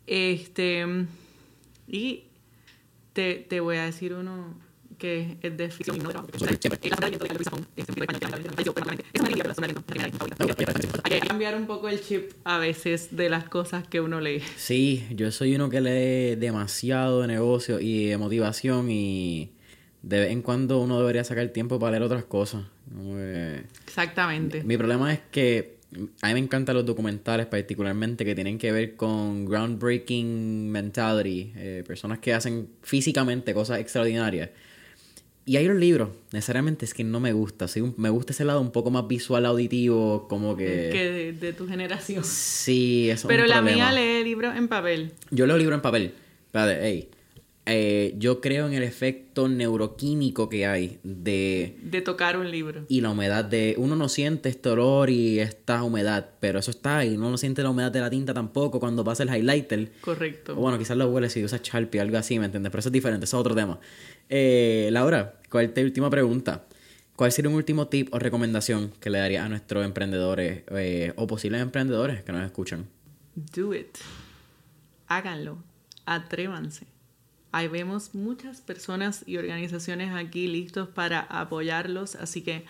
Este, 0.07 0.87
y 1.87 2.25
te, 3.15 3.37
te 3.49 3.61
voy 3.61 3.79
a 3.79 3.87
decir 3.87 4.13
uno 4.13 4.55
que 4.99 5.39
es 5.43 5.57
de 5.57 5.71
ficción 5.71 5.99
no 5.99 6.11
Hay 11.03 11.21
que 11.21 11.27
cambiar 11.27 11.57
un 11.57 11.67
poco 11.67 11.89
el 11.89 12.01
chip 12.01 12.33
a 12.45 12.59
veces 12.59 13.17
de 13.17 13.29
las 13.29 13.45
cosas 13.45 13.87
que 13.87 14.01
uno 14.01 14.21
lee. 14.21 14.43
Sí, 14.57 15.07
yo 15.11 15.31
soy 15.31 15.55
uno 15.55 15.69
que 15.69 15.81
lee 15.81 16.37
demasiado 16.37 17.23
de 17.23 17.27
negocio 17.29 17.81
y 17.81 18.07
de 18.07 18.19
motivación 18.19 18.91
y 18.91 19.53
de 20.03 20.21
vez 20.21 20.31
en 20.31 20.43
cuando 20.43 20.81
uno 20.81 20.99
debería 21.01 21.25
sacar 21.25 21.49
tiempo 21.49 21.79
para 21.79 21.93
leer 21.93 22.03
otras 22.03 22.25
cosas. 22.25 22.65
Exactamente. 23.87 24.63
Mi 24.65 24.77
problema 24.77 25.13
es 25.13 25.21
que 25.31 25.74
a 26.23 26.29
mí 26.29 26.35
me 26.35 26.41
encantan 26.41 26.75
los 26.77 26.85
documentales 26.85 27.47
particularmente 27.47 28.25
que 28.25 28.35
tienen 28.35 28.59
que 28.59 28.73
ver 28.73 28.97
con 28.97 29.45
groundbreaking 29.45 30.71
mentality, 30.71 31.53
eh, 31.57 31.85
personas 31.87 32.19
que 32.19 32.35
hacen 32.35 32.69
físicamente 32.83 33.55
cosas 33.55 33.79
extraordinarias. 33.79 34.51
Y 35.47 35.59
hay 35.59 35.67
los 35.67 35.77
libros, 35.77 36.09
necesariamente 36.33 36.87
es 36.87 36.95
que 36.95 37.05
no 37.05 37.21
me 37.21 37.35
gusta, 37.35 37.67
me 37.99 38.09
gusta 38.09 38.33
ese 38.33 38.47
lado 38.47 38.63
un 38.63 38.73
poco 38.73 38.91
más 38.91 39.07
visual, 39.07 39.45
auditivo, 39.45 40.27
como 40.27 40.57
que... 40.57 40.89
Que 40.91 41.33
de, 41.39 41.53
tu 41.53 41.69
generación. 41.69 42.25
Sí, 42.25 43.11
eso 43.11 43.29
Pero 43.29 43.47
la 43.47 43.61
mía 43.61 43.93
lee 43.93 44.25
libros 44.25 44.57
en 44.57 44.69
papel. 44.69 45.13
Yo 45.31 45.47
leo 45.47 45.59
libros 45.59 45.77
en 45.77 45.83
papel. 45.83 46.15
Espérate, 46.47 46.79
hey, 46.83 47.11
eh, 47.67 48.15
yo 48.19 48.43
creo 48.43 48.67
en 48.67 48.75
el 48.75 48.83
efecto 48.83 49.49
neuroquímico 49.49 50.51
que 50.51 50.67
hay 50.67 50.99
de... 51.03 51.79
De 51.83 52.03
tocar 52.03 52.37
un 52.37 52.51
libro. 52.51 52.85
Y 52.89 53.01
la 53.01 53.11
humedad 53.11 53.45
de... 53.45 53.75
Uno 53.79 53.97
no 53.97 54.09
siente 54.11 54.51
este 54.51 54.69
olor 54.69 55.09
y 55.09 55.41
esta 55.41 55.83
humedad, 55.83 56.29
pero 56.41 56.59
eso 56.59 56.71
está 56.71 56.99
ahí. 56.99 57.17
Uno 57.17 57.31
no 57.31 57.39
siente 57.39 57.63
la 57.63 57.71
humedad 57.71 57.91
de 57.91 58.01
la 58.01 58.11
tinta 58.11 58.35
tampoco 58.35 58.81
cuando 58.81 59.03
pasa 59.03 59.23
el 59.23 59.31
highlighter. 59.31 59.93
Correcto. 60.03 60.53
O 60.53 60.57
bueno, 60.57 60.79
quizás 60.79 60.97
lo 60.97 61.09
huele 61.09 61.31
si 61.31 61.43
usas 61.43 61.63
Sharpie, 61.63 62.01
algo 62.01 62.19
así, 62.19 62.39
¿me 62.39 62.47
entiendes? 62.47 62.71
Pero 62.71 62.81
eso 62.81 62.91
es 62.91 62.93
diferente, 62.93 63.25
eso 63.25 63.39
es 63.39 63.41
otro 63.41 63.55
tema. 63.55 63.79
Eh, 64.29 64.91
Laura, 64.93 65.41
¿cuál 65.51 65.67
es 65.67 65.75
tu 65.75 65.81
última 65.81 66.11
pregunta? 66.11 66.67
¿Cuál 67.17 67.33
sería 67.33 67.49
un 67.49 67.55
último 67.55 67.89
tip 67.89 68.13
o 68.13 68.19
recomendación 68.19 68.93
que 69.01 69.09
le 69.09 69.19
darías 69.19 69.45
a 69.45 69.49
nuestros 69.49 69.87
emprendedores 69.87 70.65
eh, 70.73 71.15
o 71.17 71.27
posibles 71.27 71.63
emprendedores 71.63 72.23
que 72.25 72.33
nos 72.33 72.45
escuchan? 72.45 72.89
Do 73.55 73.73
it. 73.73 73.97
Háganlo. 75.07 75.63
Atrévanse 76.07 76.94
Ahí 77.55 77.69
vemos 77.69 78.15
muchas 78.17 78.61
personas 78.61 79.23
y 79.29 79.37
organizaciones 79.37 80.13
aquí 80.13 80.49
listos 80.49 80.89
para 80.89 81.21
apoyarlos, 81.21 82.17
así 82.17 82.43
que 82.43 82.65